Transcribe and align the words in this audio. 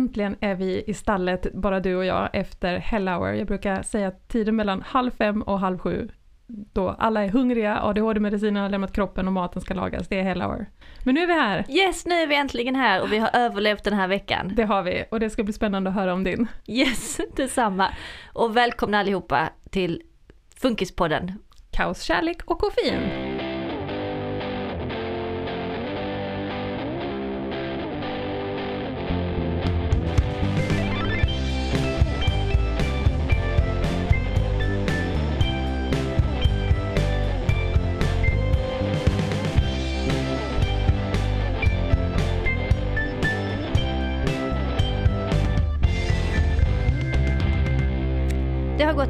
äntligen 0.00 0.36
är 0.40 0.54
vi 0.54 0.84
i 0.86 0.94
stallet, 0.94 1.52
bara 1.54 1.80
du 1.80 1.96
och 1.96 2.04
jag, 2.04 2.30
efter 2.32 2.78
hell 2.78 3.08
hour. 3.08 3.32
Jag 3.32 3.46
brukar 3.46 3.82
säga 3.82 4.08
att 4.08 4.28
tiden 4.28 4.56
mellan 4.56 4.82
halv 4.82 5.10
fem 5.10 5.42
och 5.42 5.60
halv 5.60 5.78
sju, 5.78 6.08
då 6.46 6.88
alla 6.88 7.24
är 7.24 7.28
hungriga, 7.28 7.82
ADHD-medicinen 7.82 8.62
har 8.62 8.68
lämnat 8.68 8.92
kroppen 8.92 9.26
och 9.26 9.32
maten 9.32 9.62
ska 9.62 9.74
lagas, 9.74 10.08
det 10.08 10.18
är 10.18 10.22
hell 10.22 10.42
hour. 10.42 10.66
Men 11.04 11.14
nu 11.14 11.22
är 11.22 11.26
vi 11.26 11.32
här! 11.32 11.64
Yes, 11.68 12.06
nu 12.06 12.14
är 12.14 12.26
vi 12.26 12.36
äntligen 12.36 12.76
här 12.76 13.02
och 13.02 13.12
vi 13.12 13.18
har 13.18 13.30
överlevt 13.32 13.84
den 13.84 13.94
här 13.94 14.08
veckan. 14.08 14.52
Det 14.56 14.64
har 14.64 14.82
vi, 14.82 15.04
och 15.10 15.20
det 15.20 15.30
ska 15.30 15.42
bli 15.42 15.52
spännande 15.52 15.90
att 15.90 15.96
höra 15.96 16.12
om 16.12 16.24
din. 16.24 16.46
Yes, 16.66 17.20
detsamma. 17.36 17.88
Och 18.32 18.56
välkomna 18.56 18.98
allihopa 18.98 19.48
till 19.70 20.02
Funkispodden. 20.56 21.32
Kaos, 21.70 22.02
kärlek 22.02 22.42
och 22.44 22.58
koffein! 22.58 23.29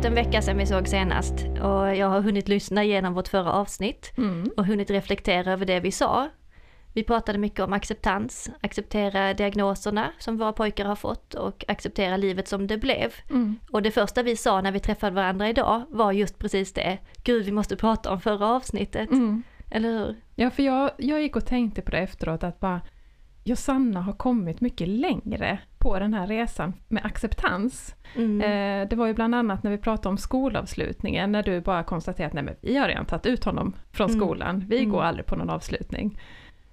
Gått 0.01 0.07
en 0.07 0.15
vecka 0.15 0.43
sedan 0.43 0.59
vi 0.59 0.67
såg 0.67 0.89
senast 0.89 1.35
och 1.63 1.97
jag 1.97 2.09
har 2.09 2.21
hunnit 2.21 2.49
lyssna 2.49 2.85
igenom 2.85 3.15
vårt 3.15 3.29
förra 3.29 3.53
avsnitt 3.53 4.13
Mm. 4.19 4.51
och 4.57 4.67
hunnit 4.67 4.91
reflektera 4.91 5.53
över 5.53 5.67
det 5.67 5.81
vi 5.81 5.93
sa. 5.93 6.29
Vi 6.95 7.05
pratade 7.05 7.39
mycket 7.39 7.61
om 7.61 7.73
acceptans, 7.73 8.51
acceptera 8.61 9.35
diagnoserna 9.35 10.13
som 10.19 10.39
våra 10.39 10.53
pojkar 10.53 10.85
har 10.85 10.97
fått 10.97 11.35
och 11.35 11.65
acceptera 11.69 12.17
livet 12.17 12.49
som 12.49 12.67
det 12.67 12.79
blev. 12.79 13.13
Mm. 13.31 13.57
Och 13.71 13.83
det 13.83 13.91
första 13.91 14.23
vi 14.23 14.37
sa 14.37 14.61
när 14.61 14.73
vi 14.73 14.81
träffade 14.81 15.17
varandra 15.17 15.49
idag 15.49 15.83
var 15.89 16.13
just 16.13 16.39
precis 16.39 16.73
det. 16.73 16.99
Gud, 17.25 17.45
vi 17.45 17.53
måste 17.53 17.77
prata 17.77 18.13
om 18.13 18.21
förra 18.21 18.47
avsnittet. 18.47 19.11
Mm. 19.11 19.43
Eller 19.71 19.89
hur? 19.89 20.17
Ja, 20.35 20.51
för 20.51 20.63
jag, 20.63 20.91
jag 20.99 21.23
gick 21.23 21.37
och 21.37 21.47
tänkte 21.47 21.83
på 21.83 21.91
det 21.91 21.99
efteråt 21.99 22.43
att 22.45 22.61
bara, 22.61 22.81
Josanna 23.45 24.01
har 24.01 24.13
kommit 24.13 24.61
mycket 24.61 24.89
längre 24.89 25.59
på 25.81 25.99
den 25.99 26.15
här 26.15 26.27
resan 26.27 26.73
med 26.89 27.05
acceptans. 27.07 27.95
Mm. 28.17 28.41
Eh, 28.41 28.89
det 28.89 28.97
var 28.97 29.07
ju 29.07 29.15
bland 29.15 29.35
annat 29.35 29.63
när 29.63 29.71
vi 29.71 29.79
pratade 29.79 30.09
om 30.09 30.19
skolavslutningen, 30.19 31.33
när 31.33 31.43
du 31.43 31.61
bara 31.61 31.83
konstaterade 31.83 32.27
att 32.27 32.33
nej 32.35 32.43
men 32.45 32.55
vi 32.61 32.77
har 32.77 32.89
redan 32.89 33.05
tagit 33.07 33.27
ut 33.27 33.45
honom 33.45 33.77
från 33.93 34.11
Mm. 34.11 34.21
skolan, 34.21 34.65
vi 34.69 34.79
Mm. 34.79 34.91
går 34.91 35.03
aldrig 35.03 35.27
på 35.27 35.37
någon 35.37 35.51
avslutning. 35.51 36.21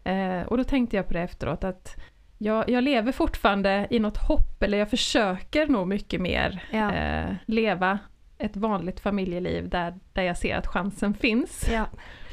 Eh, 0.03 0.41
och 0.41 0.57
då 0.57 0.63
tänkte 0.63 0.95
jag 0.95 1.07
på 1.07 1.13
det 1.13 1.19
efteråt 1.21 1.63
att 1.63 1.95
jag, 2.37 2.69
jag 2.69 2.83
lever 2.83 3.11
fortfarande 3.11 3.87
i 3.89 3.99
något 3.99 4.17
hopp, 4.17 4.63
eller 4.63 4.77
jag 4.77 4.89
försöker 4.89 5.67
nog 5.67 5.87
mycket 5.87 6.21
mer 6.21 6.63
Ja. 6.71 6.91
eh, 6.93 7.35
leva 7.45 7.99
ett 8.37 8.57
vanligt 8.57 8.99
familjeliv 8.99 9.69
där, 9.69 9.93
där 10.13 10.23
jag 10.23 10.37
ser 10.37 10.55
att 10.57 10.67
chansen 10.67 11.13
finns. 11.13 11.69
Ja. 11.73 11.85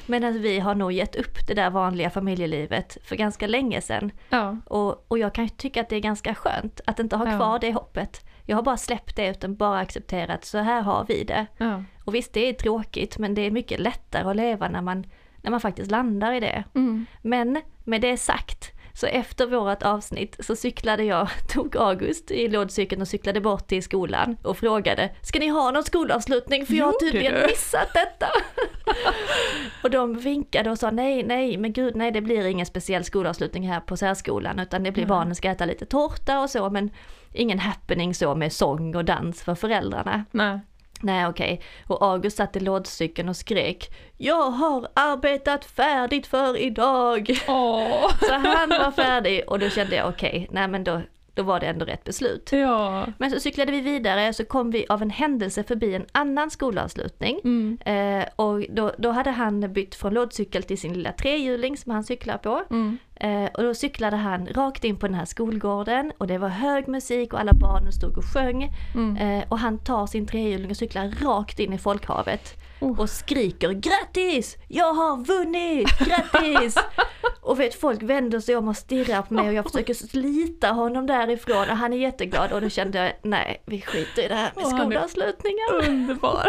Medan 0.06 0.42
vi 0.42 0.58
har 0.58 0.74
nog 0.74 0.92
gett 0.92 1.16
upp 1.16 1.46
det 1.46 1.54
där 1.54 1.70
vanliga 1.70 2.10
familjelivet 2.10 2.98
för 3.04 3.16
ganska 3.16 3.46
länge 3.46 3.80
sedan. 3.80 4.10
Ja, 4.28 4.56
Och, 4.66 5.04
och 5.08 5.18
jag 5.18 5.34
kan 5.34 5.44
ju 5.44 5.48
tycka 5.50 5.80
att 5.80 5.88
det 5.88 5.96
är 5.96 6.00
ganska 6.00 6.34
skönt 6.34 6.80
att 6.86 6.98
inte 6.98 7.16
ha 7.16 7.30
Ja. 7.30 7.36
kvar 7.36 7.58
det 7.58 7.72
hoppet. 7.72 8.26
Jag 8.46 8.56
har 8.56 8.62
bara 8.62 8.76
släppt 8.76 9.16
det 9.16 9.26
utan 9.28 9.56
bara 9.56 9.78
accepterat, 9.78 10.44
så 10.44 10.58
här 10.58 10.82
har 10.82 11.04
vi 11.08 11.24
det. 11.24 11.46
ja. 11.58 11.82
Och 12.04 12.14
visst, 12.14 12.32
det 12.32 12.48
är 12.48 12.52
tråkigt, 12.52 13.18
men 13.18 13.34
det 13.34 13.42
är 13.42 13.50
mycket 13.50 13.80
lättare 13.80 14.30
att 14.30 14.36
leva 14.36 14.68
när 14.68 14.82
man, 14.82 15.04
när 15.42 15.50
man 15.50 15.60
faktiskt 15.60 15.90
landar 15.90 16.32
i 16.32 16.40
det. 16.40 16.64
Mm. 16.74 17.06
Men 17.22 17.60
med 17.84 18.00
det 18.00 18.16
sagt, 18.16 18.72
så 18.94 19.06
efter 19.06 19.46
vårt 19.46 19.82
avsnitt 19.82 20.36
så 20.40 20.56
cyklade 20.56 21.04
jag, 21.04 21.28
tog 21.48 21.76
August 21.76 22.30
i 22.30 22.48
lådcykeln 22.48 23.02
och 23.02 23.08
cyklade 23.08 23.40
bort 23.40 23.66
till 23.66 23.82
skolan 23.82 24.36
och 24.42 24.58
frågade 24.58 25.10
Ska 25.22 25.38
ni 25.38 25.48
ha 25.48 25.70
någon 25.70 25.84
skolavslutning? 25.84 26.66
För 26.66 26.74
jag 26.74 26.84
har 26.84 26.92
tydligen 27.00 27.34
du? 27.34 27.46
missat 27.46 27.88
detta. 27.94 28.26
och 29.82 29.90
de 29.90 30.18
vinkade 30.18 30.70
och 30.70 30.78
sa 30.78 30.90
nej, 30.90 31.22
nej, 31.22 31.56
men 31.56 31.72
gud 31.72 31.96
nej 31.96 32.12
det 32.12 32.20
blir 32.20 32.46
ingen 32.46 32.66
speciell 32.66 33.04
skolavslutning 33.04 33.68
här 33.68 33.80
på 33.80 33.96
särskolan 33.96 34.58
utan 34.58 34.82
det 34.82 34.92
blir 34.92 35.04
Nej. 35.04 35.08
barnen 35.08 35.34
ska 35.34 35.50
äta 35.50 35.64
lite 35.64 35.86
tårta 35.86 36.40
och 36.40 36.50
så 36.50 36.70
men 36.70 36.90
ingen 37.32 37.58
happening 37.58 38.14
så 38.14 38.34
med 38.34 38.52
sång 38.52 38.96
och 38.96 39.04
dans 39.04 39.42
för 39.42 39.54
föräldrarna. 39.54 40.24
Nej. 40.30 40.60
Nej 41.04 41.26
okej, 41.26 41.60
och 41.86 42.02
August 42.02 42.36
satt 42.36 42.56
i 42.56 42.60
lådcykeln 42.60 43.28
och 43.28 43.36
skrek 43.36 43.90
Jag 44.16 44.50
har 44.50 44.88
arbetat 44.94 45.64
färdigt 45.64 46.26
för 46.26 46.56
idag! 46.56 47.40
Åh! 47.48 48.10
Så 48.20 48.32
han 48.32 48.68
var 48.68 48.90
färdig 48.90 49.42
och 49.46 49.58
då 49.58 49.68
kände 49.68 49.96
jag 49.96 50.08
okej, 50.08 50.48
nej 50.50 50.68
men 50.68 50.84
då, 50.84 51.00
då 51.34 51.42
var 51.42 51.60
det 51.60 51.66
ändå 51.66 51.84
rätt 51.84 52.04
beslut. 52.04 52.52
Ja. 52.52 53.06
Men 53.18 53.30
så 53.30 53.40
cyklade 53.40 53.72
vi 53.72 53.80
vidare 53.80 54.32
så 54.32 54.44
kom 54.44 54.70
vi 54.70 54.86
av 54.88 55.02
en 55.02 55.10
händelse 55.10 55.64
förbi 55.64 55.94
en 55.94 56.06
annan 56.12 56.50
skolavslutning. 56.50 57.40
Mm. 57.44 57.78
Eh, 57.84 58.28
och 58.36 58.64
då, 58.70 58.92
då 58.98 59.10
hade 59.10 59.30
han 59.30 59.72
bytt 59.72 59.94
från 59.94 60.14
lådcykel 60.14 60.62
till 60.62 60.78
sin 60.78 60.92
lilla 60.92 61.12
trehjuling 61.12 61.76
som 61.76 61.92
han 61.92 62.04
cyklar 62.04 62.38
på. 62.38 62.64
Mm. 62.70 62.98
Eh, 63.16 63.44
och 63.54 63.62
då 63.62 63.74
cyklade 63.74 64.16
han 64.16 64.46
rakt 64.46 64.84
in 64.84 64.96
på 64.96 65.06
den 65.06 65.14
här 65.14 65.24
skolgården 65.24 66.12
och 66.18 66.26
det 66.26 66.38
var 66.38 66.48
hög 66.48 66.88
musik 66.88 67.32
och 67.32 67.40
alla 67.40 67.52
barnen 67.52 67.92
stod 67.92 68.18
och 68.18 68.24
sjöng. 68.24 68.72
Mm. 68.94 69.16
Eh, 69.16 69.44
och 69.48 69.58
han 69.58 69.78
tar 69.78 70.06
sin 70.06 70.26
trehjuling 70.26 70.70
och 70.70 70.76
cyklar 70.76 71.14
rakt 71.24 71.58
in 71.58 71.72
i 71.72 71.78
folkhavet. 71.78 72.54
Oh. 72.80 73.00
Och 73.00 73.10
skriker 73.10 73.70
grattis! 73.70 74.56
Jag 74.68 74.94
har 74.94 75.16
vunnit! 75.16 75.88
Grattis! 75.98 76.76
och 77.40 77.60
vet 77.60 77.74
folk 77.74 78.02
vänder 78.02 78.40
sig 78.40 78.56
om 78.56 78.68
och 78.68 78.76
stirrar 78.76 79.22
på 79.22 79.34
mig 79.34 79.48
och 79.48 79.54
jag 79.54 79.64
försöker 79.64 79.94
slita 79.94 80.68
honom 80.68 81.06
därifrån 81.06 81.70
och 81.70 81.76
han 81.76 81.92
är 81.92 81.96
jätteglad 81.96 82.52
och 82.52 82.60
då 82.60 82.68
kände 82.68 82.98
jag 82.98 83.12
nej 83.22 83.62
vi 83.66 83.80
skiter 83.80 84.24
i 84.24 84.28
det 84.28 84.34
här 84.34 84.52
med 84.56 84.66
skolavslutningar. 84.66 85.88
Underbar! 85.88 86.48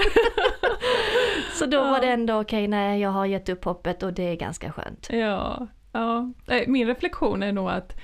Så 1.54 1.66
då 1.66 1.82
var 1.82 2.02
det 2.02 2.08
ändå 2.08 2.42
okej, 2.42 2.68
nej 2.68 3.02
jag 3.02 3.10
har 3.10 3.26
gett 3.26 3.50
upp 3.50 3.66
hoppet 3.66 4.04
och 4.04 4.14
det 4.14 4.24
är 4.24 4.36
ganska 4.36 4.72
skönt. 4.72 5.08
Ja, 5.12 5.68
ja. 6.00 6.32
Eh, 6.56 6.68
Min 6.68 6.88
reflektion 6.88 7.44
är 7.44 7.52
nog 7.52 7.70
att 7.70 7.98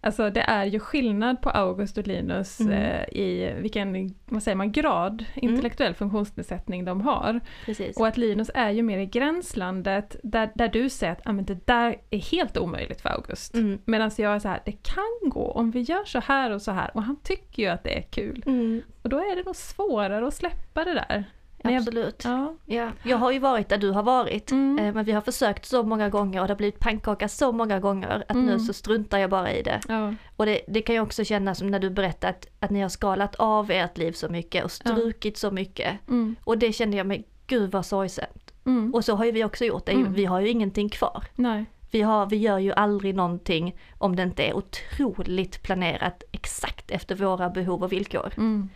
alltså, 0.00 0.30
det 0.30 0.40
är 0.40 0.64
ju 0.64 0.78
skillnad 0.80 1.42
på 1.42 1.50
August 1.50 1.98
och 1.98 2.06
Linus 2.06 2.60
Mm. 2.60 2.72
eh, 2.72 3.02
i 3.08 3.54
vilken 3.58 4.14
vad 4.26 4.42
säger 4.42 4.56
man, 4.56 4.72
grad 4.72 5.24
intellektuell 5.34 5.94
funktionsnedsättning 5.94 6.84
de 6.84 7.00
har. 7.00 7.40
Precis. 7.64 7.96
Och 7.96 8.06
att 8.06 8.16
Linus 8.16 8.50
är 8.54 8.70
ju 8.70 8.82
mer 8.82 8.98
i 8.98 9.06
gränslandet 9.06 10.16
där, 10.22 10.50
där 10.54 10.68
du 10.68 10.88
säger 10.88 11.12
att 11.12 11.20
ah, 11.24 11.32
men 11.32 11.44
det 11.44 11.66
där 11.66 11.96
är 12.10 12.18
helt 12.18 12.56
omöjligt 12.58 13.00
för 13.00 13.08
August. 13.08 13.54
Mm. 13.54 13.78
Medan 13.84 14.10
jag 14.18 14.34
är 14.34 14.38
så 14.38 14.48
här, 14.48 14.60
det 14.64 14.72
kan 14.72 15.30
gå 15.30 15.50
om 15.50 15.70
vi 15.70 15.80
gör 15.80 16.04
så 16.04 16.20
här 16.20 16.50
och 16.50 16.62
så 16.62 16.72
här 16.72 16.90
och 16.94 17.02
han 17.02 17.16
tycker 17.22 17.62
ju 17.62 17.68
att 17.68 17.84
det 17.84 17.98
är 17.98 18.02
kul. 18.02 18.42
Mm, 18.46 18.82
Och 19.02 19.08
då 19.08 19.16
är 19.18 19.36
det 19.36 19.42
nog 19.44 19.56
svårare 19.56 20.26
att 20.26 20.34
släppa 20.34 20.84
det 20.84 20.94
där. 20.94 21.24
Men 21.64 21.72
jag- 21.74 21.80
absolut. 21.80 22.22
Ja. 22.24 22.54
Ja, 22.66 22.90
jag 23.04 23.16
har 23.16 23.30
ju 23.30 23.38
varit 23.38 23.68
där 23.68 23.78
du 23.78 23.90
har 23.90 24.02
varit. 24.02 24.50
Mm. 24.50 24.78
Eh, 24.84 24.94
Men 24.94 25.04
vi 25.04 25.12
har 25.12 25.20
försökt 25.20 25.64
så 25.64 25.82
många 25.82 26.08
gånger 26.08 26.40
och 26.40 26.46
det 26.46 26.52
har 26.52 26.58
blivit 26.58 26.78
pannkaka 26.80 27.28
så 27.28 27.52
många 27.52 27.80
gånger 27.80 28.24
att 28.28 28.36
nu 28.36 28.42
Mm. 28.42 28.58
så 28.58 28.72
struntar 28.72 29.18
jag 29.18 29.30
bara 29.30 29.52
i 29.52 29.62
det. 29.62 29.80
Ja. 29.88 30.14
Och 30.36 30.46
det, 30.46 30.60
det 30.68 30.82
kan 30.82 30.94
ju 30.94 31.00
också 31.00 31.24
kännas 31.24 31.58
som 31.58 31.70
när 31.70 31.78
du 31.78 31.90
berättar 31.90 32.28
att, 32.30 32.46
att 32.60 32.70
ni 32.70 32.80
har 32.80 32.88
skalat 32.88 33.34
av 33.34 33.70
ert 33.70 33.98
liv 33.98 34.12
så 34.12 34.28
mycket 34.28 34.64
och 34.64 34.70
strukit 34.70 35.38
så 35.38 35.50
mycket. 35.50 36.08
Mm. 36.08 36.36
Och 36.44 36.58
det 36.58 36.72
kände 36.72 36.96
jag, 36.96 37.06
men 37.06 37.22
gud 37.46 37.70
vad 37.70 37.86
sorgset. 37.86 38.52
Mm. 38.66 38.94
Och 38.94 39.04
så 39.04 39.14
har 39.16 39.24
ju 39.24 39.32
vi 39.32 39.44
också 39.44 39.64
gjort, 39.64 39.86
det 39.86 39.92
Mm. 39.92 40.12
vi 40.12 40.24
har 40.24 40.40
ju 40.40 40.48
ingenting 40.48 40.88
kvar. 40.88 41.24
Nej. 41.34 41.64
Vi, 41.90 42.02
har, 42.02 42.26
vi 42.26 42.36
gör 42.36 42.58
ju 42.58 42.72
aldrig 42.72 43.14
någonting 43.14 43.76
om 43.98 44.16
det 44.16 44.22
inte 44.22 44.42
är 44.42 44.54
otroligt 44.56 45.62
planerat 45.62 46.22
exakt 46.32 46.90
efter 46.90 47.14
våra 47.14 47.50
behov 47.50 47.82
och 47.82 47.92
villkor. 47.92 48.32
Mm. 48.36 48.68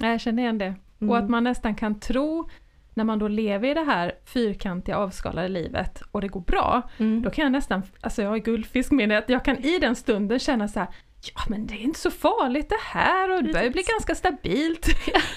Ja, 0.00 0.06
Jag 0.08 0.20
känner 0.20 0.42
igen 0.42 0.58
det. 0.58 0.74
Mm. 1.00 1.10
Och 1.10 1.18
att 1.18 1.30
man 1.30 1.44
nästan 1.44 1.74
kan 1.74 2.00
tro, 2.00 2.48
när 2.94 3.04
man 3.04 3.18
då 3.18 3.28
lever 3.28 3.68
i 3.68 3.74
det 3.74 3.84
här 3.84 4.12
fyrkantiga 4.24 4.96
avskalade 4.98 5.48
livet 5.48 6.02
och 6.10 6.20
det 6.20 6.28
går 6.28 6.40
bra, 6.40 6.82
Mm. 6.98 7.22
då 7.22 7.30
kan 7.30 7.42
jag 7.42 7.52
nästan, 7.52 7.82
alltså 8.00 8.22
jag 8.22 8.30
har 8.30 8.38
guldfiskminne, 8.38 9.18
att 9.18 9.28
jag 9.28 9.44
kan 9.44 9.58
i 9.58 9.78
den 9.78 9.96
stunden 9.96 10.38
känna 10.38 10.68
så 10.68 10.78
här, 10.80 10.88
ja 11.34 11.40
men 11.48 11.66
det 11.66 11.74
är 11.74 11.78
inte 11.82 11.98
så 12.00 12.10
farligt 12.10 12.68
det 12.68 12.80
här 12.98 13.30
och 13.36 13.44
det 13.44 13.52
börjar 13.52 13.70
bli 13.70 13.82
ganska 13.82 14.14
stabilt. 14.14 14.86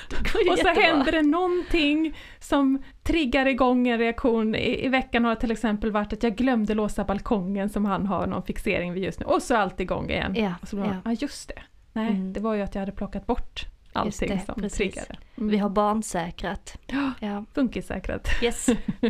Det 0.09 0.39
ju 0.43 0.49
och 0.51 0.57
så 0.59 0.67
jättebra. 0.67 0.83
händer 0.87 1.11
det 1.11 1.21
någonting 1.21 2.17
som 2.39 2.83
triggar 3.03 3.45
igång 3.45 3.87
en 3.87 3.97
reaktion. 3.99 4.55
I, 4.55 4.85
I 4.85 4.87
veckan 4.89 5.23
har 5.25 5.35
det 5.35 5.41
till 5.41 5.51
exempel 5.51 5.91
varit 5.91 6.13
att 6.13 6.23
jag 6.23 6.35
glömde 6.35 6.73
låsa 6.73 7.03
balkongen 7.03 7.69
som 7.69 7.85
han 7.85 8.05
har 8.05 8.27
någon 8.27 8.43
fixering 8.43 8.93
vid 8.93 9.03
just 9.03 9.19
nu. 9.19 9.25
Och 9.25 9.41
så 9.43 9.53
är 9.53 9.57
allt 9.59 9.79
igång 9.79 10.09
igen. 10.09 10.33
Ja, 10.35 10.53
Och 10.61 10.67
så 10.67 10.75
blir 10.75 10.85
man, 10.85 10.95
ja. 11.05 11.11
ja 11.11 11.17
just 11.19 11.47
det. 11.47 11.61
Nej, 11.93 12.09
Mm. 12.11 12.33
det 12.33 12.39
var 12.39 12.53
ju 12.53 12.61
att 12.61 12.75
jag 12.75 12.79
hade 12.79 12.91
plockat 12.91 13.25
bort 13.25 13.65
allting 13.97 14.29
det, 14.29 14.39
som 14.45 14.55
precis. 14.55 14.77
triggade. 14.77 15.15
Mm. 15.37 15.49
Vi 15.49 15.57
har 15.57 15.69
barnsäkrat. 15.69 16.77
Ja, 16.87 17.11
Ja, 17.19 17.45
funkissäkrat. 17.53 18.29
yes. 18.41 18.67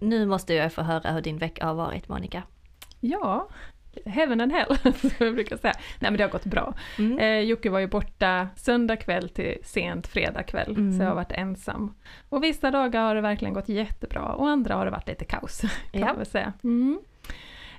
nu 0.00 0.26
måste 0.26 0.54
jag 0.54 0.72
få 0.72 0.82
höra 0.82 1.10
hur 1.12 1.20
din 1.20 1.38
vecka 1.38 1.66
har 1.66 1.74
varit 1.74 2.08
Monica. 2.08 2.42
Ja, 3.00 3.48
heaven 4.06 4.40
and 4.40 4.52
hell, 4.52 4.76
som 5.00 5.10
jag 5.18 5.34
brukar 5.34 5.56
säga. 5.56 5.74
Nej 5.98 6.10
men 6.10 6.16
det 6.18 6.22
har 6.24 6.30
gått 6.30 6.44
bra. 6.44 6.74
Mm. 6.98 7.18
Eh, 7.18 7.38
Jocke 7.40 7.70
var 7.70 7.78
ju 7.78 7.86
borta 7.86 8.48
söndag 8.56 8.96
kväll 8.96 9.28
till 9.28 9.58
sent 9.62 10.06
fredag 10.06 10.42
kväll, 10.42 10.70
Mm. 10.76 10.92
så 10.96 11.02
jag 11.02 11.08
har 11.08 11.14
varit 11.16 11.32
ensam. 11.32 11.94
Och 12.28 12.42
vissa 12.44 12.70
dagar 12.70 13.02
har 13.02 13.14
det 13.14 13.20
verkligen 13.20 13.54
gått 13.54 13.68
jättebra 13.68 14.22
och 14.22 14.48
andra 14.48 14.74
har 14.74 14.84
det 14.84 14.90
varit 14.90 15.08
lite 15.08 15.24
kaos, 15.24 15.60
kan 15.92 16.00
Ja. 16.00 16.06
man 16.06 16.16
väl 16.16 16.26
säga. 16.26 16.52
Mm. 16.64 17.00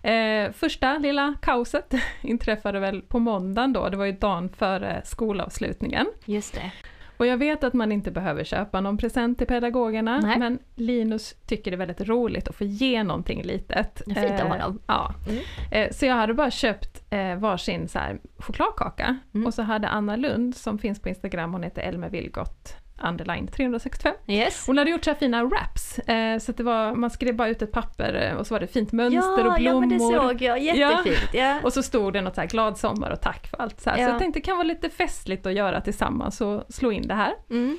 Eh, 0.06 0.52
första 0.52 0.98
lilla 0.98 1.34
kaoset 1.42 1.94
inträffade 2.22 2.80
väl 2.80 3.02
på 3.02 3.20
måndagen 3.20 3.74
då, 3.74 3.90
det 3.90 3.98
var 3.98 4.06
ju 4.06 4.12
dagen 4.12 4.50
före 4.50 5.02
skolavslutningen. 5.06 6.08
Just 6.26 6.54
det. 6.54 6.72
Och 7.18 7.26
jag 7.26 7.38
vet 7.38 7.64
att 7.64 7.74
man 7.74 7.92
inte 7.92 8.12
behöver 8.12 8.44
köpa 8.44 8.82
någon 8.82 8.98
present 8.98 9.38
till 9.38 9.48
pedagogerna, 9.48 10.20
Nej. 10.20 10.40
men 10.40 10.60
Linus 10.76 11.36
tycker 11.48 11.72
det 11.72 11.76
är 11.76 11.78
väldigt 11.78 12.02
roligt 12.02 12.48
att 12.48 12.56
få 12.56 12.64
ge 12.64 13.04
någonting 13.04 13.44
litet. 13.44 14.02
Det 14.06 14.12
är 14.20 14.28
fint 14.28 14.42
av 14.42 14.48
Eh, 14.48 14.52
honom. 14.52 14.80
Ja. 14.88 15.14
Mm. 15.30 15.44
Eh, 15.72 15.92
så 15.94 16.06
jag 16.06 16.16
hade 16.16 16.34
bara 16.34 16.52
köpt 16.52 17.04
eh, 17.10 17.36
varsin 17.36 17.88
så 17.88 18.00
här 18.00 18.20
chokladkaka, 18.38 19.18
Mm. 19.34 19.48
och 19.48 19.54
så 19.54 19.62
hade 19.62 19.88
Anna 19.88 20.16
Lund, 20.16 20.56
som 20.56 20.78
finns 20.80 21.00
på 21.02 21.10
Instagram, 21.10 21.54
hon 21.54 21.64
heter 21.64 21.82
Elmer 21.82 22.10
Vilgot, 22.10 22.76
underline 23.04 23.48
365. 23.48 24.14
Yes. 24.28 24.68
Hon 24.68 24.78
hade 24.78 24.92
gjort 24.92 25.04
så 25.04 25.10
här 25.10 25.18
fina 25.18 25.44
wraps, 25.44 26.00
eh, 26.00 26.38
så 26.40 26.52
det 26.52 26.64
var, 26.64 26.94
man 26.96 27.10
skrev 27.10 27.36
bara 27.36 27.48
ut 27.48 27.62
ett 27.62 27.72
papper 27.72 28.14
eh, 28.32 28.38
och 28.38 28.48
så 28.48 28.54
var 28.56 28.60
det 28.60 28.68
fint 28.68 28.92
mönster 28.92 29.46
och 29.46 29.52
Ja, 29.52 29.58
ja 29.60 29.72
blommor. 29.72 29.80
men 29.80 29.90
det 29.90 30.00
såg 30.00 30.42
jag, 30.42 30.60
jättefint. 30.60 31.30
Ja. 31.34 31.60
Och 31.64 31.74
så 31.74 31.84
stod 31.84 32.14
det 32.14 32.22
något 32.22 32.36
så 32.36 32.42
här 32.42 32.48
glad 32.48 32.78
sommar 32.78 33.10
och 33.12 33.22
tack 33.22 33.48
för 33.48 33.62
allt. 33.62 33.82
Så, 33.82 33.90
här. 33.90 33.98
så 33.98 34.04
Ja. 34.04 34.10
jag 34.10 34.20
tänkte 34.20 34.40
det 34.40 34.44
kan 34.44 34.58
vara 34.58 34.68
lite 34.68 34.90
festligt 34.90 35.46
att 35.46 35.54
göra 35.54 35.82
tillsammans 35.82 36.42
och 36.42 36.64
slå 36.70 36.92
in 36.92 37.08
det 37.08 37.14
här. 37.16 37.34
Mm. 37.50 37.78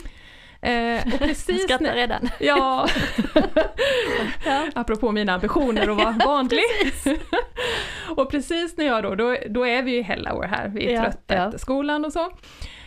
Eh, 0.61 1.13
och 1.15 1.19
precis 1.19 1.63
skrattar 1.63 1.85
när, 1.85 1.95
redan. 1.95 2.29
ja, 2.41 2.89
Ja. 4.45 4.67
apropå 4.75 5.13
mina 5.13 5.33
ambitioner 5.35 5.83
att 5.91 5.97
vara 5.97 6.15
vanlig. 6.27 6.61
och 8.17 8.31
precis 8.31 8.77
när 8.77 8.85
jag 8.87 9.03
då, 9.03 9.15
då, 9.15 9.37
då 9.49 9.67
är 9.67 9.83
vi 9.83 9.97
i 9.99 10.03
Hellauer 10.03 10.49
här, 10.49 10.69
vi 10.69 10.87
är 10.87 10.93
Ja, 10.95 11.03
trötta 11.03 11.35
ja. 11.37 11.47
efter 11.47 11.59
skolan 11.59 12.05
och 12.05 12.13
så. 12.13 12.31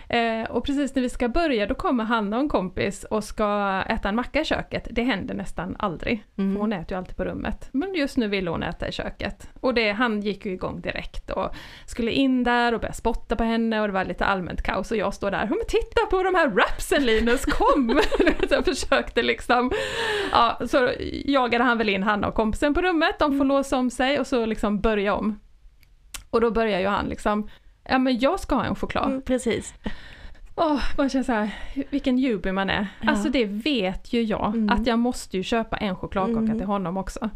Eh, 0.10 0.50
och 0.50 0.66
precis 0.66 0.96
när 0.96 1.02
vi 1.02 1.10
ska 1.10 1.30
börja 1.30 1.66
då 1.66 1.76
kommer 1.76 2.04
Hanna 2.04 2.36
och 2.38 2.44
en 2.44 2.50
kompis 2.50 3.04
och 3.04 3.24
ska 3.24 3.82
äta 3.88 4.10
en 4.10 4.16
macka 4.16 4.42
i 4.42 4.46
köket. 4.46 4.88
Det 4.92 5.04
händer 5.04 5.36
nästan 5.36 5.76
aldrig, 5.80 6.24
Mm. 6.38 6.54
för 6.54 6.60
hon 6.62 6.74
äter 6.74 6.92
ju 6.92 6.98
alltid 6.98 7.16
på 7.18 7.26
rummet. 7.26 7.70
Men 7.72 7.94
just 7.96 8.18
nu 8.18 8.28
ville 8.28 8.50
hon 8.50 8.64
äta 8.64 8.88
i 8.88 8.92
köket. 8.92 9.50
Och 9.60 9.74
det, 9.74 9.92
han 9.92 10.22
gick 10.22 10.46
ju 10.46 10.52
igång 10.52 10.82
direkt 10.82 11.30
och 11.30 11.56
skulle 11.86 12.12
in 12.12 12.44
där 12.44 12.74
och 12.74 12.80
börja 12.80 12.94
spotta 12.94 13.36
på 13.36 13.44
henne 13.44 13.82
och 13.82 13.88
det 13.88 13.94
var 13.94 14.06
lite 14.06 14.26
allmänt 14.26 14.62
kaos 14.62 14.92
och 14.92 14.98
jag 14.98 15.14
står 15.14 15.32
där, 15.32 15.46
men 15.50 15.60
titta 15.68 16.06
på 16.10 16.24
de 16.24 16.36
här 16.36 16.50
rapsen 16.50 17.06
Linus, 17.06 17.46
kom! 17.46 18.00
jag 18.50 18.66
försökte 18.66 19.22
liksom, 19.24 19.72
ja, 20.32 20.60
så 20.68 20.90
jagade 21.26 21.64
han 21.64 21.78
väl 21.78 21.90
in 21.90 22.04
Hanna 22.04 22.28
och 22.28 22.34
kompisen 22.36 22.74
på 22.74 22.82
rummet, 22.82 23.20
de 23.20 23.38
får 23.38 23.46
låsa 23.46 23.78
om 23.78 23.90
sig 23.90 24.20
och 24.20 24.28
så 24.28 24.46
liksom 24.46 24.80
börja 24.82 25.14
om. 25.16 25.40
Och 26.30 26.42
då 26.42 26.52
börjar 26.52 26.80
ju 26.80 26.88
han 26.88 27.06
liksom, 27.06 27.50
ja 27.90 27.98
men 27.98 28.20
jag 28.20 28.40
ska 28.40 28.56
ha 28.56 28.66
en 28.66 28.76
choklad. 28.76 29.06
Mm, 29.10 29.22
precis. 29.22 29.74
Åh, 30.56 30.82
man 30.98 31.10
känner 31.10 31.24
så 31.24 31.32
här, 31.32 31.50
vilken 31.90 32.18
jubi 32.18 32.52
man 32.52 32.70
är. 32.70 32.88
Ja. 33.02 33.10
Alltså 33.10 33.30
det 33.30 33.46
vet 33.46 34.14
ju 34.14 34.22
jag, 34.24 34.46
Mm. 34.56 34.70
att 34.70 34.88
jag 34.88 35.00
måste 35.00 35.38
ju 35.38 35.44
köpa 35.44 35.78
en 35.78 35.96
chokladkaka 35.96 36.40
Mm. 36.40 36.58
till 36.58 36.68
honom 36.68 36.98
också. 36.98 37.30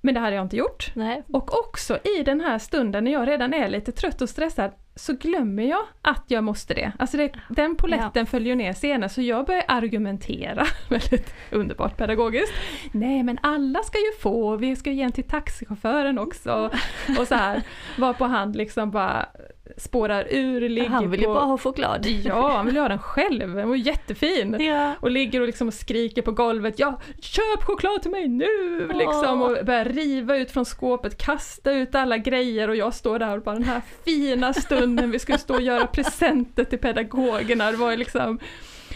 Men 0.00 0.14
det 0.14 0.20
hade 0.20 0.36
jag 0.36 0.44
inte 0.44 0.56
gjort. 0.56 0.92
Nej. 0.94 1.22
Och 1.32 1.58
också 1.64 1.98
i 2.18 2.22
den 2.22 2.40
här 2.40 2.58
stunden 2.58 3.04
när 3.04 3.12
jag 3.12 3.28
redan 3.28 3.54
är 3.54 3.68
lite 3.68 3.92
trött 3.92 4.22
och 4.22 4.28
stressad 4.28 4.70
så 4.94 5.12
glömmer 5.12 5.62
jag 5.62 5.82
att 6.02 6.24
jag 6.26 6.44
måste 6.44 6.74
det. 6.74 6.92
Alltså 6.98 7.16
det, 7.16 7.32
den 7.48 7.76
poletten 7.76 8.26
följer 8.26 8.56
ner 8.56 8.72
senare 8.72 9.08
så 9.08 9.22
jag 9.22 9.46
börjar 9.46 9.64
argumentera, 9.68 10.66
väldigt 10.88 11.34
underbart 11.50 11.96
pedagogiskt. 11.96 12.52
Nej 12.92 13.22
men 13.22 13.38
alla 13.42 13.82
ska 13.82 13.98
ju 13.98 14.12
få, 14.20 14.56
vi 14.56 14.76
ska 14.76 14.90
ju 14.90 14.96
ge 14.96 15.02
en 15.02 15.12
till 15.12 15.28
taxichauffören 15.28 16.18
också. 16.18 16.70
Och 17.18 17.28
så 17.28 17.34
här, 17.34 17.62
varpå 17.98 18.24
han 18.24 18.52
liksom 18.52 18.90
bara 18.90 19.28
spårar 19.76 20.26
ur, 20.30 20.68
ligger 20.68 20.88
Han 20.88 21.10
vill 21.10 21.20
ju 21.20 21.26
på... 21.26 21.34
bara 21.34 21.44
ha 21.44 21.58
choklad. 21.58 22.06
Ja, 22.06 22.56
han 22.56 22.66
vill 22.66 22.76
ha 22.76 22.88
den 22.88 22.98
själv, 22.98 23.54
den 23.54 23.68
var 23.68 23.76
jättefin. 23.76 24.56
Ja. 24.60 24.94
Och 25.00 25.10
ligger 25.10 25.40
och 25.40 25.46
liksom 25.46 25.72
skriker 25.72 26.22
på 26.22 26.32
golvet, 26.32 26.78
ja 26.78 27.00
köp 27.20 27.62
choklad 27.62 28.02
till 28.02 28.10
mig 28.10 28.28
nu! 28.28 28.88
Liksom, 28.94 29.42
och 29.42 29.64
börjar 29.64 29.84
riva 29.84 30.36
ut 30.36 30.50
från 30.50 30.64
skåpet, 30.64 31.18
kasta 31.18 31.72
ut 31.72 31.94
alla 31.94 32.18
grejer 32.18 32.68
och 32.68 32.76
jag 32.76 32.94
står 32.94 33.18
där 33.18 33.36
och 33.36 33.42
bara 33.42 33.54
den 33.54 33.64
här 33.64 33.82
fina 34.04 34.52
stunden 34.52 35.10
vi 35.10 35.18
skulle 35.18 35.38
stå 35.38 35.54
och 35.54 35.62
göra 35.62 35.86
presenter 35.86 36.64
till 36.64 36.78
pedagogerna. 36.78 37.70
Det 37.70 37.76
var 37.76 37.90
ju 37.90 37.96
liksom... 37.96 38.38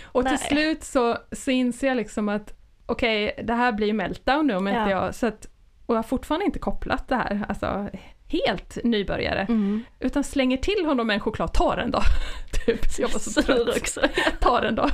Och 0.04 0.22
till 0.22 0.38
Nej. 0.40 0.48
slut 0.48 0.84
så, 0.84 1.18
så 1.32 1.50
inser 1.50 1.88
jag 1.88 1.96
liksom 1.96 2.28
att 2.28 2.54
okej, 2.86 3.40
det 3.44 3.54
här 3.54 3.72
blir 3.72 3.86
ju 3.86 3.92
meltdown 3.92 4.46
nu 4.46 4.56
om 4.56 4.68
inte 4.68 4.80
Ja. 4.80 4.90
jag... 4.90 5.14
Så 5.14 5.26
att, 5.26 5.46
och 5.86 5.94
jag 5.94 5.98
har 5.98 6.02
fortfarande 6.02 6.46
inte 6.46 6.58
kopplat 6.58 7.08
det 7.08 7.16
här, 7.16 7.44
alltså 7.48 7.88
helt 8.28 8.78
nybörjare. 8.84 9.46
Mm. 9.48 9.84
Utan 10.00 10.24
slänger 10.24 10.56
till 10.56 10.86
honom 10.86 11.10
en 11.10 11.20
choklad, 11.20 11.52
ta 11.52 11.76
den 11.76 11.90
då! 11.90 12.00
typ, 12.66 12.98
jag 12.98 13.08
var 13.08 13.18
så 13.18 13.42
trött. 13.42 13.76
också. 13.76 14.00
Ta 14.40 14.60
den 14.60 14.74
då. 14.74 14.88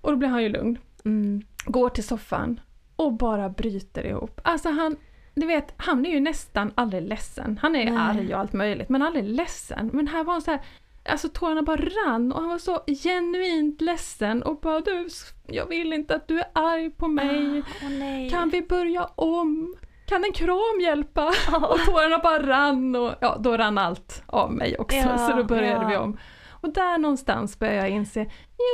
Och 0.00 0.10
då 0.10 0.16
blir 0.16 0.28
han 0.28 0.42
ju 0.42 0.48
lugn. 0.48 0.78
Mm. 1.04 1.42
Går 1.64 1.88
till 1.88 2.04
soffan 2.04 2.60
och 2.96 3.12
bara 3.12 3.48
bryter 3.48 4.06
ihop. 4.06 4.40
Alltså 4.44 4.70
han, 4.70 4.96
ni 5.34 5.46
vet, 5.46 5.74
han 5.76 6.06
är 6.06 6.10
ju 6.10 6.20
nästan 6.20 6.72
aldrig 6.74 7.02
ledsen. 7.02 7.58
Han 7.62 7.76
är 7.76 7.90
Nej. 7.90 7.98
arg 7.98 8.34
och 8.34 8.40
allt 8.40 8.52
möjligt, 8.52 8.88
men 8.88 9.02
aldrig 9.02 9.24
ledsen. 9.24 9.90
Men 9.92 10.08
här 10.08 10.24
var 10.24 10.32
han 10.32 10.42
så 10.42 10.50
här, 10.50 10.60
alltså 11.04 11.28
tårarna 11.28 11.62
bara 11.62 11.76
rann 11.76 12.32
och 12.32 12.40
han 12.40 12.48
var 12.48 12.58
så 12.58 12.82
genuint 13.02 13.80
ledsen 13.80 14.42
och 14.42 14.60
bara 14.60 14.80
du, 14.80 15.08
jag 15.46 15.66
vill 15.66 15.92
inte 15.92 16.14
att 16.14 16.28
du 16.28 16.38
är 16.38 16.46
arg 16.52 16.90
på 16.90 17.08
mig. 17.08 17.62
Åh 17.82 17.90
nej. 17.90 18.30
Kan 18.30 18.50
vi 18.50 18.62
börja 18.62 19.04
om? 19.04 19.76
Kan 20.06 20.24
en 20.24 20.32
kram 20.32 20.80
hjälpa? 20.82 21.32
Åh. 21.48 21.64
Och 21.72 21.78
tårarna 21.86 22.18
bara 22.18 22.46
rann 22.46 22.96
och 22.96 23.14
ja, 23.20 23.36
då 23.40 23.56
rann 23.56 23.78
allt 23.78 24.22
av 24.26 24.52
mig 24.52 24.76
också. 24.78 24.96
Ja, 24.96 25.18
så 25.18 25.36
då 25.36 25.44
började 25.44 25.82
ja. 25.82 25.88
vi 25.88 25.96
om. 25.96 26.18
Och 26.50 26.72
där 26.72 26.98
någonstans 26.98 27.58
började 27.58 27.78
jag 27.78 27.88
inse, 27.90 28.20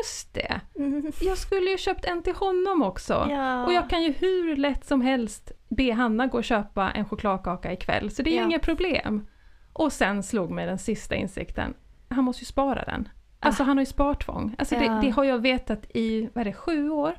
just 0.02 0.34
det, 0.34 0.60
Mm. 0.76 1.12
jag 1.20 1.38
skulle 1.38 1.70
ju 1.70 1.78
köpt 1.78 2.04
en 2.04 2.22
till 2.22 2.34
honom 2.34 2.82
också. 2.82 3.26
Ja. 3.30 3.64
Och 3.66 3.72
jag 3.72 3.90
kan 3.90 4.02
ju 4.02 4.12
hur 4.12 4.56
lätt 4.56 4.84
som 4.84 5.00
helst 5.00 5.52
be 5.68 5.92
Hanna 5.92 6.26
gå 6.26 6.38
och 6.38 6.44
köpa 6.44 6.90
en 6.90 7.04
chokladkaka 7.04 7.72
ikväll, 7.72 8.10
så 8.10 8.22
det 8.22 8.30
är 8.30 8.34
ju 8.38 8.44
inget 8.44 8.62
problem. 8.62 9.26
Och 9.72 9.92
sen 9.92 10.22
slog 10.22 10.50
mig 10.50 10.66
den 10.66 10.78
sista 10.78 11.14
insikten, 11.14 11.74
han 12.08 12.24
måste 12.24 12.42
ju 12.42 12.46
spara 12.46 12.84
den. 12.84 13.08
Alltså 13.40 13.62
Ah. 13.62 13.66
han 13.66 13.76
har 13.76 13.82
ju 13.82 13.86
spartvång. 13.86 14.54
Alltså 14.58 14.74
det, 14.74 14.98
det 15.02 15.10
har 15.10 15.24
jag 15.24 15.38
vetat 15.38 15.84
i, 15.94 16.28
vad 16.34 16.40
är 16.40 16.44
det, 16.44 16.52
sju 16.52 16.90
år? 16.90 17.12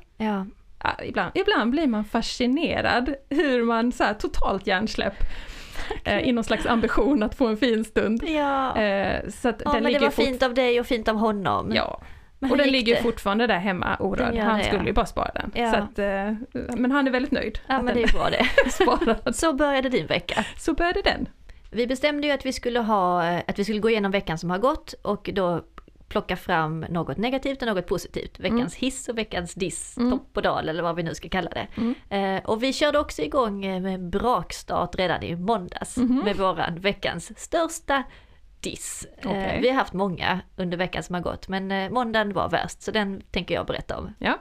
Ibland, 1.04 1.30
ibland 1.34 1.70
blir 1.70 1.86
man 1.86 2.04
fascinerad 2.04 3.14
hur 3.30 3.64
man 3.64 3.92
så 3.92 4.04
här, 4.04 4.14
totalt 4.14 4.66
hjärnsläpp 4.66 5.14
eh, 6.04 6.18
i 6.18 6.32
någon 6.32 6.44
slags 6.44 6.66
ambition 6.66 7.22
att 7.22 7.34
få 7.34 7.46
en 7.46 7.56
fin 7.56 7.84
stund. 7.84 8.24
Ja. 8.26 8.76
Eh, 8.76 9.28
så 9.30 9.48
att 9.48 9.62
ja 9.64 9.72
den 9.72 9.82
men 9.82 9.92
det 9.92 9.98
var 9.98 10.10
fint 10.10 10.42
av 10.42 10.54
dig 10.54 10.80
och 10.80 10.86
fint 10.86 11.08
av 11.08 11.16
honom. 11.16 11.72
Ja, 11.74 12.02
och 12.50 12.56
den 12.56 12.68
ligger 12.68 12.96
det? 12.96 13.02
fortfarande 13.02 13.46
där 13.46 13.58
hemma 13.58 13.96
orörd. 14.00 14.38
Han 14.38 14.58
det, 14.58 14.64
skulle 14.64 14.82
ja. 14.82 14.86
ju 14.86 14.92
bara 14.92 15.06
spara 15.06 15.30
den. 15.34 15.50
Ja. 15.54 15.72
Så 15.72 15.76
att, 15.76 15.98
eh, 15.98 16.76
men 16.76 16.90
han 16.90 17.06
är 17.06 17.10
väldigt 17.10 17.32
nöjd 17.32 17.58
Ja 17.66 17.82
men 17.82 17.94
det 17.94 18.02
är 18.02 18.12
bra 18.12 18.28
det. 18.30 18.70
sparad. 18.70 19.36
Så 19.36 19.52
började 19.52 19.88
din 19.88 20.06
vecka. 20.06 20.44
Så 20.58 20.74
började 20.74 21.02
den. 21.02 21.28
Vi 21.70 21.86
bestämde 21.86 22.26
ju 22.26 22.32
att 22.32 22.46
vi 22.46 22.52
skulle 22.52 22.80
ha, 22.80 23.22
att 23.22 23.58
vi 23.58 23.64
skulle 23.64 23.78
gå 23.78 23.90
igenom 23.90 24.10
veckan 24.10 24.38
som 24.38 24.50
har 24.50 24.58
gått 24.58 24.92
och 25.02 25.30
då 25.32 25.62
plocka 26.12 26.36
fram 26.36 26.80
något 26.80 27.16
negativt 27.16 27.62
och 27.62 27.68
något 27.68 27.86
positivt. 27.86 28.40
Veckans 28.40 28.74
hiss 28.74 29.08
och 29.08 29.18
veckans 29.18 29.54
diss, 29.54 29.96
Mm. 29.98 30.10
topp 30.10 30.36
och 30.36 30.42
dal 30.42 30.68
eller 30.68 30.82
vad 30.82 30.96
vi 30.96 31.02
nu 31.02 31.14
ska 31.14 31.28
kalla 31.28 31.50
det. 31.50 31.66
Mm. 31.76 31.94
Eh, 32.36 32.44
och 32.44 32.62
vi 32.62 32.72
körde 32.72 32.98
också 32.98 33.22
igång 33.22 33.64
eh, 33.64 33.80
med 33.80 34.10
brakstart 34.10 34.94
redan 34.94 35.22
i 35.22 35.36
måndags 35.36 35.96
Mhm. 35.96 36.18
med 36.24 36.36
våran 36.36 36.80
veckans 36.80 37.38
största 37.40 38.02
diss. 38.60 39.06
Eh, 39.18 39.30
Okej. 39.30 39.58
vi 39.62 39.68
har 39.68 39.74
haft 39.74 39.92
många 39.92 40.40
under 40.56 40.78
veckan 40.78 41.02
som 41.02 41.14
har 41.14 41.22
gått 41.22 41.48
men 41.48 41.70
eh, 41.72 41.90
måndagen 41.90 42.32
var 42.32 42.48
värst 42.48 42.82
så 42.82 42.90
den 42.90 43.22
tänker 43.30 43.54
jag 43.54 43.66
berätta 43.66 43.98
om. 43.98 44.14
Ja. 44.18 44.38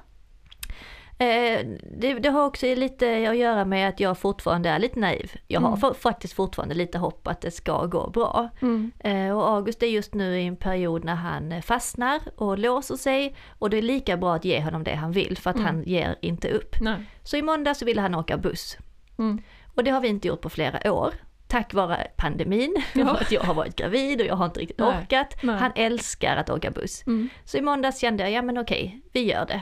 Eh, 1.22 1.66
det, 1.98 2.13
det 2.13 2.30
har 2.30 2.46
också 2.46 2.66
lite 2.66 3.30
att 3.30 3.38
göra 3.38 3.66
med 3.66 3.90
att 3.90 4.00
jag 4.00 4.18
fortfarande 4.18 4.70
är 4.70 4.80
lite 4.80 5.00
naiv. 5.00 5.32
Jag 5.48 5.62
har 5.62 5.68
Mm. 5.68 5.80
fa- 5.80 5.94
faktiskt 5.94 6.34
fortfarande 6.34 6.75
lite 6.75 6.98
hopp 6.98 7.28
att 7.28 7.42
det 7.42 7.51
ska 7.51 7.86
gå 7.86 8.10
bra. 8.10 8.50
Mm. 8.62 8.92
Eh, 9.00 9.38
och 9.38 9.50
August 9.50 9.84
är 9.84 9.88
just 9.88 10.13
nu 10.13 10.40
i 10.42 10.46
en 10.48 10.56
period 10.56 11.04
när 11.04 11.16
han 11.16 11.51
eh, 11.51 11.62
fastnar 11.62 12.20
och 12.36 12.58
låser 12.60 12.96
sig 12.96 13.36
och 13.60 13.70
det 13.70 13.78
är 13.78 13.82
lika 13.82 14.18
bra 14.18 14.36
att 14.36 14.46
ge 14.46 14.62
honom 14.62 14.84
det 14.84 14.96
han 14.96 15.12
vill 15.12 15.38
för 15.38 15.50
att 15.50 15.56
Mm. 15.56 15.66
han 15.66 15.84
ger 15.84 16.16
inte 16.22 16.50
upp. 16.50 16.75
Nej. 16.82 16.96
Så 17.24 17.38
i 17.38 17.42
måndag 17.42 17.74
så 17.74 17.86
ville 17.86 18.01
han 18.01 18.16
åka 18.16 18.38
buss 18.38 18.78
Mm. 19.18 19.42
och 19.75 19.84
det 19.84 19.92
har 19.92 20.01
vi 20.01 20.08
inte 20.08 20.28
gjort 20.28 20.42
på 20.42 20.50
flera 20.50 20.94
år. 20.94 21.13
Tack 21.48 21.74
vare 21.74 22.08
pandemin, 22.18 22.75
Ja. 22.94 23.18
att 23.22 23.32
jag 23.32 23.42
har 23.42 23.54
varit 23.54 23.75
gravid 23.75 24.22
och 24.22 24.28
jag 24.28 24.36
har 24.36 24.46
inte 24.46 24.60
riktigt 24.60 24.80
Nej. 24.80 24.88
orkat. 25.01 25.36
Nej. 25.44 25.56
Han 25.58 25.72
älskar 25.75 26.36
att 26.38 26.50
åka 26.50 26.72
buss. 26.72 27.04
Mm. 27.08 27.30
Så 27.46 27.58
i 27.58 27.62
måndags 27.62 28.00
kände 28.00 28.24
jag, 28.24 28.32
ja 28.32 28.42
men 28.42 28.58
okej, 28.58 29.01
vi 29.13 29.24
gör 29.32 29.46
det. 29.46 29.62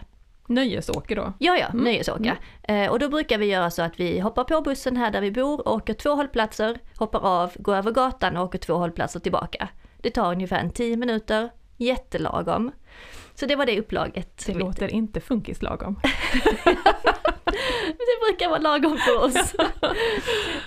Nöjesåker 0.50 1.15
då. 1.15 1.34
Ja, 1.39 1.58
ja, 1.58 1.68
Mm. 1.68 1.84
nöjesåka. 1.84 2.38
Eh, 2.63 2.91
och 2.91 3.00
då 3.00 3.10
brukar 3.10 3.38
vi 3.38 3.46
göra 3.46 3.72
så 3.72 3.82
att 3.82 4.00
vi 4.00 4.20
hoppar 4.20 4.44
på 4.44 4.62
bussen 4.62 4.98
här 4.98 5.12
där 5.12 5.22
vi 5.22 5.32
bor, 5.32 5.68
åker 5.68 5.94
två 5.94 6.10
hållplatser, 6.10 6.79
hoppar 6.96 7.20
av, 7.25 7.51
går 7.56 7.75
över 7.75 7.91
gatan 7.91 8.38
och 8.38 8.44
åker 8.44 8.60
två 8.60 8.74
hållplatser 8.74 9.20
tillbaka. 9.20 9.70
Det 10.01 10.10
tar 10.10 10.32
ungefär 10.32 10.60
en 10.60 10.72
10 10.72 10.98
minuter, 10.98 11.50
jättelagom. 11.77 12.72
Så 13.36 13.46
det 13.46 13.56
var 13.56 13.65
det 13.65 13.79
upplaget. 13.79 14.46
Det 14.46 14.53
låter 14.53 14.88
inte 14.88 15.20
funkislagom. 15.22 16.00
det 17.98 18.27
brukar 18.27 18.50
vara 18.50 18.60
lagom 18.60 18.98
för 18.98 19.24
oss. 19.24 19.56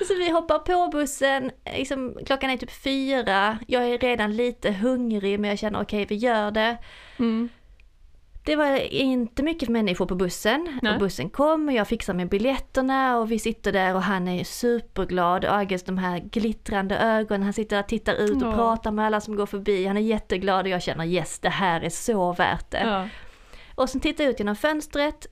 så 0.09 0.15
vi 0.15 0.31
hoppar 0.31 0.59
på 0.59 0.89
bussen, 0.93 1.51
liksom, 1.77 2.19
klockan 2.27 2.51
är 2.51 2.57
typ 2.57 2.83
fyra, 2.83 3.59
jag 3.69 3.85
är 3.89 3.99
redan 3.99 4.37
lite 4.37 4.71
hungrig 4.71 5.41
men 5.41 5.51
jag 5.51 5.59
känner 5.59 5.83
okej 5.83 6.03
okay, 6.03 6.17
vi 6.17 6.27
gör 6.27 6.51
det. 6.51 6.77
Mm. 7.19 7.49
Det 8.45 8.57
var 8.57 8.93
inte 8.93 9.43
mycket 9.43 9.69
människor 9.69 10.07
på 10.07 10.15
bussen 10.15 10.79
Nej. 10.83 10.93
och 10.93 10.99
bussen 10.99 11.31
kom 11.31 11.69
och 11.69 11.75
jag 11.75 11.89
fixar 11.89 12.15
med 12.15 12.29
biljetterna 12.29 13.19
och 13.19 13.31
vi 13.33 13.39
sitter 13.39 13.73
där 13.73 13.95
och 13.95 14.03
han 14.03 14.29
är 14.29 14.45
superglad. 14.45 15.45
August 15.45 15.87
de 15.87 15.99
här 15.99 16.19
glittrande 16.19 16.99
ögonen, 16.99 17.43
han 17.43 17.53
sitter 17.53 17.79
och 17.81 17.89
tittar 17.89 18.15
ut 18.15 18.43
och 18.43 18.49
Ja. 18.49 18.53
pratar 18.55 18.91
med 18.91 19.07
alla 19.07 19.21
som 19.21 19.37
går 19.37 19.47
förbi. 19.47 19.87
Han 19.87 19.97
är 19.97 20.01
jätteglad 20.01 20.65
och 20.67 20.69
jag 20.71 20.83
känner 20.83 21.05
yes 21.05 21.39
det 21.39 21.49
här 21.49 21.81
är 21.81 21.89
så 21.91 22.33
värt 22.33 22.71
det. 22.71 22.83
Ja. 22.87 23.09
Och 23.75 23.89
sen 23.89 24.01
tittar 24.01 24.25
jag 24.25 24.31
ut 24.31 24.39
genom 24.39 24.57
fönstret 24.57 25.27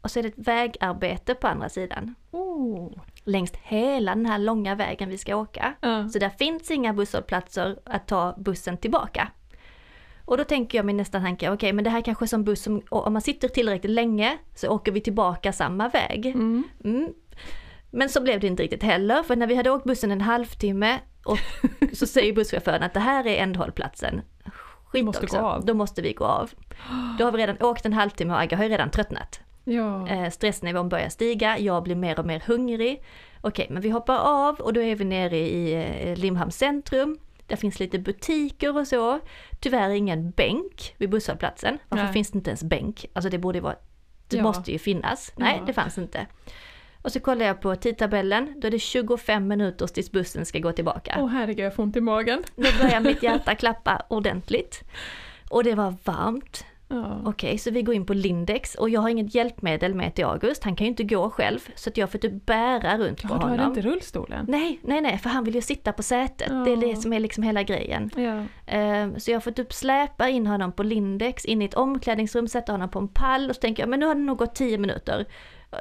och 0.00 0.10
så 0.10 0.18
är 0.18 0.22
det 0.22 0.28
ett 0.28 0.34
vägarbete 0.48 1.34
på 1.34 1.46
andra 1.48 1.68
sidan. 1.68 2.14
Oh. 2.30 2.92
Längs 3.24 3.52
hela 3.62 4.14
den 4.14 4.26
här 4.26 4.38
långa 4.38 4.74
vägen 4.74 5.08
vi 5.08 5.18
ska 5.18 5.36
åka. 5.36 5.74
Ja. 5.80 6.08
Så 6.08 6.18
där 6.18 6.30
finns 6.30 6.70
inga 6.70 6.92
busshållplatser 6.92 7.78
att 7.84 8.06
ta 8.08 8.34
bussen 8.38 8.76
tillbaka. 8.76 9.28
Och 10.30 10.36
då 10.36 10.44
tänker 10.44 10.78
jag 10.78 10.84
min 10.84 10.96
nästa 10.96 11.20
tanke, 11.20 11.50
okej 11.50 11.72
men 11.72 11.84
det 11.84 11.90
här 11.90 12.00
kanske 12.00 12.24
är 12.24 12.26
som 12.26 12.44
buss 12.44 12.62
som, 12.62 12.82
om 12.88 13.12
man 13.12 13.22
sitter 13.22 13.48
tillräckligt 13.48 13.92
länge 13.92 14.38
så 14.54 14.68
åker 14.68 14.92
vi 14.92 15.00
tillbaka 15.00 15.52
samma 15.52 15.88
väg. 15.88 16.26
Mm. 16.26 16.64
Mm. 16.84 17.08
Men 17.90 18.08
så 18.08 18.20
blev 18.20 18.40
det 18.40 18.46
inte 18.46 18.62
riktigt 18.62 18.82
heller, 18.82 19.22
för 19.22 19.36
när 19.36 19.46
vi 19.46 19.54
hade 19.54 19.70
åkt 19.70 19.84
bussen 19.84 20.10
en 20.10 20.20
halvtimme 20.20 20.98
och 21.24 21.38
så 21.92 22.06
säger 22.06 22.32
busschauffören 22.32 22.82
att 22.82 22.94
det 22.94 23.00
här 23.00 23.26
är 23.26 23.42
ändhållplatsen. 23.42 24.20
Skit 24.84 25.04
Måste 25.04 25.24
också, 25.24 25.40
gå 25.40 25.46
av. 25.46 25.64
då 25.64 25.74
måste 25.74 26.02
vi 26.02 26.12
gå 26.12 26.24
av. 26.24 26.50
Då 27.18 27.24
har 27.24 27.32
vi 27.32 27.38
redan 27.38 27.62
åkt 27.62 27.86
en 27.86 27.92
halvtimme 27.92 28.32
och 28.32 28.40
Agga 28.40 28.56
har 28.56 28.64
ju 28.64 28.70
redan 28.70 28.90
tröttnat. 28.90 29.40
Ja. 29.64 30.08
Eh, 30.08 30.30
stressnivån 30.30 30.88
börjar 30.88 31.08
stiga, 31.08 31.58
jag 31.58 31.82
blir 31.82 31.96
mer 31.96 32.18
och 32.18 32.26
mer 32.26 32.42
hungrig. 32.46 33.04
Okej, 33.40 33.66
men 33.70 33.82
vi 33.82 33.90
hoppar 33.90 34.18
av 34.18 34.60
och 34.60 34.72
då 34.72 34.82
är 34.82 34.96
vi 34.96 35.04
nere 35.04 35.38
i 35.38 35.72
eh, 35.74 36.16
Limhamns 36.16 36.58
centrum. 36.58 37.18
Där 37.50 37.56
finns 37.56 37.80
lite 37.80 37.98
butiker 37.98 38.76
och 38.78 38.88
så. 38.88 39.20
Tyvärr 39.60 39.90
ingen 39.90 40.30
bänk 40.30 40.94
vid 40.98 41.10
busshållplatsen. 41.10 41.78
Varför 41.88 42.04
Nej. 42.04 42.12
finns 42.12 42.30
det 42.30 42.36
inte 42.38 42.50
ens 42.50 42.62
bänk? 42.64 43.06
Alltså 43.12 43.30
det 43.30 43.38
borde 43.38 43.58
ju 43.58 43.62
vara, 43.62 43.76
det 44.28 44.36
Ja. 44.36 44.42
måste 44.42 44.72
ju 44.72 44.78
finnas. 44.78 45.32
Nej, 45.36 45.56
Ja. 45.58 45.64
det 45.66 45.72
fanns 45.72 45.98
inte. 45.98 46.26
Och 47.02 47.12
så 47.12 47.20
kollar 47.20 47.46
jag 47.46 47.60
på 47.60 47.76
tidtabellen, 47.76 48.54
då 48.60 48.66
är 48.66 48.70
det 48.70 48.78
25 48.78 49.48
minuter 49.48 49.86
tills 49.86 50.10
bussen 50.12 50.46
ska 50.46 50.58
gå 50.58 50.72
tillbaka. 50.72 51.16
Åh 51.18 51.28
herregud, 51.28 51.66
jag 51.66 51.74
får 51.74 51.82
ont 51.82 51.96
i 51.96 52.00
magen. 52.00 52.42
Då 52.56 52.68
börjar 52.82 53.00
mitt 53.00 53.22
hjärta 53.22 53.54
klappa 53.58 54.02
ordentligt. 54.08 54.80
Och 55.50 55.64
det 55.64 55.74
var 55.74 55.94
varmt. 56.04 56.64
Ja. 56.90 57.20
Okej, 57.24 57.58
så 57.58 57.70
vi 57.70 57.82
går 57.82 57.94
in 57.94 58.06
på 58.06 58.14
Lindex 58.14 58.74
och 58.74 58.90
jag 58.90 59.00
har 59.00 59.08
inget 59.08 59.34
hjälpmedel 59.34 59.94
med 59.94 60.14
till 60.14 60.24
August. 60.24 60.64
Han 60.64 60.76
kan 60.76 60.84
ju 60.84 60.88
inte 60.90 61.04
gå 61.04 61.30
själv 61.30 61.58
så 61.74 61.90
att 61.90 61.96
jag 61.96 62.10
får 62.10 62.18
typ 62.18 62.46
bära 62.46 62.98
runt 62.98 63.22
Ja, 63.22 63.28
på 63.28 63.34
du 63.34 63.40
hade 63.40 63.50
honom. 63.62 63.68
inte 63.68 63.80
rullstolen? 63.88 64.44
Nej, 64.48 64.80
nej, 64.82 65.00
nej, 65.00 65.18
för 65.18 65.30
han 65.30 65.44
vill 65.44 65.54
ju 65.54 65.60
sitta 65.60 65.92
på 65.92 66.02
sätet. 66.02 66.48
Ja. 66.50 66.54
Det 66.54 66.72
är 66.72 66.76
det 66.76 66.96
som 66.96 67.12
är 67.12 67.20
liksom 67.20 67.42
hela 67.44 67.62
grejen. 67.62 68.10
Ehm, 68.66 69.20
Så 69.20 69.30
jag 69.30 69.44
får 69.44 69.50
typ 69.50 69.72
släpa 69.72 70.28
in 70.28 70.46
honom 70.46 70.72
på 70.72 70.82
Lindex, 70.82 71.44
in 71.44 71.62
i 71.62 71.64
ett 71.64 71.74
omklädningsrum, 71.74 72.48
sätta 72.48 72.72
honom 72.72 72.90
på 72.90 72.98
en 72.98 73.08
pall 73.08 73.48
och 73.50 73.54
så 73.56 73.60
tänker 73.60 73.82
jag, 73.82 73.90
men 73.90 74.00
nu 74.00 74.06
har 74.06 74.14
det 74.14 74.20
nog 74.20 74.38
gått 74.38 74.54
10 74.54 74.78
minuter. 74.78 75.26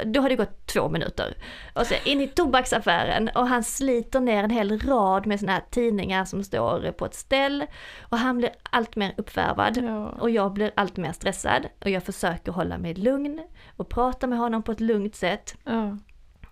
Då 0.05 0.21
har 0.21 0.29
det 0.29 0.35
gått 0.35 0.65
två 0.67 0.89
minuter. 0.89 1.37
Och 1.75 1.85
så 1.87 1.95
in 2.05 2.21
i 2.21 2.27
tobaksaffären 2.27 3.29
och 3.35 3.47
han 3.47 3.63
sliter 3.63 4.19
ner 4.19 4.43
en 4.43 4.49
hel 4.49 4.79
rad 4.79 5.25
med 5.27 5.39
såna 5.39 5.51
här 5.51 5.63
tidningar 5.71 6.25
som 6.25 6.43
står 6.43 6.91
på 6.91 7.05
ett 7.05 7.13
ställ. 7.13 7.65
Och 8.01 8.17
han 8.17 8.37
blir 8.37 8.49
allt 8.63 8.95
mer 8.95 9.13
uppvärvad. 9.17 9.77
Ja. 9.77 10.05
Och 10.07 10.29
jag 10.29 10.53
blir 10.53 10.71
allt 10.75 10.97
mer 10.97 11.11
stressad 11.11 11.65
och 11.83 11.89
jag 11.89 12.03
försöker 12.03 12.51
hålla 12.51 12.77
mig 12.77 12.93
lugn 12.93 13.39
och 13.77 13.89
prata 13.89 14.27
med 14.27 14.39
honom 14.39 14.63
på 14.63 14.71
ett 14.71 14.79
lugnt 14.79 15.15
sätt. 15.15 15.55
Ja. 15.63 15.97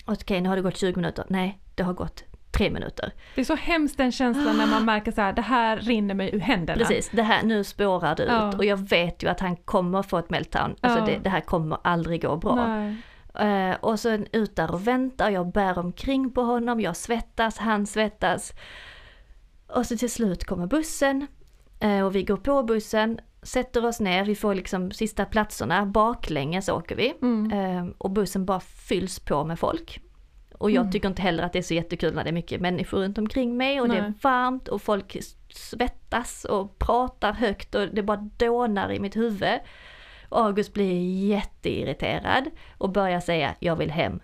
Och 0.05 0.13
Okej, 0.13 0.41
nu 0.41 0.49
har 0.49 0.55
det 0.55 0.61
gått 0.61 0.77
20 0.77 0.95
minuter. 0.95 1.25
Nej, 1.27 1.59
det 1.75 1.83
har 1.83 1.93
gått 1.93 2.23
tre 2.51 2.69
minuter. 2.69 3.11
Det 3.35 3.41
är 3.41 3.45
så 3.45 3.55
hemskt 3.55 3.97
den 3.97 4.11
känslan 4.11 4.57
när 4.57 4.67
man 4.67 4.85
märker 4.85 5.11
så 5.11 5.21
här, 5.21 5.33
det 5.33 5.41
här 5.41 5.77
rinner 5.77 6.13
mig 6.15 6.35
ur 6.35 6.39
händerna. 6.39 6.77
Precis, 6.79 7.09
det 7.13 7.23
här, 7.23 7.43
nu 7.43 7.63
spårar 7.63 8.15
det 8.15 8.23
Ja. 8.25 8.49
ut 8.49 8.55
och 8.55 8.65
jag 8.65 8.77
vet 8.89 9.23
ju 9.23 9.27
att 9.29 9.39
han 9.39 9.55
kommer 9.55 10.03
få 10.03 10.17
ett 10.17 10.29
meltdown. 10.29 10.75
Alltså 10.81 10.99
Ja. 10.99 11.05
det, 11.05 11.17
det 11.23 11.29
här 11.29 11.41
kommer 11.41 11.77
aldrig 11.83 12.21
gå 12.21 12.35
bra. 12.37 12.55
Nej. 12.67 12.95
Eh, 13.39 13.75
och 13.81 13.99
så 13.99 14.09
ut 14.31 14.55
där 14.55 14.71
och 14.73 14.87
väntar, 14.87 15.29
jag 15.29 15.51
bär 15.51 15.77
omkring 15.79 16.31
på 16.31 16.41
honom, 16.41 16.81
jag 16.81 16.95
svettas, 16.95 17.57
han 17.57 17.85
svettas. 17.85 18.53
Och 19.67 19.85
så 19.85 19.97
till 19.97 20.11
slut 20.11 20.45
kommer 20.45 20.67
bussen 20.67 21.27
eh, 21.79 22.01
och 22.01 22.15
vi 22.15 22.23
går 22.23 22.37
på 22.37 22.63
bussen, 22.63 23.19
sätter 23.41 23.85
oss 23.85 23.99
ner, 23.99 24.25
vi 24.25 24.35
får 24.35 24.55
liksom 24.55 24.91
sista 24.91 25.25
platserna, 25.25 25.85
baklänges 25.85 26.69
åker 26.69 26.95
vi. 26.95 27.13
Mm. 27.21 27.51
Eh, 27.51 27.93
och 27.97 28.11
bussen 28.11 28.45
bara 28.45 28.59
fylls 28.59 29.19
på 29.19 29.43
med 29.43 29.59
folk. 29.59 30.01
Och 30.57 30.71
jag 30.71 30.81
Mm. 30.81 30.91
tycker 30.91 31.07
inte 31.07 31.21
heller 31.21 31.43
att 31.43 31.53
det 31.53 31.59
är 31.59 31.63
så 31.63 31.73
jättekul 31.73 32.13
när 32.15 32.23
det 32.23 32.29
är 32.29 32.33
mycket 32.33 32.61
människor 32.61 32.97
runt 32.99 33.17
omkring 33.17 33.57
mig 33.57 33.81
och 33.81 33.89
det 33.89 33.97
är 33.97 34.01
Nej. 34.01 34.13
varmt 34.21 34.67
och 34.67 34.81
folk 34.81 35.17
svettas 35.49 36.45
och 36.45 36.79
pratar 36.79 37.33
högt 37.33 37.75
och 37.75 37.87
det 37.87 38.03
bara 38.03 38.29
dånar 38.37 38.91
i 38.91 38.99
mitt 38.99 39.15
huvud. 39.15 39.59
August 40.29 40.73
blir 40.73 41.25
jätteirriterad 41.29 42.45
och 42.77 42.89
börjar 42.89 43.19
säga 43.19 43.55
jag 43.59 43.75
vill 43.75 43.91
hem, 43.91 44.19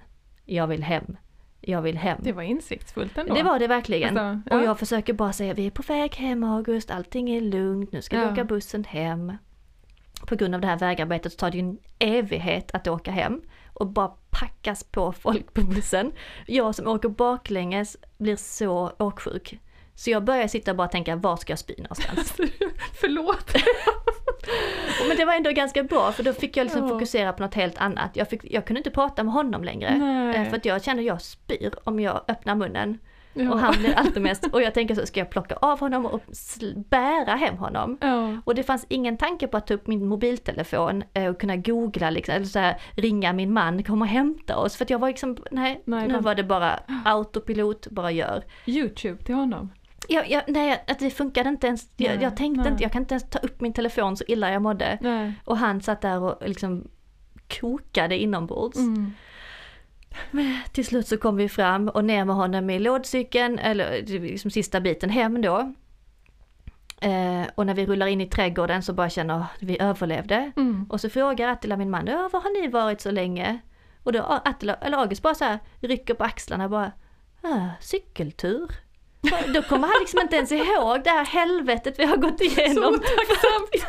jag 0.45 0.67
vill 0.67 0.83
hem, 0.83 1.17
jag 1.61 1.81
vill 1.81 1.97
hem. 1.97 2.17
Det 2.23 2.31
var 2.31 2.43
insiktsfullt 2.43 3.17
ändå. 3.17 3.35
Det 3.35 3.43
var 3.43 3.59
det 3.59 3.67
verkligen. 3.67 4.17
Alltså, 4.17 4.49
ja. 4.49 4.57
Och 4.57 4.63
jag 4.65 4.79
försöker 4.79 5.13
bara 5.13 5.33
säga 5.33 5.53
vi 5.53 5.67
är 5.67 5.71
på 5.71 5.81
väg 5.81 6.15
hem 6.15 6.43
August, 6.43 6.91
allting 6.91 7.29
är 7.29 7.41
lugnt, 7.41 7.91
nu 7.91 8.01
ska 8.01 8.17
vi 8.17 8.23
Ja. 8.23 8.31
åka 8.31 8.43
bussen 8.43 8.83
hem. 8.83 9.33
På 10.27 10.35
grund 10.35 10.55
av 10.55 10.61
det 10.61 10.67
här 10.67 10.77
vägarbetet 10.79 11.31
så 11.31 11.37
tar 11.37 11.51
det 11.51 11.57
ju 11.57 11.63
en 11.63 11.77
evighet 11.99 12.71
att 12.73 12.87
åka 12.87 13.11
hem 13.11 13.41
och 13.73 13.87
bara 13.87 14.11
packas 14.29 14.83
på 14.83 15.11
folk 15.11 15.53
på 15.53 15.61
bussen. 15.61 16.11
Jag 16.47 16.75
som 16.75 16.87
åker 16.87 17.09
baklänges 17.09 17.97
blir 18.17 18.35
så 18.35 18.91
åksjuk. 18.99 19.59
Så 19.95 20.09
jag 20.09 20.23
börjar 20.23 20.47
sitta 20.47 20.71
och 20.71 20.77
bara 20.77 20.87
tänka, 20.87 21.15
var 21.15 21.37
ska 21.37 21.51
jag 21.51 21.59
spy 21.59 21.73
någonstans? 21.77 22.31
Förlåt. 23.01 23.53
Men 25.07 25.17
det 25.17 25.25
var 25.25 25.33
ändå 25.33 25.51
ganska 25.51 25.83
bra 25.83 26.11
för 26.11 26.23
då 26.23 26.33
fick 26.33 26.57
jag 26.57 26.63
liksom 26.65 26.89
fokusera 26.89 27.33
på 27.33 27.43
något 27.43 27.53
helt 27.55 27.77
annat. 27.77 28.09
Jag, 28.13 28.29
fick, 28.29 28.41
jag 28.53 28.65
kunde 28.65 28.79
inte 28.79 28.91
prata 28.91 29.23
med 29.23 29.33
honom 29.33 29.63
längre. 29.63 29.97
Nej. 29.97 30.35
Eh, 30.37 30.49
För 30.49 30.57
att 30.57 30.65
jag 30.65 30.83
känner 30.83 31.01
att 31.01 31.07
jag 31.07 31.21
spyr 31.21 31.71
om 31.83 31.99
jag 31.99 32.21
öppnar 32.27 32.55
munnen. 32.55 32.97
Ja. 33.35 33.51
Och 33.51 33.59
han 33.59 33.73
blir 33.79 33.93
alltid 33.93 34.21
mest, 34.23 34.45
och 34.53 34.61
jag 34.61 34.73
tänker 34.73 34.95
så, 34.95 35.05
ska 35.05 35.19
jag 35.19 35.29
plocka 35.29 35.55
av 35.55 35.79
honom 35.79 36.05
och 36.05 36.21
bära 36.89 37.35
hem 37.35 37.57
honom? 37.57 37.97
Ja. 38.01 38.37
Och 38.45 38.55
det 38.55 38.63
fanns 38.63 38.85
ingen 38.89 39.17
tanke 39.17 39.47
på 39.47 39.57
att 39.57 39.67
ta 39.67 39.73
upp 39.73 39.87
min 39.87 40.07
mobiltelefon 40.07 41.03
eh, 41.13 41.27
och 41.27 41.39
kunna 41.39 41.55
googla 41.55 42.09
liksom, 42.09 42.35
eller 42.35 42.45
så 42.45 42.59
här, 42.59 42.75
ringa 42.95 43.33
min 43.33 43.53
man, 43.53 43.83
kom 43.83 44.01
och 44.01 44.07
hämta 44.07 44.57
oss. 44.57 44.75
För 44.75 44.85
att 44.85 44.89
jag 44.89 44.99
var 44.99 45.07
liksom, 45.07 45.37
nej, 45.51 45.81
Nej, 45.85 46.07
nu 46.07 46.13
va- 46.13 46.19
var 46.21 46.35
det 46.35 46.43
bara 46.43 46.79
autopilot, 47.05 47.87
bara 47.87 48.11
gör. 48.11 48.43
Youtube 48.65 49.23
till 49.23 49.35
honom. 49.35 49.69
Jag, 50.07 50.29
jag, 50.29 50.43
nej, 50.47 50.83
att 50.87 50.99
det 50.99 51.09
funkade 51.09 51.49
inte 51.49 51.67
ens, 51.67 51.89
jag, 51.97 52.15
Nej, 52.15 52.23
jag 52.23 52.37
tänkte 52.37 52.61
nej. 52.61 52.71
inte, 52.71 52.83
jag 52.83 52.91
kan 52.91 53.01
inte 53.01 53.13
ens 53.13 53.29
ta 53.29 53.39
upp 53.39 53.61
min 53.61 53.73
telefon 53.73 54.17
så 54.17 54.23
illa 54.27 54.51
jag 54.51 54.61
mådde. 54.61 54.97
Nej. 55.01 55.33
Och 55.45 55.57
han 55.57 55.81
satt 55.81 56.01
där 56.01 56.21
och 56.21 56.49
liksom 56.49 56.87
kokade 57.59 58.17
inombords. 58.17 58.77
Mm. 58.77 59.11
Till 60.71 60.85
slut 60.85 61.07
så 61.07 61.17
kom 61.17 61.35
vi 61.35 61.49
fram 61.49 61.89
och 61.89 62.05
ner 62.05 62.25
med 62.25 62.35
honom 62.35 62.69
i 62.69 62.79
lådcykeln, 62.79 63.59
eller 63.59 64.05
liksom 64.05 64.51
sista 64.51 64.81
biten 64.81 65.09
hem 65.09 65.41
då. 65.41 65.73
Eh, 67.01 67.47
och 67.55 67.65
när 67.65 67.73
vi 67.73 67.85
rullar 67.85 68.07
in 68.07 68.21
i 68.21 68.27
trädgården 68.27 68.83
så 68.83 68.93
bara 68.93 69.09
känner 69.09 69.33
jag, 69.33 69.45
vi 69.59 69.81
överlevde. 69.81 70.51
Mm. 70.55 70.85
Och 70.89 71.01
så 71.01 71.09
frågar 71.09 71.47
Attila 71.47 71.77
min 71.77 71.89
man, 71.89 72.05
var 72.05 72.41
har 72.41 72.61
ni 72.61 72.67
varit 72.67 73.01
så 73.01 73.11
länge? 73.11 73.59
Och 74.03 74.13
då 74.13 74.21
Attila, 74.21 74.73
eller 74.73 74.97
August 74.97 75.21
bara 75.21 75.35
så 75.35 75.45
här 75.45 75.59
rycker 75.79 76.13
på 76.13 76.23
axlarna 76.23 76.69
bara, 76.69 76.91
ah, 77.41 77.69
cykeltur. 77.79 78.71
Då 79.53 79.61
kommer 79.61 79.87
han 79.87 79.95
liksom 79.99 80.19
inte 80.19 80.35
ens 80.35 80.51
ihåg 80.51 81.03
det 81.03 81.09
här 81.09 81.25
helvetet 81.25 81.99
vi 81.99 82.05
har 82.05 82.17
gått 82.17 82.37
Så 82.37 82.43
igenom. 82.43 82.93
otacksamt! 82.93 83.85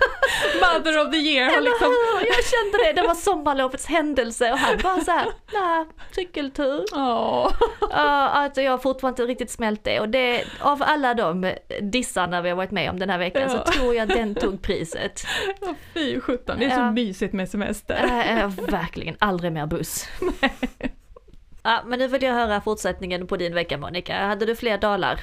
Mother 0.61 1.07
of 1.07 1.11
the 1.13 1.17
year 1.19 1.51
har 1.55 1.61
liksom... 1.61 1.93
Jag 2.21 2.45
kände 2.45 2.79
det, 2.87 3.01
det 3.01 3.07
var 3.09 3.15
sommarlovets 3.15 3.87
händelse 3.87 4.53
och 4.53 4.59
han 4.59 4.79
bara 4.83 5.01
så 5.01 5.11
här, 5.11 5.27
nah, 5.53 5.85
cykeltur. 6.11 6.85
Åh. 6.93 7.53
Ja, 7.81 7.89
alltså 8.29 8.63
jag 8.63 8.71
har 8.71 8.79
fortfarande 8.79 9.23
inte 9.23 9.33
riktigt 9.33 9.51
smält 9.51 9.85
det 9.85 10.01
och 10.01 10.09
det, 10.09 10.45
av 10.61 10.83
alla 10.83 11.15
de 11.15 11.53
dissarna 11.81 12.43
vi 12.43 12.49
har 12.49 12.57
varit 12.57 12.71
med 12.71 12.91
om 12.91 12.99
den 12.99 13.11
här 13.11 13.19
veckan 13.19 13.43
Ja. 13.43 13.49
så 13.49 13.73
tror 13.73 13.95
jag 13.95 14.09
den 14.09 14.35
tog 14.35 14.63
priset. 14.63 15.27
Ja, 15.61 15.75
Fy 15.95 16.21
sjutton, 16.21 16.59
det 16.59 16.65
är 16.65 16.77
så 16.77 16.93
mysigt 16.93 17.33
med 17.35 17.49
semester. 17.49 18.25
Äh, 18.39 18.49
verkligen, 18.71 19.17
aldrig 19.19 19.53
mer 19.53 19.67
buss. 19.67 20.09
Ja, 21.65 21.83
men 21.87 21.99
nu 21.99 22.09
vill 22.09 22.23
jag 22.23 22.33
höra 22.35 22.61
fortsättningen 22.61 23.27
på 23.27 23.37
din 23.37 23.55
vecka 23.55 23.79
Monica. 23.79 24.27
Hade 24.27 24.47
du 24.47 24.57
fler 24.57 24.79
dalar? 24.79 25.21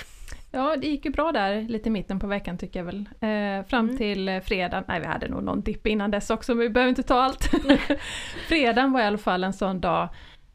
Ja, 0.52 0.76
det 0.78 0.88
gick 0.88 1.06
ju 1.06 1.12
bra 1.12 1.32
där 1.32 1.62
lite 1.62 1.90
i 1.90 1.92
mitten 1.92 2.20
på 2.20 2.28
veckan 2.28 2.58
tycker 2.58 2.80
jag 2.80 2.86
väl. 2.86 3.10
Eh, 3.20 3.66
fram 3.68 3.86
Mm. 3.86 3.98
till 3.98 4.30
eh, 4.30 4.40
fredag, 4.40 4.84
nej 4.88 5.00
vi 5.00 5.06
hade 5.06 5.28
nog 5.28 5.44
någon 5.44 5.62
dipp 5.62 5.88
innan 5.88 6.12
dess 6.12 6.30
också 6.30 6.52
men 6.56 6.60
vi 6.60 6.70
behöver 6.70 6.90
inte 6.90 7.04
ta 7.04 7.22
allt. 7.22 7.44
Fredagen 8.48 8.92
var 8.92 9.02
i 9.02 9.04
alla 9.04 9.18
fall 9.18 9.44
en 9.44 9.54
sån 9.54 9.82
dag 9.82 10.04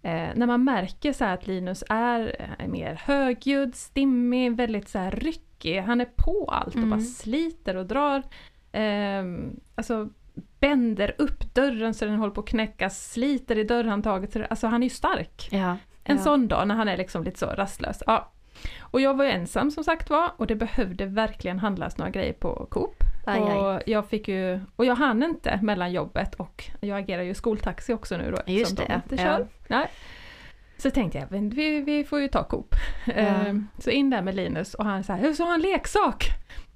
eh, 0.03 0.29
när 0.35 0.47
man 0.47 0.65
märker 0.65 1.13
så 1.13 1.25
att 1.25 1.47
Linus 1.47 1.85
är 1.89 2.37
eh, 2.59 2.69
mer 2.69 3.01
högljudd, 3.05 3.75
stimmig, 3.75 4.57
väldigt 4.57 4.89
så 4.89 4.99
här 4.99 5.11
ryckig. 5.11 5.81
Han 5.81 6.01
är 6.01 6.09
på 6.17 6.49
allt 6.53 6.69
och 6.69 6.77
Mm. 6.77 6.91
bara 6.91 7.01
sliter 7.01 7.77
och 7.77 7.87
drar. 7.87 8.23
Eh, 8.73 9.25
alltså 9.75 10.09
bänder 10.61 11.15
upp 11.19 11.55
dörren 11.55 11.95
så 11.95 12.05
den 12.05 12.15
håller 12.19 12.35
på 12.35 12.41
att 12.41 12.49
knäckas, 12.49 13.13
sliter 13.13 13.59
i 13.59 13.65
dörrhandtaget. 13.65 14.33
så 14.33 14.39
det- 14.39 14.47
Alltså 14.47 14.67
han 14.67 14.83
är 14.83 14.87
ju 14.87 14.91
stark. 14.91 15.49
Ja. 15.51 15.77
En 16.05 16.17
ja. 16.17 16.23
sån 16.23 16.49
dag 16.49 16.69
när 16.69 16.75
han 16.75 16.89
är 16.89 16.97
liksom 16.97 17.25
lite 17.25 17.39
så 17.39 17.47
rastlös. 17.47 18.03
Ja. 18.07 18.33
Och 18.81 19.01
jag 19.01 19.15
var 19.17 19.25
ju 19.25 19.31
ensam 19.31 19.71
som 19.71 19.85
sagt 19.85 20.11
var 20.11 20.31
och 20.37 20.47
det 20.47 20.55
behövde 20.57 21.07
verkligen 21.07 21.59
handlas 21.59 21.99
några 21.99 22.11
grejer 22.11 22.33
på 22.33 22.67
Coop. 22.71 22.95
Aj, 23.27 23.41
aj. 23.43 23.57
Och 23.59 23.83
jag 23.87 24.07
fick 24.09 24.29
ju, 24.29 24.61
och 24.77 24.85
jag 24.85 24.95
hann 24.95 25.23
inte 25.23 25.59
mellan 25.63 25.93
jobbet 25.93 26.35
och 26.35 26.65
jag 26.81 26.99
agerar 26.99 27.23
ju 27.23 27.35
skoltaxi 27.35 27.93
också 27.95 28.17
nu 28.17 28.31
då 28.31 28.53
Just 28.53 28.77
det, 28.77 28.85
de 28.89 28.95
inte 28.95 29.15
ja. 29.15 29.23
kör. 29.23 29.47
Nej. 29.69 29.87
Så 30.79 30.91
tänkte 30.91 31.19
jag, 31.19 31.27
vi, 31.31 31.81
vi 31.81 32.05
får 32.05 32.21
ju 32.21 32.29
ta 32.29 32.45
Coop. 32.45 32.75
Ehm, 33.07 33.69
Så 33.79 33.91
in 33.91 34.11
där 34.11 34.23
med 34.23 34.35
Linus 34.35 34.75
och 34.75 34.85
han 34.85 35.05
så 35.05 35.13
här, 35.13 35.33
så 35.33 35.43
har 35.45 35.51
han 35.51 35.61
leksak? 35.61 36.25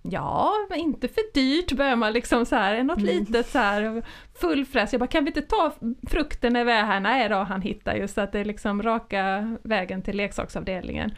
Ja, 0.02 0.52
men 0.70 0.78
inte 0.78 1.08
för 1.08 1.22
dyrt 1.34 1.72
börjar 1.72 1.96
man 1.96 2.12
liksom 2.12 2.46
så 2.46 2.56
här, 2.56 2.82
något 2.82 2.98
Mm. 2.98 3.08
litet 3.18 3.46
så 3.46 3.58
här, 3.58 4.02
full 4.40 4.66
fräs. 4.66 4.92
Jag 4.92 5.00
bara, 5.00 5.06
kan 5.06 5.24
vi 5.24 5.30
inte 5.30 5.42
ta 5.42 5.72
frukten 6.08 6.52
när 6.52 6.64
vi 6.64 6.72
är 6.72 6.84
här? 6.84 7.00
Nej 7.00 7.28
då, 7.28 7.36
han 7.36 7.62
hittar 7.62 7.94
ju 7.94 8.08
så 8.08 8.20
att 8.20 8.32
det 8.32 8.38
är 8.40 8.44
liksom 8.44 8.82
raka 8.82 9.56
vägen 9.62 10.02
till 10.02 10.16
leksaksavdelningen. 10.16 11.10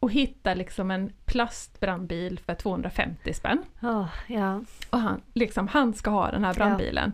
Och 0.00 0.10
hittar 0.12 0.54
liksom 0.54 0.90
en 0.90 1.12
plastbrandbil 1.24 2.40
för 2.46 2.54
250 2.54 3.32
spänn. 3.34 3.62
Åh, 3.82 4.08
ja. 4.26 4.60
Och 4.90 4.98
han, 4.98 5.20
liksom, 5.34 5.68
han 5.68 5.94
ska 5.94 6.10
ha 6.10 6.30
den 6.30 6.44
här 6.44 6.54
brandbilen. 6.54 7.12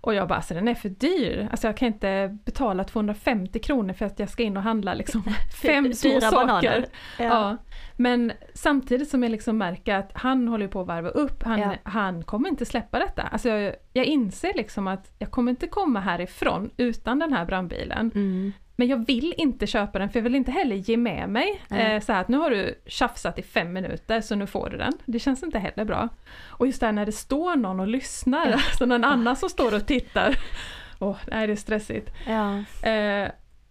Och 0.00 0.14
jag 0.14 0.28
bara, 0.28 0.34
alltså 0.34 0.54
den 0.54 0.68
är 0.68 0.74
för 0.74 0.88
dyr. 0.88 1.48
Alltså 1.50 1.66
jag 1.66 1.76
kan 1.76 1.88
inte 1.88 2.38
betala 2.44 2.84
250 2.84 3.58
kronor 3.58 3.92
för 3.92 4.04
att 4.06 4.18
jag 4.18 4.28
ska 4.28 4.42
in 4.42 4.56
och 4.56 4.62
handla 4.62 4.94
liksom 4.94 5.22
fem 5.62 5.92
små 5.92 6.20
saker. 6.20 6.34
bananer. 6.46 6.86
Ja. 7.18 7.56
Men 7.96 8.32
samtidigt 8.54 9.08
som 9.08 9.22
jag 9.22 9.32
liksom 9.32 9.58
märker 9.58 9.94
att 9.94 10.10
han 10.14 10.48
håller 10.48 10.68
på 10.68 10.80
att 10.80 10.86
varva 10.86 11.08
upp, 11.08 11.42
han, 11.42 11.60
Ja. 11.60 11.74
han 11.82 12.24
kommer 12.24 12.48
inte 12.48 12.66
släppa 12.66 12.98
detta. 12.98 13.22
Alltså 13.22 13.48
jag, 13.48 13.74
jag 13.92 14.04
inser 14.04 14.52
liksom 14.54 14.86
att 14.88 15.12
jag 15.18 15.30
kommer 15.30 15.50
inte 15.50 15.66
komma 15.66 16.00
härifrån 16.00 16.70
utan 16.76 17.18
den 17.18 17.32
här 17.32 17.44
brandbilen. 17.44 18.10
Mm. 18.14 18.52
Men 18.80 18.88
jag 18.88 19.06
vill 19.06 19.34
inte 19.36 19.66
köpa 19.66 19.98
den 19.98 20.10
för 20.10 20.18
jag 20.18 20.24
vill 20.24 20.34
inte 20.34 20.50
heller 20.50 20.76
ge 20.76 20.96
med 20.96 21.28
mig. 21.28 21.62
Nej. 21.68 21.94
Eh, 21.94 22.00
så 22.00 22.12
att 22.12 22.28
nu 22.28 22.36
har 22.36 22.50
du 22.50 22.74
tjafsat 22.86 23.38
i 23.38 23.42
fem 23.42 23.72
minuter 23.72 24.20
så 24.20 24.34
nu 24.34 24.46
får 24.46 24.70
du 24.70 24.76
den. 24.76 24.92
Det 25.06 25.18
känns 25.18 25.42
inte 25.42 25.58
heller 25.58 25.84
bra. 25.84 26.08
Och 26.48 26.66
just 26.66 26.80
där 26.80 26.92
när 26.92 27.06
det 27.06 27.12
står 27.12 27.56
någon 27.56 27.80
och 27.80 27.86
lyssnar, 27.86 28.46
Ja. 28.46 28.52
alltså 28.54 28.86
någon 28.86 29.04
annan 29.04 29.36
som 29.36 29.48
står 29.48 29.74
och 29.74 29.86
tittar. 29.86 30.38
Åh, 30.98 31.16
nej 31.30 31.46
det 31.46 31.52
är 31.52 31.56
stressigt. 31.56 32.10
Ja. 32.26 32.58
Eh, 32.90 33.28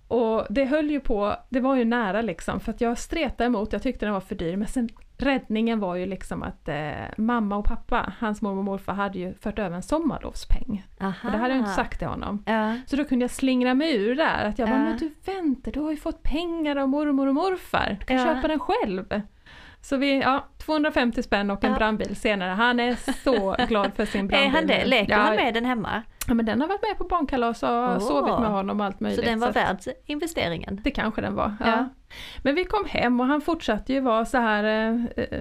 och 0.08 0.48
det 0.50 0.66
höll 0.66 0.90
ju 0.92 1.00
på, 1.00 1.36
det 1.50 1.60
var 1.60 1.76
ju 1.76 1.86
nära 1.86 2.22
liksom 2.22 2.60
för 2.60 2.72
att 2.72 2.82
jag 2.82 2.98
stretade 2.98 3.46
emot, 3.48 3.74
jag 3.74 3.84
tyckte 3.84 4.06
den 4.06 4.14
var 4.14 4.22
för 4.22 4.36
dyr 4.36 4.56
men 4.56 4.68
sen 4.68 4.90
räddningen 5.22 5.80
var 5.80 5.96
ju 5.96 6.06
liksom 6.06 6.44
att 6.44 6.68
eh, 6.68 6.92
mamma 7.18 7.56
och 7.58 7.66
pappa, 7.66 8.14
hans 8.20 8.42
mormor 8.42 8.58
och 8.60 8.64
morfar 8.66 8.94
hade 8.94 9.20
ju 9.20 9.34
fört 9.34 9.60
över 9.60 9.76
en 9.76 9.84
sommarlovspeng. 9.84 10.84
Aha. 11.02 11.14
Och 11.26 11.32
det 11.32 11.38
hade 11.38 11.50
jag 11.54 11.58
inte 11.60 11.72
sagt 11.72 12.00
till 12.00 12.08
honom. 12.08 12.44
Ja. 12.46 12.76
Så 12.88 12.96
då 12.96 13.06
kunde 13.06 13.24
jag 13.24 13.32
slingra 13.32 13.74
mig 13.74 13.96
ur 13.96 14.16
där, 14.16 14.46
att 14.46 14.60
jag 14.60 14.70
bara, 14.70 14.78
Ja. 14.78 14.84
men 14.84 14.98
du 14.98 15.12
vänta, 15.26 15.72
du 15.72 15.80
har 15.80 15.92
ju 15.92 15.98
fått 15.98 16.24
pengar 16.24 16.76
av 16.76 16.90
mormor 16.90 17.28
och 17.28 17.36
morfar, 17.36 17.98
du 18.00 18.06
kan 18.06 18.18
Ja. 18.18 18.24
köpa 18.26 18.48
den 18.48 18.60
själv. 18.60 19.22
Så 19.82 19.98
vi, 19.98 20.20
ja, 20.22 20.46
250 20.58 21.24
spänn 21.24 21.52
och 21.52 21.64
en 21.64 21.74
brandbil 21.74 22.16
senare. 22.16 22.50
Han 22.50 22.80
är 22.80 22.96
så 23.24 23.56
glad 23.68 23.92
för 23.96 24.06
sin 24.06 24.26
Är 24.26 24.28
brandbil. 24.30 24.52
han 24.56 24.68
det? 24.68 24.86
Leker 24.86 25.16
han 25.18 25.36
med 25.36 25.54
den 25.54 25.66
hemma? 25.66 26.04
Ja, 26.30 26.34
men 26.36 26.46
den 26.46 26.62
har 26.62 26.68
varit 26.68 26.82
med 26.82 26.98
på 26.98 27.04
barnkalas 27.04 27.64
och 27.64 27.70
Åh. 27.70 28.00
sovit 28.00 28.40
med 28.40 28.50
honom 28.50 28.80
och 28.80 28.86
allt 28.86 29.00
möjligt. 29.00 29.20
Så 29.20 29.26
den 29.26 29.40
var 29.40 29.52
värd 29.52 29.78
investeringen? 30.06 30.82
det 30.84 30.92
kanske 30.92 31.22
den 31.22 31.36
var. 31.36 31.56
Ja. 31.60 31.66
Ja. 31.68 31.90
Men 32.44 32.56
vi 32.56 32.66
kom 32.66 32.86
hem 32.88 33.20
och 33.20 33.26
han 33.26 33.42
fortsatte 33.42 33.94
ju 33.94 34.00
vara 34.00 34.26
så 34.26 34.38
här 34.38 34.64
eh, 34.64 35.06
eh, 35.18 35.40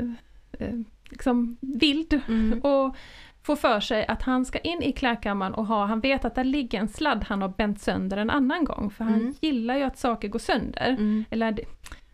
eh, 0.59 0.75
liksom 1.11 1.57
vild 1.61 2.21
Mm. 2.29 2.61
och 2.63 2.97
få 3.43 3.57
för 3.57 3.81
sig 3.81 4.07
att 4.07 4.23
han 4.23 4.45
ska 4.45 4.59
in 4.59 4.83
i 4.83 4.93
klädkammaren 4.93 5.55
och 5.55 5.67
ha, 5.67 5.85
han 5.87 6.01
vet 6.01 6.25
att 6.25 6.35
där 6.35 6.45
ligger 6.45 6.81
en 6.81 6.89
sladd 6.89 7.25
han 7.29 7.43
har 7.43 7.49
bänt 7.49 7.81
sönder 7.81 8.17
en 8.17 8.31
annan 8.31 8.65
gång 8.65 8.91
för 8.91 9.05
han 9.05 9.15
Mm. 9.15 9.35
gillar 9.41 9.77
ju 9.77 9.83
att 9.83 9.99
saker 9.99 10.29
går 10.29 10.39
sönder. 10.39 10.87
Mm. 10.89 11.25
Eller, 11.31 11.59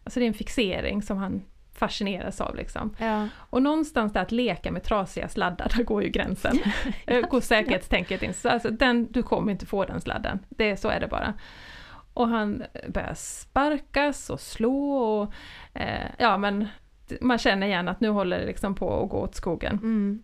alltså 0.04 0.20
det 0.20 0.26
är 0.26 0.28
en 0.28 0.34
fixering 0.34 1.02
som 1.02 1.16
han 1.18 1.42
fascineras 1.74 2.40
av 2.40 2.56
liksom. 2.56 2.96
Ja. 2.98 3.28
Och 3.36 3.62
någonstans 3.62 4.12
där 4.12 4.22
att 4.22 4.32
leka 4.32 4.72
med 4.72 4.82
trasiga 4.82 5.28
sladdar, 5.28 5.72
där 5.76 5.84
går 5.84 6.02
ju 6.02 6.08
gränsen. 6.08 6.58
Eh, 7.06 7.20
går 7.28 7.40
säkerhetstänket 7.40 8.22
in. 8.22 8.34
Så 8.34 8.48
alltså, 8.48 8.70
den, 8.70 9.06
du 9.12 9.22
kommer 9.22 9.52
inte 9.52 9.66
få 9.66 9.84
den 9.84 10.00
sladden. 10.00 10.38
Det, 10.48 10.76
så 10.76 10.88
är 10.88 11.00
det 11.00 11.06
bara. 11.08 11.34
Och 12.14 12.28
han 12.28 12.62
börjar 12.88 13.14
sparkas 13.14 14.30
och 14.30 14.40
slå 14.40 14.94
och 14.94 15.32
eh, 15.72 16.10
ja 16.18 16.38
men 16.38 16.68
man 17.20 17.38
känner 17.38 17.66
igen 17.66 17.88
att 17.88 18.00
nu 18.00 18.08
håller 18.08 18.38
det 18.38 18.46
liksom 18.46 18.74
på 18.74 19.02
att 19.02 19.10
gå 19.10 19.18
åt 19.18 19.34
skogen. 19.34 19.74
Mm. 19.74 20.22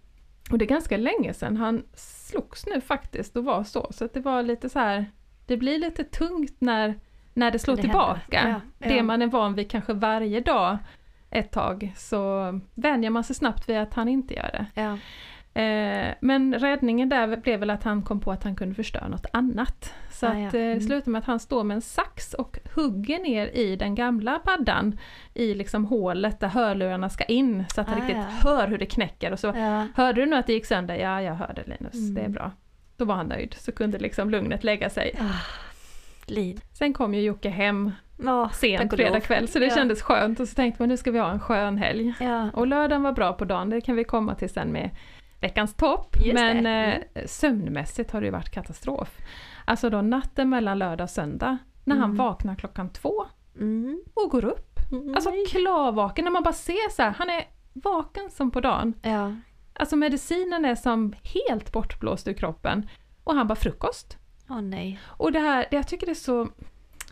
Och 0.50 0.58
det 0.58 0.64
är 0.64 0.68
ganska 0.68 0.96
länge 0.96 1.34
sedan 1.34 1.56
han 1.56 1.82
slogs 1.94 2.66
nu 2.66 2.80
faktiskt 2.80 3.36
och 3.36 3.44
var 3.44 3.64
så. 3.64 3.88
Så 3.90 4.08
det 4.12 4.20
var 4.20 4.42
lite 4.42 4.68
så 4.68 4.78
här, 4.78 5.06
det 5.46 5.56
blir 5.56 5.78
lite 5.78 6.04
tungt 6.04 6.56
när, 6.58 6.94
när 7.34 7.50
det 7.50 7.58
slår 7.58 7.76
Det 7.76 7.82
tillbaka. 7.82 8.38
händer. 8.38 8.60
Ja, 8.78 8.88
Det 8.88 8.96
ja. 8.96 9.02
man 9.02 9.22
är 9.22 9.26
van 9.26 9.54
vid 9.54 9.70
kanske 9.70 9.92
varje 9.92 10.40
dag 10.40 10.78
ett 11.30 11.50
tag 11.52 11.92
så 11.96 12.52
vänjer 12.74 13.10
man 13.10 13.24
sig 13.24 13.36
snabbt 13.36 13.68
vid 13.68 13.76
att 13.78 13.94
han 13.94 14.08
inte 14.08 14.34
gör 14.34 14.50
det. 14.52 14.66
Ja. 14.82 14.98
Eh, 15.54 16.14
men 16.20 16.54
räddningen 16.54 17.08
där 17.08 17.36
blev 17.36 17.60
väl 17.60 17.70
att 17.70 17.82
han 17.84 18.02
kom 18.02 18.20
på 18.20 18.32
att 18.32 18.44
han 18.44 18.56
kunde 18.56 18.74
förstöra 18.74 19.08
något 19.08 19.26
annat. 19.32 19.94
Så 20.12 20.26
Ah, 20.26 20.30
att 20.30 20.38
ja. 20.38 20.44
eh, 20.46 20.50
det 20.52 20.58
Mm. 20.62 20.80
slutar 20.80 21.10
med 21.10 21.18
att 21.18 21.24
han 21.24 21.40
står 21.40 21.64
med 21.64 21.74
en 21.74 21.80
sax 21.80 22.34
och 22.34 22.58
hugger 22.74 23.18
ner 23.18 23.46
i 23.46 23.76
den 23.76 23.94
gamla 23.94 24.38
paddan 24.38 24.98
i 25.34 25.54
liksom 25.54 25.84
hålet 25.84 26.40
där 26.40 26.48
hörlurarna 26.48 27.08
ska 27.08 27.24
in 27.24 27.64
så 27.74 27.80
att 27.80 27.88
han 27.88 27.96
Ah, 27.98 28.00
riktigt 28.00 28.16
ja. 28.16 28.50
hör 28.50 28.68
hur 28.68 28.78
det 28.78 28.86
knäcker 28.86 29.32
och 29.32 29.38
så. 29.38 29.52
Hörde 29.94 30.20
du 30.20 30.26
nu 30.26 30.36
att 30.36 30.46
det 30.46 30.52
gick 30.52 30.66
sönder? 30.66 30.94
Ja, 30.94 31.22
jag 31.22 31.34
hörde 31.34 31.62
Linus, 31.66 31.94
Mm. 31.94 32.14
det 32.14 32.20
är 32.20 32.28
bra. 32.28 32.52
Då 32.96 33.04
var 33.04 33.14
han 33.14 33.26
nöjd, 33.26 33.54
så 33.58 33.72
kunde 33.72 33.98
liksom 33.98 34.30
lugnet 34.30 34.64
lägga 34.64 34.90
sig. 34.90 35.14
Lin. 36.26 36.60
Sen 36.72 36.92
kom 36.92 37.14
ju 37.14 37.20
Jocke 37.20 37.48
hem 37.48 37.92
Åh, 38.24 38.50
sent 38.52 38.92
fredag 38.94 39.20
kväll, 39.20 39.48
så 39.48 39.58
det 39.58 39.66
Ja. 39.66 39.74
kändes 39.74 40.02
skönt. 40.02 40.40
Och 40.40 40.48
så 40.48 40.54
tänkte 40.54 40.82
man 40.82 40.88
nu 40.88 40.96
ska 40.96 41.10
vi 41.10 41.18
ha 41.18 41.30
en 41.30 41.40
skön 41.40 41.78
helg. 41.78 42.14
Ja. 42.20 42.50
Och 42.54 42.66
lördagen 42.66 43.02
var 43.02 43.12
bra 43.12 43.32
på 43.32 43.44
dagen, 43.44 43.70
det 43.70 43.80
kan 43.80 43.96
vi 43.96 44.04
komma 44.04 44.34
till 44.34 44.50
sen 44.50 44.68
med 44.72 44.90
veckans 45.40 45.74
topp. 45.74 46.16
Just 46.20 46.34
Men 46.34 46.64
det. 46.64 46.70
Mm. 46.70 47.02
eh, 47.14 47.26
sömnmässigt 47.26 48.10
har 48.10 48.20
det 48.20 48.24
ju 48.26 48.30
varit 48.32 48.50
katastrof. 48.50 49.18
Alltså 49.64 49.90
då 49.90 50.02
natten 50.02 50.48
mellan 50.48 50.78
lördag 50.78 51.04
och 51.04 51.10
söndag, 51.10 51.58
när 51.84 51.96
han 51.96 52.04
Mm. 52.04 52.16
vaknar 52.16 52.54
klockan 52.54 52.90
två 52.92 53.26
Mm. 53.56 54.00
och 54.14 54.30
går 54.30 54.44
upp. 54.44 54.78
Mm. 54.92 55.14
Alltså 55.14 55.30
klarvaken, 55.50 56.24
när 56.24 56.32
man 56.32 56.42
bara 56.42 56.54
ser 56.54 56.90
så 56.90 57.02
här, 57.02 57.10
han 57.10 57.30
är 57.30 57.44
vaken 57.72 58.30
som 58.30 58.50
på 58.50 58.60
dagen. 58.60 58.94
Ja. 59.02 59.34
Alltså 59.74 59.96
medicinen 59.96 60.64
är 60.64 60.74
som 60.74 61.14
helt 61.34 61.72
bortblåst 61.72 62.28
ur 62.28 62.32
kroppen. 62.32 62.88
Och 63.24 63.34
han 63.34 63.46
bara 63.46 63.54
frukost. 63.56 64.18
Åh 64.50 64.60
nej. 64.60 65.00
Och 65.06 65.32
det 65.32 65.38
här, 65.40 65.66
det 65.70 65.76
jag 65.76 65.88
tycker 65.88 66.06
det 66.06 66.12
är 66.12 66.14
så 66.14 66.48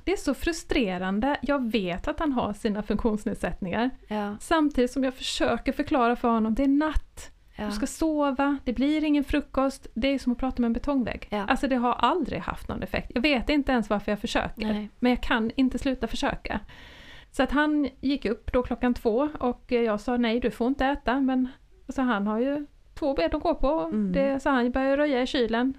det 0.09 0.13
är 0.13 0.17
så 0.17 0.35
frustrerande. 0.35 1.37
Jag 1.43 1.71
vet 1.73 2.09
att 2.09 2.21
han 2.21 2.33
har 2.33 2.53
sina 2.53 2.83
funktionsnedsättningar. 2.83 3.91
Ja. 4.09 4.37
Samtidigt 4.41 4.91
som 4.91 5.05
jag 5.05 5.15
försöker 5.15 5.73
förklara 5.73 6.17
för 6.17 6.29
honom, 6.29 6.55
det 6.55 6.63
är 6.65 6.69
natt, 6.69 7.31
Ja. 7.57 7.67
du 7.67 7.73
ska 7.73 7.87
sova, 7.87 8.59
det 8.65 8.73
blir 8.73 9.05
ingen 9.05 9.25
frukost. 9.25 9.87
Det 9.95 10.09
är 10.09 10.19
som 10.19 10.33
att 10.33 10.39
prata 10.39 10.63
med 10.63 10.67
en 10.69 10.73
betongvägg. 10.73 11.27
Ja. 11.31 11.45
Alltså 11.49 11.69
det 11.69 11.77
har 11.77 11.93
aldrig 11.93 12.41
haft 12.41 12.69
någon 12.69 12.83
effekt. 12.83 13.11
Jag 13.15 13.23
vet 13.23 13.49
inte 13.51 13.73
ens 13.73 13.91
varför 13.91 14.13
jag 14.13 14.19
försöker. 14.19 14.67
Nej. 14.67 14.91
Men 14.99 15.11
jag 15.11 15.23
kan 15.23 15.51
inte 15.57 15.79
sluta 15.79 16.07
försöka. 16.07 16.61
Så 17.31 17.43
att 17.43 17.51
han 17.51 17.89
gick 18.01 18.25
upp 18.25 18.53
då 18.53 18.63
klockan 18.63 18.95
två 18.95 19.29
och 19.41 19.73
jag 19.73 20.01
sa 20.01 20.17
nej 20.17 20.41
du 20.41 20.51
får 20.51 20.67
inte 20.69 20.87
äta 20.87 21.21
men 21.21 21.49
alltså 21.87 22.03
han 22.03 22.27
har 22.27 22.39
ju 22.39 22.67
två 22.95 23.15
ben 23.15 23.31
att 23.33 23.43
gå 23.43 23.55
på. 23.55 23.81
Mm. 23.81 24.13
Det, 24.13 24.41
så 24.41 24.51
han 24.51 24.71
började 24.71 24.97
röja 24.97 25.23
i 25.23 25.27
kylen. 25.27 25.75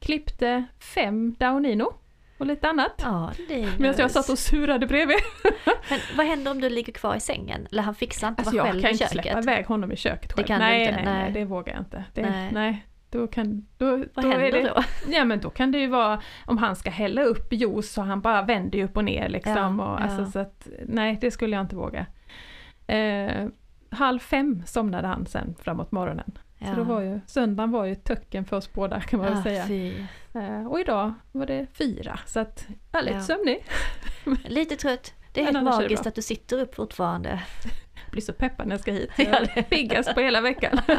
Klippte 0.00 0.64
fem 0.94 1.34
Daunino 1.38 1.92
och 2.38 2.46
lite 2.46 2.68
annat. 2.68 2.92
Ja. 3.02 3.32
Medan 3.78 3.94
jag 3.98 4.10
satt 4.10 4.28
och 4.28 4.38
surade 4.38 4.86
bredvid. 4.86 5.16
Men 5.90 5.98
vad 6.16 6.26
händer 6.26 6.50
om 6.50 6.60
du 6.60 6.68
ligger 6.70 6.92
kvar 6.92 7.14
i 7.16 7.20
sängen? 7.20 7.66
Eller 7.72 7.82
han 7.82 7.94
fixar 7.94 8.28
inte 8.28 8.42
Alltså 8.42 8.56
vara 8.56 8.66
jag 8.66 8.72
själv 8.72 8.82
kan 8.82 8.90
i 8.90 8.92
inte 8.92 9.04
köket? 9.04 9.22
släppa 9.22 9.38
iväg 9.38 9.66
honom 9.66 9.92
i 9.92 9.96
köket 9.96 10.32
själv. 10.32 10.46
kan 10.46 10.60
du 10.60 10.66
nej, 10.66 10.80
inte, 10.80 10.94
nej, 10.94 11.04
nej. 11.04 11.22
nej, 11.22 11.32
det 11.32 11.44
vågar 11.44 11.72
jag 11.72 11.80
inte. 11.80 12.04
Det, 12.14 12.22
Nej. 12.22 12.50
nej. 12.52 12.84
Då 13.10 13.26
kan, 13.26 13.66
då, 13.78 13.86
Vad 14.14 14.24
då 14.24 14.30
händer 14.30 14.52
det, 14.52 14.62
då? 14.62 14.82
Ja 15.12 15.24
men 15.24 15.40
då 15.40 15.50
kan 15.50 15.72
det 15.72 15.78
ju 15.78 15.86
vara 15.86 16.22
om 16.46 16.58
han 16.58 16.76
ska 16.76 16.90
hälla 16.90 17.22
upp 17.22 17.52
juice 17.52 17.92
så 17.92 18.02
han 18.02 18.20
bara 18.20 18.42
vänder 18.42 18.78
ju 18.78 18.84
upp 18.84 18.96
och 18.96 19.04
ner 19.04 19.28
liksom. 19.28 19.78
Ja, 19.78 19.92
och, 19.92 20.00
alltså, 20.00 20.20
ja. 20.20 20.26
så 20.26 20.38
att, 20.38 20.68
nej 20.86 21.18
det 21.20 21.30
skulle 21.30 21.56
jag 21.56 21.64
inte 21.64 21.76
våga. 21.76 22.06
Eh, 22.86 23.46
halv 23.90 24.18
fem 24.18 24.62
somnade 24.66 25.08
han 25.08 25.26
sen 25.26 25.54
framåt 25.62 25.92
morgonen. 25.92 26.38
Så 26.60 26.74
då 26.76 26.82
var 26.82 27.00
ju, 27.00 27.20
söndagen 27.26 27.70
var 27.70 27.84
ju 27.84 27.94
töcken 27.94 28.44
för 28.44 28.56
oss 28.56 28.72
båda 28.72 29.00
kan 29.00 29.20
man 29.20 29.32
väl 29.34 29.42
säga. 29.42 29.66
fy. 29.66 30.04
Eh, 30.34 30.66
och 30.66 30.80
idag 30.80 31.14
var 31.32 31.46
det 31.46 31.66
fyra 31.72 32.20
så 32.26 32.40
att 32.40 32.66
jag 32.92 33.00
är 33.00 33.04
lite 33.04 33.20
sömnig. 33.20 33.64
Lite 34.44 34.76
trött. 34.76 35.14
Det 35.32 35.40
är 35.40 35.44
helt 35.44 35.56
är 35.56 35.62
magiskt 35.62 36.02
bra. 36.02 36.08
att 36.08 36.14
du 36.14 36.22
sitter 36.22 36.60
upp 36.60 36.74
fortfarande. 36.74 37.42
blir 38.10 38.22
så 38.22 38.32
peppad 38.32 38.66
när 38.66 38.74
jag 38.74 38.80
ska 38.80 38.92
hit. 38.92 39.10
Ja, 39.16 39.24
Jag 39.24 39.58
är 39.58 39.62
piggast 39.62 40.14
på 40.14 40.20
hela 40.20 40.40
veckan. 40.40 40.80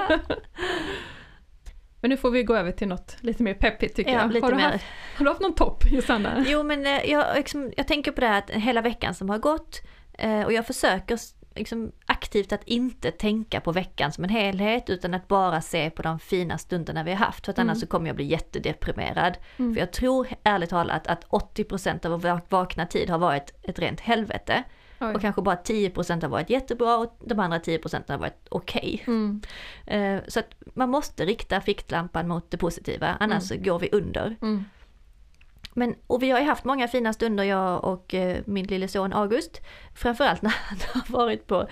Men 2.01 2.09
nu 2.09 2.17
får 2.17 2.31
vi 2.31 2.43
gå 2.43 2.55
över 2.55 2.71
till 2.71 2.87
något 2.87 3.17
lite 3.19 3.43
mer 3.43 3.53
peppigt 3.53 3.95
tycker 3.95 4.11
Ja, 4.11 4.17
jag. 4.33 4.41
har, 4.41 4.51
du 4.51 4.57
haft, 4.57 4.83
har 5.17 5.25
du 5.25 5.31
haft 5.31 5.41
någon 5.41 5.55
topp 5.55 5.83
Josanna? 5.91 6.45
Jo 6.47 6.63
men 6.63 6.85
eh, 6.85 7.11
jag, 7.11 7.35
liksom, 7.35 7.73
jag 7.77 7.87
tänker 7.87 8.11
på 8.11 8.21
det 8.21 8.27
här 8.27 8.37
att 8.37 8.49
hela 8.49 8.81
veckan 8.81 9.15
som 9.15 9.29
har 9.29 9.37
gått 9.37 9.81
eh, 10.13 10.41
och 10.41 10.53
jag 10.53 10.67
försöker 10.67 11.19
liksom, 11.55 11.91
aktivt 12.05 12.51
att 12.53 12.63
inte 12.63 13.12
tänka 13.12 13.62
på 13.62 13.71
veckan 13.71 14.12
som 14.12 14.23
en 14.23 14.29
helhet 14.29 14.89
utan 14.89 15.13
att 15.13 15.27
bara 15.27 15.62
se 15.62 15.89
på 15.89 16.01
de 16.01 16.19
fina 16.19 16.57
stunderna 16.57 17.03
vi 17.03 17.12
har 17.12 17.17
haft. 17.25 17.45
För 17.45 17.51
att 17.51 17.57
Mm. 17.57 17.69
annars 17.69 17.79
så 17.81 17.88
kommer 17.88 18.07
jag 18.07 18.15
bli 18.15 18.25
jättedeprimerad. 18.25 19.38
Mm. 19.57 19.73
För 19.73 19.79
jag 19.79 19.91
tror 19.91 20.27
ärligt 20.43 20.69
talat 20.69 21.07
att 21.07 21.25
80% 21.29 22.05
av 22.05 22.21
vår 22.21 22.41
vakna 22.49 22.85
tid 22.85 23.09
har 23.09 23.17
varit 23.17 23.53
ett 23.63 23.79
rent 23.79 23.99
helvete. 23.99 24.63
Oj. 25.01 25.15
Och 25.15 25.21
kanske 25.21 25.41
bara 25.41 25.55
10% 25.55 26.21
har 26.21 26.29
varit 26.29 26.49
jättebra 26.49 26.97
och 26.97 27.17
de 27.25 27.39
andra 27.39 27.59
10% 27.59 28.09
har 28.09 28.17
varit 28.17 28.47
okej. 28.49 29.03
Mm. 29.07 29.41
Eh, 29.85 30.19
Så 30.27 30.39
att 30.39 30.55
man 30.73 30.89
måste 30.89 31.25
rikta 31.25 31.62
ficklampan 31.62 32.27
mot 32.27 32.51
det 32.51 32.57
positiva, 32.57 33.17
annars 33.19 33.43
så 33.43 33.55
går 33.57 33.79
vi 33.79 33.89
under. 33.91 34.35
Mm. 34.41 34.65
Men, 35.73 35.95
och 36.08 36.23
vi 36.23 36.29
har 36.32 36.39
ju 36.39 36.45
haft 36.45 36.63
många 36.63 36.88
fina 36.88 37.13
stunder 37.13 37.43
jag 37.43 37.84
och 37.84 38.13
eh, 38.13 38.38
min 38.45 38.65
lille 38.65 38.88
son 38.88 39.13
August. 39.13 39.62
Framförallt 39.95 40.41
när 40.41 40.55
han 40.69 40.77
har 40.93 41.17
varit 41.17 41.47
på 41.47 41.67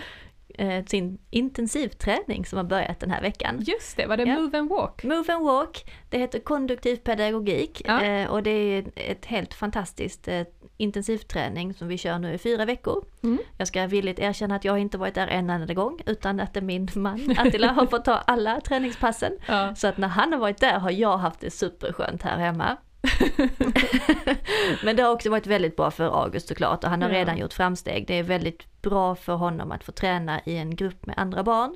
eh, 0.58 0.86
sin 0.86 1.18
intensivträning 1.30 2.46
som 2.46 2.58
har 2.58 2.64
börjat 2.64 3.00
den 3.00 3.12
här 3.12 3.22
veckan. 3.22 3.58
Just 3.62 3.98
det, 3.98 4.06
var 4.06 4.18
det 4.18 4.24
Ja. 4.24 4.36
Move 4.40 4.58
and 4.60 4.70
Walk? 4.70 5.04
Move 5.04 5.34
and 5.34 5.46
Walk, 5.46 5.92
det 6.10 6.18
heter 6.18 6.40
konduktiv 6.40 6.96
pedagogik 6.96 7.82
Ja. 7.86 8.04
eh, 8.04 8.30
och 8.30 8.44
det 8.44 8.50
är 8.52 8.86
ett 8.96 9.26
helt 9.26 9.54
fantastiskt 9.54 10.28
eh, 10.28 10.42
intensivträning 10.78 11.74
som 11.74 11.88
vi 11.88 11.98
kör 11.98 12.20
nu 12.20 12.34
i 12.34 12.38
fyra 12.38 12.66
veckor. 12.66 13.06
Mm. 13.24 13.38
Jag 13.58 13.68
ska 13.68 13.88
villigt 13.88 14.20
erkänna 14.20 14.56
att 14.56 14.66
jag 14.66 14.80
inte 14.80 14.98
varit 14.98 15.16
där 15.16 15.28
en 15.28 15.50
enda 15.50 15.74
gång 15.74 16.02
utan 16.06 16.40
att 16.40 16.54
det 16.54 16.60
är 16.60 16.62
min 16.62 16.88
man 16.96 17.36
Attila 17.38 17.68
har 17.72 17.86
fått 17.86 18.06
ta 18.06 18.14
alla 18.14 18.62
träningspassen. 18.62 19.32
Ja. 19.48 19.76
Så 19.76 19.88
att 19.88 19.98
när 19.98 20.08
han 20.08 20.32
har 20.34 20.40
varit 20.40 20.58
där 20.58 20.80
har 20.80 20.92
jag 20.92 21.18
haft 21.18 21.40
det 21.40 21.52
superskönt 21.52 22.24
här 22.24 22.38
hemma. 22.38 22.78
Men 24.84 24.96
det 24.96 25.04
har 25.04 25.12
också 25.12 25.30
varit 25.30 25.48
väldigt 25.48 25.76
bra 25.76 25.91
för 25.91 26.24
August 26.24 26.48
såklart 26.48 26.84
och 26.84 26.89
han 26.89 27.02
har 27.02 27.10
Ja. 27.10 27.15
redan 27.15 27.38
gjort 27.38 27.54
framsteg. 27.54 28.08
Det 28.08 28.20
är 28.20 28.24
väldigt 28.24 28.82
bra 28.82 29.15
för 29.15 29.34
honom 29.34 29.72
att 29.72 29.84
få 29.84 29.91
träna 29.91 30.41
i 30.46 30.58
en 30.58 30.76
grupp 30.76 31.06
med 31.06 31.15
andra 31.17 31.43
barn. 31.43 31.76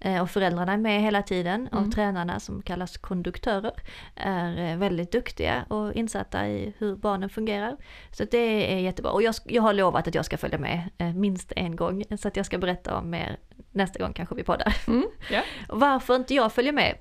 Eh, 0.00 0.22
Och 0.22 0.30
föräldrarna 0.30 0.72
är 0.72 0.76
med 0.76 1.02
hela 1.02 1.22
tiden 1.22 1.68
och 1.72 1.78
Mm. 1.78 1.90
tränarna 1.90 2.40
som 2.40 2.62
kallas 2.62 2.96
konduktörer 2.96 3.72
är 4.16 4.70
eh, 4.72 4.76
väldigt 4.78 5.12
duktiga 5.12 5.64
och 5.68 5.92
insatta 5.92 6.48
i 6.48 6.72
hur 6.78 6.96
barnen 6.96 7.30
fungerar. 7.30 7.76
Så 8.10 8.24
det 8.30 8.72
är 8.74 8.78
jättebra. 8.78 9.12
Och 9.12 9.22
jag, 9.22 9.34
jag 9.44 9.62
har 9.62 9.72
lovat 9.72 10.08
att 10.08 10.14
jag 10.14 10.24
ska 10.24 10.36
följa 10.38 10.58
med 10.58 10.90
eh, 10.98 11.12
minst 11.14 11.52
en 11.56 11.76
gång 11.76 12.04
så 12.18 12.28
att 12.28 12.36
jag 12.36 12.46
ska 12.46 12.58
berätta 12.58 12.96
om 12.98 13.10
mer 13.10 13.36
nästa 13.72 13.98
gång 13.98 14.12
kanske 14.12 14.34
vi 14.34 14.42
poddar. 14.42 14.76
Mm. 14.88 15.04
Och 15.68 15.80
Varför 15.80 16.16
inte 16.16 16.34
jag 16.34 16.52
följer 16.52 16.72
med? 16.72 16.94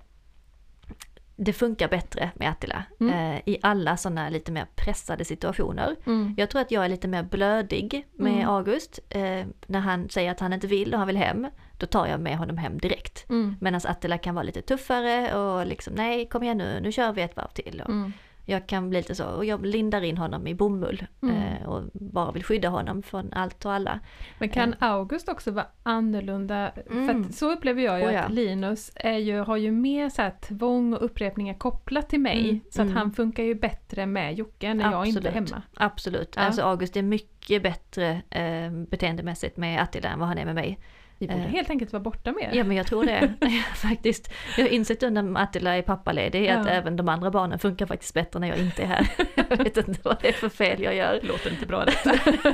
Det 1.41 1.53
funkar 1.53 1.87
bättre 1.87 2.31
med 2.35 2.49
Attila 2.49 2.83
Mm. 2.99 3.33
eh, 3.35 3.41
i 3.45 3.57
alla 3.61 3.97
sådana 3.97 4.29
lite 4.29 4.51
mer 4.51 4.65
pressade 4.75 5.25
situationer. 5.25 5.95
Mm. 6.05 6.35
Jag 6.37 6.49
tror 6.49 6.61
att 6.61 6.71
jag 6.71 6.85
är 6.85 6.89
lite 6.89 7.07
mer 7.07 7.23
blödig 7.23 8.05
med 8.13 8.33
Mm. 8.33 8.49
August. 8.49 8.99
Eh, 9.09 9.45
när 9.67 9.79
han 9.79 10.09
säger 10.09 10.31
att 10.31 10.39
han 10.39 10.53
inte 10.53 10.67
vill 10.67 10.93
och 10.93 10.97
han 10.99 11.07
vill 11.07 11.17
hem, 11.17 11.47
då 11.77 11.85
tar 11.85 12.07
jag 12.07 12.19
med 12.19 12.37
honom 12.37 12.57
hem 12.57 12.77
direkt. 12.77 13.29
Mm. 13.29 13.55
Medan 13.61 13.81
Attila 13.83 14.17
kan 14.17 14.35
vara 14.35 14.43
lite 14.43 14.61
tuffare 14.61 15.35
och 15.35 15.65
liksom 15.65 15.93
nej 15.93 16.25
kom 16.29 16.43
igen 16.43 16.57
nu, 16.57 16.79
nu 16.83 16.91
kör 16.91 17.11
vi 17.13 17.21
ett 17.21 17.35
varv 17.35 17.49
till. 17.53 17.81
Och 17.85 17.89
Mm. 17.89 18.13
Jag 18.49 18.67
kan 18.67 18.89
bli 18.89 18.99
lite 18.99 19.15
så, 19.15 19.25
och 19.25 19.45
jag 19.45 19.65
lindar 19.65 20.01
in 20.01 20.17
honom 20.17 20.47
i 20.47 20.55
bomull 20.55 21.05
Mm. 21.21 21.35
eh, 21.35 21.69
och 21.69 21.83
bara 21.93 22.31
vill 22.31 22.43
skydda 22.43 22.69
honom 22.69 23.03
från 23.03 23.33
allt 23.33 23.65
och 23.65 23.73
alla. 23.73 23.99
Men 24.39 24.49
kan 24.49 24.75
August 24.79 25.29
också 25.29 25.51
vara 25.51 25.65
annorlunda? 25.83 26.71
Mm. 26.91 27.23
För 27.23 27.33
så 27.33 27.51
upplever 27.51 27.81
jag 27.81 27.99
ju 27.99 28.05
Oh 28.07 28.13
ja. 28.13 28.21
att 28.21 28.31
Linus 28.31 28.91
är 28.95 29.17
ju, 29.17 29.39
har 29.39 29.57
ju 29.57 29.71
mer 29.71 30.09
så 30.09 30.21
här 30.21 30.33
tvång 30.41 30.93
och 30.93 31.05
upprepningar 31.05 31.53
kopplat 31.53 32.09
till 32.09 32.19
mig. 32.19 32.49
Mm, 32.49 32.59
Så 32.69 32.81
att 32.81 32.85
mm. 32.85 32.97
han 32.97 33.11
funkar 33.11 33.43
ju 33.43 33.55
bättre 33.55 34.05
med 34.05 34.33
Jocke 34.35 34.73
när 34.73 34.91
jag 34.91 35.05
inte 35.05 35.19
är 35.19 35.31
Absolut. 35.31 35.51
hemma. 35.51 35.63
Absolut, 35.73 36.33
Ja. 36.35 36.41
alltså 36.41 36.61
August 36.61 36.97
är 36.97 37.01
mycket 37.03 37.63
bättre 37.63 38.21
eh, 38.29 38.71
beteendemässigt 38.71 39.57
med 39.57 39.81
Attila 39.81 40.09
än 40.09 40.19
vad 40.19 40.27
han 40.27 40.37
är 40.37 40.45
med 40.45 40.55
mig. 40.55 40.79
Vi 41.19 41.27
borde 41.27 41.39
Eh. 41.39 41.47
helt 41.47 41.69
enkelt 41.69 41.93
vara 41.93 42.03
borta 42.03 42.31
mer. 42.31 42.49
Ja 42.53 42.63
men 42.63 42.77
jag 42.77 42.87
tror 42.87 43.05
det 43.05 43.33
faktiskt. 43.75 44.29
Jag 44.57 44.63
har 44.63 44.69
insett 44.69 45.03
under 45.03 45.41
Attila 45.41 45.77
är 45.77 45.81
pappaledig 45.81 46.47
att 46.49 46.65
Ja. 46.65 46.71
även 46.71 46.95
de 46.95 47.09
andra 47.09 47.31
barnen 47.31 47.59
funkar 47.59 47.85
faktiskt 47.85 48.13
bättre 48.13 48.39
när 48.39 48.47
jag 48.47 48.57
inte 48.57 48.81
är 48.83 48.87
här. 48.87 49.07
jag 49.49 49.57
vet 49.57 49.77
inte 49.77 49.99
vad 50.03 50.21
det 50.21 50.27
är 50.27 50.33
för 50.33 50.49
fel 50.49 50.81
jag 50.83 50.95
gör. 50.95 51.19
Låter 51.23 51.49
inte 51.51 51.65
bra 51.65 51.85
detta. 51.85 52.11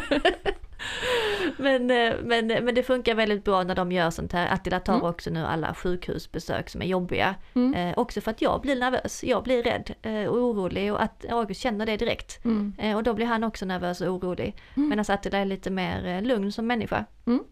Men, 1.57 1.91
eh, 1.91 2.13
men, 2.23 2.47
men 2.47 2.75
det 2.75 2.83
funkar 2.83 3.15
väldigt 3.15 3.43
bra 3.43 3.63
när 3.63 3.75
de 3.75 3.91
gör 3.91 4.09
sånt 4.09 4.33
här. 4.33 4.47
Attila 4.53 4.79
tar 4.79 4.93
Mm. 4.93 5.05
också 5.05 5.29
nu 5.29 5.45
alla 5.45 5.73
sjukhusbesök 5.73 6.69
som 6.69 6.81
är 6.81 6.85
jobbiga. 6.85 7.35
Mm. 7.53 7.73
Eh, 7.73 7.93
också 7.99 8.21
för 8.21 8.31
att 8.31 8.41
jag 8.41 8.61
blir 8.61 8.75
nervös, 8.75 9.23
jag 9.23 9.43
blir 9.43 9.63
rädd 9.63 9.93
eh, 10.01 10.25
och 10.29 10.37
orolig 10.37 10.93
och 10.93 11.03
att 11.03 11.25
August 11.31 11.61
känner 11.61 11.85
det 11.85 11.97
direkt. 11.97 12.45
Mm. 12.45 12.73
Eh, 12.77 12.95
och 12.95 13.03
då 13.03 13.13
blir 13.13 13.25
han 13.25 13.43
också 13.43 13.65
nervös 13.65 14.01
och 14.01 14.07
orolig. 14.13 14.55
Mm. 14.75 14.89
Medan 14.89 15.05
Attila 15.07 15.37
är 15.37 15.45
lite 15.45 15.71
mer 15.71 16.05
eh, 16.07 16.21
lugn 16.21 16.51
som 16.51 16.67
människa. 16.67 17.05
Mm. 17.27 17.43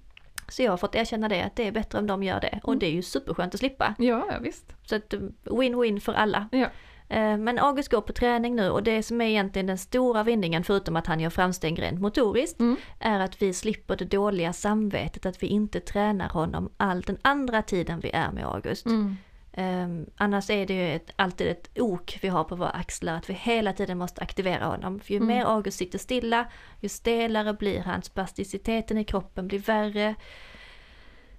Så 0.53 0.63
jag 0.63 0.71
har 0.71 0.77
fått 0.77 0.95
erkänna 0.95 1.29
det, 1.29 1.41
att 1.43 1.55
det 1.55 1.67
är 1.67 1.71
bättre 1.71 1.99
om 1.99 2.07
de 2.07 2.23
gör 2.23 2.39
det. 2.41 2.59
Och 2.63 2.69
Mm. 2.73 2.79
det 2.79 2.85
är 2.85 2.91
ju 2.91 3.01
superskönt 3.01 3.53
att 3.53 3.59
slippa. 3.59 3.95
Ja, 3.97 4.25
visst. 4.41 4.73
Så 4.85 4.95
att 4.95 5.13
eh, 5.13 5.19
win-win 5.45 5.99
för 5.99 6.13
alla. 6.13 6.49
Ja. 6.51 6.67
Eh, 7.09 7.37
Men 7.37 7.59
August 7.59 7.89
går 7.91 8.01
på 8.01 8.13
träning 8.13 8.55
nu 8.55 8.69
och 8.69 8.83
det 8.83 9.03
som 9.03 9.21
är 9.21 9.25
egentligen 9.25 9.65
den 9.67 9.77
stora 9.77 10.23
vinningen, 10.23 10.63
förutom 10.63 10.95
att 10.95 11.07
han 11.07 11.19
gör 11.19 11.29
framsteg 11.29 11.81
rent 11.81 12.01
motoriskt, 12.01 12.59
Mm. 12.59 12.75
är 12.99 13.19
att 13.19 13.41
vi 13.41 13.53
slipper 13.53 13.95
det 13.95 14.05
dåliga 14.05 14.53
samvetet 14.53 15.25
att 15.25 15.43
vi 15.43 15.47
inte 15.47 15.79
tränar 15.79 16.29
honom 16.29 16.69
all 16.77 17.01
den 17.01 17.17
andra 17.21 17.61
tiden 17.61 17.99
vi 17.99 18.11
är 18.11 18.31
med 18.31 18.45
August. 18.45 18.85
Mm. 18.85 19.15
Um, 19.57 20.05
annars 20.17 20.49
är 20.49 20.65
det 20.65 20.73
ju 20.73 20.95
ett, 20.95 21.11
alltid 21.15 21.47
ett 21.47 21.69
ok 21.79 22.19
vi 22.21 22.27
har 22.27 22.43
på 22.43 22.55
våra 22.55 22.69
axlar, 22.69 23.13
att 23.13 23.29
vi 23.29 23.33
hela 23.33 23.73
tiden 23.73 23.97
måste 23.97 24.21
aktivera 24.21 24.65
honom. 24.65 24.99
För 24.99 25.11
ju 25.11 25.17
Mm. 25.17 25.27
mer 25.27 25.45
August 25.45 25.77
sitter 25.77 25.97
stilla, 25.97 26.45
ju 26.79 26.89
stelare 26.89 27.53
blir 27.53 27.79
han, 27.79 28.01
spasticiteten 28.01 28.97
i 28.97 29.03
kroppen 29.03 29.47
blir 29.47 29.59
värre. 29.59 30.15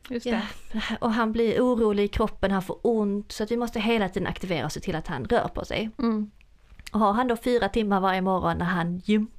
Just 0.08 0.26
Ja, 0.26 0.40
och 1.00 1.12
han 1.12 1.32
blir 1.32 1.60
orolig 1.60 2.04
i 2.04 2.08
kroppen, 2.08 2.50
han 2.50 2.62
får 2.62 2.78
ont, 2.82 3.32
så 3.32 3.44
att 3.44 3.50
vi 3.50 3.56
måste 3.56 3.80
hela 3.80 4.08
tiden 4.08 4.26
aktivera 4.28 4.64
och 4.64 4.72
se 4.72 4.80
till 4.80 4.96
att 4.96 5.06
han 5.06 5.24
rör 5.24 5.48
på 5.48 5.64
sig. 5.64 5.90
Mm. 5.98 6.30
Och 6.92 7.00
har 7.00 7.12
han 7.12 7.28
då 7.28 7.36
fyra 7.36 7.68
timmar 7.68 8.00
varje 8.00 8.20
morgon 8.20 8.58
när 8.58 8.64
han 8.64 8.98
gympar 8.98 9.34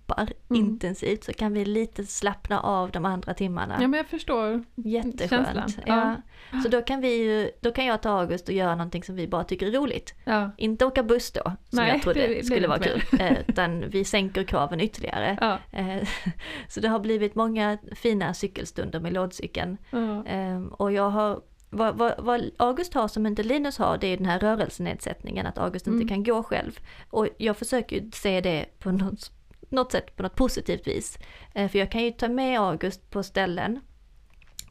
Mm. 0.49 0.61
intensivt 0.65 1.23
så 1.23 1.33
kan 1.33 1.53
vi 1.53 1.65
lite 1.65 2.05
slappna 2.05 2.59
av 2.59 2.91
de 2.91 3.05
andra 3.05 3.33
timmarna. 3.33 3.77
Ja, 3.81 3.87
men 3.87 3.97
jag 3.97 4.07
förstår. 4.07 4.63
Jätteskönt. 4.75 5.77
Ja. 5.85 6.15
Ja. 6.51 6.61
Så 6.61 6.69
då 6.69 6.81
kan 6.81 7.01
vi 7.01 7.15
ju, 7.23 7.51
då 7.61 7.71
kan 7.71 7.85
jag 7.85 8.01
ta 8.01 8.09
August 8.19 8.47
och 8.47 8.53
göra 8.53 8.75
någonting 8.75 9.03
som 9.03 9.15
vi 9.15 9.27
bara 9.27 9.43
tycker 9.43 9.67
är 9.67 9.71
roligt. 9.71 10.13
Ja. 10.23 10.51
Inte 10.57 10.85
åka 10.85 11.03
buss 11.03 11.31
då, 11.31 11.41
som 11.43 11.55
Nej, 11.71 11.89
jag 11.89 12.01
trodde 12.01 12.27
det 12.27 12.45
skulle 12.45 12.67
vara 12.67 12.79
kul. 12.79 13.01
Eh, 13.19 13.37
utan 13.47 13.89
vi 13.89 14.03
sänker 14.05 14.43
kraven 14.43 14.81
ytterligare. 14.81 15.37
Ja. 15.41 15.59
Eh, 15.79 16.07
Så 16.69 16.79
det 16.79 16.87
har 16.87 16.99
blivit 16.99 17.35
många 17.35 17.77
fina 17.95 18.33
cykelstunder 18.33 18.99
med 18.99 19.13
lådcykeln. 19.13 19.77
Ehm, 20.25 20.67
Och 20.67 20.91
jag 20.91 21.09
har, 21.09 21.41
vad, 21.69 21.97
vad, 21.97 22.13
vad 22.17 22.51
August 22.57 22.93
har 22.93 23.07
som 23.07 23.25
inte 23.25 23.43
Linus 23.43 23.77
har, 23.77 23.97
det 23.97 24.07
är 24.07 24.17
den 24.17 24.25
här 24.25 24.39
rörelsenedsättningen, 24.39 25.45
att 25.45 25.57
August 25.57 25.87
Mm. 25.87 26.01
inte 26.01 26.13
kan 26.13 26.23
gå 26.23 26.43
själv. 26.43 26.79
Och 27.09 27.27
jag 27.37 27.57
försöker 27.57 27.95
ju 28.01 28.11
se 28.11 28.41
det 28.41 28.65
på 28.79 28.91
något, 28.91 29.31
något 29.69 29.91
sätt, 29.91 30.15
på 30.15 30.23
något 30.23 30.35
positivt 30.35 30.87
vis. 30.87 31.17
Eh, 31.53 31.69
För 31.69 31.79
jag 31.79 31.91
kan 31.91 32.03
ju 32.03 32.11
ta 32.11 32.27
med 32.27 32.59
August 32.59 33.09
på 33.11 33.23
ställen, 33.23 33.79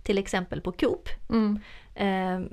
till 0.03 0.19
exempel 0.19 0.61
på 0.61 0.73
Coop. 0.73 1.09
Mm. 1.31 1.61
Ehm, 1.95 2.49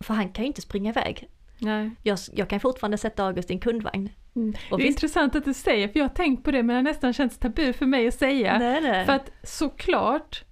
För 0.00 0.14
han 0.14 0.28
kan 0.28 0.44
ju 0.44 0.46
inte 0.46 0.60
springa 0.60 0.90
iväg. 0.90 1.28
Nej. 1.58 1.90
Jag, 2.02 2.18
jag 2.32 2.48
kan 2.50 2.60
fortfarande 2.60 2.98
sätta 2.98 3.24
August 3.26 3.50
i 3.50 3.52
en 3.52 3.60
kundvagn. 3.60 4.08
Mm. 4.36 4.54
Det 4.70 4.74
är 4.74 4.86
intressant 4.86 5.36
att 5.36 5.44
du 5.44 5.54
säger, 5.54 5.88
för 5.88 5.98
jag 5.98 6.04
har 6.08 6.14
tänkt 6.14 6.44
på 6.44 6.50
det 6.50 6.58
men 6.62 6.68
det 6.68 6.74
har 6.74 6.82
nästan 6.82 7.12
känts 7.12 7.38
tabu 7.38 7.72
för 7.72 7.86
mig 7.86 8.08
att 8.08 8.14
säga. 8.14 8.58
Nej, 8.58 8.80
nej. 8.80 9.06
För 9.06 9.12
att 9.12 9.30
såklart 9.42 10.44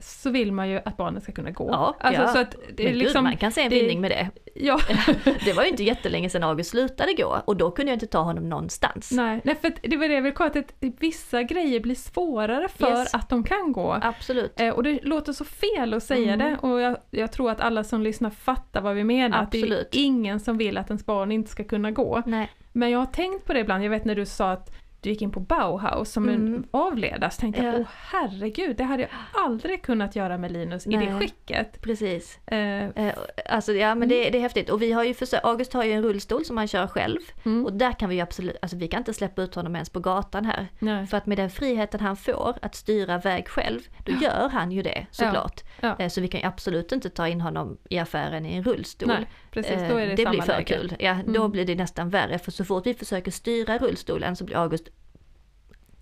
så 0.00 0.30
vill 0.30 0.52
man 0.52 0.68
ju 0.68 0.80
att 0.84 0.96
barnen 0.96 1.20
ska 1.20 1.32
kunna 1.32 1.50
gå. 1.50 1.68
Ja, 1.70 1.96
alltså, 2.00 2.22
ja. 2.22 2.28
Så 2.28 2.38
att 2.38 2.50
det 2.74 2.82
är 2.82 2.84
Men 2.84 2.92
gud, 2.94 3.02
liksom, 3.02 3.24
man 3.24 3.36
kan 3.36 3.52
se 3.52 3.62
en 3.62 3.70
det- 3.70 3.80
vinning 3.80 4.00
med 4.00 4.10
det. 4.10 4.30
ja, 4.54 4.80
Det 5.44 5.52
var 5.52 5.62
ju 5.62 5.68
inte 5.68 5.84
jättelänge 5.84 6.30
sedan 6.30 6.42
August 6.42 6.70
slutade 6.70 7.12
gå 7.14 7.42
och 7.44 7.56
då 7.56 7.70
kunde 7.70 7.92
jag 7.92 7.96
inte 7.96 8.06
ta 8.06 8.18
honom 8.18 8.48
någonstans. 8.48 9.10
nej, 9.12 9.40
nej, 9.44 9.54
för 9.60 9.72
det 9.82 9.96
var 9.96 10.08
det 10.08 10.14
jag 10.14 10.22
ville 10.22 10.34
kolla, 10.34 10.50
att 10.50 10.72
vissa 10.80 11.42
grejer 11.42 11.80
blir 11.80 11.94
svårare 11.94 12.68
för 12.68 12.90
Yes. 12.90 13.14
att 13.14 13.28
de 13.28 13.44
kan 13.44 13.72
gå. 13.72 13.98
Absolut. 14.02 14.60
Eh, 14.60 14.68
och 14.68 14.82
det 14.82 14.98
låter 15.02 15.32
så 15.32 15.44
fel 15.44 15.94
att 15.94 16.02
säga 16.02 16.32
Mm. 16.34 16.38
det 16.50 16.56
och 16.58 16.80
jag, 16.80 16.96
jag 17.10 17.32
tror 17.32 17.50
att 17.50 17.60
alla 17.60 17.84
som 17.84 18.02
lyssnar 18.02 18.30
fattar 18.30 18.80
vad 18.80 18.94
vi 18.96 19.04
menar. 19.04 19.38
Att 19.42 19.52
det 19.52 19.58
är 19.58 19.62
Absolut. 19.62 19.88
ingen 19.92 20.40
som 20.40 20.58
vill 20.58 20.78
att 20.78 20.86
ens 20.90 21.06
barn 21.06 21.32
inte 21.32 21.50
ska 21.50 21.64
kunna 21.64 21.90
gå. 21.90 22.22
Nej. 22.26 22.50
Men 22.72 22.90
jag 22.90 22.98
har 22.98 23.06
tänkt 23.06 23.44
på 23.46 23.52
det 23.52 23.60
ibland, 23.60 23.84
jag 23.84 23.90
vet 23.90 24.04
när 24.04 24.14
du 24.14 24.26
sa 24.26 24.52
att 24.52 24.70
du 25.00 25.10
gick 25.10 25.22
in 25.22 25.30
på 25.30 25.40
Bauhaus 25.40 26.12
som 26.12 26.28
en 26.28 26.34
Mm. 26.48 26.64
avledare, 26.70 27.30
så 27.30 27.40
tänkte 27.40 27.62
jag, 27.62 27.74
Ja. 27.74 27.78
åh 27.80 27.86
herregud, 27.90 28.76
det 28.76 28.84
hade 28.84 29.02
jag 29.02 29.10
aldrig 29.34 29.82
kunnat 29.82 30.16
göra 30.16 30.38
med 30.38 30.52
Linus 30.52 30.86
i 30.86 30.90
det 30.90 30.96
Nej. 30.96 31.18
skicket. 31.18 31.82
Precis. 31.82 32.38
Eh, 32.48 33.12
Alltså 33.50 33.72
ja 33.72 33.94
men 33.94 34.08
det, 34.08 34.30
det 34.30 34.38
är 34.38 34.42
häftigt 34.42 34.70
och 34.70 34.82
vi 34.82 34.92
har 34.92 35.04
ju 35.04 35.14
försökt, 35.14 35.44
August 35.44 35.72
har 35.72 35.84
ju 35.84 35.92
en 35.92 36.02
rullstol 36.02 36.44
som 36.44 36.56
han 36.56 36.68
kör 36.68 36.86
själv 36.86 37.18
mm, 37.44 37.64
och 37.64 37.72
där 37.72 37.92
kan 37.92 38.08
vi 38.08 38.14
ju 38.14 38.20
absolut, 38.20 38.56
alltså 38.62 38.76
vi 38.76 38.88
kan 38.88 38.98
inte 38.98 39.14
släppa 39.14 39.42
ut 39.42 39.54
honom 39.54 39.74
ens 39.76 39.90
på 39.90 40.00
gatan 40.00 40.44
här. 40.44 40.66
nej. 40.78 41.06
För 41.06 41.16
att 41.16 41.26
med 41.26 41.38
den 41.38 41.50
friheten 41.50 42.00
han 42.00 42.16
får 42.16 42.56
att 42.62 42.74
styra 42.74 43.18
väg 43.18 43.48
själv, 43.48 43.80
då 44.04 44.12
gör 44.12 44.48
han 44.48 44.72
ju 44.72 44.82
det 44.82 45.06
såklart. 45.10 45.60
Ja. 45.80 45.96
Eh, 45.98 46.08
Så 46.08 46.20
vi 46.20 46.28
kan 46.28 46.40
ju 46.40 46.46
absolut 46.46 46.92
inte 46.92 47.10
ta 47.10 47.28
in 47.28 47.40
honom 47.40 47.78
i 47.90 47.98
affären 47.98 48.46
i 48.46 48.56
en 48.56 48.62
rullstol. 48.64 49.08
Nej, 49.08 49.26
precis, 49.50 49.72
Eh, 49.72 49.88
då 49.88 49.96
är 49.96 50.06
det, 50.06 50.14
det 50.14 50.22
samma 50.22 50.30
blir 50.30 50.42
för 50.42 50.52
läge. 50.52 50.64
kul. 50.76 50.96
Ja, 50.98 51.18
då 51.26 51.40
Mm. 51.40 51.50
blir 51.50 51.64
det 51.64 51.74
nästan 51.74 52.10
värre 52.10 52.38
för 52.38 52.50
så 52.50 52.64
fort 52.64 52.86
vi 52.86 52.94
försöker 52.94 53.30
styra 53.30 53.78
rullstolen 53.78 54.36
så 54.36 54.44
blir 54.44 54.56
August 54.56 54.88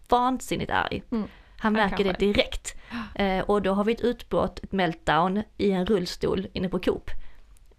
vansinnigt 0.08 0.70
arg. 0.70 1.02
Mm. 1.12 1.28
Han 1.58 1.72
märker 1.72 2.04
det 2.04 2.12
direkt. 2.18 2.74
Eh, 3.14 3.40
och 3.44 3.62
då 3.62 3.72
har 3.72 3.84
vi 3.84 3.92
ett 3.92 4.00
utbrott, 4.00 4.58
ett 4.64 4.72
meltdown, 4.72 5.42
i 5.56 5.70
en 5.70 5.86
rullstol 5.86 6.46
inne 6.52 6.68
på 6.68 6.78
Coop. 6.78 7.10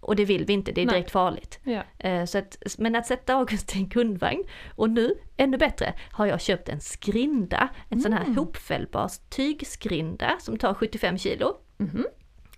Och 0.00 0.16
det 0.16 0.24
vill 0.24 0.44
vi 0.44 0.52
inte, 0.52 0.72
det 0.72 0.80
är 0.82 0.86
Nej. 0.86 0.94
direkt 0.94 1.10
farligt. 1.10 1.58
Ja. 1.64 1.82
Eh, 1.98 2.24
så 2.24 2.38
att, 2.38 2.58
men 2.78 2.94
att 2.96 3.06
sätta 3.06 3.34
August 3.34 3.76
i 3.76 3.78
en 3.78 3.90
kundvagn, 3.90 4.44
och 4.74 4.90
nu, 4.90 5.14
ännu 5.36 5.56
bättre, 5.56 5.94
har 6.12 6.26
jag 6.26 6.40
köpt 6.40 6.68
en 6.68 6.80
skrinda, 6.80 7.68
en 7.88 8.00
sån 8.00 8.12
här 8.12 8.22
Mm. 8.24 8.36
hopfällbar 8.36 9.10
tygskrinda 9.30 10.36
som 10.40 10.58
tar 10.58 10.74
75 10.74 11.18
kilo. 11.18 11.56
Mhm. 11.76 12.06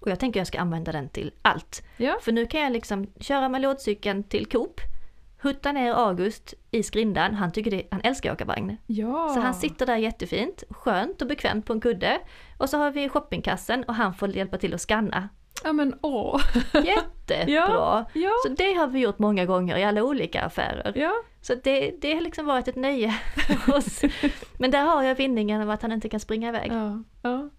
Och 0.00 0.10
jag 0.10 0.20
tänker 0.20 0.40
jag 0.40 0.46
ska 0.46 0.58
använda 0.60 0.92
den 0.92 1.08
till 1.08 1.32
allt. 1.42 1.82
Ja. 1.96 2.18
För 2.22 2.32
nu 2.32 2.46
kan 2.46 2.60
jag 2.60 2.72
liksom 2.72 3.06
köra 3.20 3.48
med 3.48 3.60
lådcykeln 3.60 4.22
till 4.24 4.46
Coop, 4.46 4.80
hutta 5.42 5.72
ner 5.72 5.92
August 5.92 6.54
i 6.70 6.82
skrindan, 6.82 7.34
han 7.34 7.52
tycker 7.52 7.70
det, 7.70 7.82
han 7.90 8.00
älskar 8.04 8.30
att 8.30 8.36
åka 8.36 8.44
vagn. 8.44 8.76
ja. 8.86 9.28
Så 9.34 9.40
han 9.40 9.54
sitter 9.54 9.86
där 9.86 9.96
jättefint, 9.96 10.64
skönt 10.70 11.22
och 11.22 11.28
bekvämt 11.28 11.66
på 11.66 11.72
en 11.72 11.80
kudde. 11.80 12.18
Och 12.58 12.68
så 12.70 12.78
har 12.78 12.90
vi 12.90 13.08
shoppingkassen 13.08 13.84
och 13.84 13.94
han 13.94 14.14
får 14.14 14.28
hjälpa 14.36 14.58
till 14.58 14.74
att 14.74 14.80
scanna. 14.80 15.28
Ja 15.64 15.72
men 15.72 15.94
åh. 16.02 16.40
Jättebra! 16.74 17.46
Ja. 17.54 18.04
Ja. 18.14 18.32
Så 18.46 18.52
det 18.52 18.72
har 18.74 18.86
vi 18.86 18.98
gjort 18.98 19.18
många 19.18 19.46
gånger 19.46 19.76
i 19.76 19.84
alla 19.84 20.02
olika 20.02 20.42
affärer. 20.42 20.92
Ja. 20.96 21.12
Så 21.40 21.54
det, 21.54 21.94
det 22.00 22.14
har 22.14 22.20
liksom 22.20 22.46
varit 22.46 22.68
ett 22.68 22.76
nöje 22.76 23.10
för 23.64 23.76
oss. 23.76 24.00
Men 24.58 24.70
där 24.70 24.82
har 24.84 25.02
jag 25.02 25.14
vinningen 25.14 25.62
av 25.62 25.70
att 25.70 25.82
han 25.82 25.92
inte 25.92 26.08
kan 26.08 26.20
springa 26.20 26.48
iväg. 26.48 26.72
Ja. 26.72 27.02
ja. 27.22 27.50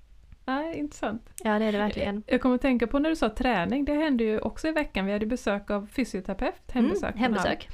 Nej, 0.55 0.77
intressant. 0.79 1.29
Ja 1.43 1.59
det 1.59 1.65
är 1.65 1.71
det 1.71 1.77
verkligen. 1.77 2.23
Jag 2.27 2.41
kommer 2.41 2.55
att 2.55 2.61
tänka 2.61 2.87
på 2.87 2.99
när 2.99 3.09
du 3.09 3.15
sa 3.15 3.29
träning, 3.29 3.85
det 3.85 3.93
hände 3.93 4.23
ju 4.23 4.39
också 4.39 4.67
i 4.67 4.71
veckan. 4.71 5.05
Vi 5.05 5.11
hade 5.13 5.25
besök 5.25 5.71
av 5.71 5.85
fysioterapeut, 5.87 6.71
hembesök. 6.71 7.09
Mm, 7.09 7.19
hembesök. 7.19 7.69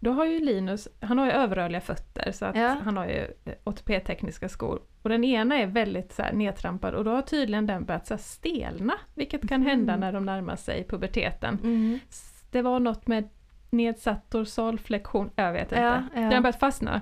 Då 0.00 0.10
har 0.12 0.24
ju 0.24 0.40
Linus, 0.40 0.88
han 1.00 1.18
har 1.18 1.26
ju 1.26 1.32
överrörliga 1.32 1.80
fötter 1.80 2.32
så 2.32 2.44
att 2.44 2.56
Ja. 2.56 2.76
han 2.84 2.96
har 2.96 3.06
ju 3.06 3.18
eh, 3.44 3.52
ortopedtekniska 3.64 4.48
skor. 4.48 4.82
Och 5.02 5.08
den 5.08 5.24
ena 5.24 5.58
är 5.58 5.66
väldigt 5.66 6.12
så 6.12 6.22
här 6.22 6.32
nedtrampad 6.32 6.94
och 6.94 7.04
då 7.04 7.10
har 7.10 7.22
tydligen 7.22 7.66
den 7.66 7.84
börjat 7.84 8.06
så 8.06 8.18
stelna, 8.18 8.94
vilket 9.14 9.48
kan 9.48 9.62
hända 9.62 9.92
Mm. 9.92 10.00
när 10.00 10.12
de 10.12 10.24
närmar 10.26 10.56
sig 10.56 10.84
puberteten. 10.88 11.58
Mm. 11.62 11.98
Det 12.50 12.62
var 12.62 12.80
något 12.80 13.06
med 13.06 13.28
nedsatt 13.70 14.30
dorsalflexion, 14.30 15.30
jag 15.36 15.52
vet 15.52 15.62
inte. 15.62 15.82
Ja, 15.82 16.02
ja. 16.14 16.20
Den 16.20 16.32
har 16.32 16.40
börjat 16.40 16.60
fastna. 16.60 17.00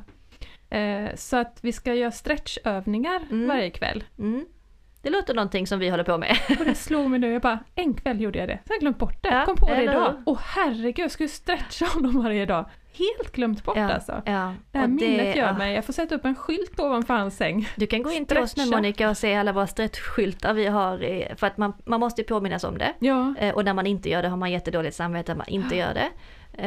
Eh, 0.71 1.09
så 1.15 1.37
att 1.37 1.59
vi 1.65 1.73
ska 1.73 1.95
göra 1.95 2.11
stretchövningar 2.11 3.21
Mm. 3.31 3.49
varje 3.49 3.71
kväll. 3.71 4.05
Mm. 4.19 4.47
Det 5.07 5.11
låter 5.11 5.35
någonting 5.35 5.66
som 5.66 5.79
vi 5.79 5.88
håller 5.88 6.05
på 6.05 6.19
med. 6.19 6.37
Och 6.59 6.64
det 6.64 6.75
slog 6.75 7.11
mig 7.11 7.19
nu, 7.19 7.33
jag 7.33 7.42
bara, 7.42 7.59
en 7.75 7.95
kväll 7.95 8.21
gjorde 8.21 8.38
jag 8.38 8.49
det. 8.49 8.59
Sen 8.66 8.77
glömt 8.81 8.99
bort 8.99 9.23
det. 9.23 9.29
Ja, 9.29 9.45
Kom 9.45 9.57
på 9.57 9.66
det 9.69 9.83
idag. 9.83 10.23
Åh 10.27 10.38
herregud, 10.42 10.99
jag 11.05 11.11
skulle 11.11 11.29
stretcha 11.29 11.87
honom 11.87 12.23
varje 12.23 12.47
dag. 12.47 12.71
Helt 12.92 13.33
glömt 13.33 13.64
bort 13.64 13.77
Ja, 13.77 13.92
alltså. 13.92 14.23
ja. 14.27 14.55
Det 14.73 14.79
här 14.79 14.85
och 14.85 14.90
minnet 14.90 15.37
gör 15.37 15.47
ja. 15.47 15.53
mig, 15.59 15.75
jag 15.75 15.85
får 15.85 15.92
sätta 15.92 16.14
upp 16.14 16.25
en 16.25 16.35
skylt 16.35 16.81
ovanför 16.81 17.14
hans 17.14 17.37
säng. 17.37 17.69
Du 17.77 17.87
kan 17.87 18.03
gå 18.03 18.11
in 18.11 18.27
till 18.27 18.38
oss 18.38 18.57
nu. 18.57 18.66
Monica 18.66 19.11
och 19.11 19.16
se 19.16 19.35
alla 19.35 19.53
våra 19.53 19.66
stretchskyltar 19.66 20.55
vi 20.55 20.66
har, 20.66 20.99
för 21.37 21.47
att 21.47 21.57
man, 21.59 21.73
man 21.85 22.01
måste 22.01 22.21
ju 22.21 22.27
påminnas 22.27 22.64
om 22.64 22.79
det. 22.79 22.92
Ja, 22.99 23.35
Eh, 23.38 23.55
Och 23.55 23.64
när 23.64 23.75
man 23.75 23.87
inte 23.87 24.11
gör 24.11 24.23
det 24.23 24.29
har 24.29 24.37
man 24.37 24.51
jättedåligt 24.53 24.97
samvete 24.97 25.33
att 25.33 25.38
man 25.38 25.49
inte 25.49 25.77
gör 25.77 25.95
det. 25.95 26.09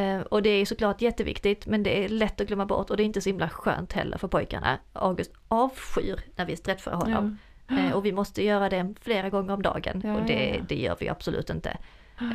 Eh, 0.01 0.19
Och 0.21 0.41
det 0.43 0.49
är 0.49 0.65
såklart 0.65 1.01
jätteviktigt 1.01 1.67
men 1.67 1.83
det 1.83 2.03
är 2.05 2.09
lätt 2.09 2.41
att 2.41 2.47
glömma 2.47 2.65
bort 2.65 2.89
och 2.89 2.97
det 2.97 3.03
är 3.03 3.05
inte 3.05 3.21
så 3.21 3.29
himla 3.29 3.49
skönt 3.49 3.93
heller 3.93 4.17
för 4.17 4.27
pojkarna. 4.27 4.77
August 4.93 5.31
avskyr 5.47 6.19
när 6.35 6.45
vi 6.45 6.55
stretchar 6.55 6.91
honom. 6.91 7.25
Eh, 7.25 7.48
Och 7.93 8.05
vi 8.05 8.11
måste 8.11 8.43
göra 8.43 8.69
det 8.69 8.93
flera 9.01 9.29
gånger 9.29 9.53
om 9.53 9.61
dagen 9.61 10.01
Ja, 10.05 10.13
och 10.15 10.25
det, 10.25 10.49
ja, 10.49 10.55
ja. 10.55 10.63
det 10.67 10.75
gör 10.75 10.97
vi 10.99 11.09
absolut 11.09 11.49
inte. 11.49 11.77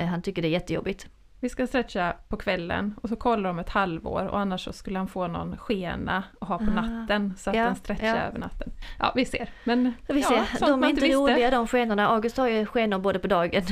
Eh, 0.01 0.07
Han 0.07 0.23
tycker 0.23 0.43
det 0.43 0.49
är 0.49 0.51
jättejobbigt. 0.53 1.09
Vi 1.41 1.49
ska 1.49 1.67
stretcha 1.67 2.17
på 2.29 2.37
kvällen 2.37 2.95
och 3.03 3.09
så 3.09 3.17
kollar 3.17 3.49
de 3.51 3.59
ett 3.59 3.69
halvår 3.69 4.27
och 4.27 4.39
annars 4.41 4.65
så 4.65 4.73
skulle 4.73 4.99
han 4.99 5.09
få 5.09 5.27
någon 5.27 5.57
skena 5.59 6.25
att 6.41 6.49
ha 6.49 6.59
på 6.59 6.65
Ah, 6.65 6.81
natten 6.81 7.35
så 7.39 7.51
att 7.51 7.57
han 7.57 7.77
stretchar 7.77 8.17
över 8.29 8.39
natten. 8.39 8.71
Ja, 8.99 9.13
vi 9.17 9.25
ser. 9.25 9.49
Men 9.65 9.93
Vi 10.09 10.23
ser, 10.23 10.67
de 10.67 10.85
är 10.85 10.89
inte 10.89 11.07
roliga 11.15 11.51
de 11.51 11.67
skenorna. 11.67 12.09
August 12.09 12.37
har 12.37 12.49
ju 12.49 12.67
skenor 12.67 12.99
både 12.99 13.19
på 13.19 13.27
dagen 13.27 13.63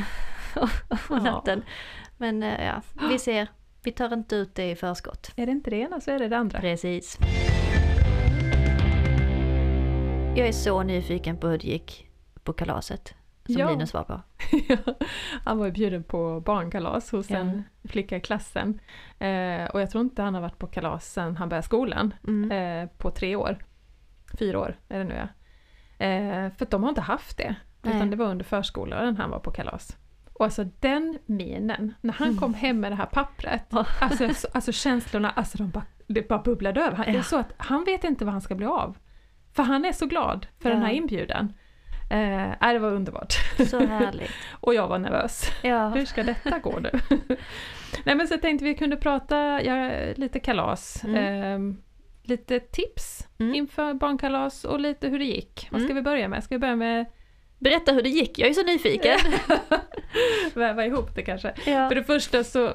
och 1.08 1.22
natten. 1.22 1.62
Men 2.18 2.42
eh, 2.42 2.64
ja, 2.66 2.82
vi 3.08 3.18
ser. 3.18 3.48
Vi 3.82 3.92
tar 3.92 4.12
inte 4.12 4.36
ut 4.36 4.54
det 4.54 4.70
i 4.70 4.76
förskott. 4.76 5.30
Är 5.36 5.46
det 5.46 5.52
inte 5.52 5.70
det 5.70 5.76
ena 5.76 6.00
så 6.00 6.10
är 6.10 6.18
det 6.18 6.28
det 6.28 6.38
andra. 6.38 6.60
Precis. 6.60 7.18
Jag 10.36 10.48
är 10.48 10.52
så 10.52 10.82
nyfiken 10.82 11.36
på 11.36 11.48
hur 11.48 11.58
det 11.58 11.66
gick 11.66 12.08
på 12.44 12.52
kalaset 12.52 13.14
som 13.46 13.54
Ja. 13.54 13.70
Linus 13.70 13.94
var 13.94 14.02
på. 14.04 14.20
han 15.44 15.58
var 15.58 15.66
ju 15.66 15.72
bjuden 15.72 16.02
på 16.04 16.40
barnkalas 16.40 17.12
hos 17.12 17.30
Ja. 17.30 17.36
en 17.38 17.62
flicka 17.84 18.16
i 18.16 18.20
klassen. 18.20 18.80
Eh, 19.18 19.64
och 19.64 19.80
jag 19.80 19.90
tror 19.90 20.00
inte 20.04 20.22
han 20.22 20.34
har 20.34 20.40
varit 20.40 20.58
på 20.58 20.66
kalas 20.66 21.12
sedan 21.12 21.36
han 21.36 21.48
började 21.48 21.66
skolan. 21.66 22.14
Mm. 22.26 22.52
eh, 22.52 22.88
på 22.98 23.10
tre 23.10 23.36
år. 23.36 23.64
Fyra 24.38 24.58
år 24.58 24.76
är 24.88 24.98
det 24.98 25.04
nu 25.04 25.14
ja. 25.14 25.28
Eh, 26.06 26.50
för 26.52 26.66
de 26.70 26.82
har 26.82 26.88
inte 26.88 27.00
haft 27.00 27.38
det. 27.38 27.54
Nej. 27.82 27.96
Utan 27.96 28.10
det 28.10 28.16
var 28.16 28.26
under 28.26 28.44
förskolan 28.44 29.16
han 29.16 29.30
var 29.30 29.38
på 29.38 29.50
kalas. 29.50 29.96
Och 30.32 30.44
alltså 30.44 30.64
den 30.80 31.18
minen, 31.26 31.94
när 32.00 32.12
han 32.14 32.28
Mm. 32.28 32.40
kom 32.40 32.54
hem 32.54 32.80
med 32.80 32.92
det 32.92 32.96
här 32.96 33.06
pappret. 33.06 33.64
Alltså, 34.00 34.34
så- 34.34 34.48
alltså 34.54 34.72
känslorna, 34.72 35.30
alltså 35.30 35.58
de 35.58 35.70
bara, 35.70 35.84
det 36.06 36.28
bara 36.28 36.42
bubblade 36.42 36.80
över. 36.80 36.96
Han, 36.96 37.06
Det 37.06 37.12
är 37.12 37.16
Ja. 37.16 37.22
så 37.22 37.38
att 37.38 37.52
han 37.56 37.84
vet 37.84 38.04
inte 38.04 38.24
vad 38.24 38.32
han 38.32 38.40
ska 38.40 38.54
bli 38.54 38.66
av. 38.66 38.96
För 39.52 39.62
han 39.62 39.84
är 39.84 39.92
så 39.92 40.06
glad 40.06 40.46
för 40.62 40.70
den 40.70 40.80
Ja. 40.80 40.86
här 40.86 40.92
inbjudan. 40.92 41.52
Eh, 42.10 42.52
nej, 42.60 42.72
det 42.72 42.78
var 42.78 42.90
underbart. 42.92 43.32
Så 43.70 43.86
härligt. 43.86 44.30
Och 44.60 44.74
jag 44.74 44.88
var 44.88 44.98
nervös. 44.98 45.50
Ja. 45.62 45.88
Hur 45.88 46.04
ska 46.04 46.22
detta 46.22 46.58
gå 46.58 46.78
nu? 46.78 46.90
Nej 48.04 48.14
men 48.14 48.28
så 48.28 48.38
tänkte 48.38 48.64
vi 48.64 48.74
kunde 48.74 48.96
prata 48.96 49.62
ja, 49.62 49.90
lite 50.16 50.40
kalas. 50.40 51.04
Mm. 51.04 51.16
ehm, 51.16 51.82
lite 52.22 52.60
tips 52.60 53.28
Mm. 53.38 53.54
inför 53.54 53.94
barnkalas 53.94 54.64
och 54.64 54.80
lite 54.80 55.08
hur 55.08 55.18
det 55.18 55.24
gick. 55.24 55.68
Vad 55.70 55.80
ska 55.80 55.90
Mm. 55.90 55.96
vi 55.96 56.02
börja 56.02 56.28
med? 56.28 56.44
Ska 56.44 56.54
vi 56.54 56.58
börja 56.58 56.76
med 56.76 57.06
Berätta 57.58 57.92
hur 57.92 58.02
det 58.02 58.08
gick, 58.08 58.38
jag 58.38 58.48
är 58.48 58.52
så 58.54 58.62
nyfiken. 58.62 59.18
väva 60.54 60.86
ihop 60.86 61.14
det 61.14 61.22
kanske? 61.22 61.52
Ja. 61.66 61.88
För 61.88 61.94
det 61.94 62.04
första 62.04 62.44
så 62.44 62.72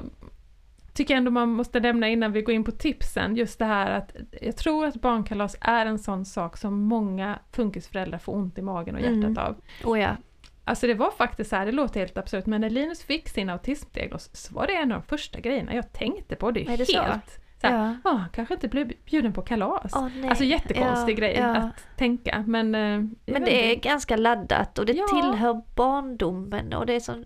tycker 0.98 1.16
ändå 1.16 1.30
man 1.30 1.48
måste 1.48 1.80
nämna 1.80 2.08
innan 2.08 2.32
vi 2.32 2.42
går 2.42 2.54
in 2.54 2.64
på 2.64 2.72
tipsen, 2.72 3.36
just 3.36 3.58
det 3.58 3.64
här 3.64 3.90
att 3.90 4.16
jag 4.42 4.56
tror 4.56 4.86
att 4.86 4.94
barnkalas 4.94 5.56
är 5.60 5.86
en 5.86 5.98
sån 5.98 6.24
sak 6.24 6.56
som 6.56 6.80
många 6.82 7.38
funkisföräldrar 7.52 8.18
får 8.18 8.34
ont 8.34 8.58
i 8.58 8.62
magen 8.62 8.94
och 8.94 9.00
hjärtat 9.00 9.24
Mm. 9.24 9.38
av. 9.38 9.56
Oh 9.84 10.00
ja. 10.00 10.16
Alltså 10.64 10.86
det 10.86 10.94
var 10.94 11.10
faktiskt 11.10 11.50
så 11.50 11.56
här, 11.56 11.66
det 11.66 11.72
låter 11.72 12.00
helt 12.00 12.18
absurt, 12.18 12.46
men 12.46 12.60
när 12.60 12.70
Linus 12.70 13.02
fick 13.02 13.28
sin 13.28 13.50
autismdiagnos 13.50 14.30
så 14.32 14.54
var 14.54 14.66
det 14.66 14.72
en 14.72 14.92
av 14.92 15.00
de 15.00 15.06
första 15.06 15.40
grejerna 15.40 15.74
jag 15.74 15.92
tänkte 15.92 16.36
på. 16.36 16.50
Det 16.50 16.60
är, 16.60 16.62
Är 16.62 16.76
det 16.76 16.92
helt 16.92 17.30
så 17.30 17.40
här, 17.62 17.96
Ja. 18.04 18.10
"Ah, 18.10 18.20
kanske 18.32 18.54
inte 18.54 18.68
blev 18.68 18.92
bjuden 19.10 19.32
på 19.32 19.42
kalas. 19.42 19.92
Nej. 20.14 20.28
alltså 20.28 20.44
jättekonstig 20.44 21.12
Ja, 21.14 21.18
grej 21.18 21.36
ja. 21.38 21.56
att 21.56 21.86
tänka, 21.96 22.44
men... 22.46 22.74
eh, 22.74 23.00
Men 23.26 23.44
det 23.44 23.72
är 23.72 23.76
ganska 23.76 24.16
laddat 24.16 24.78
och 24.78 24.86
det 24.86 24.92
Ja. 24.92 25.06
tillhör 25.06 25.62
barndomen 25.74 26.72
och 26.74 26.86
det 26.86 26.92
är 26.94 27.00
så... 27.00 27.24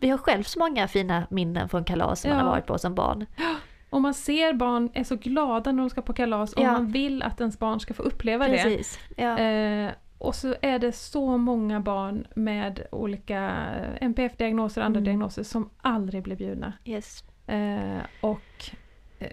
Vi 0.00 0.08
har 0.08 0.18
själv 0.18 0.42
så 0.42 0.58
många 0.58 0.88
fina 0.88 1.26
minnen 1.30 1.68
från 1.68 1.84
kalas 1.84 2.20
som 2.20 2.30
man 2.30 2.40
har 2.40 2.50
varit 2.50 2.66
på 2.66 2.78
som 2.78 2.94
barn. 2.94 3.26
och 3.90 4.00
man 4.02 4.14
ser 4.14 4.52
barn 4.54 4.90
är 4.94 5.04
så 5.04 5.16
glada 5.16 5.72
när 5.72 5.82
de 5.82 5.90
ska 5.90 6.02
på 6.02 6.12
kalas 6.12 6.52
och 6.52 6.62
man 6.62 6.86
vill 6.92 7.22
att 7.22 7.40
ens 7.40 7.58
barn 7.58 7.80
ska 7.80 7.94
få 7.94 8.02
uppleva 8.02 8.46
Precis. 8.46 8.98
Det. 9.16 9.22
Eh, 9.22 9.90
och 10.18 10.34
så 10.34 10.54
är 10.62 10.78
det 10.78 10.92
så 10.92 11.36
många 11.36 11.80
barn 11.80 12.26
med 12.36 12.86
olika 12.92 13.40
eh, 13.76 14.06
NPF-diagnoser 14.06 14.80
och 14.80 14.84
andra 14.86 14.98
Mm. 14.98 15.04
diagnoser 15.04 15.42
som 15.42 15.70
aldrig 15.82 16.22
blir 16.22 16.36
bjudna. 16.36 16.72
Yes. 16.84 17.24
Eh, 17.46 17.98
och 18.20 18.40
eh, 18.70 18.76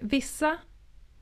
vissa 0.02 0.58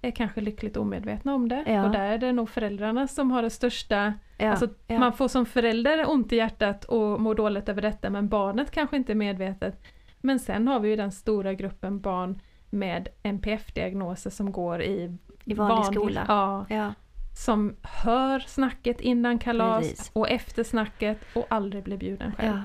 är 0.01 0.11
kanske 0.11 0.41
lyckligt 0.41 0.77
omedvetna 0.77 1.33
om 1.33 1.49
det 1.49 1.63
Ja. 1.67 1.85
och 1.85 1.91
där 1.91 2.11
är 2.11 2.17
det 2.17 2.31
nog 2.31 2.49
föräldrarna 2.49 3.07
som 3.07 3.31
har 3.31 3.41
det 3.41 3.49
största, 3.49 4.13
Ja. 4.37 4.49
alltså 4.51 4.67
ja. 4.87 4.99
man 4.99 5.13
får 5.13 5.27
som 5.27 5.45
förälder 5.45 6.09
ont 6.09 6.33
i 6.33 6.35
hjärtat 6.35 6.85
och 6.85 7.21
mår 7.21 7.35
dåligt 7.35 7.69
över 7.69 7.81
detta 7.81 8.09
men 8.09 8.27
barnet 8.29 8.71
kanske 8.71 8.95
inte 8.97 9.13
är 9.13 9.15
medvetet. 9.15 9.81
Men 10.21 10.39
sen 10.39 10.67
har 10.67 10.79
vi 10.79 10.89
ju 10.89 10.95
den 10.95 11.11
stora 11.11 11.53
gruppen 11.53 11.99
barn 12.01 12.41
med 12.69 13.07
NPF-diagnoser 13.23 14.29
som 14.29 14.51
går 14.51 14.81
i, 14.81 15.17
I 15.45 15.53
vanlig 15.53 15.85
skola. 15.85 16.25
Ja, 16.27 16.65
Ja. 16.69 16.93
som 17.37 17.75
hör 17.81 18.39
snacket 18.39 19.01
innan 19.01 19.39
kalas 19.39 19.79
Precis. 19.89 20.11
och 20.13 20.29
efter 20.29 20.63
snacket 20.63 21.17
och 21.35 21.45
aldrig 21.49 21.83
blir 21.83 21.97
bjuden 21.97 22.31
själv. 22.31 22.57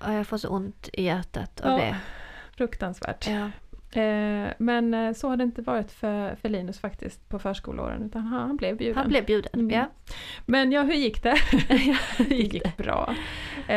Ja. 0.00 0.06
ja, 0.06 0.14
jag 0.14 0.26
får 0.26 0.38
så 0.38 0.48
ont 0.48 0.88
i 0.92 1.02
hjärtat 1.04 1.60
av 1.60 1.70
Ja. 1.70 1.76
det. 1.78 1.96
Fruktansvärt. 2.56 3.28
Ja. 3.28 3.50
Eh, 3.96 4.52
men 4.58 4.94
eh, 4.94 5.12
så 5.12 5.28
har 5.28 5.36
det 5.36 5.44
inte 5.44 5.62
varit 5.62 5.92
för, 5.92 6.34
för 6.34 6.48
Linus 6.48 6.80
faktiskt 6.80 7.28
på 7.28 7.38
förskoleåren 7.38 8.02
utan 8.02 8.22
han, 8.22 8.40
han 8.40 8.56
blev 8.56 8.76
bjuden. 8.76 8.96
Han 8.96 9.08
blev 9.08 9.24
bjuden. 9.24 9.50
Mm. 9.54 9.70
Ja. 9.70 9.90
Men 10.46 10.72
ja, 10.72 10.82
hur 10.82 10.94
gick 10.94 11.22
det? 11.22 11.36
det 12.18 12.34
gick 12.34 12.76
bra. 12.76 13.14
Eh, 13.68 13.76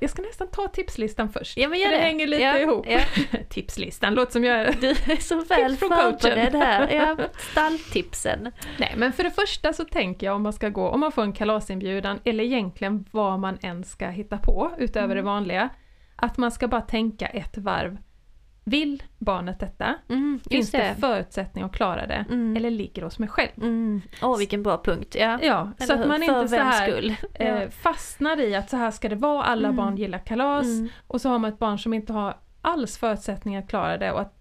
jag 0.00 0.10
ska 0.10 0.22
nästan 0.22 0.48
ta 0.48 0.68
tipslistan 0.68 1.28
först. 1.28 1.56
ja, 1.56 1.68
men 1.68 1.78
gör 1.78 1.90
det. 1.90 1.96
det 1.96 2.02
hänger 2.02 2.26
lite 2.26 2.42
ja. 2.42 2.58
ihop. 2.58 2.86
Ja. 2.88 3.00
tipslistan, 3.48 4.14
låter 4.14 4.32
som 4.32 4.44
jag... 4.44 4.80
Du 4.80 4.88
är 4.90 5.22
så 5.22 5.44
väl 5.44 5.76
förberedd 5.76 6.54
här. 6.54 6.94
Ja. 6.94 7.16
Stalltipsen. 7.38 8.52
Nej, 8.78 8.94
men 8.96 9.12
för 9.12 9.24
det 9.24 9.30
första 9.30 9.72
så 9.72 9.84
tänker 9.84 10.26
jag 10.26 10.36
om 10.36 10.42
man 10.42 10.52
ska 10.52 10.68
gå, 10.68 10.88
om 10.88 11.00
man 11.00 11.12
får 11.12 11.22
en 11.22 11.32
kalasinbjudan 11.32 12.20
eller 12.24 12.44
egentligen 12.44 13.04
vad 13.10 13.40
man 13.40 13.58
än 13.62 13.84
ska 13.84 14.08
hitta 14.08 14.38
på 14.38 14.70
utöver 14.78 15.04
Mm. 15.04 15.16
det 15.16 15.22
vanliga, 15.22 15.68
att 16.16 16.36
man 16.36 16.50
ska 16.50 16.68
bara 16.68 16.80
tänka 16.80 17.26
ett 17.26 17.58
varv. 17.58 17.98
Vill 18.68 19.02
barnet 19.18 19.60
detta? 19.60 19.94
Mm, 20.08 20.40
Finns 20.50 20.70
det 20.70 20.78
det. 20.78 20.94
förutsättning 21.00 21.64
att 21.64 21.72
klara 21.72 22.06
det? 22.06 22.24
Mm. 22.30 22.56
Eller 22.56 22.70
ligger 22.70 23.02
det 23.02 23.06
hos 23.06 23.18
mig 23.18 23.28
själv? 23.28 23.50
Mm. 23.56 24.00
Åh 24.22 24.38
vilken 24.38 24.62
bra 24.62 24.82
punkt, 24.84 25.16
ja. 25.18 25.38
Ja, 25.42 25.70
så 25.86 25.92
att 25.92 26.08
man 26.08 26.22
inte 26.22 26.48
så 26.48 26.56
här 26.56 27.16
eh, 27.34 27.68
fastnar 27.68 28.40
i 28.40 28.54
att 28.54 28.70
så 28.70 28.76
här 28.76 28.90
ska 28.90 29.08
det 29.08 29.16
vara, 29.16 29.42
alla 29.42 29.68
Mm. 29.68 29.76
barn 29.76 29.96
gillar 29.96 30.18
kalas 30.18 30.66
Mm. 30.66 30.88
och 31.06 31.20
så 31.20 31.28
har 31.28 31.38
man 31.38 31.52
ett 31.52 31.58
barn 31.58 31.78
som 31.78 31.94
inte 31.94 32.12
har 32.12 32.36
alls 32.62 32.98
förutsättningar 32.98 33.62
att 33.62 33.68
klara 33.68 33.98
det 33.98 34.12
och 34.12 34.20
att, 34.20 34.34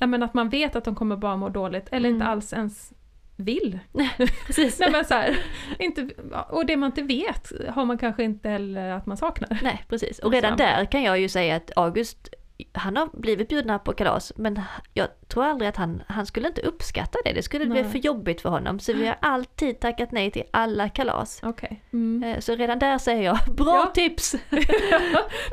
men 0.00 0.22
att 0.22 0.34
man 0.34 0.48
vet 0.48 0.76
att 0.76 0.84
de 0.84 0.94
kommer 0.94 1.16
bara 1.16 1.36
må 1.36 1.48
dåligt 1.48 1.88
eller 1.92 2.08
inte 2.08 2.24
Mm. 2.24 2.32
alls 2.32 2.52
ens 2.52 2.92
vill. 3.36 3.78
Precis. 4.46 4.80
Nej, 4.80 4.90
men 4.92 5.04
så 5.04 5.14
här, 5.14 5.38
inte, 5.78 6.08
och 6.50 6.66
det 6.66 6.76
man 6.76 6.86
inte 6.86 7.02
vet 7.02 7.52
har 7.68 7.84
man 7.84 7.98
kanske 7.98 8.24
inte 8.24 8.48
heller 8.48 8.90
att 8.90 9.06
man 9.06 9.16
saknar. 9.16 9.58
Nej, 9.62 9.84
precis. 9.88 10.18
Och 10.18 10.32
redan 10.32 10.50
Så. 10.52 10.56
där 10.64 10.84
kan 10.84 11.02
jag 11.02 11.18
ju 11.20 11.28
säga 11.28 11.56
att 11.56 11.70
August, 11.76 12.28
han 12.72 12.96
har 12.96 13.08
blivit 13.12 13.48
bjudna 13.48 13.78
på 13.78 13.92
kalas, 13.92 14.32
men 14.36 14.60
jag 14.94 15.08
tror 15.28 15.44
aldrig 15.44 15.68
att 15.68 15.76
han, 15.76 16.02
han 16.08 16.26
skulle 16.26 16.48
inte 16.48 16.60
uppskatta 16.60 17.18
det. 17.24 17.32
Det 17.32 17.42
skulle 17.42 17.66
bli 17.66 17.82
Nej. 17.82 17.90
för 17.90 17.98
jobbigt 17.98 18.40
för 18.40 18.48
honom. 18.48 18.78
Så 18.80 18.92
vi 18.92 19.06
har 19.06 19.16
alltid 19.22 19.80
tackat 19.80 20.12
nej 20.12 20.30
till 20.30 20.42
alla 20.50 20.88
kalas. 20.88 21.40
Okej. 21.42 21.82
Mm. 21.92 22.22
Eh, 22.32 22.38
Så 22.40 22.54
redan 22.56 22.78
där 22.78 22.98
säger 22.98 23.22
jag, 23.22 23.38
bra 23.56 23.74
Ja. 23.86 23.90
tips! 23.94 24.34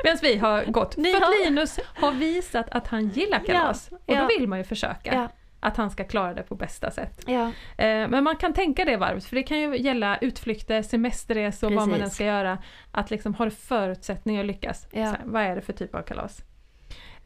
Medan 0.04 0.18
vi 0.22 0.36
har 0.36 0.64
gått, 0.64 0.96
Ni 0.96 1.12
för 1.12 1.20
har- 1.20 1.44
Linus 1.44 1.78
har 1.94 2.12
visat 2.12 2.66
att 2.70 2.88
han 2.88 3.08
gillar 3.08 3.38
kalas. 3.38 3.88
och 3.92 4.00
ja. 4.06 4.20
då 4.20 4.26
vill 4.38 4.48
man 4.48 4.58
ju 4.58 4.64
försöka 4.64 5.14
Ja. 5.14 5.28
att 5.60 5.76
han 5.76 5.90
ska 5.90 6.04
klara 6.04 6.34
det 6.34 6.42
på 6.42 6.54
bästa 6.54 6.90
sätt. 6.90 7.28
Eh, 7.28 7.44
Men 7.76 8.24
man 8.24 8.36
kan 8.36 8.52
tänka 8.52 8.84
det 8.84 8.96
varvet, 8.96 9.24
för 9.24 9.36
det 9.36 9.42
kan 9.42 9.58
ju 9.60 9.76
gälla 9.78 10.18
utflykter, 10.18 10.82
semesterresor, 10.82 11.66
vad 11.70 11.76
man 11.76 11.88
Precis. 11.88 12.04
än 12.04 12.10
ska 12.10 12.24
göra. 12.24 12.58
Att 12.90 13.10
liksom 13.10 13.34
ha 13.34 13.50
förutsättningar 13.50 14.40
att 14.40 14.46
lyckas. 14.46 14.86
Så 14.92 14.98
här, 14.98 15.20
vad 15.24 15.42
är 15.42 15.54
det 15.54 15.60
för 15.62 15.72
typ 15.72 15.94
av 15.94 16.02
kalas? 16.02 16.42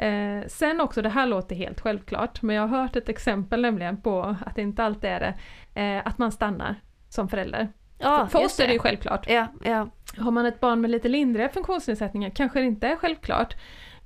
Eh, 0.00 0.46
sen 0.46 0.80
också, 0.80 1.02
det 1.02 1.08
här 1.08 1.26
låter 1.26 1.56
helt 1.56 1.80
självklart, 1.80 2.42
men 2.42 2.56
jag 2.56 2.66
har 2.66 2.82
hört 2.82 2.96
ett 2.96 3.08
exempel 3.08 3.62
nämligen 3.62 4.00
på 4.00 4.36
att 4.46 4.56
det 4.56 4.62
inte 4.62 4.84
alltid 4.84 5.10
är 5.10 5.20
det, 5.20 5.34
eh, 5.80 6.02
att 6.06 6.18
man 6.18 6.32
stannar 6.32 6.74
som 7.08 7.28
förälder. 7.28 7.68
ja 7.98 8.26
för 8.26 8.44
oss 8.44 8.60
är 8.60 8.66
det 8.66 8.72
ju 8.72 8.78
självklart. 8.78 9.30
Ja, 9.30 9.46
ja. 9.64 9.88
Har 10.18 10.30
man 10.30 10.46
ett 10.46 10.60
barn 10.60 10.80
med 10.80 10.90
lite 10.90 11.08
lindriga 11.08 11.48
funktionsnedsättningar 11.48 12.30
kanske 12.30 12.60
det 12.60 12.66
inte 12.66 12.88
är 12.88 12.96
självklart. 12.96 13.54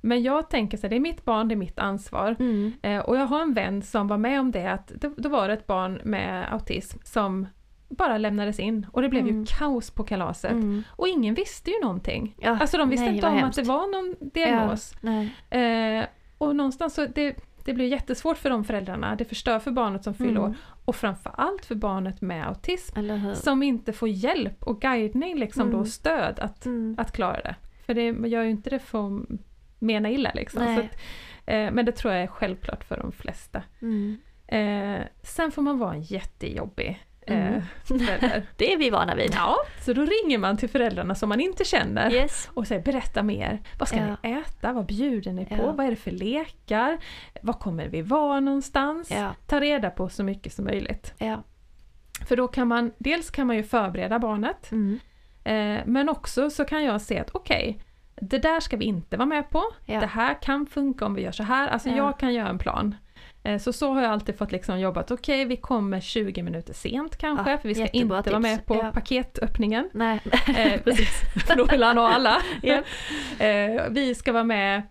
Men 0.01 0.23
jag 0.23 0.49
tänker 0.49 0.77
så 0.77 0.81
här, 0.81 0.89
det 0.89 0.95
är 0.95 0.99
mitt 0.99 1.25
barn, 1.25 1.47
det 1.47 1.53
är 1.53 1.57
mitt 1.57 1.79
ansvar. 1.79 2.35
Mm. 2.39 2.73
Eh, 2.81 2.99
och 2.99 3.17
jag 3.17 3.25
har 3.25 3.41
en 3.41 3.53
vän 3.53 3.81
som 3.81 4.07
var 4.07 4.17
med 4.17 4.39
om 4.39 4.51
det, 4.51 4.71
att 4.71 4.91
det, 4.95 5.11
då 5.17 5.29
var 5.29 5.47
det 5.47 5.53
ett 5.53 5.67
barn 5.67 6.01
med 6.03 6.53
autism 6.53 6.99
som 7.03 7.47
bara 7.89 8.17
lämnades 8.17 8.59
in 8.59 8.87
och 8.91 9.01
det 9.01 9.09
blev 9.09 9.23
Mm. 9.27 9.39
ju 9.39 9.45
kaos 9.45 9.91
på 9.91 10.03
kalaset. 10.03 10.51
Mm. 10.51 10.83
Och 10.89 11.07
ingen 11.07 11.33
visste 11.33 11.71
ju 11.71 11.79
någonting. 11.81 12.35
Ja, 12.39 12.57
Alltså 12.61 12.77
de 12.77 12.89
visste 12.89 13.05
nej, 13.05 13.15
inte 13.15 13.27
om 13.27 13.33
hemskt. 13.37 13.59
att 13.59 13.65
det 13.65 13.71
var 13.71 13.87
någon 13.91 14.15
diagnos. 14.33 14.95
Nej. 15.01 15.35
Eh, 15.49 16.05
och 16.37 16.55
någonstans 16.55 16.93
så, 16.93 17.05
det, 17.05 17.35
det 17.65 17.73
blir 17.73 17.85
jättesvårt 17.87 18.37
för 18.37 18.49
de 18.49 18.63
föräldrarna, 18.63 19.15
det 19.15 19.25
förstör 19.25 19.59
för 19.59 19.71
barnet 19.71 20.03
som 20.03 20.13
fyller 20.13 20.29
Mm. 20.31 20.43
år. 20.43 20.53
Och 20.85 20.95
framförallt 20.95 21.65
för 21.65 21.75
barnet 21.75 22.21
med 22.21 22.47
autism 22.47 22.95
som 23.33 23.63
inte 23.63 23.93
får 23.93 24.09
hjälp 24.09 24.63
och 24.63 24.81
guidning 24.81 25.37
liksom 25.39 25.61
Mm. 25.61 25.73
då, 25.73 25.79
och 25.79 25.87
stöd 25.87 26.39
att, 26.39 26.65
Mm. 26.65 26.95
att 26.97 27.11
klara 27.11 27.41
det. 27.41 27.55
För 27.85 27.93
det 27.93 28.27
gör 28.29 28.43
ju 28.43 28.49
inte 28.49 28.69
det 28.69 28.79
för 28.79 29.07
att 29.07 29.21
mena 29.79 30.09
illa 30.09 30.31
liksom. 30.35 30.61
Att, 30.61 30.99
eh, 31.45 31.71
men 31.71 31.85
det 31.85 31.91
tror 31.91 32.13
jag 32.13 32.23
är 32.23 32.27
självklart 32.27 32.83
för 32.83 32.97
de 32.97 33.11
flesta. 33.11 33.61
Mm. 33.81 34.17
Eh, 34.47 35.05
sen 35.23 35.51
får 35.51 35.61
man 35.61 35.77
vara 35.79 35.93
en 35.93 36.01
jättejobbig 36.01 37.05
Mm. 37.27 37.61
förälder. 37.85 38.43
Det 38.57 38.73
är 38.73 38.77
vi 38.77 38.89
vana 38.89 39.15
vid. 39.15 39.31
ja, 39.35 39.55
så 39.81 39.93
då 39.93 40.01
ringer 40.05 40.37
man 40.37 40.57
till 40.57 40.69
föräldrarna 40.69 41.15
som 41.15 41.29
man 41.29 41.39
inte 41.41 41.65
känner 41.65 42.11
Yes. 42.13 42.49
och 42.53 42.67
säger 42.67 42.81
berätta 42.81 43.23
mer. 43.23 43.61
Vad 43.79 43.87
ska 43.87 43.97
Ja. 43.97 44.17
ni 44.23 44.31
äta? 44.31 44.73
Vad 44.73 44.85
bjuder 44.85 45.33
ni 45.33 45.45
på? 45.45 45.55
Ja. 45.55 45.71
Vad 45.71 45.85
är 45.85 45.89
det 45.89 45.95
för 45.95 46.11
lekar? 46.11 46.97
Var 47.41 47.53
kommer 47.53 47.87
vi 47.87 48.01
vara 48.01 48.39
någonstans? 48.39 49.11
Ja, 49.11 49.33
Ta 49.47 49.59
reda 49.61 49.89
på 49.89 50.09
så 50.09 50.23
mycket 50.23 50.53
som 50.53 50.65
möjligt. 50.65 51.13
För 52.27 52.35
då 52.37 52.47
kan 52.47 52.67
man, 52.67 52.91
dels 52.97 53.29
kan 53.29 53.47
man 53.47 53.55
ju 53.55 53.63
förbereda 53.63 54.19
barnet 54.19 54.71
Mm. 54.71 54.99
Eh, 55.43 55.81
men 55.85 56.09
också 56.09 56.49
så 56.49 56.65
kan 56.65 56.83
jag 56.83 57.01
se 57.01 57.19
att 57.19 57.29
okej, 57.35 57.79
det 58.15 58.37
där 58.37 58.59
ska 58.59 58.77
vi 58.77 58.85
inte 58.85 59.17
vara 59.17 59.25
med 59.25 59.49
på. 59.49 59.63
Det 59.85 60.05
här 60.05 60.41
kan 60.41 60.65
funka 60.65 61.05
om 61.05 61.13
vi 61.15 61.21
gör 61.21 61.31
så 61.31 61.43
här. 61.43 61.67
Alltså 61.67 61.89
Ja. 61.89 61.95
jag 61.95 62.19
kan 62.19 62.33
göra 62.33 62.47
en 62.49 62.57
plan. 62.57 62.95
Eh, 63.45 63.57
så 63.59 63.73
så 63.73 63.93
har 63.93 64.01
jag 64.01 64.11
alltid 64.11 64.37
fått 64.37 64.51
liksom 64.51 64.79
jobbat, 64.79 65.11
okej 65.11 65.45
vi 65.45 65.57
kommer 65.57 65.99
20 65.99 66.43
minuter 66.43 66.73
sent 66.73 67.17
kanske, 67.17 67.51
Ja, 67.51 67.57
för 67.57 67.67
vi 67.67 67.75
ska 67.75 67.87
inte 67.87 68.07
vara 68.07 68.23
tips. 68.23 68.39
med 68.39 68.65
på 68.65 68.75
Ja. 68.75 68.91
paketöppningen. 68.91 69.89
Nej, 69.93 70.19
Eh, 70.57 70.81
precis. 70.83 71.21
för 71.47 71.55
då 71.55 71.65
vill 71.65 71.83
han 71.83 71.97
ha 71.97 72.09
alla. 72.13 72.37
Ja. 72.63 72.81
eh, 73.45 73.83
vi 73.89 74.15
ska 74.15 74.33
vara 74.33 74.43
med, 74.43 74.81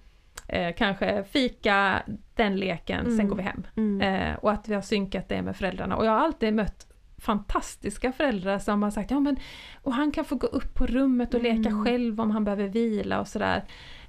eh, 0.49 0.75
kanske 0.79 1.25
fika 1.25 2.03
den 2.35 2.57
leken, 2.57 3.05
sen 3.05 3.13
Mm. 3.15 3.29
går 3.29 3.37
vi 3.37 3.43
hem. 3.43 3.67
Mm. 3.77 4.37
Och 4.43 4.53
att 4.53 4.69
vi 4.69 4.75
har 4.75 4.83
synkat 4.83 5.29
det 5.29 5.43
med 5.43 5.57
föräldrarna. 5.57 5.97
Och 5.97 6.07
jag 6.07 6.11
har 6.13 6.19
alltid 6.19 6.55
mött 6.55 6.87
fantastiska 7.19 8.13
föräldrar 8.13 8.59
som 8.59 8.83
har 8.83 8.91
sagt 8.91 9.11
ja 9.11 9.21
men 9.21 9.37
och 9.83 9.93
han 9.95 10.13
kan 10.13 10.25
få 10.25 10.35
gå 10.35 10.47
upp 10.47 10.75
på 10.75 10.87
rummet 10.87 11.35
och 11.35 11.43
leka 11.43 11.69
Mm. 11.69 11.85
själv 11.85 12.21
om 12.21 12.31
han 12.31 12.45
behöver 12.45 12.69
vila 12.69 13.21
och 13.21 13.29
sådär. 13.29 13.65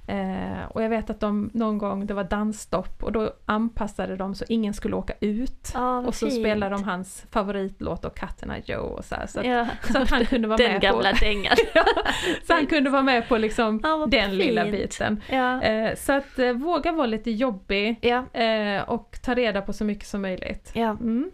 Eh, 0.08 0.64
och 0.70 0.82
jag 0.82 0.88
vet 0.88 1.10
att 1.10 1.20
de 1.20 1.50
någon 1.54 1.78
gång, 1.78 2.06
det 2.06 2.14
var 2.14 2.24
dansstopp 2.24 3.02
och 3.02 3.12
då 3.12 3.32
anpassade 3.46 4.16
de 4.16 4.34
så 4.34 4.44
ingen 4.48 4.74
skulle 4.74 4.96
åka 4.96 5.12
ut. 5.20 5.70
Ja, 5.74 5.80
vad 5.94 6.06
och 6.06 6.14
så 6.14 6.26
fint. 6.26 6.40
spelade 6.40 6.74
de 6.74 6.84
hans 6.84 7.26
favoritlåt 7.30 8.04
och 8.04 8.16
Katterna 8.16 8.54
Joe 8.64 8.76
och 8.80 9.04
så 9.04 9.14
här, 9.14 9.26
så, 9.26 9.40
att, 9.40 9.46
Ja. 9.46 9.66
så 9.92 9.98
att 9.98 10.10
han 10.10 10.26
kunde 10.26 10.48
vara 10.48 10.56
Den 10.64 10.72
med 10.72 10.80
gamla 10.80 11.10
på, 11.12 11.16
dängan. 11.20 11.56
så 12.46 12.52
han 12.52 12.66
kunde 12.66 12.90
vara 12.90 13.02
med 13.02 13.28
på 13.28 13.38
liksom 13.38 13.80
Ja, 13.84 13.96
vad 13.96 14.10
den 14.10 14.36
lilla 14.38 14.62
fint. 14.62 14.76
biten. 14.76 15.20
Ja. 15.30 15.62
Eh, 15.62 15.94
så 15.96 16.12
att 16.12 16.38
eh, 16.38 16.52
våga 16.52 16.92
vara 16.92 17.06
lite 17.06 17.30
jobbig 17.30 17.98
Ja. 18.00 18.40
eh, 18.40 18.82
och 18.82 19.18
ta 19.24 19.34
reda 19.34 19.62
på 19.62 19.72
så 19.72 19.84
mycket 19.84 20.06
som 20.08 20.22
möjligt. 20.22 20.70
Ja. 20.74 20.90
Mm. 20.90 21.30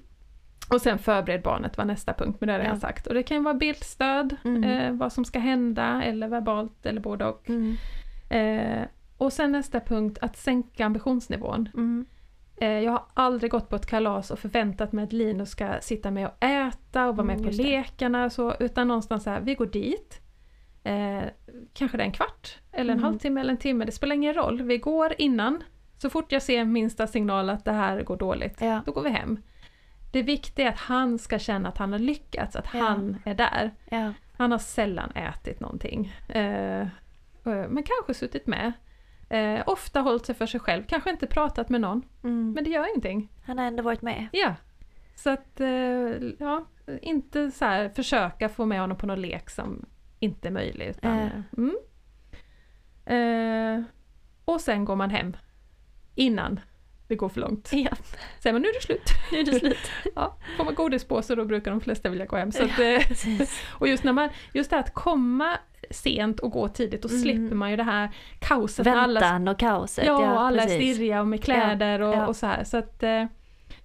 Och 0.70 0.80
sen 0.80 0.98
förbered 0.98 1.42
barnet 1.42 1.78
var 1.78 1.84
nästa 1.84 2.12
punkt, 2.14 2.36
men 2.40 2.46
det 2.46 2.52
har 2.52 2.58
jag 2.58 2.64
redan 2.64 2.76
Ja. 2.76 2.80
sagt. 2.88 3.06
Och 3.06 3.14
det 3.14 3.22
kan 3.22 3.44
vara 3.44 3.54
bildstöd, 3.54 4.36
Mm. 4.44 4.64
eh, 4.64 4.92
vad 4.92 5.12
som 5.12 5.24
ska 5.24 5.38
hända, 5.38 6.02
eller 6.04 6.28
verbalt, 6.28 6.86
eller 6.86 7.00
både 7.00 7.24
och. 7.24 7.48
Mm. 7.48 7.76
Eh, 8.32 8.82
och 9.16 9.32
sen 9.32 9.52
nästa 9.52 9.80
punkt, 9.80 10.18
att 10.22 10.36
sänka 10.36 10.86
ambitionsnivån. 10.86 11.68
Mm. 11.74 12.06
Eh, 12.56 12.68
jag 12.68 12.92
har 12.92 13.02
aldrig 13.14 13.50
gått 13.50 13.68
på 13.68 13.76
ett 13.76 13.86
kalas 13.86 14.30
och 14.30 14.38
förväntat 14.38 14.92
mig 14.92 15.04
att 15.04 15.12
Linus 15.12 15.50
ska 15.50 15.80
sitta 15.80 16.10
med 16.10 16.26
och 16.26 16.44
äta 16.44 17.08
och 17.08 17.16
vara 17.16 17.26
med 17.26 17.36
Mm, 17.38 17.48
på 17.50 17.54
lekarna 17.62 18.30
så, 18.30 18.54
utan 18.60 18.88
någonstans 18.88 19.24
så 19.24 19.30
här, 19.30 19.40
vi 19.40 19.54
går 19.54 19.66
dit, 19.66 20.20
eh, 20.84 21.22
kanske 21.74 21.96
det 21.96 22.02
är 22.02 22.06
en 22.06 22.12
kvart, 22.12 22.58
eller 22.72 22.92
en 22.92 22.98
Mm. 22.98 23.04
halvtimme 23.04 23.40
eller 23.40 23.50
en 23.50 23.56
timme, 23.56 23.84
det 23.84 23.92
spelar 23.92 24.14
ingen 24.16 24.34
roll. 24.34 24.62
Vi 24.62 24.78
går 24.78 25.14
innan, 25.18 25.62
så 25.98 26.10
fort 26.10 26.32
jag 26.32 26.42
ser 26.42 26.64
minsta 26.64 27.06
signal 27.06 27.50
att 27.50 27.64
det 27.64 27.72
här 27.72 28.02
går 28.02 28.16
dåligt, 28.16 28.60
Ja. 28.60 28.80
då 28.86 28.92
går 28.92 29.02
vi 29.02 29.10
hem. 29.10 29.42
Det 30.12 30.22
viktiga 30.22 30.66
är 30.66 30.72
att 30.72 30.78
han 30.78 31.18
ska 31.18 31.38
känna 31.38 31.68
att 31.68 31.78
han 31.78 31.92
har 31.92 31.98
lyckats, 31.98 32.56
att 32.56 32.66
Ja. 32.74 32.80
han 32.80 33.16
är 33.24 33.34
där. 33.34 33.70
Ja. 33.90 34.12
Han 34.36 34.50
har 34.52 34.58
sällan 34.58 35.10
ätit 35.10 35.60
någonting. 35.60 36.12
Eh, 36.28 36.86
men 37.50 37.82
kanske 37.82 38.14
suttit 38.14 38.46
med. 38.46 38.72
Eh, 39.30 39.62
ofta 39.66 40.00
hållit 40.00 40.26
sig 40.26 40.34
för 40.34 40.46
sig 40.46 40.60
själv, 40.60 40.84
kanske 40.88 41.10
inte 41.10 41.26
pratat 41.26 41.68
med 41.68 41.80
någon. 41.80 42.02
Mm. 42.24 42.52
Men 42.52 42.64
det 42.64 42.70
gör 42.70 42.88
ingenting. 42.88 43.32
Han 43.44 43.58
har 43.58 43.64
ändå 43.64 43.82
varit 43.82 44.02
med. 44.02 44.28
Ja. 44.32 44.54
Så 45.14 45.30
att, 45.30 45.60
eh, 45.60 45.68
ja, 46.38 46.66
inte 47.02 47.50
så 47.50 47.64
här 47.64 47.88
försöka 47.88 48.48
få 48.48 48.66
med 48.66 48.80
honom 48.80 48.96
på 48.96 49.06
någon 49.06 49.20
lek 49.20 49.50
som 49.50 49.86
inte 50.18 50.48
är 50.48 50.52
möjlig. 50.52 50.86
Utan, 50.86 51.18
Äh. 51.18 51.30
mm. 51.58 51.76
eh, 53.04 53.84
och 54.44 54.60
sen 54.60 54.84
går 54.84 54.96
man 54.96 55.10
hem. 55.10 55.36
Innan 56.14 56.60
det 57.12 57.16
går 57.16 57.28
för 57.28 57.40
långt. 57.40 57.70
Ja, 57.72 57.90
Säger 58.40 58.52
man 58.54 58.62
nu 58.62 58.68
är 58.68 58.72
det 58.74 58.82
slut. 58.82 59.02
nu 59.32 59.38
är 59.38 59.44
det 59.44 59.58
slut. 59.58 59.90
Ja, 60.14 60.36
får 60.56 60.64
man 60.64 60.74
godispåse 60.74 61.34
då 61.34 61.44
brukar 61.44 61.70
de 61.70 61.80
flesta 61.80 62.08
vilja 62.08 62.26
gå 62.26 62.36
hem. 62.36 62.52
Så 62.52 62.64
att, 62.64 62.78
Ja, 62.78 62.84
eh, 62.84 63.02
och 63.70 63.88
just, 63.88 64.04
när 64.04 64.12
man, 64.12 64.28
just 64.52 64.70
det 64.70 64.76
här 64.76 64.82
att 64.82 64.94
komma 64.94 65.56
sent 65.90 66.40
och 66.40 66.50
gå 66.50 66.68
tidigt, 66.68 67.02
då 67.02 67.08
Mm. 67.08 67.20
slipper 67.22 67.54
man 67.56 67.70
ju 67.70 67.76
det 67.76 67.82
här 67.82 68.10
kaoset 68.38 68.86
Väntan 68.86 69.48
och 69.48 69.58
kaoset. 69.58 70.04
ja, 70.06 70.22
Ja, 70.22 70.32
och 70.34 70.40
alla 70.40 70.62
är 70.62 70.66
precis. 70.66 70.94
stirriga 70.96 71.20
och 71.20 71.26
med 71.26 71.44
kläder 71.44 72.00
och, 72.00 72.14
ja. 72.14 72.26
och 72.26 72.36
så 72.36 72.46
här. 72.46 72.64
Så 72.64 72.76
att 72.76 73.02
eh, 73.02 73.24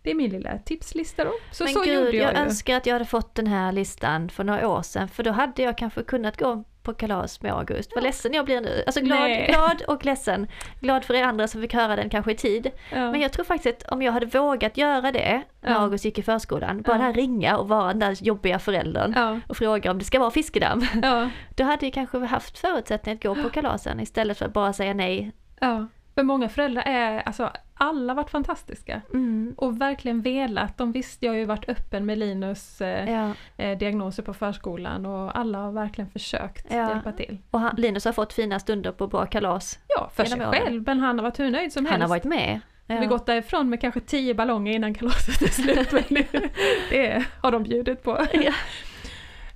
det 0.02 0.12
är 0.12 0.16
min 0.16 0.32
lilla 0.32 0.58
tipslista 0.58 1.24
då. 1.24 1.32
Så 1.52 1.64
Men 1.64 1.74
så 1.74 1.82
gud, 1.84 1.94
gjorde 1.94 2.18
jag, 2.18 2.28
jag 2.28 2.34
ju. 2.34 2.40
önskar 2.40 2.78
att 2.78 2.86
jag 2.86 2.94
hade 2.94 3.06
fått 3.06 3.36
den 3.36 3.48
här 3.48 3.72
listan 3.72 4.30
för 4.30 4.44
några 4.44 4.68
år 4.68 4.82
sedan, 4.82 5.08
för 5.08 5.24
då 5.24 5.32
hade 5.32 5.62
jag 5.62 5.78
kanske 5.78 6.04
kunnat 6.04 6.38
gå 6.40 6.64
på 6.88 6.94
kalas 6.94 7.42
med 7.42 7.54
August. 7.54 7.92
Vad 7.96 8.04
ledsen 8.04 8.34
jag 8.34 8.46
blir 8.46 8.62
nu. 8.62 8.84
Alltså 8.88 9.02
glad, 9.02 9.20
Nej. 9.20 9.48
glad 9.50 9.82
och 9.88 10.06
ledsen. 10.06 10.48
Glad 10.80 11.04
för 11.06 11.14
er 11.14 11.24
andra 11.24 11.48
som 11.48 11.62
fick 11.62 11.74
höra 11.74 11.96
den 11.96 12.10
kanske 12.10 12.32
i 12.32 12.36
tid. 12.36 12.72
Ja. 12.94 13.12
Men 13.12 13.22
jag 13.22 13.34
tror 13.34 13.46
faktiskt 13.46 13.84
att 13.86 13.92
om 13.92 14.02
jag 14.02 14.12
hade 14.12 14.26
vågat 14.26 14.78
göra 14.78 15.12
det 15.12 15.42
när 15.62 15.72
Ja. 15.72 15.78
August 15.80 16.06
gick 16.06 16.20
i 16.20 16.24
förskolan, 16.24 16.82
bara 16.82 16.98
Ja. 16.98 17.02
här 17.04 17.14
ringa 17.14 17.58
och 17.58 17.68
vara 17.68 17.88
den 17.88 18.00
där 18.00 18.24
jobbiga 18.24 18.60
föräldern 18.60 19.14
ja, 19.16 19.40
och 19.48 19.58
fråga 19.58 19.92
om 19.92 20.00
det 20.00 20.06
ska 20.06 20.20
vara 20.20 20.32
fiskedamm. 20.32 20.86
ja, 21.02 21.30
Då 21.56 21.64
hade 21.64 21.86
jag 21.86 21.94
kanske 21.94 22.18
haft 22.20 22.58
förutsättningar 22.60 23.16
att 23.18 23.24
gå 23.24 23.44
på 23.44 23.50
kalasen 23.54 24.00
istället 24.00 24.38
för 24.38 24.46
att 24.46 24.54
bara 24.54 24.74
säga 24.74 24.94
nej. 24.94 25.32
ja. 25.60 25.88
För 26.18 26.24
många 26.24 26.50
föräldrar 26.50 26.84
är, 26.86 27.20
alltså 27.22 27.52
alla 27.74 28.14
varit 28.14 28.30
fantastiska. 28.30 29.02
Mm. 29.14 29.54
Och 29.58 29.82
verkligen 29.82 30.22
velat. 30.22 30.78
De 30.78 30.92
visste, 30.92 31.26
jag 31.26 31.34
har 31.34 31.38
ju 31.38 31.46
varit 31.46 31.70
öppen 31.70 32.06
med 32.06 32.18
Linus 32.18 32.82
eh, 32.82 33.12
Ja. 33.12 33.32
eh, 33.58 33.78
diagnoser 33.78 34.24
på 34.24 34.34
förskolan 34.34 35.06
och 35.06 35.38
alla 35.38 35.58
har 35.58 35.72
verkligen 35.72 36.10
försökt 36.10 36.66
Ja. 36.70 36.90
hjälpa 36.90 37.12
till. 37.12 37.38
Och 37.52 37.60
han, 37.60 37.76
Linus 37.76 38.06
har 38.06 38.12
fått 38.14 38.34
fina 38.34 38.60
stunder 38.60 38.92
på 38.92 39.08
bra 39.08 39.26
kalas. 39.26 39.80
Ja, 39.88 40.10
för 40.16 40.26
sig 40.26 40.40
åren. 40.42 40.52
själv, 40.52 40.84
men 40.86 41.00
han 41.00 41.18
har 41.20 41.24
varit 41.24 41.40
hur 41.40 41.52
nöjd 41.52 41.74
som 41.74 41.86
Han 41.86 41.92
helst. 41.92 42.02
har 42.02 42.10
varit 42.10 42.24
med. 42.24 42.60
Ja. 42.88 43.00
Vi 43.00 43.06
gått 43.06 43.26
därifrån 43.26 43.70
med 43.70 43.82
kanske 43.82 44.00
tio 44.00 44.34
ballonger 44.34 44.74
innan 44.74 44.94
kalaset 44.94 45.42
är 45.42 45.48
slut. 45.48 45.90
det 46.90 47.26
har 47.42 47.52
de 47.52 47.64
bjudit 47.64 48.04
på. 48.04 48.26
Ja. 48.34 48.54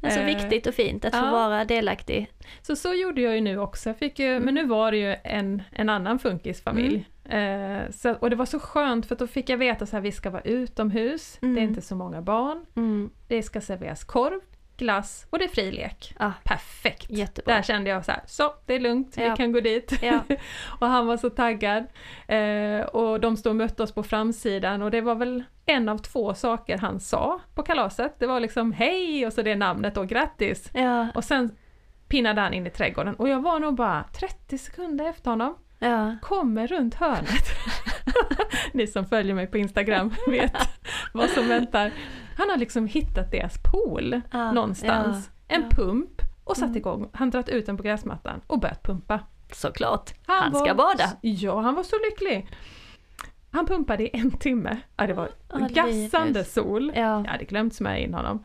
Det 0.02 0.08
är 0.08 0.12
så 0.12 0.20
Eh, 0.20 0.26
viktigt 0.26 0.68
och 0.68 0.74
fint 0.74 1.06
att 1.06 1.16
få 1.16 1.26
ja. 1.26 1.32
vara 1.32 1.66
delaktig. 1.66 2.32
Så 2.62 2.76
så 2.76 2.94
gjorde 2.94 3.22
jag 3.22 3.36
ju 3.36 3.42
nu 3.42 3.58
också. 3.60 3.94
Fick 3.94 4.20
ju, 4.20 4.40
men 4.40 4.54
nu 4.54 4.66
var 4.66 4.92
det 4.92 4.98
ju 4.98 5.16
en, 5.24 5.64
en 5.72 5.90
annan 5.90 6.20
funkisfamilj. 6.20 7.08
Eh, 7.30 7.80
så, 7.92 8.12
och 8.14 8.30
det 8.30 8.36
var 8.36 8.46
så 8.46 8.60
skönt 8.60 9.06
för 9.06 9.16
då 9.16 9.28
fick 9.28 9.50
jag 9.50 9.58
veta 9.58 9.86
här, 9.92 10.02
vi 10.02 10.12
ska 10.12 10.30
vara 10.30 10.42
utomhus, 10.42 11.38
det 11.42 11.46
är 11.48 11.50
Mm. 11.50 11.64
inte 11.64 11.82
så 11.82 11.96
många 11.96 12.22
barn, 12.22 12.66
Mm. 12.76 13.10
det 13.28 13.44
ska 13.44 13.62
serveras 13.62 14.04
korv, 14.04 14.40
glass 14.78 15.28
och 15.30 15.40
det 15.40 15.44
är 15.46 15.50
fri 15.50 15.72
lek. 15.72 16.14
Ah, 16.20 16.32
Perfekt! 16.44 17.10
jättebra. 17.10 17.56
Där 17.56 17.62
kände 17.62 17.90
jag 17.90 18.06
så 18.06 18.12
här, 18.12 18.22
så 18.28 18.54
det 18.66 18.74
är 18.76 18.80
lugnt, 18.80 19.18
vi 19.18 19.26
Ja. 19.26 19.36
kan 19.36 19.52
gå 19.52 19.60
dit. 19.60 19.94
Ja. 20.02 20.20
och 20.80 20.88
han 20.88 21.08
var 21.08 21.18
så 21.18 21.30
taggad. 21.30 21.86
Eh, 22.28 22.82
och 22.82 23.20
de 23.20 23.38
stod 23.38 23.50
och 23.50 23.56
mötte 23.56 23.84
oss 23.84 23.92
på 23.94 24.04
framsidan 24.04 24.82
och 24.82 24.92
det 24.92 25.02
var 25.02 25.16
väl 25.16 25.44
en 25.66 25.90
av 25.90 25.98
två 25.98 26.34
saker 26.34 26.78
han 26.78 27.00
sa 27.00 27.40
på 27.56 27.64
kalaset. 27.64 28.16
Det 28.20 28.28
var 28.28 28.40
liksom 28.40 28.72
hej 28.74 29.26
och 29.26 29.34
så 29.34 29.42
det 29.42 29.56
namnet 29.56 29.98
och 29.98 30.08
grattis. 30.08 30.70
Ja, 30.74 31.08
Och 31.16 31.24
sen 31.24 31.56
pinnade 32.08 32.42
han 32.42 32.54
in 32.54 32.68
i 32.68 32.70
trädgården 32.70 33.16
och 33.16 33.30
jag 33.30 33.42
var 33.42 33.60
nog 33.60 33.76
bara 33.76 34.04
30 34.20 34.58
sekunder 34.58 35.06
efter 35.06 35.30
honom. 35.30 35.56
Kommer 36.22 36.68
runt 36.68 36.96
hörnet. 36.96 37.46
Ni 38.74 38.88
som 38.88 39.06
följer 39.06 39.36
mig 39.36 39.48
på 39.48 39.58
Instagram 39.58 40.14
vet 40.28 40.54
vad 41.14 41.30
som 41.30 41.48
väntar. 41.48 41.92
Han 42.38 42.50
har 42.50 42.58
liksom 42.58 42.88
hittat 42.88 43.32
deras 43.32 43.58
pool 43.72 44.22
Ah, 44.32 44.52
någonstans. 44.52 45.30
ja, 45.48 45.56
en 45.56 45.62
ja. 45.62 45.70
pump 45.76 46.22
och 46.44 46.58
satt 46.58 46.66
Mm. 46.68 46.78
igång. 46.78 47.10
Han 47.14 47.30
dragit 47.30 47.50
ut 47.50 47.66
den 47.66 47.78
på 47.78 47.84
gräsmattan 47.84 48.42
och 48.48 48.60
börjat 48.60 48.84
pumpa. 48.84 49.20
Såklart. 49.54 50.14
Han, 50.26 50.52
var- 50.52 50.66
ska 50.66 50.76
bada. 50.76 51.04
Ja, 51.22 51.60
han 51.62 51.76
var 51.76 51.84
så 51.84 51.96
lycklig. 52.10 52.48
Han 53.52 53.66
pumpade 53.66 54.04
i 54.04 54.20
en 54.20 54.32
timme. 54.32 54.78
Ja, 54.98 55.08
det 55.08 55.14
var 55.14 55.30
Ja, 55.50 55.68
gassande 55.72 56.44
sol. 56.46 56.92
Ja. 56.96 57.02
Jag 57.02 57.32
hade 57.32 57.46
glömt 57.46 57.76
smörja 57.76 57.98
in 57.98 58.14
honom. 58.14 58.44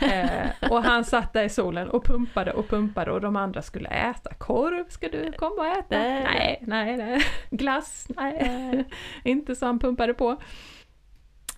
Eh, 0.00 0.70
och 0.70 0.82
han 0.84 1.04
satt 1.04 1.32
där 1.32 1.44
i 1.44 1.48
solen 1.48 1.88
och 1.88 2.04
pumpade 2.04 2.52
och 2.52 2.68
pumpade 2.68 3.10
och 3.12 3.20
de 3.20 3.36
andra 3.36 3.62
skulle 3.62 3.88
äta. 3.88 4.34
Korv, 4.34 4.84
ska 4.88 5.08
du 5.08 5.32
komma 5.32 5.54
och 5.60 5.66
äta? 5.66 5.98
Nej. 5.98 6.22
Nej, 6.22 6.58
nej, 6.66 6.96
nej. 6.96 7.20
Glass? 7.50 8.06
Nej. 8.16 8.84
Inte 9.24 9.54
så 9.56 9.66
han 9.66 9.78
pumpade 9.78 10.14
på. 10.14 10.36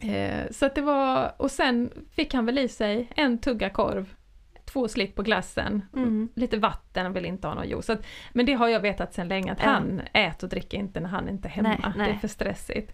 Eh, 0.01 0.51
så 0.51 0.67
att 0.67 0.75
det 0.75 0.81
var, 0.81 1.33
och 1.37 1.51
sen 1.51 1.91
fick 2.11 2.35
han 2.35 2.47
väl 2.47 2.59
i 2.59 2.69
sig 2.69 3.09
en 3.17 3.39
tugga 3.39 3.71
korv, 3.71 4.15
två 4.65 4.89
slick 4.89 5.17
på 5.17 5.23
glassen, 5.23 5.83
Mm. 5.97 6.29
lite 6.35 6.59
vatten, 6.59 7.03
han 7.05 7.13
vill 7.13 7.25
inte 7.25 7.47
ha 7.47 7.55
någon 7.55 7.69
juice. 7.69 7.91
Att, 7.91 8.07
men 8.33 8.47
det 8.47 8.53
har 8.53 8.69
jag 8.69 8.81
vetat 8.81 9.15
sedan 9.15 9.29
länge, 9.29 9.53
att 9.53 9.61
han 9.61 10.01
äter 10.13 10.47
och 10.47 10.51
dricker 10.51 10.79
inte 10.79 11.01
när 11.01 11.09
han 11.09 11.29
inte 11.29 11.49
är 11.49 11.53
hemma. 11.53 11.69
Nej, 11.69 11.93
nej. 11.97 12.07
Det 12.09 12.13
är 12.15 12.19
för 12.19 12.29
stressigt. 12.29 12.93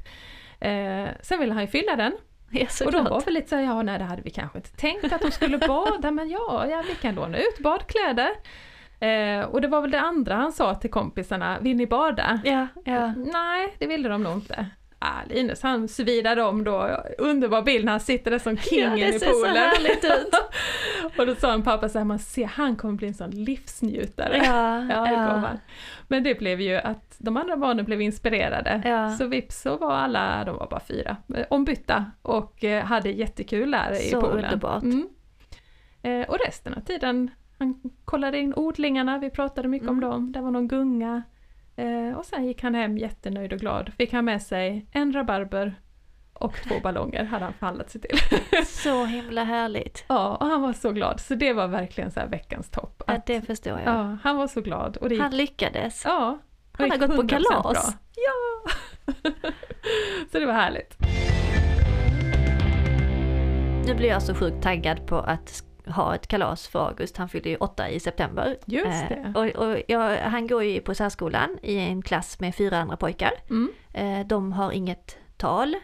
Eh, 0.60 1.08
sen 1.22 1.38
ville 1.40 1.52
han 1.52 1.62
ju 1.62 1.66
fylla 1.68 1.96
den, 1.96 2.12
Ja, 2.50 2.66
och 2.86 2.92
de 2.92 3.04
var 3.04 3.20
väl 3.20 3.34
lite 3.34 3.48
såhär, 3.48 3.62
ja 3.62 3.82
nej 3.82 3.98
det 3.98 4.04
hade 4.04 4.22
vi 4.22 4.30
kanske 4.30 4.58
inte 4.58 4.76
tänkt 4.76 5.12
att 5.12 5.20
de 5.22 5.30
skulle 5.30 5.58
bada, 5.58 6.10
men 6.10 6.28
ja, 6.30 6.66
ja 6.70 6.82
vi 6.88 6.94
kan 6.94 7.14
låna 7.14 7.38
ut 7.38 7.58
badkläder. 7.58 8.30
Eh, 9.00 9.40
och 9.44 9.60
det 9.60 9.68
var 9.68 9.80
väl 9.80 9.90
det 9.90 10.00
andra 10.00 10.34
han 10.34 10.52
sa 10.52 10.74
till 10.74 10.90
kompisarna, 10.90 11.58
vill 11.60 11.76
ni 11.76 11.86
bada? 11.86 12.40
Ja, 12.44 12.66
ja. 12.84 13.14
Nej, 13.16 13.74
det 13.78 13.86
ville 13.86 14.08
de 14.08 14.22
nog 14.22 14.32
inte. 14.32 14.66
Ah, 15.00 15.20
Linus 15.28 15.62
han 15.62 15.88
svidade 15.88 16.42
om 16.42 16.64
då, 16.64 16.98
underbar 17.18 17.62
bild 17.62 17.84
när 17.84 17.92
han 17.92 18.00
sitter 18.00 18.30
där 18.30 18.38
som 18.38 18.54
ja, 18.54 18.62
kingen 18.62 18.92
det 18.94 19.08
i 19.08 19.18
ser 19.18 19.26
så 19.26 19.32
poolen. 19.32 19.56
härligt 19.56 20.04
ut. 20.04 20.34
och 21.18 21.26
då 21.26 21.34
sa 21.34 21.52
en 21.52 21.62
pappa 21.62 21.88
så 21.88 21.98
här, 21.98 22.04
man 22.04 22.18
ser 22.18 22.46
han 22.46 22.76
kommer 22.76 22.94
bli 22.94 23.08
en 23.08 23.14
sån 23.14 23.30
livsnjutare. 23.30 24.36
Ja, 24.36 24.78
Ja, 24.90 25.00
det 25.04 25.10
ja. 25.12 25.50
Men 26.08 26.22
det 26.22 26.38
blev 26.38 26.60
ju 26.60 26.76
att 26.76 27.16
de 27.18 27.36
andra 27.36 27.56
barnen 27.56 27.84
blev 27.84 28.00
inspirerade. 28.00 28.82
Ja. 28.84 29.10
Så 29.10 29.26
vips 29.26 29.62
så 29.62 29.76
var 29.76 29.92
alla, 29.94 30.44
de 30.44 30.56
var 30.56 30.66
bara 30.70 30.80
fyra, 30.80 31.16
eh, 31.36 31.46
ombytta 31.50 32.04
och 32.22 32.64
eh, 32.64 32.84
hade 32.84 33.10
jättekul 33.10 33.70
där 33.70 33.92
i 33.92 34.10
Så 34.10 34.20
poolen. 34.20 34.44
underbart. 34.44 34.82
Mm. 34.82 35.08
Eh, 36.02 36.28
och 36.28 36.36
resten 36.46 36.74
av 36.74 36.80
tiden, 36.80 37.30
han 37.58 37.80
kollade 38.04 38.38
in 38.38 38.54
odlingarna, 38.54 39.18
vi 39.18 39.30
pratade 39.30 39.68
mycket 39.68 39.88
om 39.88 39.96
Mm. 39.98 40.10
dem, 40.10 40.32
det 40.32 40.40
var 40.40 40.50
någon 40.50 40.68
gunga. 40.68 41.22
Eh, 41.78 42.18
och 42.18 42.24
sen 42.24 42.44
gick 42.44 42.62
han 42.62 42.74
hem 42.74 42.98
jättenöjd 42.98 43.52
och 43.52 43.58
glad. 43.58 43.92
Fick 43.98 44.12
han 44.12 44.24
med 44.24 44.42
sig 44.42 44.86
en 44.92 45.12
rabarber 45.12 45.80
och 46.32 46.54
två 46.68 46.74
ballonger 46.82 47.24
hade 47.24 47.44
han 47.44 47.54
förhandlat 47.54 47.90
sig 47.90 48.00
till. 48.00 48.18
Så 48.66 49.04
himla 49.04 49.44
härligt. 49.44 50.04
ja, 50.08 50.36
och 50.36 50.46
han 50.46 50.62
var 50.62 50.72
så 50.72 50.92
glad. 50.92 51.20
Så 51.20 51.34
det 51.34 51.52
var 51.52 51.68
verkligen 51.68 52.10
så 52.10 52.20
här 52.20 52.26
veckans 52.26 52.70
topp. 52.70 53.02
Ja, 53.06 53.12
Att, 53.12 53.26
det 53.26 53.42
förstår 53.42 53.80
jag. 53.84 53.94
ja, 53.94 54.18
han 54.22 54.36
var 54.36 54.46
så 54.46 54.60
glad. 54.60 54.96
Och 54.96 55.08
det 55.08 55.14
gick 55.14 55.22
Han 55.22 55.36
lyckades. 55.36 56.02
Ja. 56.04 56.38
Han 56.72 56.90
har 56.90 56.98
gått 56.98 57.16
på 57.16 57.22
100% 57.22 57.28
kalas. 57.28 57.72
Bra. 57.72 57.98
Ja! 58.16 58.70
så 60.32 60.38
det 60.38 60.46
var 60.46 60.52
härligt. 60.52 60.96
Nu 63.86 63.94
blir 63.94 64.08
jag 64.08 64.22
så 64.22 64.34
sjukt 64.34 64.62
taggad 64.62 65.06
på 65.06 65.16
att 65.16 65.64
ha 65.90 66.14
ett 66.14 66.26
kalas 66.26 66.68
för 66.68 66.88
August. 66.88 67.16
Han 67.16 67.28
fyller 67.28 67.50
ju 67.50 67.56
åtta 67.56 67.90
i 67.90 68.00
september. 68.00 68.58
Just 68.66 68.86
Eh, 68.86 69.08
det. 69.08 69.32
och, 69.56 69.68
och 69.68 69.82
jag, 69.88 70.16
han 70.18 70.46
går 70.46 70.64
ju 70.64 70.80
på 70.80 70.94
särskolan 70.94 71.58
i 71.62 71.76
en 71.78 72.02
klass 72.02 72.40
med 72.40 72.54
fyra 72.54 72.78
andra 72.78 72.96
pojkar. 72.96 73.32
Mm. 73.50 73.72
Eh, 73.94 74.26
de 74.26 74.52
har 74.52 74.72
inget 74.72 75.16
tal 75.36 75.76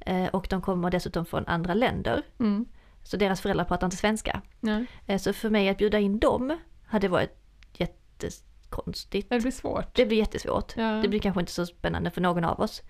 eh, 0.00 0.26
och 0.26 0.46
de 0.50 0.62
kommer 0.62 0.90
dessutom 0.90 1.26
från 1.26 1.46
andra 1.46 1.74
länder. 1.74 2.22
Mm. 2.40 2.66
Så 3.02 3.16
deras 3.16 3.40
föräldrar 3.40 3.64
pratar 3.64 3.86
inte 3.86 3.96
svenska. 3.96 4.42
Ja. 4.60 4.84
Eh, 5.06 5.18
så 5.18 5.32
för 5.32 5.50
mig 5.50 5.68
att 5.68 5.78
bjuda 5.78 5.98
in 5.98 6.18
dem 6.18 6.58
hade 6.86 7.08
varit 7.08 7.38
jättekonstigt. 7.72 9.30
Det 9.30 9.40
blir 9.40 9.50
svårt. 9.50 9.94
Det 9.94 10.06
blir 10.06 10.18
jättesvårt. 10.18 10.76
Ja. 10.76 10.90
Det 11.02 11.08
blir 11.08 11.20
kanske 11.20 11.40
inte 11.40 11.52
så 11.52 11.66
spännande 11.66 12.10
för 12.10 12.20
någon 12.20 12.44
av 12.44 12.60
oss. 12.60 12.82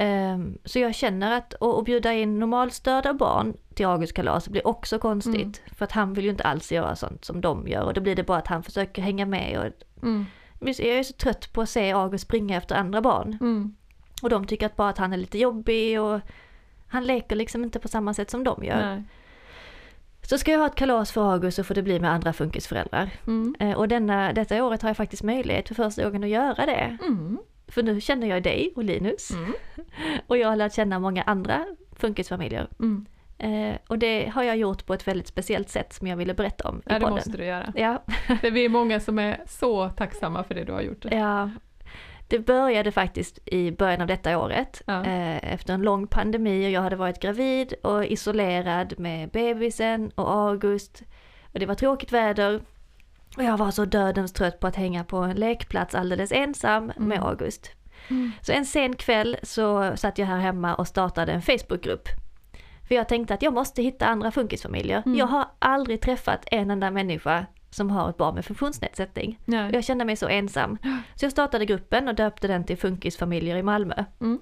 Ehm, 0.00 0.58
så 0.64 0.78
jag 0.78 0.94
känner 0.94 1.32
att 1.38 1.54
att 1.54 1.62
att 1.62 1.84
bjuda 1.84 2.12
in 2.12 2.38
normalstörda 2.38 3.14
barn 3.14 3.54
till 3.74 3.86
Augusts 3.86 4.12
kalas 4.16 4.48
blir 4.48 4.66
också 4.66 4.98
konstigt. 4.98 5.34
Mm. 5.36 5.74
För 5.76 5.84
att 5.84 5.92
han 5.92 6.14
vill 6.14 6.24
ju 6.24 6.30
inte 6.30 6.44
alls 6.44 6.72
göra 6.72 6.96
sånt 6.96 7.24
som 7.24 7.40
de 7.40 7.68
gör 7.68 7.82
och 7.84 7.94
då 7.94 8.00
blir 8.00 8.16
det 8.16 8.22
bara 8.22 8.38
att 8.38 8.46
han 8.46 8.62
försöker 8.62 9.02
hänga 9.02 9.26
med. 9.26 9.58
Och, 9.58 10.02
Mm. 10.02 10.26
jag 10.60 10.78
är 10.80 11.02
så 11.02 11.12
trött 11.12 11.52
på 11.52 11.60
att 11.62 11.68
se 11.68 11.92
August 11.92 12.24
springa 12.24 12.56
efter 12.56 12.74
andra 12.76 13.00
barn. 13.00 13.38
Mm. 13.40 13.74
Och 14.22 14.30
de 14.30 14.46
tycker 14.46 14.66
att 14.66 14.76
bara 14.76 14.88
att 14.88 14.98
han 14.98 15.12
är 15.12 15.16
lite 15.16 15.38
jobbig 15.38 16.00
och 16.00 16.20
han 16.88 17.04
leker 17.04 17.36
liksom 17.36 17.64
inte 17.64 17.78
på 17.78 17.88
samma 17.88 18.14
sätt 18.14 18.30
som 18.30 18.44
de 18.44 18.64
gör. 18.64 18.80
Nej. 18.80 19.02
Så 20.22 20.38
ska 20.38 20.52
jag 20.52 20.58
ha 20.58 20.66
ett 20.66 20.74
kalas 20.74 21.12
för 21.12 21.32
August 21.32 21.56
så 21.56 21.64
får 21.64 21.74
det 21.74 21.82
bli 21.82 22.00
med 22.00 22.12
andra 22.12 22.32
funkisföräldrar. 22.32 23.10
Mm. 23.26 23.54
Eh, 23.60 23.76
Och 23.76 23.88
denna, 23.88 24.32
detta 24.32 24.64
året 24.64 24.82
har 24.82 24.88
jag 24.88 24.96
faktiskt 24.96 25.22
möjlighet 25.22 25.68
för 25.68 25.74
första 25.74 26.04
gången 26.04 26.24
att 26.24 26.30
göra 26.30 26.66
det. 26.66 26.98
Mm. 27.06 27.38
För 27.68 27.82
nu 27.82 28.00
känner 28.00 28.26
jag 28.26 28.42
dig 28.42 28.72
och 28.76 28.84
Linus. 28.84 29.30
Mm. 29.30 29.52
Och 30.26 30.36
jag 30.38 30.48
har 30.48 30.56
lärt 30.56 30.74
känna 30.74 30.98
många 30.98 31.22
andra 31.22 31.66
funkisfamiljer. 31.92 32.68
Mm. 32.80 33.06
Eh, 33.38 33.76
och 33.88 33.98
det 33.98 34.26
har 34.28 34.42
jag 34.42 34.56
gjort 34.56 34.86
på 34.86 34.94
ett 34.94 35.08
väldigt 35.08 35.26
speciellt 35.28 35.68
sätt 35.68 35.92
som 35.92 36.06
jag 36.06 36.16
ville 36.16 36.34
berätta 36.34 36.68
om 36.68 36.76
i 36.78 36.80
Ja, 36.86 36.94
det 36.94 37.00
podden. 37.00 37.14
måste 37.14 37.36
du 37.36 37.44
göra. 37.44 37.72
Ja, 37.76 38.02
Det 38.40 38.46
är 38.46 38.50
vi 38.50 38.68
många 38.68 39.00
som 39.00 39.18
är 39.18 39.40
så 39.46 39.88
tacksamma 39.88 40.44
för 40.44 40.54
det 40.54 40.64
du 40.64 40.72
har 40.72 40.80
gjort. 40.82 41.04
ja. 41.10 41.50
Det 42.30 42.38
började 42.38 42.92
faktiskt 42.92 43.38
i 43.48 43.70
början 43.72 44.00
av 44.00 44.06
detta 44.06 44.38
året. 44.38 44.82
Ja. 44.86 45.04
Eh, 45.04 45.52
efter 45.52 45.74
en 45.74 45.82
lång 45.82 46.06
pandemi 46.06 46.66
och 46.66 46.70
jag 46.70 46.80
hade 46.80 46.96
varit 46.96 47.20
gravid 47.20 47.72
och 47.82 48.04
isolerad 48.06 48.94
med 48.98 49.28
bebisen 49.30 50.10
och 50.14 50.30
August. 50.32 51.02
Och 51.52 51.58
det 51.60 51.66
var 51.66 51.74
tråkigt 51.74 52.12
väder. 52.12 52.60
Och 53.38 53.44
jag 53.44 53.56
var 53.56 53.70
så 53.70 53.84
dödens 53.84 54.32
trött 54.32 54.60
på 54.60 54.66
att 54.66 54.76
hänga 54.76 55.04
på 55.04 55.16
en 55.16 55.36
lekplats 55.36 55.94
alldeles 55.94 56.32
ensam 56.32 56.86
med 56.86 57.18
Mm. 57.18 57.22
August. 57.22 57.70
Mm. 58.08 58.32
Så 58.40 58.52
en 58.52 58.66
sen 58.66 58.96
kväll 58.96 59.36
så 59.42 59.96
satt 59.96 60.18
jag 60.18 60.26
här 60.26 60.38
hemma 60.38 60.74
och 60.74 60.88
startade 60.88 61.32
en 61.32 61.42
Facebookgrupp. 61.42 62.08
För 62.88 62.94
jag 62.94 63.08
tänkte 63.08 63.34
att 63.34 63.42
jag 63.42 63.54
måste 63.54 63.82
hitta 63.82 64.06
andra 64.06 64.30
funkisfamiljer. 64.30 65.02
Mm. 65.06 65.18
Jag 65.18 65.26
har 65.26 65.46
aldrig 65.58 66.00
träffat 66.00 66.44
en 66.46 66.70
enda 66.70 66.90
människa 66.90 67.46
som 67.70 67.90
har 67.90 68.10
ett 68.10 68.16
barn 68.16 68.34
med 68.34 68.44
funktionsnedsättning. 68.44 69.38
Nej. 69.44 69.70
jag 69.72 69.84
kände 69.84 70.04
mig 70.04 70.16
så 70.16 70.28
ensam. 70.28 70.78
Så 71.14 71.24
jag 71.24 71.32
startade 71.32 71.66
gruppen 71.66 72.08
och 72.08 72.14
döpte 72.14 72.48
den 72.48 72.64
till 72.64 72.78
Funkisfamiljer 72.78 73.56
i 73.56 73.62
Malmö. 73.62 74.04
Mm. 74.20 74.38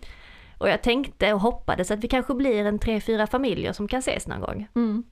Och 0.59 0.69
jag 0.69 0.83
tänkte 0.83 1.33
och 1.33 1.41
hoppades 1.41 1.91
att 1.91 2.05
vi 2.05 2.09
kanske 2.09 2.35
blir 2.35 2.65
en 2.65 2.79
tre, 2.79 3.01
fyra 3.01 3.27
familjer 3.27 3.73
som 3.73 3.89
kan 3.89 3.99
ses 3.99 4.27
någon 4.27 4.41
gång. 4.41 4.69
Mm. 4.75 5.05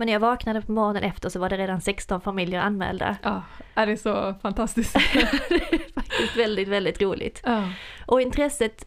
Men 0.00 0.06
när 0.06 0.12
jag 0.12 0.20
vaknade 0.20 0.62
på 0.62 0.72
morgonen 0.72 1.02
efter 1.02 1.28
så 1.28 1.38
var 1.38 1.48
det 1.48 1.56
redan 1.56 1.80
16 1.80 2.20
familjer 2.20 2.60
anmälda. 2.60 3.16
Ja, 3.22 3.42
är 3.74 3.86
det 3.86 3.96
så 3.96 4.34
fantastiskt? 4.42 4.92
det 5.48 5.72
är 5.74 5.92
faktiskt 5.94 6.36
väldigt, 6.36 6.68
väldigt 6.68 7.02
roligt. 7.02 7.42
ja. 7.44 7.68
Och 8.06 8.20
intresset 8.20 8.84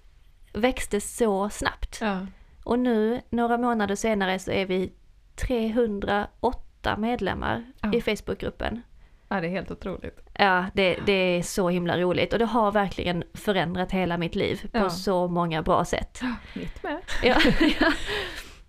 växte 0.54 1.02
så 1.02 1.50
snabbt. 1.50 1.98
Ja. 2.02 2.20
Och 2.64 2.80
nu, 2.80 3.22
några 3.30 3.58
månader 3.58 3.96
senare, 3.96 4.40
så 4.40 4.52
är 4.52 4.66
vi 4.66 4.94
308 5.36 6.98
medlemmar 6.98 7.64
Ja. 7.82 7.94
i 7.94 8.02
Facebookgruppen. 8.02 8.82
Ja, 9.30 9.42
det 9.42 9.48
är 9.48 9.52
helt 9.52 9.72
otroligt. 9.72 10.20
Ja, 10.34 10.66
det, 10.74 10.98
det 11.06 11.14
är 11.38 11.42
så 11.42 11.70
himla 11.70 11.98
roligt 11.98 12.34
och 12.34 12.40
det 12.40 12.46
har 12.46 12.72
verkligen 12.72 13.24
förändrat 13.34 13.92
hela 13.92 14.18
mitt 14.18 14.36
liv 14.36 14.62
på 14.72 14.78
Ja. 14.78 14.90
så 14.90 15.28
många 15.28 15.62
bra 15.62 15.86
sätt. 15.86 16.22
Mitt 16.54 16.84
med. 16.84 16.98
Ja, 17.24 17.36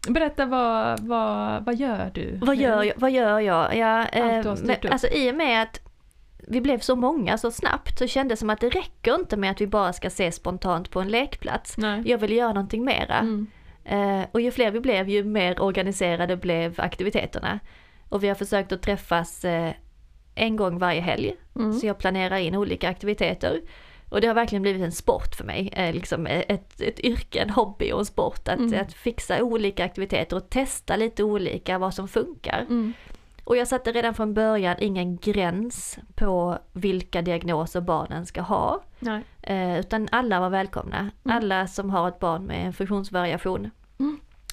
Berätta, 0.09 0.47
vad, 0.47 1.01
vad, 1.01 1.65
vad 1.65 1.75
gör 1.75 2.11
du? 2.15 2.39
vad, 2.43 2.57
gör 2.57 2.83
jag, 2.83 2.95
vad 2.97 3.11
gör 3.11 3.41
jag? 3.41 3.77
Ja, 3.77 4.07
eh, 4.09 4.47
alltså 4.91 5.09
i 5.09 5.31
och 5.31 5.35
med 5.35 5.63
att 5.63 5.81
vi 6.49 6.61
blev 6.61 6.79
så 6.79 6.97
många 6.97 7.39
så 7.39 7.51
snabbt 7.51 7.99
så 7.99 8.07
kändes 8.07 8.39
det 8.39 8.41
som 8.41 8.51
att 8.51 8.61
det 8.61 8.69
räcker 8.69 9.15
inte 9.15 9.37
med 9.37 9.51
att 9.51 9.61
vi 9.61 9.67
bara 9.67 9.93
ska 9.93 10.07
ses 10.07 10.37
spontant 10.37 10.91
på 10.91 11.01
en 11.01 11.09
lekplats. 11.09 11.79
Nej. 11.79 12.03
Jag 12.05 12.19
vill 12.19 12.33
göra 12.33 12.53
någonting 12.53 12.85
mera. 12.85 13.19
Mm. 13.19 13.47
Eh, 13.85 14.27
och 14.33 14.41
ju 14.41 14.51
fler 14.51 14.71
vi 14.71 14.81
blev 14.81 15.09
ju 15.09 15.25
mer 15.25 15.63
organiserade 15.63 16.37
blev 16.37 16.81
aktiviteterna. 16.81 17.61
Och 18.09 18.25
vi 18.25 18.29
har 18.29 18.35
försökt 18.35 18.73
att 18.73 18.83
träffas 18.83 19.45
eh, 19.45 19.73
en 20.35 20.57
gång 20.57 20.79
varje 20.79 21.01
helg. 21.01 21.37
Mm. 21.57 21.73
Så 21.73 21.87
jag 21.87 21.99
planerar 21.99 22.37
in 22.37 22.57
olika 22.57 22.89
aktiviteter. 22.89 23.61
Och 24.15 24.21
det 24.21 24.27
har 24.27 24.35
verkligen 24.35 24.63
blivit 24.63 24.83
en 24.83 24.93
sport 24.93 25.35
för 25.35 25.45
mig, 25.45 25.71
eh, 25.73 25.95
liksom 25.95 26.27
ett, 26.27 26.81
ett 26.81 27.01
yrke, 27.01 27.39
en 27.41 27.51
hobby 27.51 27.93
och 27.93 27.99
en 27.99 28.05
sport. 28.05 28.49
Att, 28.49 28.59
Mm. 28.59 28.81
att 28.81 28.93
fixa 28.93 29.43
olika 29.43 29.85
aktiviteter 29.85 30.37
och 30.37 30.51
testa 30.51 30.97
lite 30.97 31.25
olika 31.25 31.79
vad 31.79 31.95
som 31.95 32.09
funkar. 32.09 32.61
Mm. 32.69 32.93
Och 33.45 33.57
jag 33.57 33.69
satte 33.69 33.93
redan 33.93 34.15
från 34.15 34.35
början 34.35 34.77
ingen 34.79 35.17
gräns 35.17 35.99
på 36.15 36.59
vilka 36.73 37.23
diagnoser 37.23 37.81
barnen 37.81 38.27
ska 38.27 38.41
ha. 38.41 38.81
Eh, 39.43 39.79
utan 39.81 40.09
alla 40.13 40.41
var 40.41 40.51
välkomna. 40.51 40.99
Mm. 40.99 41.37
Alla 41.37 41.67
som 41.67 41.91
har 41.91 42.09
ett 42.09 42.19
barn 42.19 42.45
med 42.45 42.67
en 42.67 42.73
funktionsvariation. 42.73 43.71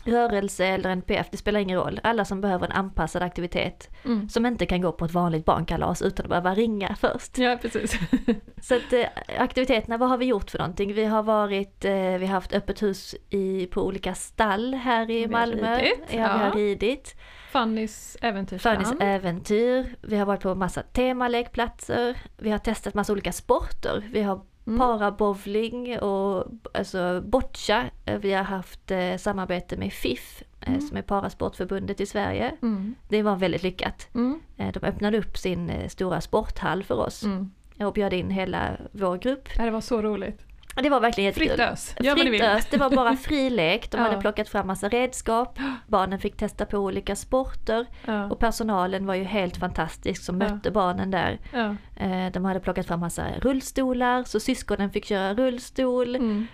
Rörelse 0.03 0.65
eller 0.65 0.89
NPF, 0.89 1.27
det 1.31 1.37
spelar 1.37 1.59
ingen 1.59 1.77
roll. 1.77 1.99
Alla 2.03 2.25
som 2.25 2.41
behöver 2.41 2.65
en 2.65 2.71
anpassad 2.71 3.21
aktivitet. 3.23 3.89
Mm. 4.05 4.29
Som 4.29 4.45
inte 4.45 4.65
kan 4.65 4.81
gå 4.81 4.91
på 4.91 5.05
ett 5.05 5.11
vanligt 5.11 5.45
barnkalas 5.45 6.01
utan 6.01 6.25
att 6.25 6.29
behöva 6.29 6.55
ringa 6.55 6.95
först. 6.99 7.37
Ja, 7.37 7.57
precis. 7.61 7.99
Så 8.61 8.75
att 8.75 8.93
eh, 8.93 9.05
aktiviteterna, 9.37 9.97
vad 9.97 10.09
har 10.09 10.17
vi 10.17 10.25
gjort 10.25 10.51
för 10.51 10.59
någonting? 10.59 10.93
Vi 10.93 11.05
har 11.05 11.23
varit, 11.23 11.85
eh, 11.85 11.93
vi 11.93 12.25
har 12.25 12.33
haft 12.33 12.53
öppet 12.53 12.83
hus 12.83 13.15
i, 13.29 13.65
på 13.65 13.81
olika 13.81 14.15
stall 14.15 14.73
här 14.73 15.11
i 15.11 15.13
Vi 15.13 15.21
har 15.23 15.29
Malmö. 15.29 15.77
ridit, 15.77 15.99
ja, 16.09 16.17
vi 16.37 16.43
har 16.43 16.51
ridit. 16.51 17.15
Fannys 17.51 18.17
äventyrsland. 18.21 18.83
Fannys 18.87 19.01
äventyr. 19.01 19.95
Vi 20.01 20.17
har 20.17 20.25
varit 20.25 20.41
på 20.41 20.55
massa 20.55 20.81
temalekplatser. 20.81 22.17
Vi 22.37 22.51
har 22.51 22.57
testat 22.57 22.93
massa 22.93 23.13
olika 23.13 23.31
sporter. 23.31 24.09
Vi 24.11 24.21
har 24.21 24.41
Mm. 24.71 24.79
parabowling 24.79 25.99
och 25.99 26.45
alltså 26.73 27.21
boccia. 27.21 27.85
Eh, 28.05 28.17
Vi 28.17 28.33
har 28.33 28.43
haft 28.43 28.91
eh, 28.91 29.15
samarbete 29.17 29.77
med 29.77 29.93
FIF 29.93 30.43
eh, 30.61 30.67
Mm. 30.69 30.81
som 30.81 30.97
är 30.97 31.01
Parasportförbundet 31.01 32.01
i 32.01 32.05
Sverige. 32.05 32.55
Mm. 32.61 32.95
Det 33.09 33.23
var 33.23 33.35
väldigt 33.35 33.63
lyckat. 33.63 34.07
Mm. 34.15 34.39
Eh, 34.57 34.71
de 34.71 34.79
öppnade 34.85 35.17
upp 35.17 35.37
sin 35.37 35.89
stora 35.89 36.21
sporthall 36.21 36.83
för 36.83 36.95
oss 36.95 37.23
Mm. 37.23 37.51
och 37.79 37.93
bjöd 37.93 38.13
in 38.13 38.29
hela 38.29 38.77
vår 38.91 39.17
grupp. 39.17 39.49
Ja, 39.57 39.65
Det 39.65 39.71
var 39.71 39.81
så 39.81 40.01
roligt. 40.01 40.39
Det 40.75 40.89
var 40.89 40.99
verkligen 40.99 41.25
jättekul. 41.25 41.49
Fritt 41.49 41.59
ös, 41.59 41.93
Fritt 41.97 42.31
vill. 42.33 42.41
ös, 42.41 42.65
det 42.71 42.77
var 42.77 42.89
bara 42.89 43.15
fri 43.15 43.49
lek. 43.49 43.91
De 43.91 43.97
Ja. 44.01 44.03
hade 44.03 44.17
plockat 44.21 44.49
fram 44.49 44.67
massa 44.67 44.89
redskap. 44.89 45.59
Barnen 45.87 46.19
fick 46.19 46.37
testa 46.37 46.65
på 46.65 46.77
olika 46.77 47.15
sporter. 47.15 47.85
Ja. 48.05 48.25
Och 48.25 48.39
personalen 48.39 49.05
var 49.05 49.15
ju 49.15 49.23
helt 49.23 49.57
fantastisk 49.57 50.23
som 50.23 50.41
Ja. 50.41 50.49
mötte 50.49 50.71
barnen 50.71 51.11
där. 51.11 51.39
Ja. 51.53 51.75
Eh, 52.05 52.31
De 52.31 52.45
hade 52.45 52.59
plockat 52.59 52.87
fram 52.87 52.99
massa 52.99 53.25
rullstolar 53.41 54.23
så 54.23 54.39
syskonen 54.39 54.89
fick 54.91 55.05
köra 55.05 55.33
rullstol. 55.33 56.15
Mm. 56.15 56.47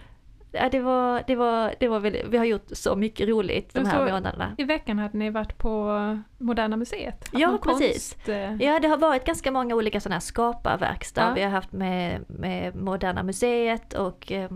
Ja, 0.52 0.70
det 0.70 0.80
var, 0.80 1.24
det 1.28 1.36
var, 1.36 1.74
det 1.80 1.88
var 1.88 2.00
väldigt, 2.00 2.26
vi 2.28 2.38
har 2.38 2.46
gjort 2.46 2.68
så 2.72 2.96
mycket 2.96 3.28
roligt 3.30 3.74
de 3.74 3.86
här 3.86 4.06
så- 4.08 4.14
månaderna. 4.14 4.56
I 4.58 4.64
veckan 4.64 5.00
hade 5.00 5.18
ni 5.18 5.30
varit 5.30 5.58
på 5.58 5.98
Moderna 6.38 6.78
Museet. 6.78 7.30
Ja, 7.32 7.58
precis. 7.64 8.14
Konst, 8.14 8.30
eh, 8.30 8.56
Ja, 8.56 8.80
det 8.80 8.88
har 8.88 8.98
varit 8.98 9.26
ganska 9.26 9.52
många 9.52 9.76
olika 9.76 10.00
sådana 10.00 10.16
här 10.16 10.20
skaparverkstad. 10.22 11.22
Ja. 11.28 11.34
Vi 11.34 11.42
har 11.44 11.50
haft 11.50 11.72
med, 11.72 12.26
med 12.28 12.76
Moderna 12.76 13.24
Museet 13.24 13.94
och 13.94 14.32
eh, 14.32 14.52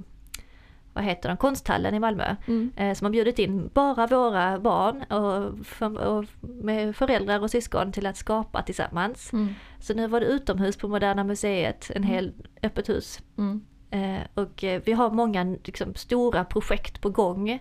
vad 0.94 1.04
heter 1.04 1.30
de, 1.30 1.38
Konsthallen 1.38 1.94
i 1.96 2.00
Malmö. 2.00 2.36
Mm. 2.48 2.72
Eh, 2.76 2.94
som 2.94 3.06
har 3.06 3.12
bjudit 3.12 3.40
in 3.40 3.70
bara 3.74 4.08
våra 4.08 4.60
barn 4.60 5.04
och, 5.04 5.66
för, 5.66 5.98
och 6.08 6.26
med 6.42 6.96
föräldrar 6.96 7.40
och 7.40 7.52
syskon 7.52 7.92
till 7.92 8.06
att 8.06 8.18
skapa 8.18 8.62
tillsammans. 8.62 9.34
Mm. 9.34 9.54
Så 9.80 9.94
nu 9.94 10.08
var 10.08 10.20
det 10.20 10.26
utomhus 10.26 10.78
på 10.78 10.88
Moderna 10.88 11.24
Museet, 11.24 11.92
en 11.96 12.04
hel 12.04 12.34
öppet 12.64 12.90
hus. 12.90 13.20
Mm. 13.38 13.66
Eh, 13.92 14.22
och 14.34 14.64
eh, 14.64 14.82
vi 14.86 14.92
har 14.94 15.12
många 15.12 15.44
liksom, 15.44 15.96
stora 15.96 16.46
projekt 16.46 17.02
på 17.02 17.10
gång. 17.10 17.60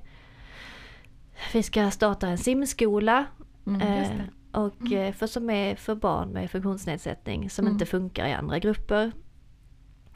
Vi 1.52 1.62
ska 1.62 1.90
starta 1.90 2.28
en 2.28 2.38
simskola. 2.38 3.24
Mm. 3.66 3.80
Eh, 3.80 4.10
och 4.52 4.92
eh, 4.92 5.12
för, 5.12 5.26
som 5.26 5.50
är 5.50 5.74
för 5.74 5.94
barn 5.94 6.28
med 6.28 6.50
funktionsnedsättning 6.50 7.50
som 7.50 7.64
Mm. 7.64 7.72
inte 7.74 7.86
funkar 7.86 8.26
i 8.26 8.32
andra 8.32 8.58
grupper. 8.58 9.12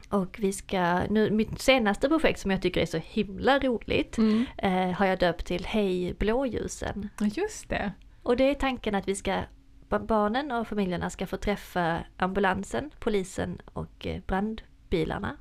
Och 0.09 0.35
vi 0.39 0.53
ska, 0.53 0.99
nu, 1.09 1.31
mitt 1.31 1.61
senaste 1.61 2.09
projekt 2.09 2.39
som 2.39 2.51
jag 2.51 2.61
tycker 2.61 2.81
är 2.81 2.85
så 2.85 2.97
himla 2.97 3.59
roligt 3.59 4.17
Mm. 4.17 4.45
eh, 4.57 4.91
har 4.91 5.05
jag 5.05 5.19
döpt 5.19 5.45
till 5.45 5.65
Hej 5.65 6.13
blåljusen. 6.19 7.09
Just 7.21 7.69
det. 7.69 7.91
Och 8.23 8.37
det 8.37 8.43
är 8.49 8.53
tanken 8.53 8.95
att 8.95 9.07
vi 9.07 9.15
ska, 9.15 9.41
ba- 9.89 9.99
barnen 9.99 10.51
och 10.51 10.67
familjerna 10.67 11.09
ska 11.09 11.27
få 11.27 11.37
träffa 11.37 11.99
ambulansen, 12.17 12.91
polisen 12.99 13.61
och 13.73 14.07
brandbilarna. 14.27 15.37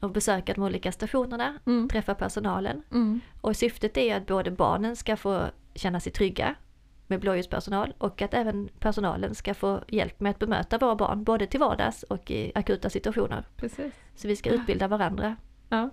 Och 0.00 0.10
besöka 0.10 0.54
de 0.54 0.62
olika 0.64 0.92
stationerna, 0.92 1.58
Mm. 1.66 1.88
träffa 1.88 2.14
personalen. 2.14 2.82
Mm. 2.92 3.20
Och 3.40 3.56
syftet 3.56 3.96
är 3.96 4.16
att 4.16 4.26
både 4.26 4.50
barnen 4.50 4.96
ska 4.96 5.16
få 5.16 5.44
känna 5.74 6.00
sig 6.00 6.12
trygga 6.12 6.54
med 7.06 7.20
blåljuspersonal 7.20 7.94
och 7.98 8.22
att 8.22 8.34
även 8.34 8.68
personalen 8.78 9.34
ska 9.34 9.54
få 9.54 9.84
hjälp 9.88 10.20
med 10.20 10.30
att 10.30 10.38
bemöta 10.38 10.78
våra 10.78 10.94
barn 10.96 11.24
både 11.24 11.46
till 11.46 11.60
vardags 11.60 12.02
och 12.02 12.30
i 12.30 12.52
akuta 12.54 12.90
situationer. 12.90 13.44
Precis. 13.56 13.94
Så 14.14 14.28
vi 14.28 14.36
ska 14.36 14.50
utbilda 14.50 14.88
varandra. 14.88 15.36
Ja. 15.68 15.90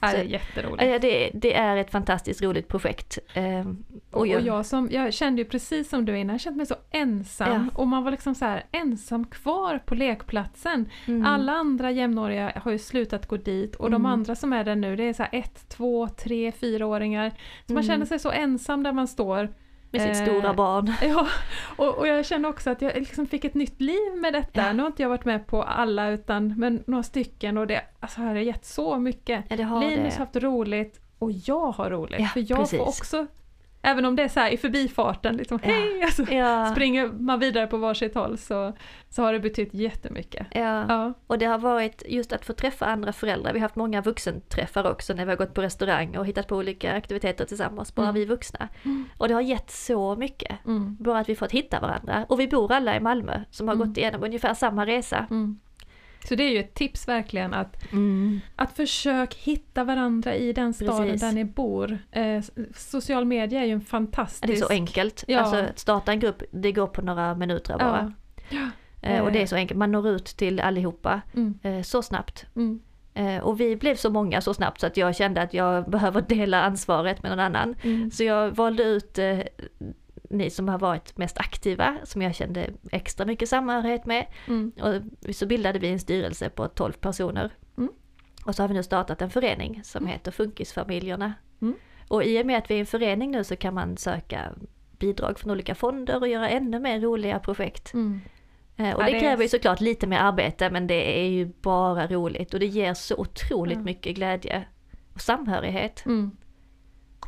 Ja, 0.00 0.10
det 0.10 0.16
är 0.16 0.24
jätteroligt. 0.24 0.82
Eh, 0.82 1.00
Det, 1.00 1.30
det 1.34 1.54
är 1.54 1.76
ett 1.76 1.90
fantastiskt 1.90 2.42
roligt 2.42 2.68
projekt. 2.68 3.18
Ehm, 3.34 3.84
Och, 4.10 4.20
Och 4.20 4.26
jag, 4.26 4.42
jag, 4.42 4.66
som, 4.66 4.88
jag 4.92 5.14
kände 5.14 5.42
ju 5.42 5.48
precis 5.48 5.88
som 5.88 6.04
du 6.04 6.18
innan, 6.18 6.34
jag 6.34 6.40
kände 6.40 6.56
mig 6.56 6.66
så 6.66 6.74
ensam. 6.90 7.70
Och 7.74 7.86
man 7.88 8.04
var 8.04 8.10
liksom 8.10 8.34
så 8.34 8.44
här 8.44 8.64
ensam 8.72 9.24
kvar 9.26 9.78
på 9.86 9.94
lekplatsen. 9.94 10.88
Mm. 11.06 11.26
Alla 11.26 11.52
andra 11.52 11.90
jämnåriga 11.90 12.52
har 12.64 12.70
ju 12.72 12.78
slutat 12.78 13.26
gå 13.26 13.36
dit 13.36 13.74
och 13.74 13.90
de 13.90 13.94
Mm. 14.02 14.06
andra 14.12 14.34
som 14.34 14.52
är 14.52 14.64
där 14.64 14.76
nu 14.76 14.96
det 14.96 15.04
är 15.04 15.12
så 15.12 15.22
här 15.22 15.30
ett, 15.32 15.68
två, 15.68 16.08
tre, 16.08 16.52
fyraåringar. 16.52 17.30
Så 17.66 17.72
man 17.72 17.82
Mm. 17.84 17.92
känner 17.92 18.06
sig 18.06 18.18
så 18.18 18.30
ensam 18.30 18.82
där 18.82 18.92
man 18.92 19.08
står. 19.08 19.48
Med 19.94 20.16
sitt 20.16 20.28
eh, 20.28 20.32
stora 20.32 20.54
barn. 20.54 20.92
Ja, 21.02 21.26
och, 21.76 21.98
och 21.98 22.06
jag 22.06 22.26
känner 22.26 22.48
också 22.48 22.70
att 22.70 22.82
jag 22.82 22.94
liksom 22.94 23.26
fick 23.26 23.44
ett 23.44 23.54
nytt 23.54 23.80
liv 23.80 24.14
med 24.16 24.32
detta. 24.32 24.60
Ja. 24.66 24.72
Nu 24.72 24.82
har 24.82 24.86
inte 24.86 25.02
jag 25.02 25.08
varit 25.08 25.24
med 25.24 25.46
på 25.46 25.62
alla 25.62 26.08
utan 26.08 26.54
men 26.58 26.84
några 26.86 27.02
stycken 27.02 27.58
och 27.58 27.66
det 27.66 27.82
alltså, 28.00 28.20
har 28.20 28.34
gett 28.34 28.64
så 28.64 28.98
mycket. 28.98 29.44
Ja, 29.48 29.56
det 29.56 29.62
har 29.62 29.80
Linus 29.80 29.98
har 29.98 30.10
det. 30.10 30.16
haft 30.16 30.36
roligt 30.36 31.00
och 31.18 31.32
jag 31.32 31.70
har 31.70 31.90
roligt. 31.90 32.20
Ja, 32.20 32.26
för 32.26 32.44
jag 32.50 32.58
precis. 32.58 32.78
får 32.78 32.88
också, 32.88 33.26
även 33.84 34.04
om 34.04 34.16
det 34.16 34.22
är 34.22 34.28
så 34.28 34.40
här 34.40 34.50
i 34.50 34.56
förbifarten, 34.56 35.36
liksom 35.36 35.58
Ja. 35.62 35.68
hej, 35.70 36.02
alltså, 36.02 36.22
Ja, 36.32 36.66
springer 36.72 37.06
man 37.06 37.40
vidare 37.40 37.66
på 37.66 37.76
varsitt 37.76 38.14
håll 38.14 38.38
så, 38.38 38.72
så 39.08 39.22
har 39.22 39.32
det 39.32 39.40
betytt 39.40 39.74
jättemycket. 39.74 40.46
ja. 40.50 40.84
Ja. 40.88 41.12
Och 41.26 41.38
det 41.38 41.46
har 41.46 41.58
varit 41.58 42.02
just 42.08 42.32
att 42.32 42.44
få 42.44 42.52
träffa 42.52 42.86
andra 42.86 43.12
föräldrar. 43.12 43.52
Vi 43.52 43.58
har 43.58 43.64
haft 43.64 43.76
många 43.76 44.00
vuxenträffar 44.02 44.90
också 44.90 45.14
när 45.14 45.24
vi 45.24 45.30
har 45.30 45.36
gått 45.38 45.54
på 45.54 45.62
restaurang 45.62 46.16
och 46.16 46.26
hittat 46.26 46.48
på 46.48 46.56
olika 46.56 46.92
aktiviteter 46.92 47.44
tillsammans, 47.44 47.94
bara 47.94 48.02
Mm. 48.08 48.14
vi 48.14 48.24
vuxna. 48.24 48.68
Mm. 48.84 49.04
Och 49.18 49.28
det 49.28 49.34
har 49.34 49.40
gett 49.40 49.70
så 49.70 50.16
mycket. 50.16 50.66
Mm. 50.66 50.96
Bara 51.00 51.18
att 51.18 51.28
vi 51.28 51.36
fått 51.36 51.52
hitta 51.52 51.80
varandra. 51.80 52.26
Och 52.28 52.40
vi 52.40 52.48
bor 52.48 52.72
alla 52.72 52.96
i 52.96 53.00
Malmö 53.00 53.40
som 53.50 53.68
har 53.68 53.74
Mm. 53.74 53.88
gått 53.88 53.96
igenom 53.96 54.22
ungefär 54.24 54.54
samma 54.54 54.86
resa. 54.86 55.26
Mm. 56.24 56.28
Så 56.28 56.34
det 56.34 56.42
är 56.44 56.50
ju 56.50 56.58
ett 56.60 56.74
tips 56.74 57.08
verkligen 57.08 57.54
att, 57.54 57.76
att 58.56 58.76
försök 58.76 59.34
hitta 59.34 59.84
varandra 59.84 60.34
i 60.34 60.52
den 60.52 60.74
staden 60.74 61.02
Precis. 61.04 61.20
där 61.20 61.32
ni 61.32 61.44
bor. 61.44 61.98
Eh, 62.10 62.42
social 62.76 63.24
media 63.24 63.60
är 63.60 63.64
ju 63.64 63.72
en 63.72 63.78
Det 63.78 63.84
är 63.84 63.86
fantastisk... 63.86 64.58
så 64.66 64.68
enkelt. 64.72 65.24
Ja. 65.28 65.40
Alltså 65.40 65.56
att 65.56 65.78
starta 65.78 66.12
en 66.12 66.20
grupp, 66.20 66.42
det 66.50 66.72
går 66.72 66.86
på 66.86 67.02
några 67.02 67.34
minuter 67.34 67.78
bara. 67.78 68.12
Ja. 68.50 68.68
Eh, 69.02 69.20
och 69.24 69.32
det 69.32 69.42
är 69.42 69.46
så 69.46 69.56
enkelt, 69.56 69.78
man 69.78 69.92
når 69.92 70.08
ut 70.08 70.24
till 70.24 70.60
allihopa 70.60 71.20
Mm. 71.34 71.58
eh, 71.62 71.82
så 71.82 72.02
snabbt. 72.02 72.46
Mm. 72.56 72.80
Eh, 73.14 73.38
och 73.38 73.60
vi 73.60 73.76
blev 73.76 73.96
så 73.96 74.10
många 74.10 74.40
så 74.40 74.54
snabbt 74.54 74.80
så 74.80 74.86
att 74.86 74.96
jag 74.96 75.16
kände 75.16 75.42
att 75.42 75.54
jag 75.54 75.90
behöver 75.90 76.20
dela 76.22 76.62
ansvaret 76.62 77.22
med 77.22 77.30
någon 77.32 77.40
annan. 77.40 77.74
Mm. 77.82 78.10
Så 78.10 78.24
jag 78.24 78.50
valde 78.50 78.82
ut 78.82 79.18
eh, 79.18 79.38
ni 80.34 80.50
som 80.50 80.68
har 80.68 80.78
varit 80.78 81.16
mest 81.16 81.38
aktiva, 81.38 81.96
som 82.04 82.22
jag 82.22 82.34
kände 82.34 82.70
extra 82.92 83.26
mycket 83.26 83.48
samhörighet 83.48 84.06
med. 84.06 84.26
Mm. 84.48 84.72
Och 84.80 85.34
så 85.34 85.46
bildade 85.46 85.78
vi 85.78 85.88
en 85.88 85.98
styrelse 85.98 86.50
på 86.50 86.68
12 86.68 86.92
personer. 86.92 87.50
Mm. 87.78 87.90
Och 88.44 88.54
så 88.54 88.62
har 88.62 88.68
vi 88.68 88.74
nu 88.74 88.82
startat 88.82 89.22
en 89.22 89.30
förening 89.30 89.80
som 89.84 90.06
heter 90.06 90.30
Funkisfamiljerna. 90.30 91.34
Mm. 91.62 91.74
Och 92.08 92.24
i 92.24 92.42
och 92.42 92.46
med 92.46 92.58
att 92.58 92.70
vi 92.70 92.74
är 92.74 92.80
en 92.80 92.86
förening 92.86 93.30
nu 93.30 93.44
så 93.44 93.56
kan 93.56 93.74
man 93.74 93.96
söka 93.96 94.52
bidrag 94.98 95.38
från 95.38 95.50
olika 95.50 95.74
fonder 95.74 96.20
och 96.20 96.28
göra 96.28 96.48
ännu 96.48 96.78
mer 96.78 97.00
roliga 97.00 97.38
projekt. 97.38 97.94
Mm. 97.94 98.20
Eh, 98.76 98.94
och 98.94 99.02
Ja, 99.02 99.06
det, 99.06 99.20
kräver 99.20 99.42
ju 99.42 99.48
såklart 99.48 99.80
lite 99.80 100.06
mer 100.06 100.18
arbete 100.18 100.70
men 100.70 100.86
det 100.86 101.20
är 101.20 101.28
ju 101.28 101.52
bara 101.60 102.06
roligt 102.06 102.54
och 102.54 102.60
det 102.60 102.66
ger 102.66 102.94
så 102.94 103.16
otroligt 103.16 103.78
mycket 103.78 104.14
glädje 104.14 104.64
och 105.14 105.20
samhörighet. 105.20 106.06
Mm. 106.06 106.36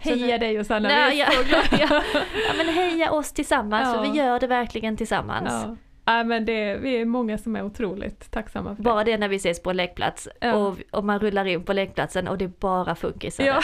Heja 0.01 0.39
dig 0.39 0.59
och 0.61 0.67
Sanna, 0.67 0.89
Nej, 0.89 1.11
vi 1.11 1.21
är 1.21 1.31
så 1.31 1.43
glada. 1.43 1.67
ja, 1.71 2.03
ja 2.49 2.53
men 2.57 2.69
heja 2.69 3.13
oss 3.13 3.33
tillsammans 3.33 3.89
Ja. 3.89 3.95
för 4.05 4.13
vi 4.13 4.19
gör 4.19 4.41
det 4.41 4.47
verkligen 4.47 4.97
tillsammans. 4.97 5.49
Ja. 5.53 5.77
Ja, 6.09 6.25
men 6.25 6.45
det, 6.45 6.77
vi 6.77 7.01
är 7.01 7.05
många 7.05 7.39
som 7.39 7.57
är 7.57 7.65
otroligt 7.65 8.31
tacksamma 8.31 8.71
för 8.77 8.83
det. 8.83 8.83
Bara 8.83 9.05
det 9.05 9.19
när 9.19 9.29
vi 9.29 9.37
ses 9.37 9.63
på 9.63 9.71
en 9.71 9.77
lekplats 9.77 10.29
Ja. 10.41 10.55
och, 10.55 10.77
och 10.91 11.05
man 11.05 11.19
rullar 11.21 11.45
in 11.45 11.65
på 11.65 11.73
lekplatsen 11.73 12.29
och 12.29 12.39
det 12.39 12.45
är 12.45 12.53
bara 12.61 12.95
funkisar 12.95 13.45
Ja. 13.45 13.63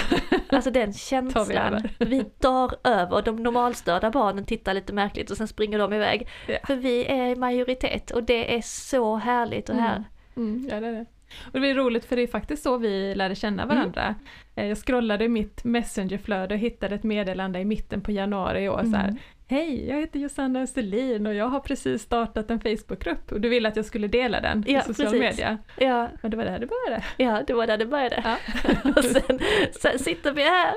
Alltså 0.48 0.70
den 0.70 0.90
vi 0.92 0.98
känslan, 0.98 1.48
över. 1.74 1.90
vi 1.98 2.24
tar 2.24 2.74
över 2.84 3.12
och 3.12 3.22
de 3.24 3.36
normalstörda 3.42 4.10
barnen 4.10 4.44
tittar 4.44 4.74
lite 4.74 4.92
märkligt 4.92 5.30
och 5.30 5.36
sen 5.36 5.48
springer 5.48 5.78
de 5.78 5.92
iväg. 5.92 6.28
Ja. 6.46 6.58
För 6.66 6.76
vi 6.76 7.06
är 7.06 7.26
i 7.28 7.36
majoritet 7.36 8.10
och 8.10 8.22
det 8.22 8.56
är 8.56 8.62
så 8.62 9.16
härligt 9.16 9.68
och 9.68 9.76
här. 9.76 10.04
Mm. 10.36 10.54
Mm, 10.54 10.68
ja, 10.70 10.80
det 10.80 10.86
är 10.86 10.92
det. 10.92 11.06
Och 11.46 11.52
det 11.52 11.60
blir 11.60 11.74
roligt 11.74 12.04
för 12.04 12.16
det 12.16 12.22
är 12.22 12.26
faktiskt 12.26 12.62
så 12.62 12.76
vi 12.76 13.14
lärde 13.14 13.34
känna 13.34 13.66
varandra. 13.66 14.14
Eh, 14.54 14.66
Jag 14.66 14.78
scrollade 14.78 15.24
i 15.24 15.28
mitt 15.28 15.64
messengerflöde 15.64 16.54
och 16.54 16.60
hittade 16.60 16.94
ett 16.94 17.02
meddelande 17.04 17.58
i 17.60 17.64
mitten 17.64 18.00
på 18.00 18.12
januari 18.12 18.64
i 18.64 18.68
år 18.68 18.82
så 18.84 18.96
här. 18.96 19.08
Mm. 19.08 19.18
Hej, 19.48 19.88
jag 19.88 20.00
heter 20.00 20.18
Josanna 20.20 20.62
Österlin 20.62 21.26
och 21.26 21.34
jag 21.34 21.46
har 21.48 21.60
precis 21.60 22.02
startat 22.02 22.50
en 22.50 22.60
Facebookgrupp 22.60 23.32
och 23.32 23.40
du 23.40 23.48
ville 23.48 23.68
att 23.68 23.76
jag 23.76 23.84
skulle 23.84 24.06
dela 24.08 24.40
den 24.40 24.64
Ja, 24.66 24.80
i 24.80 24.82
social 24.82 25.10
precis. 25.10 25.20
media. 25.20 25.58
Ja, 25.78 26.08
Men 26.22 26.30
det 26.30 26.36
var 26.36 26.44
där 26.44 26.58
det 26.58 26.66
började. 26.66 27.04
ja, 27.16 27.42
det 27.46 27.54
var 27.54 27.66
där 27.66 27.78
det 27.78 27.86
började. 27.86 28.22
Ja. 28.24 28.36
och 28.96 29.04
sen, 29.04 29.38
sen 29.80 29.98
sitter 29.98 30.32
vi 30.32 30.42
här. 30.42 30.74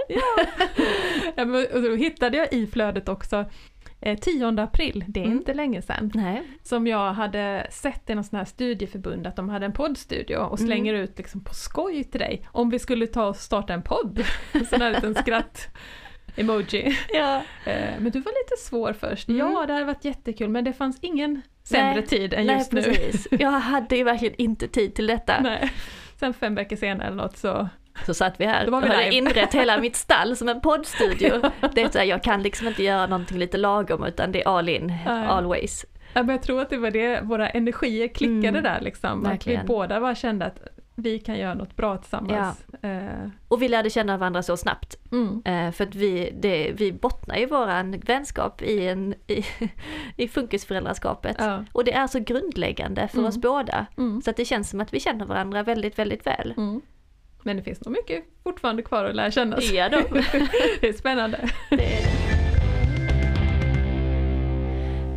Ja, 1.35 1.45
men, 1.45 1.65
och 1.73 1.81
då 1.81 1.95
hittade 1.95 2.37
jag 2.37 2.53
i 2.53 2.67
flödet 2.67 3.09
också 3.09 3.45
eh, 4.05 4.17
10 4.19 4.61
april, 4.61 5.03
det 5.07 5.19
är 5.19 5.25
Mm. 5.25 5.37
inte 5.37 5.53
länge 5.53 5.81
sedan, 5.81 6.11
Nej. 6.15 6.43
som 6.63 6.87
jag 6.87 7.13
hade 7.13 7.67
sett 7.71 8.09
i 8.09 8.15
någon 8.15 8.23
sån 8.23 8.37
här 8.37 8.45
studieförbund 8.45 9.27
att 9.27 9.35
de 9.35 9.49
hade 9.49 9.65
en 9.65 9.73
poddstudio 9.73 10.37
och 10.37 10.59
Mm. 10.59 10.67
slänger 10.67 10.93
ut 10.93 11.17
liksom 11.17 11.43
på 11.43 11.53
skoj 11.53 12.03
till 12.03 12.19
dig 12.19 12.47
om 12.51 12.69
vi 12.69 12.79
skulle 12.79 13.07
ta 13.07 13.27
och 13.27 13.35
starta 13.35 13.73
en 13.73 13.81
podd. 13.81 14.23
Sån 14.69 14.81
här 14.81 14.91
liten 14.91 15.15
skratt 15.15 15.67
emoji. 16.35 16.97
Ja. 17.13 17.35
Eh, 17.65 17.89
Men 17.99 18.11
du 18.11 18.19
var 18.19 18.31
lite 18.43 18.61
svår 18.63 18.93
först. 18.93 19.27
Mm. 19.29 19.39
Ja, 19.39 19.65
det 19.65 19.73
hade 19.73 19.85
varit 19.85 20.05
jättekul 20.05 20.49
men 20.49 20.63
det 20.63 20.73
fanns 20.73 20.97
ingen 21.01 21.41
sämre 21.63 21.93
Nej. 21.95 22.05
tid 22.05 22.33
än 22.33 22.45
Nej, 22.45 22.55
just 22.57 22.71
nu. 22.71 22.81
precis. 22.83 23.27
Jag 23.31 23.51
hade 23.51 23.95
ju 23.97 24.03
verkligen 24.03 24.35
inte 24.37 24.67
tid 24.67 24.95
till 24.95 25.07
detta. 25.07 25.39
Nej. 25.43 25.71
Sen 26.19 26.33
fem 26.33 26.55
veckor 26.55 26.75
senare 26.75 27.07
eller 27.07 27.17
något 27.17 27.37
så, 27.37 27.69
Så 28.05 28.13
satt 28.13 28.39
vi 28.39 28.45
här 28.45 28.67
var 28.67 28.81
och 28.81 28.87
hade 28.87 29.13
inrett 29.13 29.53
hela 29.53 29.77
mitt 29.79 29.95
stall 29.95 30.35
som 30.35 30.49
en 30.49 30.61
poddstudio. 30.61 31.41
Det 31.73 31.81
är 31.81 31.89
så 31.89 31.97
här, 31.97 32.05
jag 32.05 32.23
kan 32.23 32.43
liksom 32.43 32.67
inte 32.67 32.83
göra 32.83 33.07
någonting 33.07 33.37
lite 33.37 33.57
lagom 33.57 34.03
utan 34.03 34.31
det 34.31 34.43
är 34.43 34.47
all 34.57 34.69
in, 34.69 34.87
Nej. 35.05 35.25
always. 35.27 35.85
ja, 36.13 36.23
men 36.23 36.29
jag 36.35 36.41
tror 36.43 36.61
att 36.61 36.69
det 36.69 36.77
var 36.77 36.91
det, 36.91 37.21
våra 37.23 37.49
energier 37.49 38.07
klickade 38.07 38.47
Mm. 38.47 38.63
där 38.63 38.81
liksom. 38.81 39.25
Att 39.25 39.47
vi 39.47 39.59
båda 39.67 39.99
bara 39.99 40.15
kände 40.15 40.45
att 40.45 40.59
vi 40.97 41.19
kan 41.19 41.35
göra 41.37 41.53
något 41.53 41.75
bra 41.75 41.97
tillsammans. 41.97 42.65
Eh, 42.81 43.29
Och 43.47 43.61
vi 43.61 43.67
lärde 43.67 43.89
känna 43.89 44.17
varandra 44.17 44.43
så 44.43 44.57
snabbt. 44.57 44.97
Mm. 45.11 45.41
Eh, 45.45 45.71
för 45.71 45.83
att 45.83 45.95
vi, 45.95 46.31
det, 46.39 46.71
vi 46.75 46.91
bottnar 46.93 47.35
ju 47.37 47.45
våran 47.45 47.99
vänskap 47.99 48.61
i, 48.61 48.87
en, 48.87 49.13
i, 49.27 49.45
i 50.17 50.27
funkisföräldraskapet. 50.27 51.35
Ja. 51.39 51.63
Och 51.71 51.83
det 51.83 51.93
är 51.93 52.07
så 52.07 52.19
grundläggande 52.19 53.07
för 53.07 53.17
Mm. 53.17 53.27
oss 53.29 53.37
båda. 53.37 53.85
Mm. 53.97 54.21
Så 54.21 54.29
att 54.29 54.37
det 54.37 54.45
känns 54.45 54.69
som 54.69 54.81
att 54.81 54.93
vi 54.93 54.99
känner 54.99 55.25
varandra 55.25 55.63
väldigt, 55.63 55.99
väldigt 55.99 56.27
väl. 56.27 56.53
Men 57.45 57.57
det 57.57 57.63
finns 57.63 57.85
nog 57.85 57.91
mycket 57.91 58.23
fortfarande 58.43 58.81
kvar 58.81 59.05
att 59.05 59.15
lära 59.15 59.31
känna. 59.31 59.61
Ja 59.61 59.89
då. 59.89 59.97
det 60.81 60.87
är 60.87 60.93
spännande. 60.93 61.49
Det 61.69 61.75
är, 61.75 62.01
det. 62.01 62.37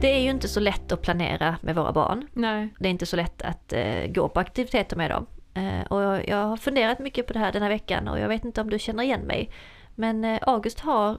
det 0.00 0.16
är 0.16 0.20
ju 0.20 0.30
inte 0.30 0.48
så 0.48 0.60
lätt 0.60 0.92
att 0.92 1.02
planera 1.02 1.56
med 1.62 1.74
våra 1.74 1.92
barn. 1.92 2.28
Nej. 2.32 2.68
Det 2.78 2.88
är 2.88 2.90
inte 2.90 3.06
så 3.06 3.16
lätt 3.16 3.42
att 3.42 3.72
eh, 3.72 4.06
gå 4.06 4.28
på 4.28 4.40
aktiviteter 4.40 4.96
med 4.96 5.10
dem. 5.10 5.26
Eh, 5.54 5.86
och 5.86 6.02
jag, 6.02 6.28
jag 6.28 6.44
har 6.44 6.56
funderat 6.56 6.98
mycket 6.98 7.26
på 7.26 7.32
det 7.32 7.38
här 7.38 7.52
den 7.52 7.62
här 7.62 7.68
veckan 7.68 8.08
och 8.08 8.18
jag 8.18 8.28
vet 8.28 8.44
inte 8.44 8.60
om 8.60 8.70
du 8.70 8.78
känner 8.78 9.02
igen 9.02 9.20
mig. 9.20 9.50
Men 9.94 10.24
eh, 10.24 10.38
August 10.42 10.80
har 10.80 11.18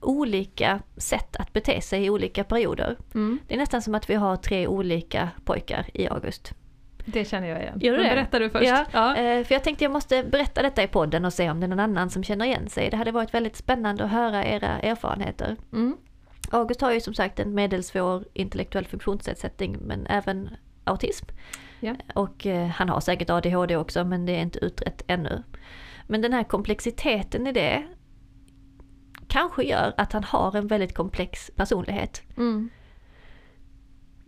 olika 0.00 0.80
sätt 0.96 1.36
att 1.36 1.52
bete 1.52 1.80
sig 1.80 2.04
i 2.04 2.10
olika 2.10 2.44
perioder. 2.44 2.96
Mm. 3.14 3.38
Det 3.48 3.54
är 3.54 3.58
nästan 3.58 3.82
som 3.82 3.94
att 3.94 4.10
vi 4.10 4.14
har 4.14 4.36
tre 4.36 4.66
olika 4.66 5.28
pojkar 5.44 5.86
i 5.94 6.08
August. 6.08 6.54
Det 7.08 7.24
känner 7.24 7.48
jag 7.48 7.60
igen. 7.60 7.78
Gör 7.80 7.96
du 7.96 8.02
det? 8.02 8.08
berättar 8.08 8.40
du 8.40 8.50
först. 8.50 8.68
Ja, 8.68 8.84
Ja. 8.92 9.16
Eh, 9.16 9.44
för 9.44 9.54
jag 9.54 9.64
tänkte 9.64 9.84
jag 9.84 9.92
måste 9.92 10.24
berätta 10.24 10.62
detta 10.62 10.82
i 10.82 10.88
podden 10.88 11.24
och 11.24 11.32
se 11.32 11.50
om 11.50 11.60
det 11.60 11.66
är 11.66 11.68
någon 11.68 11.80
annan 11.80 12.10
som 12.10 12.24
känner 12.24 12.44
igen 12.44 12.68
sig. 12.68 12.90
Det 12.90 12.96
hade 12.96 13.12
varit 13.12 13.34
väldigt 13.34 13.56
spännande 13.56 14.04
att 14.04 14.10
höra 14.10 14.44
era 14.44 14.68
erfarenheter. 14.68 15.56
Mm. 15.72 15.96
August 16.50 16.80
har 16.80 16.92
ju 16.92 17.00
som 17.00 17.14
sagt 17.14 17.40
en 17.40 17.54
medelsvår 17.54 18.24
intellektuell 18.32 18.86
funktionsnedsättning 18.86 19.78
men 19.80 20.06
även 20.06 20.50
autism. 20.84 21.26
Ja. 21.80 21.94
Och 22.14 22.46
eh, 22.46 22.66
han 22.66 22.88
har 22.88 23.00
säkert 23.00 23.30
ADHD 23.30 23.76
också 23.76 24.04
men 24.04 24.26
det 24.26 24.32
är 24.32 24.40
inte 24.40 24.58
utrett 24.58 25.02
ännu. 25.06 25.42
Men 26.06 26.22
den 26.22 26.32
här 26.32 26.44
komplexiteten 26.44 27.46
i 27.46 27.52
det 27.52 27.82
kanske 29.28 29.62
gör 29.64 29.94
att 29.96 30.12
han 30.12 30.24
har 30.24 30.56
en 30.56 30.66
väldigt 30.66 30.94
komplex 30.94 31.50
personlighet. 31.56 32.22
Mm. 32.36 32.70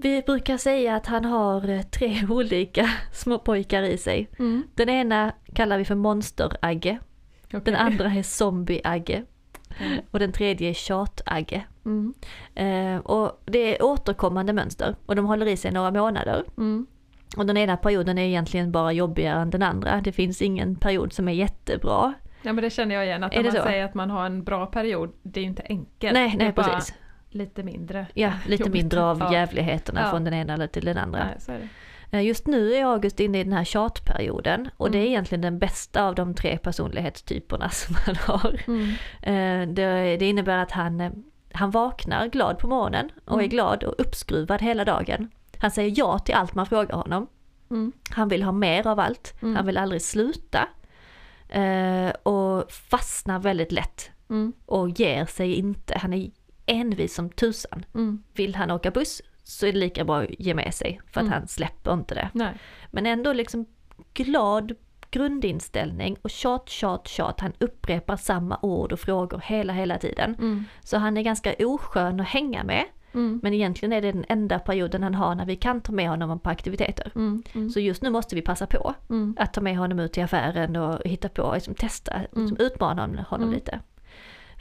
Vi 0.01 0.22
brukar 0.22 0.57
säga 0.57 0.96
att 0.96 1.07
han 1.07 1.24
har 1.24 1.68
eh, 1.68 1.82
tre 1.82 2.26
olika 2.30 2.90
små 3.12 3.38
pojkar 3.38 3.82
i 3.82 3.99
sig. 3.99 4.28
Mm. 4.38 4.62
Den 4.74 4.88
ena 4.88 5.32
kallar 5.55 5.78
vi 5.78 5.84
för 5.84 5.94
monster-Agge. 5.94 6.99
Okej. 7.46 7.61
Den 7.64 7.76
andra 7.76 8.05
är 8.05 8.22
zombie-Agge. 8.22 9.24
Och 10.11 10.18
den 10.18 10.32
tredje 10.32 10.70
är 10.70 10.74
tjat-Agge. 10.74 11.62
Mm. 11.84 12.14
Eh, 12.55 13.01
och 13.01 13.42
det 13.44 13.76
är 13.76 13.84
återkommande 13.84 14.53
mönster 14.53 14.96
och 15.07 15.16
de 15.16 15.24
håller 15.26 15.46
i 15.46 15.57
sig 15.57 15.72
några 15.72 15.90
månader. 15.90 16.44
Mm. 16.57 16.86
Och 17.36 17.46
den 17.46 17.57
ena 17.57 17.76
perioden 17.76 18.18
är 18.18 18.22
egentligen 18.22 18.72
bara 18.72 18.92
jobbigare 18.92 19.40
än 19.40 19.51
den 19.51 19.62
andra. 19.62 20.01
Det 20.01 20.12
finns 20.12 20.42
ingen 20.42 20.76
period 20.76 21.12
som 21.12 21.28
är 21.28 21.32
jättebra. 21.32 22.14
Ja 22.42 22.53
men 22.53 22.64
det 22.64 22.70
känner 22.70 22.94
jag 22.94 23.07
igen, 23.07 23.24
att 23.24 23.32
Är 23.32 23.36
när 23.36 23.44
man 23.44 23.53
så? 23.53 23.62
säger 23.62 23.84
att 23.84 23.94
man 23.94 24.11
har 24.11 24.26
en 24.26 24.44
bra 24.44 24.66
period, 24.66 25.12
det 25.22 25.40
är 25.40 25.42
ju 25.42 25.49
inte 25.49 25.62
enkelt. 25.68 26.12
nej, 26.12 26.34
nej 26.38 26.53
bara 26.53 26.66
precis. 26.66 26.94
Lite 27.31 27.62
mindre. 27.62 28.07
Ja, 28.14 28.33
lite 28.47 28.62
jobbigt. 28.62 28.83
mindre 28.83 29.03
av 29.05 29.18
Ja. 29.20 29.33
jävligheterna 29.33 30.01
Ja. 30.01 30.11
från 30.11 30.24
den 30.24 30.35
ena 30.35 30.55
eller 30.55 30.66
till 30.66 30.85
den 30.85 30.99
andra. 30.99 31.24
Nej, 31.49 31.59
är. 31.61 31.68
Eh, 32.18 32.22
Just 32.26 32.47
nu 32.47 32.74
är 32.74 32.85
August 32.85 33.20
inne 33.20 33.41
i 33.41 33.45
den 33.45 33.53
här 33.53 33.64
tjatperioden 33.64 34.68
och 34.76 34.91
det 34.91 34.99
är 34.99 35.03
Mm. 35.03 35.11
egentligen 35.11 35.43
den 35.43 35.59
bästa 35.59 36.05
av 36.05 36.14
de 36.14 36.35
tre 36.35 36.59
personlighetstyperna 36.59 37.70
som 37.70 37.97
han 38.07 38.16
har. 38.16 38.61
Mm. 38.66 38.89
Eh, 39.22 39.74
Det, 39.74 40.16
det 40.16 40.29
innebär 40.29 40.59
att 40.59 40.70
han, 40.70 41.01
eh, 41.01 41.12
han 41.53 41.70
vaknar 41.70 42.26
glad 42.26 42.59
på 42.59 42.66
morgonen 42.68 43.11
och 43.24 43.33
är 43.33 43.39
Mm. 43.39 43.49
glad 43.49 43.85
och 43.85 43.95
uppskruvad 43.99 44.62
hela 44.62 44.85
dagen. 44.85 45.31
Han 45.59 45.70
säger 45.70 45.95
ja 45.97 46.18
till 46.18 46.35
allt 46.35 46.55
man 46.55 46.66
frågar 46.66 46.95
honom. 46.97 47.26
Mm. 47.70 47.93
Han 48.11 48.29
vill 48.29 48.43
ha 48.43 48.53
mer 48.53 48.87
av 48.87 49.01
allt. 49.01 49.35
Mm. 49.43 49.57
Han 49.57 49.66
vill 49.66 49.76
aldrig 49.79 50.03
sluta. 50.03 50.68
Och 52.22 52.72
fastnar 52.72 53.39
väldigt 53.39 53.72
lätt 53.72 54.11
Mm. 54.31 54.53
och 54.66 54.89
ger 54.91 55.24
sig 55.26 55.55
inte. 55.55 55.99
Han 55.99 56.12
är 56.12 56.31
envis 56.69 57.14
som 57.14 57.31
tusan. 57.31 57.85
Mm. 57.95 58.23
Vill 58.35 58.55
han 58.55 58.71
åka 58.71 58.91
buss 58.91 59.23
så 59.43 59.66
är 59.66 59.73
det 59.73 59.79
lika 59.79 60.05
bra 60.05 60.19
att 60.23 60.27
ge 60.41 60.55
med 60.55 60.75
sig 60.75 61.01
för 61.12 61.21
att 61.21 61.27
Mm. 61.27 61.33
han 61.39 61.49
släpper 61.49 61.93
inte 61.93 62.14
det. 62.14 62.31
Nej. 62.33 62.55
Men 62.91 63.07
ändå 63.07 63.33
liksom 63.33 63.66
glad 64.14 64.73
grundinställning 65.11 66.16
och 66.23 66.31
tjat, 66.31 66.69
tjat, 66.69 67.09
tjat. 67.09 67.41
Han 67.41 67.53
upprepar 67.59 68.16
samma 68.16 68.59
ord 68.62 68.93
och 68.93 69.01
frågor 69.01 69.43
hela, 69.45 69.73
hela 69.73 69.99
tiden. 69.99 70.35
Mm. 70.35 70.64
Så 70.85 70.97
han 70.99 71.16
är 71.16 71.23
ganska 71.23 71.55
oskön 71.59 72.21
att 72.21 72.29
hänga 72.29 72.64
med. 72.64 72.85
Mm. 73.14 73.41
Men 73.43 73.55
egentligen 73.55 73.93
är 73.93 74.03
det 74.03 74.12
den 74.12 74.25
enda 74.29 74.59
perioden 74.59 75.03
han 75.03 75.14
har 75.14 75.35
när 75.35 75.47
vi 75.47 75.57
kan 75.57 75.81
ta 75.81 75.93
med 75.93 76.09
honom 76.09 76.39
på 76.39 76.51
aktiviteter. 76.51 77.12
Mm. 77.14 77.43
Mm. 77.55 77.71
Så 77.71 77.81
just 77.81 78.03
nu 78.03 78.11
måste 78.11 78.35
vi 78.35 78.43
passa 78.43 78.66
på 78.66 78.95
Mm. 79.11 79.37
att 79.39 79.55
ta 79.55 79.61
med 79.61 79.77
honom 79.77 79.99
ut 80.01 80.12
till 80.12 80.23
affären 80.25 80.77
och 80.77 81.01
hitta 81.05 81.29
på, 81.29 81.53
liksom 81.55 81.75
testa, 81.75 82.21
liksom 82.33 82.57
utmana 82.61 83.03
honom, 83.03 83.25
honom 83.29 83.49
Mm. 83.49 83.55
lite. 83.55 83.81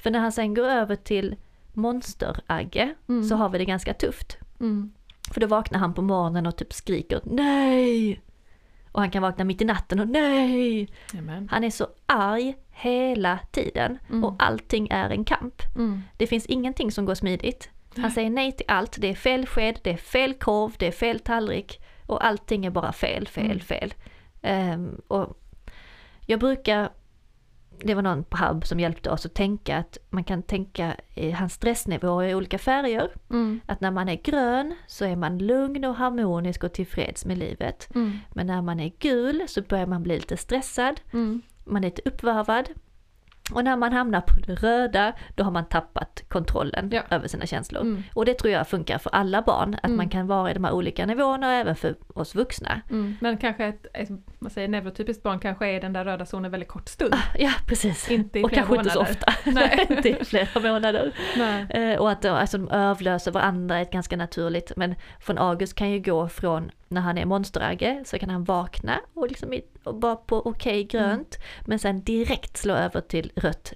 För 0.04 0.12
när 0.12 0.20
han 0.20 0.32
sen 0.32 0.54
går 0.54 0.68
över 0.70 0.96
till 0.96 1.36
monster-Agge 1.78 2.94
Mm. 3.10 3.24
så 3.24 3.36
har 3.36 3.50
vi 3.50 3.58
det 3.58 3.66
ganska 3.66 3.94
tufft. 3.94 4.38
Mm. 4.60 4.92
För 5.32 5.42
då 5.42 5.48
vaknar 5.48 5.80
han 5.80 5.94
på 5.94 6.02
morgonen 6.02 6.46
och 6.46 6.56
typ 6.58 6.74
skriker 6.74 7.22
nej! 7.24 8.22
Och 8.92 9.02
han 9.02 9.12
kan 9.12 9.22
vakna 9.22 9.44
mitt 9.44 9.62
i 9.62 9.66
natten 9.66 10.00
och 10.00 10.08
nej! 10.08 10.88
Amen. 11.20 11.48
Han 11.52 11.64
är 11.64 11.70
så 11.70 11.88
arg 12.06 12.56
hela 12.72 13.40
tiden 13.52 13.98
Mm. 14.10 14.24
och 14.24 14.36
allting 14.40 14.88
är 14.92 15.10
en 15.10 15.24
kamp. 15.26 15.62
Mm. 15.76 16.02
Det 16.18 16.28
finns 16.28 16.46
ingenting 16.46 16.92
som 16.92 17.06
går 17.06 17.16
smidigt. 17.16 17.70
Han 17.98 18.12
säger 18.12 18.30
nej 18.30 18.52
till 18.52 18.66
allt, 18.68 18.98
det 19.02 19.08
är 19.10 19.16
fel 19.16 19.46
sked, 19.46 19.80
det 19.84 19.92
är 19.94 19.98
fel 19.98 20.34
korv, 20.34 20.72
det 20.78 20.88
är 20.88 20.92
fel 20.92 21.20
tallrik 21.20 21.82
och 22.06 22.26
allting 22.26 22.66
är 22.66 22.70
bara 22.70 22.94
fel, 22.94 23.28
fel, 23.28 23.46
Mm. 23.46 23.60
fel. 23.60 23.94
Ehm, 24.42 25.02
och 25.08 25.38
jag 26.26 26.40
brukar, 26.40 26.90
det 27.84 27.94
var 27.94 28.02
någon 28.02 28.24
på 28.24 28.38
Hub 28.38 28.66
som 28.66 28.80
hjälpte 28.80 29.10
oss 29.10 29.26
att 29.26 29.34
tänka 29.34 29.78
att 29.78 29.98
man 30.10 30.24
kan 30.24 30.44
tänka 30.44 30.96
i 31.16 31.32
hans 31.32 31.54
stressnivåer 31.54 32.28
i 32.28 32.36
olika 32.36 32.58
färger. 32.58 33.10
Mm. 33.30 33.60
Att 33.66 33.82
när 33.82 33.92
man 33.92 34.10
är 34.10 34.16
grön 34.16 34.76
så 34.88 35.06
är 35.06 35.16
man 35.16 35.38
lugn 35.38 35.86
och 35.86 35.96
harmonisk 35.96 36.64
och 36.64 36.74
tillfreds 36.74 37.26
med 37.26 37.38
livet. 37.38 37.96
Mm. 37.96 38.20
Men 38.34 38.48
när 38.48 38.62
man 38.62 38.80
är 38.80 38.92
gul 39.00 39.44
så 39.48 39.62
börjar 39.62 39.86
man 39.86 40.04
bli 40.04 40.16
lite 40.16 40.38
stressad, 40.38 41.02
Mm. 41.14 41.42
man 41.66 41.84
är 41.84 41.88
lite 41.88 42.02
uppvarvad. 42.06 42.70
Och 43.54 43.64
när 43.64 43.76
man 43.78 43.94
hamnar 43.94 44.22
på 44.22 44.40
det 44.48 44.56
röda, 44.56 45.14
då 45.36 45.44
har 45.44 45.52
man 45.52 45.66
tappat 45.66 46.24
kontrollen 46.28 46.90
Ja. 46.94 47.02
över 47.10 47.28
sina 47.28 47.46
känslor. 47.46 47.82
Mm. 47.82 48.04
Och 48.14 48.26
det 48.26 48.34
tror 48.34 48.54
jag 48.54 48.68
funkar 48.68 48.98
för 48.98 49.10
alla 49.10 49.42
barn, 49.42 49.74
att 49.74 49.86
Mm. 49.86 49.98
man 49.98 50.10
kan 50.10 50.28
vara 50.28 50.52
i 50.52 50.54
de 50.54 50.64
här 50.64 50.72
olika 50.72 51.06
nivåerna 51.06 51.48
och 51.48 51.54
även 51.54 51.76
för 51.76 51.96
oss 52.16 52.36
vuxna. 52.36 52.82
Mm. 52.90 53.16
Men 53.22 53.38
kanske 53.38 53.66
ett, 53.66 53.86
ett 53.94 54.10
man 54.40 54.52
säger, 54.52 54.68
neurotypiskt 54.68 55.24
barn 55.24 55.40
kanske 55.40 55.68
är 55.68 55.74
i 55.78 55.80
den 55.80 55.94
där 55.94 56.06
röda 56.06 56.26
zonen 56.26 56.52
väldigt 56.52 56.70
kort 56.70 56.88
stund. 56.90 57.16
Ja, 57.38 57.52
precis. 57.68 58.12
Inte 58.12 58.40
i 58.40 58.44
och 58.44 58.52
kanske 58.52 58.76
inte 58.76 58.90
så 58.90 59.00
månader. 59.00 59.12
ofta. 59.12 59.34
Nej. 59.52 59.86
inte 59.90 60.10
i 60.10 60.26
flera 60.26 60.60
månader. 60.72 61.14
Nej. 61.38 61.66
Eh, 61.70 62.00
och 62.00 62.12
att 62.12 62.22
de, 62.22 62.30
alltså, 62.30 62.58
de 62.58 62.70
överlöser 62.70 63.32
varandra 63.32 63.78
är 63.78 63.82
ett 63.82 63.92
ganska 63.92 64.18
naturligt. 64.18 64.72
Men 64.76 64.96
från 65.20 65.38
August 65.38 65.76
kan 65.76 65.90
ju 65.92 66.00
gå 66.00 66.30
från 66.30 66.72
när 66.88 67.02
han 67.02 67.18
är 67.18 67.26
monsteragge 67.26 68.04
så 68.06 68.20
kan 68.20 68.30
han 68.30 68.44
vakna 68.44 69.00
och 69.14 69.28
liksom 69.28 69.54
vara 69.84 70.16
på 70.16 70.48
okej 70.48 70.84
grönt. 70.84 71.38
Men 71.66 71.80
sen 71.80 72.04
direkt 72.04 72.58
slå 72.58 72.74
över 72.74 73.02
till 73.02 73.32
rött 73.36 73.74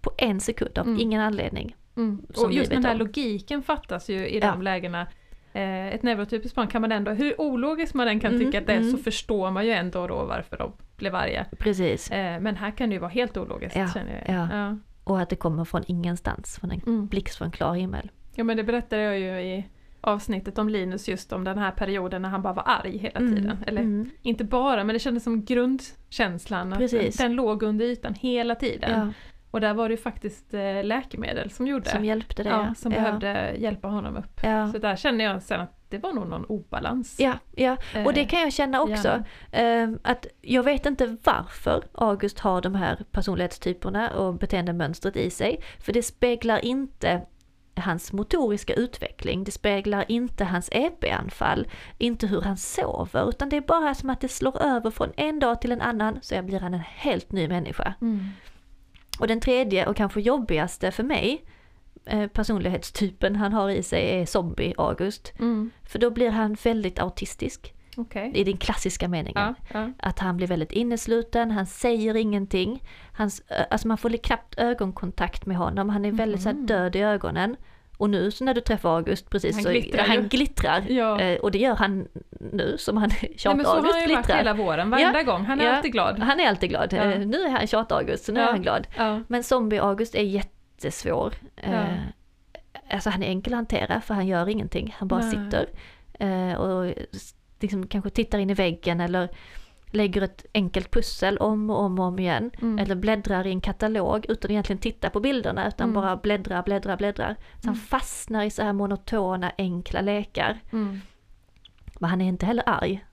på 0.00 0.10
en 0.18 0.40
sekund 0.40 0.78
av 0.78 0.86
Mm. 0.86 1.00
ingen 1.00 1.20
anledning. 1.20 1.76
Mm. 1.96 2.26
Och 2.36 2.52
just 2.52 2.70
den 2.70 2.84
här 2.84 2.92
om. 2.92 2.98
logiken 2.98 3.62
fattas 3.62 4.08
ju 4.10 4.28
i 4.28 4.38
Ja. 4.38 4.50
de 4.50 4.62
lägena. 4.62 5.06
Eh, 5.52 5.86
ett 5.88 6.02
neurotypiskt 6.02 6.56
barn 6.56 6.68
kan 6.68 6.80
man 6.80 6.92
ändå, 6.92 7.10
hur 7.10 7.40
ologiskt 7.40 7.94
man 7.94 8.08
än 8.08 8.20
kan 8.20 8.34
Mm, 8.34 8.46
tycka 8.46 8.58
att 8.58 8.66
det 8.66 8.72
är, 8.72 8.76
mm. 8.80 8.90
så 8.90 8.98
förstår 8.98 9.50
man 9.50 9.66
ju 9.66 9.72
ändå 9.72 10.06
då 10.06 10.24
varför 10.24 10.56
de 10.58 10.72
blev 10.96 11.14
arga. 11.14 11.46
Precis. 11.58 12.10
Eh, 12.10 12.40
men 12.40 12.56
här 12.56 12.70
kan 12.70 12.88
det 12.88 12.92
ju 12.94 12.98
vara 13.00 13.10
helt 13.10 13.36
ologiskt 13.36 13.76
Ja, 13.76 13.88
känner 13.94 14.24
jag. 14.26 14.36
ja. 14.36 14.48
Ja. 14.52 14.76
Och 15.04 15.20
att 15.20 15.30
det 15.30 15.36
kommer 15.36 15.64
från 15.64 15.82
ingenstans, 15.86 16.58
från 16.60 16.70
en 16.70 16.80
Mm. 16.86 17.06
blixt 17.06 17.36
från 17.38 17.50
klar 17.50 17.74
himmel. 17.74 18.10
ja 18.34 18.44
men 18.44 18.56
det 18.56 18.64
berättade 18.64 19.02
jag 19.02 19.18
ju 19.18 19.40
i 19.40 19.66
avsnittet 20.00 20.58
om 20.58 20.68
Linus 20.68 21.08
just 21.08 21.32
om 21.32 21.44
den 21.44 21.58
här 21.58 21.70
perioden 21.70 22.22
när 22.22 22.28
han 22.28 22.42
bara 22.42 22.52
var 22.52 22.62
arg 22.66 22.98
hela 22.98 23.20
Mm, 23.20 23.36
tiden. 23.36 23.56
Eller 23.66 23.80
mm. 23.80 24.10
inte 24.22 24.44
bara, 24.44 24.84
men 24.84 24.92
det 24.94 24.98
kändes 24.98 25.24
som 25.24 25.44
grundkänslan. 25.44 26.72
Att 26.72 27.18
den 27.18 27.32
låg 27.34 27.62
under 27.62 27.84
ytan 27.84 28.14
hela 28.14 28.54
tiden. 28.54 28.90
Ja, 28.90 29.12
Och 29.50 29.60
där 29.60 29.74
var 29.74 29.88
det 29.88 29.92
ju 29.92 30.00
faktiskt 30.00 30.54
eh, 30.54 30.84
läkemedel 30.84 31.50
som 31.50 31.66
gjorde 31.66 31.90
som 31.90 32.04
hjälpte 32.04 32.42
det. 32.42 32.48
ja, 32.50 32.74
som 32.76 32.92
ja. 32.92 32.98
behövde 32.98 33.54
hjälpa 33.58 33.88
honom 33.88 34.16
upp. 34.16 34.40
Så 34.72 34.78
där 34.78 34.96
kände 34.96 35.24
jag 35.24 35.42
sen 35.42 35.60
att 35.60 35.74
det 35.90 35.98
var 35.98 36.12
nog 36.12 36.26
någon 36.28 36.44
obalans. 36.44 37.16
Ja, 37.20 37.32
ja, 37.56 37.76
och 38.06 38.12
det 38.12 38.20
Eh, 38.20 38.26
kan 38.28 38.40
jag 38.40 38.52
känna 38.52 38.82
också. 38.82 39.24
Eh, 39.52 39.88
att 40.02 40.26
jag 40.42 40.62
vet 40.62 40.86
inte 40.86 41.16
varför 41.24 41.84
August 41.92 42.38
har 42.38 42.60
de 42.60 42.74
här 42.74 43.04
personlighetstyperna 43.12 44.10
och 44.10 44.34
beteendemönstret 44.34 45.16
i 45.16 45.30
sig. 45.30 45.60
För 45.80 45.92
det 45.92 46.02
speglar 46.02 46.64
inte 46.64 47.22
hans 47.80 48.12
motoriska 48.12 48.74
utveckling, 48.74 49.44
det 49.44 49.50
speglar 49.50 50.04
inte 50.08 50.44
hans 50.44 50.68
EP-anfall, 50.72 51.68
inte 51.98 52.26
hur 52.26 52.40
han 52.40 52.56
sover, 52.56 53.28
utan 53.28 53.48
det 53.48 53.56
är 53.56 53.60
bara 53.60 53.94
som 53.94 54.10
att 54.10 54.20
det 54.20 54.28
slår 54.28 54.62
över 54.62 54.90
från 54.90 55.12
en 55.16 55.38
dag 55.38 55.60
till 55.60 55.72
en 55.72 55.80
annan 55.80 56.18
så 56.22 56.42
blir 56.42 56.60
han 56.60 56.74
en 56.74 56.80
helt 56.80 57.32
ny 57.32 57.48
människa. 57.48 57.94
Mm. 58.00 58.28
Och 59.18 59.26
den 59.26 59.40
tredje 59.40 59.86
och 59.86 59.96
kanske 59.96 60.20
jobbigaste 60.20 60.90
för 60.90 61.02
mig, 61.02 61.44
eh, 62.04 62.26
personlighetstypen 62.26 63.36
han 63.36 63.52
har 63.52 63.70
i 63.70 63.82
sig 63.82 64.20
är 64.20 64.24
zombie-August. 64.24 65.32
Mm. 65.38 65.70
För 65.82 65.98
då 65.98 66.10
blir 66.10 66.30
han 66.30 66.56
väldigt 66.64 66.98
autistisk, 66.98 67.74
Okej. 67.98 68.32
i 68.34 68.44
den 68.44 68.56
klassiska 68.56 69.08
meningen. 69.08 69.54
Ja, 69.72 69.78
ja. 69.80 69.90
Att 69.98 70.18
han 70.18 70.36
blir 70.36 70.46
väldigt 70.46 70.72
innesluten, 70.72 71.50
han 71.50 71.66
säger 71.66 72.16
ingenting. 72.16 72.82
Hans, 73.12 73.42
alltså 73.70 73.88
man 73.88 73.98
får 73.98 74.10
knappt 74.16 74.58
ögonkontakt 74.58 75.46
med 75.46 75.56
honom, 75.56 75.88
han 75.88 76.04
är 76.04 76.12
väldigt 76.12 76.42
så 76.42 76.48
här 76.48 76.56
Mhm. 76.56 76.66
död 76.66 76.96
i 76.96 77.00
ögonen. 77.00 77.56
Och 77.96 78.10
nu 78.10 78.30
så 78.30 78.44
när 78.44 78.54
du 78.54 78.60
träffar 78.60 78.96
August 78.96 79.30
precis 79.30 79.54
Han 79.54 79.62
så 79.62 79.70
glittrar 79.70 80.04
ju. 80.04 80.10
han 80.10 80.28
glittrar. 80.28 80.84
Ja. 80.88 81.20
Eh, 81.20 81.38
och 81.38 81.50
det 81.50 81.58
gör 81.58 81.74
han 81.76 82.08
nu 82.52 82.74
som 82.78 82.96
han 82.96 83.08
Nej, 83.22 83.30
men 83.30 83.38
så 83.38 83.48
har 83.50 83.54
tjat-August 83.56 83.68
han 83.68 83.84
ju 83.84 83.92
varit 83.92 84.04
glittrar. 84.24 84.36
hela 84.36 84.54
våren, 84.54 84.90
varenda 84.90 85.22
gång. 85.22 85.44
Han 85.44 85.60
är 85.60 85.64
Ja. 85.64 85.76
alltid 85.76 85.92
glad. 85.92 86.18
Han 86.18 86.40
är 86.40 86.48
alltid 86.48 86.68
glad. 86.70 86.92
Ja. 86.92 86.98
Eh, 87.02 87.20
nu 87.26 87.36
är 87.42 87.48
han 87.50 87.66
tjat-August 87.66 88.24
så 88.24 88.32
nu 88.32 88.40
Ja. 88.40 88.46
är 88.46 88.50
han 88.52 88.62
glad. 88.62 88.86
Ja. 88.96 89.20
Men 89.28 89.42
zombie-August 89.42 90.14
är 90.14 90.22
jättesvår. 90.22 91.34
Ja. 91.56 91.62
Eh, 91.70 91.84
alltså 92.90 93.10
han 93.10 93.22
är 93.22 93.26
enkel 93.26 93.52
att 93.52 93.56
hantera 93.58 94.00
för 94.00 94.14
han 94.14 94.26
gör 94.26 94.48
ingenting, 94.48 94.94
han 94.98 95.08
bara 95.08 95.22
sitter. 95.22 95.66
Och 96.58 96.94
liksom 97.60 97.86
kanske 97.86 98.10
tittar 98.10 98.38
in 98.38 98.50
i 98.50 98.54
väggen 98.54 99.00
eller 99.00 99.28
lägger 99.90 100.22
ett 100.22 100.46
enkelt 100.54 100.90
pussel 100.90 101.38
om 101.38 101.70
och 101.70 101.78
om 101.80 101.98
och 101.98 102.04
om 102.04 102.18
igen. 102.18 102.50
Mm. 102.60 102.78
Eller 102.78 102.94
bläddrar 102.94 103.46
i 103.46 103.50
en 103.50 103.60
katalog 103.60 104.26
utan 104.28 104.50
egentligen 104.50 104.80
titta 104.80 105.10
på 105.10 105.20
bilderna 105.20 105.68
utan 105.68 105.84
Mm. 105.90 105.94
bara 106.02 106.16
bläddrar, 106.16 106.62
bläddrar, 106.62 106.96
bläddrar. 106.96 107.36
Så 107.60 107.66
han 107.68 107.74
Mm. 107.74 107.80
fastnar 107.86 108.44
i 108.44 108.50
så 108.50 108.62
här 108.62 108.72
monotona, 108.72 109.52
enkla 109.58 110.00
lekar. 110.00 110.58
Mm. 110.72 111.00
Men 112.00 112.10
han 112.10 112.20
är 112.20 112.28
inte 112.28 112.46
heller 112.46 112.64
arg. 112.66 113.04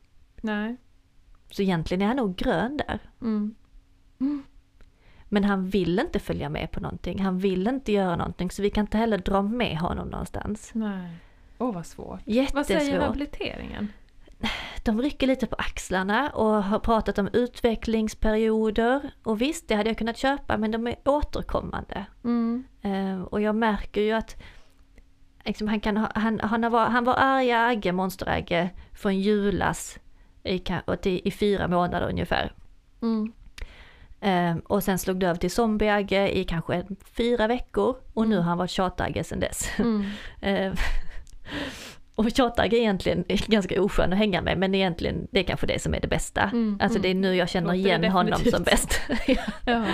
Nej. 0.41 0.75
Så 1.51 1.61
egentligen 1.61 2.01
är 2.01 2.05
han 2.07 2.15
nog 2.17 2.35
grön 2.35 2.77
där. 2.77 2.99
Mm. 3.21 3.55
Men 5.29 5.43
han 5.43 5.69
vill 5.69 5.99
inte 5.99 6.19
följa 6.19 6.49
med 6.49 6.71
på 6.71 6.79
någonting, 6.79 7.19
han 7.21 7.39
vill 7.39 7.67
inte 7.67 7.91
göra 7.91 8.15
någonting 8.15 8.51
så 8.51 8.61
vi 8.61 8.69
kan 8.69 8.81
inte 8.85 8.97
heller 8.97 9.17
dra 9.17 9.41
med 9.41 9.77
honom 9.77 10.07
någonstans. 10.07 10.71
Nej. 10.73 11.09
Åh 11.57 11.73
vad 11.73 11.85
svårt. 11.85 12.19
Vad 12.53 12.65
säger 12.65 12.79
Jättesvårt. 12.81 13.01
habiliteringen? 13.01 13.91
De 14.83 15.01
rycker 15.01 15.27
lite 15.27 15.47
på 15.47 15.55
axlarna 15.55 16.29
och 16.29 16.63
har 16.63 16.79
pratat 16.79 17.17
om 17.17 17.29
utvecklingsperioder. 17.33 19.11
Och 19.23 19.41
visst, 19.41 19.67
det 19.67 19.75
hade 19.75 19.89
jag 19.89 19.97
kunnat 19.97 20.17
köpa 20.17 20.57
men 20.57 20.71
de 20.71 20.87
är 20.87 20.95
återkommande. 21.05 22.05
Mm. 22.23 22.63
Eh, 22.81 23.21
och 23.21 23.41
jag 23.41 23.55
märker 23.55 24.01
ju 24.01 24.11
att 24.11 24.35
liksom, 25.45 25.67
han, 25.67 25.79
kan 25.79 25.97
ha, 25.97 26.11
han, 26.15 26.39
han, 26.39 26.71
var, 26.71 26.85
han 26.85 27.03
var 27.03 27.15
arga 27.17 27.65
Agge, 27.65 27.91
monsteragge, 27.91 28.69
från 28.93 29.19
julas 29.19 29.99
i, 30.43 31.27
i 31.27 31.31
fyra 31.31 31.67
månader 31.67 32.09
ungefär. 32.09 32.53
Mm. 33.01 33.33
Eh, 34.21 34.57
och 34.65 34.83
sen 34.83 34.99
slog 34.99 35.19
det 35.19 35.27
över 35.27 35.39
till 35.39 35.49
zombie-Agge 35.49 36.27
i 36.27 36.43
kanske 36.43 36.85
fyra 37.17 37.47
veckor 37.47 37.95
och 38.13 38.27
nu 38.27 38.35
har 38.35 38.43
han 38.43 38.57
varit 38.57 38.71
tjat-Agge 38.71 39.23
sedan 39.23 39.39
dess. 39.39 39.69
Mm. 39.79 40.05
Eh, 40.41 40.73
och 42.15 42.31
tjat-Agge 42.31 42.77
är 42.77 42.81
egentligen 42.81 43.23
ganska 43.47 43.81
oskön 43.81 44.13
att 44.13 44.19
hänga 44.19 44.41
med 44.41 44.57
men 44.57 44.75
egentligen 44.75 45.27
det 45.31 45.39
är 45.39 45.43
kanske 45.43 45.67
det 45.67 45.81
som 45.81 45.93
är 45.93 45.99
det 46.01 46.07
bästa. 46.07 46.41
Mm, 46.41 46.77
Alltså 46.81 46.97
mm. 46.99 47.01
det 47.01 47.09
är 47.09 47.15
nu 47.15 47.35
jag 47.35 47.49
känner 47.49 47.73
igen 47.73 48.03
honom 48.03 48.39
som 48.51 48.63
bäst. 48.63 48.99
Ja. 49.65 49.85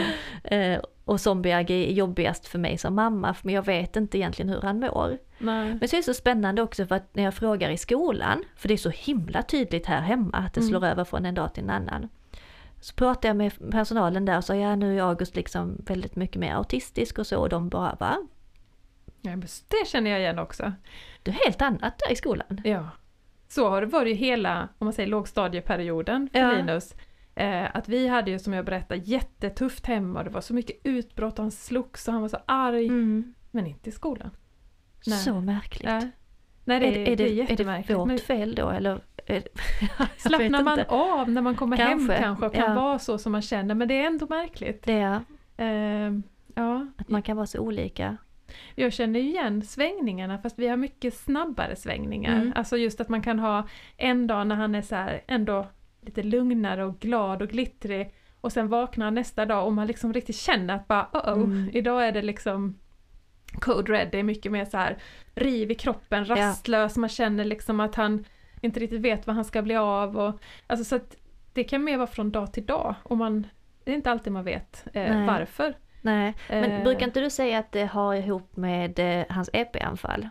Eh, 0.44 0.80
och 1.06 1.18
zombie-Agge 1.20 1.74
är 1.74 1.92
jobbigast 1.94 2.48
för 2.48 2.60
mig 2.60 2.78
som 2.78 2.96
mamma 2.96 3.34
för 3.34 3.50
jag 3.50 3.66
vet 3.66 3.96
inte 3.96 4.18
egentligen 4.18 4.50
hur 4.50 4.62
han 4.62 4.80
mår. 4.80 5.18
Nej. 5.38 5.78
Men 5.80 5.88
så 5.88 5.96
är 5.96 5.98
det 5.98 6.04
så 6.04 6.14
spännande 6.14 6.62
också 6.62 6.86
för 6.86 6.96
att 6.96 7.16
när 7.16 7.24
jag 7.24 7.34
frågar 7.34 7.70
i 7.70 7.78
skolan, 7.78 8.44
för 8.56 8.68
det 8.68 8.74
är 8.74 8.78
så 8.78 8.90
himla 8.90 9.42
tydligt 9.42 9.86
här 9.86 10.02
hemma 10.02 10.38
att 10.38 10.54
det 10.54 10.62
Mm. 10.62 10.70
slår 10.70 10.86
över 10.86 11.04
från 11.04 11.26
en 11.26 11.36
dag 11.36 11.54
till 11.54 11.64
en 11.64 11.70
annan. 11.70 12.10
Så 12.82 12.94
pratar 12.96 13.30
jag 13.30 13.36
med 13.36 13.72
personalen 13.72 14.26
där 14.26 14.38
och 14.38 14.44
sa 14.44 14.56
ja 14.56 14.76
nu 14.76 14.98
är 15.00 15.04
August 15.04 15.36
liksom 15.36 15.78
väldigt 15.88 16.16
mycket 16.16 16.36
mer 16.40 16.54
autistisk 16.54 17.20
och 17.20 17.28
så 17.28 17.40
och 17.40 17.50
de 17.50 17.70
bara 17.70 17.96
va? 18.00 18.18
Ja, 19.22 19.30
men 19.30 19.42
det 19.68 19.88
känner 19.88 20.12
jag 20.12 20.20
igen 20.20 20.40
också. 20.40 20.72
Det 21.24 21.32
är 21.32 21.36
helt 21.46 21.62
annat 21.62 22.00
där 22.00 22.12
i 22.12 22.16
skolan. 22.16 22.62
Ja. 22.64 22.90
Så 23.48 23.70
har 23.70 23.82
det 23.82 23.88
varit 23.88 24.18
hela, 24.18 24.68
om 24.78 24.86
man 24.86 24.94
säger 24.94 25.10
lågstadieperioden 25.10 26.30
för 26.34 26.40
Ja. 26.40 26.52
Linus. 26.52 26.96
Eh, 27.36 27.76
att 27.76 27.90
vi 27.90 28.08
hade 28.08 28.32
ju 28.32 28.40
som 28.40 28.54
jag 28.54 28.66
berättade 28.66 29.02
jättetufft 29.02 29.86
hemma 29.86 30.24
det 30.24 30.30
var 30.30 30.42
så 30.42 30.54
mycket 30.54 30.82
utbrott 30.84 31.38
han 31.38 31.52
slogs 31.52 32.08
och 32.08 32.14
han 32.14 32.22
var 32.22 32.30
så 32.30 32.38
arg. 32.46 32.90
Men 33.52 33.68
inte 33.68 33.90
i 33.90 33.92
skolan. 33.92 34.30
Nej. 35.08 35.18
Så 35.20 35.40
märkligt. 35.40 35.86
Nej, 35.90 36.12
Nej 36.64 36.80
det, 36.80 36.86
är, 36.88 36.92
det, 36.94 37.12
är, 37.12 37.16
det, 37.16 37.52
är 37.54 37.58
det 37.88 37.94
vårt 37.94 38.08
Men 38.08 38.18
fel 38.20 38.56
då 38.56 38.70
eller? 38.70 39.02
slappnar 40.18 40.64
man 40.64 40.80
inte. 40.80 40.92
av 40.92 41.30
när 41.30 41.42
man 41.42 41.56
kommer 41.56 41.78
Kanske, 41.78 42.14
hem 42.14 42.24
kanske 42.24 42.46
och 42.46 42.54
kan 42.54 42.70
ja. 42.70 42.82
vara 42.82 43.00
så 43.00 43.18
som 43.18 43.32
man 43.32 43.42
känner 43.42 43.76
men 43.76 43.88
det 43.88 43.94
är 43.94 44.08
ändå 44.08 44.26
märkligt. 44.30 44.84
Det 44.84 44.94
är 44.94 45.22
Eh, 45.58 46.12
ja, 46.56 46.88
att 46.98 47.10
man 47.10 47.22
kan 47.22 47.38
vara 47.38 47.48
så 47.48 47.60
olika. 47.60 48.18
Jag 48.76 48.94
känner 48.94 49.20
igen 49.20 49.62
svängningarna 49.62 50.38
fast 50.38 50.60
vi 50.60 50.68
har 50.68 50.78
mycket 50.78 51.14
snabbare 51.14 51.76
svängningar. 51.76 52.36
Mm. 52.36 52.54
Alltså 52.56 52.78
just 52.78 53.02
att 53.02 53.10
man 53.10 53.22
kan 53.22 53.40
ha 53.40 53.68
en 53.98 54.28
dag 54.28 54.48
när 54.48 54.56
han 54.56 54.76
är 54.76 54.82
så 54.82 54.96
här 54.96 55.22
ändå 55.28 55.68
lite 56.02 56.24
lugnare 56.24 56.86
och 56.86 57.00
glad 57.00 57.42
och 57.42 57.50
glittrig 57.50 58.14
och 58.42 58.52
sen 58.52 58.68
vaknar 58.68 59.12
nästa 59.12 59.46
dag 59.46 59.66
och 59.66 59.74
man 59.74 59.88
liksom 59.88 60.14
riktigt 60.14 60.36
känner 60.36 60.76
att 60.76 60.88
bara 60.88 61.10
oh, 61.14 61.34
oh 61.34 61.44
Mm. 61.44 61.70
idag 61.74 62.08
är 62.08 62.12
det 62.12 62.22
liksom 62.22 62.78
Code 63.60 63.94
Red, 63.94 64.10
det 64.12 64.20
är 64.20 64.24
mycket 64.24 64.52
mer 64.52 64.66
så 64.66 64.78
här 64.78 64.98
riv 65.36 65.72
i 65.72 65.76
kroppen, 65.76 66.26
rastlös, 66.26 66.98
man 66.98 67.10
känner 67.10 67.46
liksom 67.46 67.80
att 67.80 67.96
han 67.96 68.26
inte 68.62 68.80
riktigt 68.80 69.02
vet 69.02 69.28
vad 69.28 69.36
han 69.36 69.46
ska 69.46 69.62
bli 69.62 69.76
av 69.76 70.18
och 70.18 70.42
alltså 70.68 70.84
så 70.84 70.96
att 70.96 71.16
det 71.54 71.64
kan 71.64 71.84
mer 71.84 71.98
vara 71.98 72.08
från 72.08 72.32
dag 72.32 72.54
till 72.54 72.66
dag 72.66 72.96
och 73.04 73.18
man 73.18 73.48
det 73.84 73.92
är 73.92 73.96
inte 73.96 74.12
alltid 74.12 74.34
man 74.34 74.44
vet 74.44 74.88
eh, 74.94 75.26
varför. 75.26 75.76
Nej, 76.02 76.34
men 76.50 76.72
Eh. 76.72 76.84
brukar 76.84 77.06
inte 77.06 77.20
du 77.22 77.30
säga 77.30 77.60
att 77.60 77.72
det 77.72 77.86
har 77.86 78.16
ihop 78.16 78.56
med 78.58 79.00
eh, 79.00 79.26
hans 79.30 79.50
EP-anfall? 79.54 80.30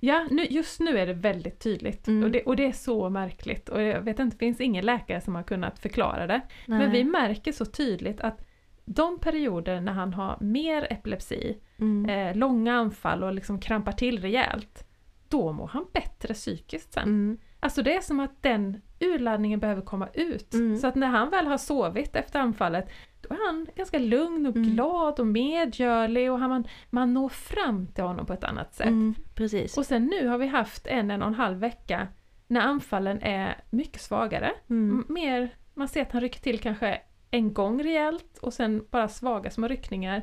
Ja, 0.00 0.26
nu, 0.30 0.44
just 0.50 0.80
nu 0.80 0.98
är 0.98 1.06
det 1.06 1.12
väldigt 1.14 1.58
tydligt 1.60 2.08
Mm. 2.08 2.24
och, 2.24 2.30
det, 2.30 2.42
och 2.42 2.56
det 2.56 2.66
är 2.66 2.72
så 2.72 3.08
märkligt 3.10 3.68
och 3.68 3.82
jag 3.82 4.00
vet 4.00 4.18
inte, 4.18 4.36
det 4.36 4.38
finns 4.38 4.60
ingen 4.60 4.86
läkare 4.86 5.20
som 5.20 5.34
har 5.34 5.42
kunnat 5.42 5.78
förklara 5.78 6.26
det. 6.26 6.40
Nej. 6.66 6.78
Men 6.78 6.90
vi 6.90 7.04
märker 7.04 7.52
så 7.52 7.64
tydligt 7.64 8.20
att 8.20 8.44
de 8.84 9.18
perioder 9.18 9.80
när 9.80 9.92
han 9.92 10.14
har 10.14 10.36
mer 10.40 10.86
epilepsi, 10.90 11.58
Mm. 11.78 12.10
eh, 12.28 12.36
långa 12.36 12.74
anfall 12.74 13.24
och 13.24 13.32
liksom 13.34 13.60
krampar 13.60 13.92
till 13.92 14.20
rejält, 14.22 14.86
då 15.28 15.52
mår 15.52 15.66
han 15.68 15.86
bättre 15.92 16.34
psykiskt 16.34 16.92
sen. 16.92 17.02
Mm. 17.02 17.38
Alltså 17.64 17.82
det 17.82 17.96
är 17.96 18.00
som 18.00 18.20
att 18.20 18.42
den 18.42 18.80
urladdningen 19.00 19.60
behöver 19.60 19.82
komma 19.82 20.08
ut. 20.14 20.54
Mm. 20.54 20.76
Så 20.76 20.86
att 20.86 20.94
när 20.94 21.06
han 21.06 21.30
väl 21.30 21.46
har 21.46 21.58
sovit 21.58 22.16
efter 22.16 22.40
anfallet, 22.40 22.88
då 23.20 23.34
är 23.34 23.46
han 23.46 23.66
ganska 23.76 23.98
lugn 23.98 24.46
och 24.46 24.56
Mm. 24.56 24.70
glad 24.70 25.20
och 25.20 25.26
medgörlig 25.26 26.32
och 26.32 26.40
man, 26.40 26.66
man 26.90 27.14
når 27.14 27.28
fram 27.28 27.86
till 27.86 28.04
honom 28.04 28.26
på 28.26 28.32
ett 28.32 28.44
annat 28.44 28.74
sätt. 28.74 28.86
Mm, 28.86 29.14
precis. 29.34 29.78
Och 29.78 29.86
sen 29.86 30.04
nu 30.06 30.28
har 30.28 30.38
vi 30.38 30.46
haft 30.46 30.86
en, 30.86 31.10
en 31.10 31.22
och 31.22 31.28
en 31.28 31.34
halv 31.34 31.58
vecka 31.58 32.08
när 32.46 32.60
anfallen 32.60 33.22
är 33.22 33.56
mycket 33.70 34.00
svagare. 34.00 34.52
Mm. 34.70 35.04
Mer, 35.08 35.56
man 35.74 35.88
ser 35.88 36.02
att 36.02 36.12
han 36.12 36.20
rycker 36.20 36.40
till 36.40 36.58
kanske 36.60 37.00
en 37.30 37.52
gång 37.54 37.82
rejält 37.82 38.38
och 38.38 38.52
sen 38.52 38.86
bara 38.90 39.08
svaga 39.08 39.50
små 39.50 39.68
ryckningar. 39.68 40.22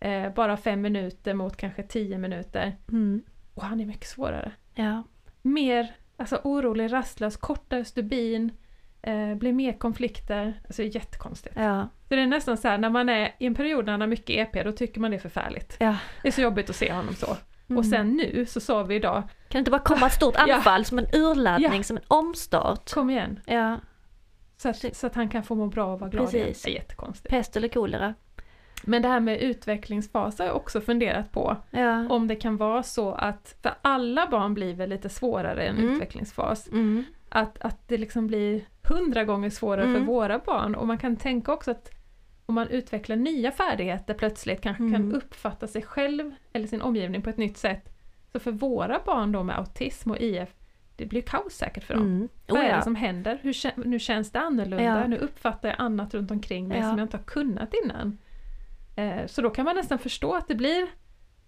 Eh, 0.00 0.34
bara 0.34 0.56
fem 0.56 0.80
minuter 0.80 1.34
mot 1.34 1.56
kanske 1.56 1.82
tio 1.82 2.18
minuter. 2.18 2.76
Mm. 2.88 3.22
Och 3.54 3.62
han 3.62 3.80
är 3.80 3.86
mycket 3.86 4.08
svårare. 4.08 4.52
Ja. 4.74 5.02
Mer 5.42 5.94
alltså, 6.20 6.40
orolig, 6.44 6.92
rastlös, 6.92 7.36
kortare 7.36 7.84
stubin, 7.84 8.52
eh, 9.02 9.34
blir 9.34 9.52
mer 9.52 9.72
konflikter. 9.78 10.60
Alltså 10.66 10.82
jättekonstigt. 10.82 11.54
Ja. 11.58 11.88
Så 12.08 12.14
det 12.14 12.20
är 12.22 12.26
nästan 12.26 12.56
så 12.56 12.68
här 12.68 12.78
när 12.78 12.90
man 12.90 13.08
är 13.08 13.34
i 13.38 13.46
en 13.46 13.54
period 13.54 13.84
när 13.84 13.92
han 13.92 14.00
har 14.00 14.08
mycket 14.08 14.30
EP, 14.54 14.64
då 14.64 14.72
tycker 14.72 15.00
man 15.00 15.10
det 15.10 15.16
är 15.16 15.18
förfärligt. 15.20 15.76
ja. 15.80 15.96
Det 16.22 16.28
är 16.28 16.32
så 16.32 16.40
jobbigt 16.40 16.70
att 16.70 16.76
se 16.76 16.92
honom 16.92 17.14
så. 17.14 17.36
Mm. 17.68 17.78
Och 17.78 17.86
sen 17.86 18.08
nu 18.16 18.46
så 18.46 18.60
sa 18.60 18.82
vi 18.82 18.94
idag, 18.94 19.22
Kan 19.22 19.28
det 19.48 19.58
inte 19.58 19.70
bara 19.70 19.80
komma 19.82 20.06
ett 20.06 20.12
stort 20.12 20.34
Ja. 20.46 20.54
anfall 20.54 20.84
som 20.84 20.98
en 20.98 21.06
urladdning, 21.12 21.72
Ja. 21.76 21.82
som 21.82 21.96
en 21.96 22.02
omstart? 22.08 22.92
kom 22.92 23.10
igen. 23.10 23.40
Ja, 23.46 23.80
Så 24.56 24.68
att, 24.68 24.96
så 24.96 25.06
att 25.06 25.14
han 25.14 25.28
kan 25.28 25.42
få 25.42 25.54
må 25.54 25.66
bra 25.66 25.92
och 25.92 26.00
vara 26.00 26.10
glad 26.10 26.34
igen. 26.34 26.46
Precis. 26.46 26.62
Det 26.62 26.70
är 26.70 26.74
jättekonstigt. 26.74 27.28
pest 27.30 27.56
eller 27.56 27.68
kolera. 27.68 28.14
Men 28.82 29.02
det 29.02 29.08
här 29.08 29.20
med 29.20 29.40
utvecklingsfas 29.40 30.38
har 30.38 30.46
jag 30.46 30.56
också 30.56 30.80
funderat 30.80 31.32
på. 31.32 31.56
Ja. 31.70 32.08
Om 32.08 32.28
det 32.28 32.36
kan 32.36 32.56
vara 32.56 32.82
så 32.82 33.12
att, 33.12 33.56
för 33.62 33.72
alla 33.82 34.26
barn 34.30 34.54
blir 34.54 34.74
väl 34.74 34.90
lite 34.90 35.08
svårare 35.08 35.64
i 35.64 35.66
en 35.68 35.76
Mm. 35.78 35.90
utvecklingsfas. 35.94 36.68
Mm. 36.68 37.04
Att, 37.28 37.58
att 37.60 37.88
det 37.88 37.98
liksom 37.98 38.26
blir 38.26 38.64
hundra 38.82 39.24
gånger 39.24 39.50
svårare 39.50 39.82
för 39.84 39.90
Mm. 39.94 40.06
våra 40.06 40.38
barn. 40.38 40.74
Och 40.74 40.86
man 40.86 40.98
kan 40.98 41.16
tänka 41.16 41.52
också 41.52 41.70
att 41.70 41.90
om 42.46 42.54
man 42.54 42.68
utvecklar 42.68 43.16
nya 43.16 43.50
färdigheter 43.52 44.14
plötsligt, 44.14 44.60
kanske 44.60 44.82
Mm. 44.82 44.92
kan 44.94 45.14
uppfatta 45.14 45.66
sig 45.66 45.82
själv 45.82 46.32
eller 46.52 46.66
sin 46.66 46.82
omgivning 46.82 47.22
på 47.22 47.30
ett 47.30 47.36
nytt 47.36 47.56
sätt. 47.58 47.88
Så 48.32 48.40
för 48.40 48.52
våra 48.52 49.00
barn 49.06 49.32
då 49.32 49.42
med 49.42 49.58
autism 49.58 50.10
och 50.10 50.18
IF, 50.18 50.48
det 50.96 51.06
blir 51.06 51.20
kaos 51.22 51.52
säkert 51.52 51.84
för 51.84 51.94
dem. 51.94 52.02
Mm. 52.02 52.28
Vad 52.48 52.58
Oh, 52.58 52.64
är 52.64 52.68
det 52.68 52.74
ja. 52.76 52.82
som 52.82 52.94
händer? 52.96 53.38
Hur, 53.42 53.84
nu 53.88 53.98
känns 53.98 54.30
det 54.32 54.40
annorlunda, 54.40 54.84
Ja. 54.84 55.06
nu 55.06 55.16
uppfattar 55.18 55.68
jag 55.68 55.76
annat 55.80 56.14
runt 56.14 56.30
omkring 56.30 56.68
mig 56.68 56.82
som 56.82 56.98
jag 56.98 57.04
inte 57.04 57.16
har 57.16 57.24
kunnat 57.24 57.74
innan. 57.84 58.18
Eh, 58.96 59.26
så 59.26 59.42
då 59.42 59.50
kan 59.50 59.64
man 59.64 59.76
nästan 59.76 59.98
förstå 59.98 60.34
att 60.34 60.48
det 60.48 60.54
blir 60.54 60.86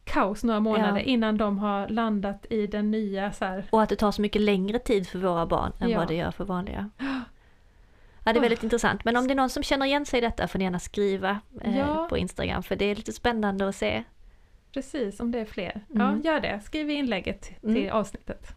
kaos 0.04 0.44
några 0.44 0.60
månader 0.60 0.96
Ja. 0.98 1.04
innan 1.04 1.36
de 1.36 1.58
har 1.58 1.88
landat 1.88 2.46
i 2.50 2.66
den 2.66 2.90
nya 2.90 3.32
så 3.32 3.44
här, 3.44 3.64
Och 3.70 3.82
att 3.82 3.88
det 3.88 3.96
tar 3.96 4.12
så 4.12 4.22
mycket 4.22 4.42
längre 4.42 4.78
tid 4.78 5.08
för 5.08 5.18
våra 5.18 5.46
barn 5.46 5.72
än 5.80 5.90
Ja. 5.90 5.98
vad 5.98 6.08
det 6.08 6.14
gör 6.14 6.30
för 6.30 6.44
vanliga. 6.44 6.90
Ja, 8.24 8.32
det 8.32 8.38
är 8.38 8.40
väldigt 8.40 8.62
intressant. 8.62 9.04
Men 9.04 9.16
om 9.16 9.26
det 9.28 9.32
är 9.32 9.36
någon 9.36 9.50
som 9.50 9.62
känner 9.62 9.86
igen 9.86 10.06
sig 10.06 10.18
i 10.18 10.20
detta 10.20 10.48
får 10.48 10.58
ni 10.58 10.64
gärna 10.64 10.78
skriva 10.78 11.40
eh, 11.60 11.78
Ja. 11.78 12.06
på 12.10 12.18
Instagram 12.18 12.62
för 12.62 12.76
det 12.76 12.84
är 12.84 12.96
lite 12.96 13.12
spännande 13.12 13.68
att 13.68 13.76
se. 13.76 14.04
Precis, 14.74 15.20
om 15.20 15.30
det 15.32 15.38
är 15.38 15.44
fler. 15.44 15.84
Mm. 15.94 16.20
Ja, 16.24 16.30
gör 16.32 16.40
det. 16.40 16.60
Skriv 16.64 16.90
i 16.90 16.94
inlägget 16.94 17.42
till 17.60 17.76
Mm. 17.76 17.92
avsnittet. 17.92 18.54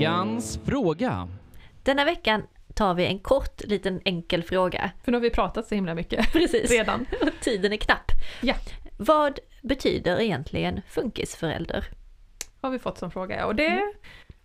Veckans 0.00 0.58
fråga. 0.64 1.28
Denna 1.82 2.04
veckan 2.04 2.42
tar 2.74 2.94
vi 2.94 3.06
en 3.06 3.18
kort 3.18 3.64
liten 3.64 4.00
enkel 4.04 4.42
fråga. 4.42 4.90
För 5.04 5.12
nu 5.12 5.18
har 5.18 5.22
vi 5.22 5.30
pratat 5.30 5.66
så 5.66 5.74
himla 5.74 5.94
mycket 5.94 6.32
Precis. 6.32 6.70
redan. 6.70 7.06
Och 7.22 7.28
tiden 7.40 7.72
är 7.72 7.76
knapp. 7.76 8.12
Ja. 8.40 8.54
Vad 8.96 9.38
betyder 9.62 10.20
egentligen 10.20 10.80
funkisförälder? 10.88 11.84
Har 12.60 12.70
vi 12.70 12.78
fått 12.78 12.98
som 12.98 13.10
fråga. 13.10 13.46
Och 13.46 13.54
det, 13.54 13.92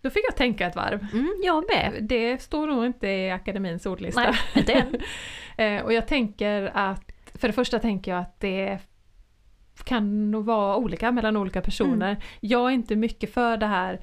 då 0.02 0.10
fick 0.10 0.26
jag 0.28 0.36
tänka 0.36 0.68
ett 0.68 0.76
varv. 0.76 1.08
Mm, 1.14 1.34
jag 1.44 1.64
med. 1.76 2.04
Det 2.04 2.42
står 2.42 2.68
nog 2.68 2.86
inte 2.86 3.08
i 3.08 3.32
akademins 3.32 3.86
ordlista. 3.86 4.22
Nej, 4.22 4.36
inte 4.56 4.74
än. 4.74 4.96
Eh, 5.58 5.82
och 5.84 5.94
jag 5.94 6.08
tänker 6.08 6.72
att, 6.74 7.12
för 7.34 7.48
det 7.48 7.54
första 7.54 7.80
tänker 7.80 8.12
jag 8.12 8.22
att 8.22 8.40
det 8.40 8.80
kan 9.84 10.32
nog 10.32 10.46
vara 10.46 10.76
olika 10.76 11.12
mellan 11.12 11.38
olika 11.38 11.62
personer. 11.62 12.10
Mm. 12.10 12.22
Jag 12.40 12.66
är 12.70 12.74
inte 12.74 12.96
mycket 12.96 13.34
för 13.34 13.58
det 13.58 13.66
här 13.66 14.02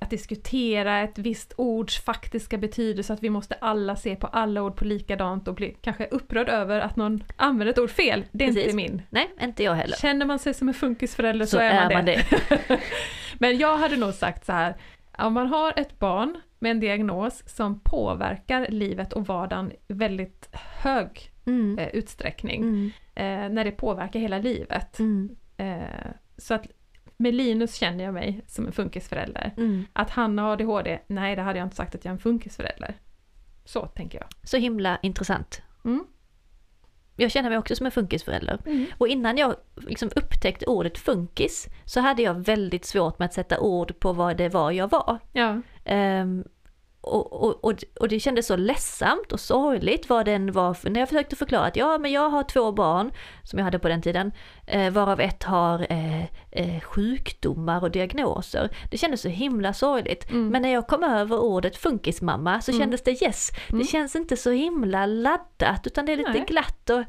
att 0.00 0.10
diskutera 0.10 0.98
ett 1.00 1.18
visst 1.18 1.52
ords 1.56 2.00
faktiska 2.00 2.58
betydelse, 2.58 3.12
att 3.12 3.22
vi 3.22 3.30
måste 3.30 3.54
alla 3.54 3.96
se 3.96 4.16
på 4.16 4.26
alla 4.26 4.62
ord 4.62 4.76
på 4.76 4.84
likadant 4.84 5.48
och 5.48 5.54
bli 5.54 5.76
kanske 5.80 6.06
upprörd 6.06 6.48
över 6.48 6.80
att 6.80 6.96
någon 6.96 7.24
använder 7.36 7.72
ett 7.72 7.78
ord 7.78 7.90
fel. 7.90 8.24
Det 8.32 8.44
är 8.44 8.48
Precis. 8.48 8.64
inte 8.64 8.76
min. 8.76 9.02
Nej, 9.10 9.30
inte 9.40 9.62
jag 9.62 9.74
heller. 9.74 9.96
Känner 9.96 10.26
man 10.26 10.38
sig 10.38 10.54
som 10.54 10.68
en 10.68 10.74
funkisförälder 10.74 11.46
så, 11.46 11.58
är 11.58 11.94
man 11.94 12.04
det. 12.04 12.24
Men 13.38 13.58
jag 13.58 13.76
hade 13.76 13.96
nog 13.96 14.14
sagt 14.14 14.44
så 14.46 14.52
här, 14.52 14.76
om 15.18 15.32
man 15.32 15.46
har 15.46 15.72
ett 15.76 15.98
barn 15.98 16.40
med 16.58 16.70
en 16.70 16.80
diagnos 16.80 17.42
som 17.46 17.80
påverkar 17.80 18.66
livet 18.68 19.12
och 19.12 19.26
vardagen 19.26 19.72
i 19.72 19.92
väldigt 19.92 20.48
hög 20.82 21.28
Mm. 21.46 21.78
eh, 21.78 21.88
utsträckning, 21.88 22.62
Mm. 22.62 22.90
eh, 23.14 23.54
när 23.54 23.64
det 23.64 23.70
påverkar 23.70 24.20
hela 24.20 24.38
livet. 24.38 24.98
Mm. 24.98 25.36
Eh, 25.56 25.82
så 26.38 26.54
att 26.54 26.66
med 27.22 27.34
Linus 27.34 27.74
känner 27.74 28.04
jag 28.04 28.14
mig 28.14 28.44
som 28.46 28.66
en 28.66 28.72
funkisförälder. 28.72 29.54
Mm. 29.56 29.84
Att 29.92 30.10
han 30.10 30.38
har 30.38 30.52
ADHD, 30.52 30.98
nej 31.06 31.36
det 31.36 31.42
hade 31.42 31.58
jag 31.58 31.66
inte 31.66 31.76
sagt 31.76 31.94
att 31.94 32.04
jag 32.04 32.10
är 32.10 32.14
en 32.14 32.18
funkisförälder. 32.18 32.94
Så 33.64 33.86
tänker 33.86 34.18
jag. 34.18 34.28
Så 34.42 34.56
himla 34.56 34.98
intressant. 35.02 35.62
Mm. 35.84 36.04
Jag 37.16 37.30
känner 37.30 37.48
mig 37.48 37.58
också 37.58 37.76
som 37.76 37.86
en 37.86 37.92
funkisförälder. 37.92 38.58
Mm. 38.66 38.86
Och 38.98 39.08
innan 39.08 39.36
jag 39.38 39.54
liksom 39.76 40.10
upptäckte 40.16 40.66
ordet 40.66 40.98
funkis 40.98 41.68
så 41.84 42.00
hade 42.00 42.22
jag 42.22 42.34
väldigt 42.34 42.84
svårt 42.84 43.18
med 43.18 43.26
att 43.26 43.34
sätta 43.34 43.60
ord 43.60 44.00
på 44.00 44.12
vad 44.12 44.36
det 44.36 44.48
var 44.48 44.70
jag 44.70 44.90
var. 44.90 45.18
Ja, 45.32 45.60
Ehm, 45.84 46.44
och, 47.02 47.32
och, 47.42 47.64
och, 47.64 47.74
och 48.00 48.08
det 48.08 48.20
kändes 48.20 48.46
så 48.46 48.56
ledsamt 48.56 49.32
och 49.32 49.40
sorgligt 49.40 50.08
vad 50.08 50.26
den 50.26 50.52
var, 50.52 50.90
när 50.90 51.00
jag 51.00 51.08
försökte 51.08 51.36
förklara 51.36 51.64
att 51.66 51.76
ja 51.76 51.98
men 51.98 52.12
jag 52.12 52.30
har 52.30 52.42
två 52.42 52.72
barn, 52.72 53.12
som 53.42 53.58
jag 53.58 53.64
hade 53.64 53.78
på 53.78 53.88
den 53.88 54.02
tiden, 54.02 54.32
eh, 54.66 54.90
varav 54.92 55.20
ett 55.20 55.42
har 55.42 55.86
eh, 55.92 56.22
eh, 56.50 56.80
sjukdomar 56.80 57.82
och 57.82 57.90
diagnoser. 57.90 58.70
Det 58.90 58.98
kändes 58.98 59.20
så 59.20 59.28
himla 59.28 59.72
sorgligt. 59.72 60.30
Mm. 60.30 60.48
Men 60.48 60.62
när 60.62 60.72
jag 60.72 60.86
kom 60.86 61.02
över 61.04 61.38
ordet 61.38 61.76
funkismamma 61.76 62.60
så 62.60 62.70
Mm. 62.70 62.80
kändes 62.80 63.02
det 63.02 63.22
yes, 63.22 63.50
Mm. 63.68 63.78
det 63.82 63.88
känns 63.88 64.16
inte 64.16 64.36
så 64.36 64.50
himla 64.50 65.06
laddat 65.06 65.86
utan 65.86 66.06
det 66.06 66.12
är 66.12 66.16
lite 66.16 66.30
Nej. 66.32 66.44
glatt 66.48 66.90
och 66.90 67.02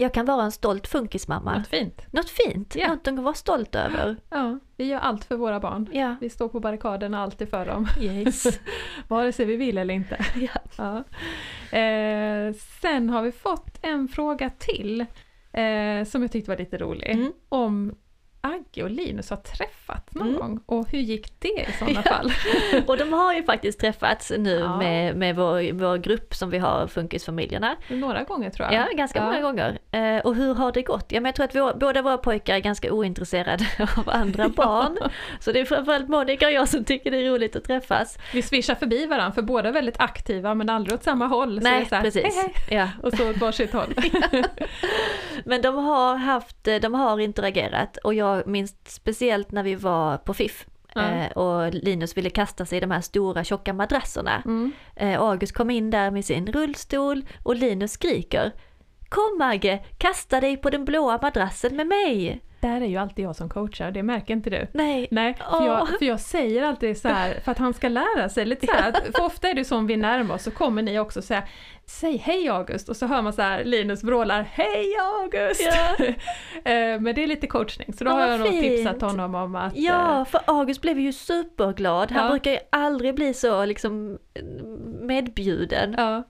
jag 0.00 0.14
kan 0.14 0.26
vara 0.26 0.42
en 0.44 0.52
stolt 0.52 0.86
funkismamma. 0.88 1.58
något 1.58 1.66
fint. 1.68 2.06
Något 2.12 2.30
fint, 2.30 2.76
Ja. 2.76 2.88
något 2.88 3.08
att 3.08 3.18
vara 3.18 3.34
stolt 3.34 3.74
över. 3.74 4.16
Ja, 4.30 4.58
vi 4.76 4.84
gör 4.84 4.98
allt 4.98 5.24
för 5.24 5.36
våra 5.36 5.60
barn. 5.60 5.88
Ja, 5.92 6.16
Vi 6.20 6.30
står 6.30 6.48
på 6.48 6.60
barrikaderna 6.60 7.22
alltid 7.22 7.48
för 7.50 7.66
dem. 7.66 7.86
yes. 8.00 8.44
Vare 9.08 9.32
sig 9.32 9.46
vi 9.46 9.56
vill 9.56 9.78
eller 9.78 9.94
inte. 9.94 10.24
ja. 10.36 10.60
Ja. 10.78 10.96
Eh, 11.78 12.54
sen 12.82 13.10
har 13.10 13.22
vi 13.22 13.32
fått 13.32 13.78
en 13.82 14.08
fråga 14.08 14.50
till 14.50 15.00
eh, 15.52 16.04
som 16.06 16.22
jag 16.22 16.32
tyckte 16.32 16.50
var 16.50 16.56
lite 16.58 16.78
rolig. 16.78 17.10
Mm. 17.10 17.32
Om 17.48 17.94
Agge 18.42 18.82
och 18.82 18.90
Linus 18.90 19.30
har 19.30 19.36
träffats 19.36 20.14
någon 20.14 20.28
Mm. 20.28 20.40
gång 20.40 20.60
och 20.66 20.88
hur 20.90 20.98
gick 20.98 21.40
det 21.40 21.48
i 21.48 21.66
sådana 21.78 22.02
Ja. 22.04 22.10
fall? 22.12 22.32
Och 22.86 22.96
de 22.96 23.12
har 23.12 23.34
ju 23.34 23.42
faktiskt 23.42 23.80
träffats 23.80 24.32
nu 24.38 24.58
Ja. 24.58 24.76
med, 24.78 25.16
med 25.16 25.36
vår, 25.36 25.72
vår 25.72 25.96
grupp 25.96 26.34
som 26.34 26.50
vi 26.50 26.58
har, 26.58 26.86
Funkisfamiljerna. 26.86 27.76
Några 27.88 28.22
gånger 28.22 28.50
tror 28.50 28.68
jag. 28.72 28.74
Ja, 28.90 28.96
ganska 28.96 29.18
Ja. 29.18 29.24
många 29.24 29.40
gånger. 29.40 29.78
Eh, 29.90 30.18
och 30.26 30.34
hur 30.34 30.54
har 30.54 30.72
det 30.72 30.82
gått? 30.82 31.06
Ja, 31.12 31.20
men 31.20 31.28
jag 31.28 31.34
tror 31.34 31.44
att 31.44 31.54
vår, 31.54 31.74
båda 31.80 32.02
våra 32.02 32.18
pojkar 32.18 32.54
är 32.54 32.58
ganska 32.60 32.92
ointresserade 32.92 33.66
av 33.96 34.10
andra 34.10 34.48
barn. 34.48 34.98
Så 35.40 35.52
det 35.52 35.60
är 35.60 35.64
framförallt 35.64 36.08
Monica 36.08 36.46
och 36.46 36.52
jag 36.52 36.68
som 36.68 36.84
tycker 36.84 37.10
det 37.10 37.16
är 37.16 37.30
roligt 37.30 37.56
att 37.56 37.64
träffas. 37.64 38.18
Vi 38.32 38.42
swishar 38.42 38.74
förbi 38.74 39.06
varandra 39.06 39.32
för 39.32 39.42
båda 39.42 39.68
är 39.68 39.72
väldigt 39.72 40.00
aktiva 40.00 40.54
men 40.54 40.70
aldrig 40.70 40.94
åt 40.94 41.02
samma 41.04 41.26
håll. 41.26 41.60
Nej, 41.62 41.86
så 41.86 41.94
här, 41.94 42.02
precis. 42.02 42.22
Hej, 42.36 42.52
hej, 42.68 42.76
Ja. 42.78 42.88
och 43.02 43.12
så 43.12 43.30
åt 43.30 43.36
varsitt 43.36 43.72
håll. 43.72 43.94
Men 45.44 45.62
de 45.62 45.74
har 45.76 46.16
haft, 46.16 46.64
de 46.82 46.94
har 46.94 47.18
interagerat 47.20 47.96
och 47.96 48.14
jag 48.14 48.29
minns 48.46 48.74
speciellt 48.84 49.52
när 49.52 49.62
vi 49.62 49.74
var 49.74 50.18
på 50.18 50.34
FIF. 50.34 50.66
Ja. 50.94 51.02
Eh, 51.02 51.30
och 51.30 51.74
Linus 51.74 52.16
ville 52.16 52.30
kasta 52.30 52.66
sig 52.66 52.78
i 52.78 52.80
de 52.80 52.90
här 52.90 53.00
stora 53.00 53.44
tjocka 53.44 53.72
madrasserna. 53.72 54.42
Mm. 54.44 54.72
Eh, 54.96 55.20
August 55.20 55.54
kom 55.54 55.70
in 55.70 55.90
där 55.90 56.10
med 56.10 56.24
sin 56.24 56.46
rullstol 56.46 57.24
och 57.42 57.56
Linus 57.56 57.92
skriker 57.92 58.52
Kom 59.08 59.40
Agge, 59.42 59.84
kasta 59.98 60.40
dig 60.40 60.56
på 60.56 60.70
den 60.70 60.84
blåa 60.84 61.18
madrassen 61.22 61.76
med 61.76 61.86
mig! 61.86 62.40
Där 62.60 62.80
är 62.80 62.86
ju 62.86 62.96
alltid 62.96 63.24
jag 63.24 63.36
som 63.36 63.48
coachar, 63.48 63.90
det 63.90 64.02
märker 64.02 64.34
inte 64.34 64.50
du. 64.50 64.66
Nej, 64.72 65.08
Nej, 65.10 65.34
för, 65.50 65.66
jag, 65.66 65.88
för 65.88 66.04
jag 66.06 66.20
säger 66.20 66.62
alltid 66.62 66.98
så 66.98 67.08
här, 67.08 67.40
för 67.44 67.52
att 67.52 67.58
han 67.58 67.74
ska 67.74 67.88
lära 67.88 68.28
sig 68.28 68.44
lite 68.44 68.66
så 68.66 68.72
här, 68.72 68.92
för 69.16 69.24
ofta 69.24 69.48
är 69.48 69.54
det 69.54 69.64
så 69.64 69.76
om 69.76 69.86
vi 69.86 69.96
närmar 69.96 70.34
oss 70.34 70.42
så 70.42 70.50
kommer 70.50 70.82
ni 70.82 70.98
också 70.98 71.22
säga 71.22 71.42
Säg 71.86 72.16
hej 72.16 72.48
August 72.48 72.88
och 72.88 72.96
så 72.96 73.06
hör 73.06 73.22
man 73.22 73.32
så 73.32 73.42
här 73.42 73.64
Linus 73.64 74.04
vrålar 74.04 74.42
Hej 74.52 74.94
August! 75.22 75.60
Ja. 75.98 76.06
Eh, 76.70 77.00
Men 77.00 77.14
det 77.14 77.22
är 77.22 77.26
lite 77.26 77.46
coachning 77.46 77.92
så 77.92 78.04
då 78.04 78.10
Ja, 78.10 78.14
har 78.14 78.26
jag 78.28 78.40
nog 78.40 78.48
fint. 78.48 78.62
tipsat 78.62 79.02
honom 79.02 79.34
om 79.34 79.54
att 79.54 79.76
eh, 79.76 79.82
Ja, 79.84 80.24
för 80.24 80.40
August 80.46 80.80
blev 80.82 80.98
ju 81.00 81.12
superglad. 81.12 82.10
Han 82.12 82.24
Ja. 82.24 82.30
brukar 82.30 82.50
ju 82.50 82.58
aldrig 82.70 83.14
bli 83.14 83.34
så 83.34 83.64
liksom 83.64 84.18
medbjuden. 85.00 85.94
ja, 85.98 86.22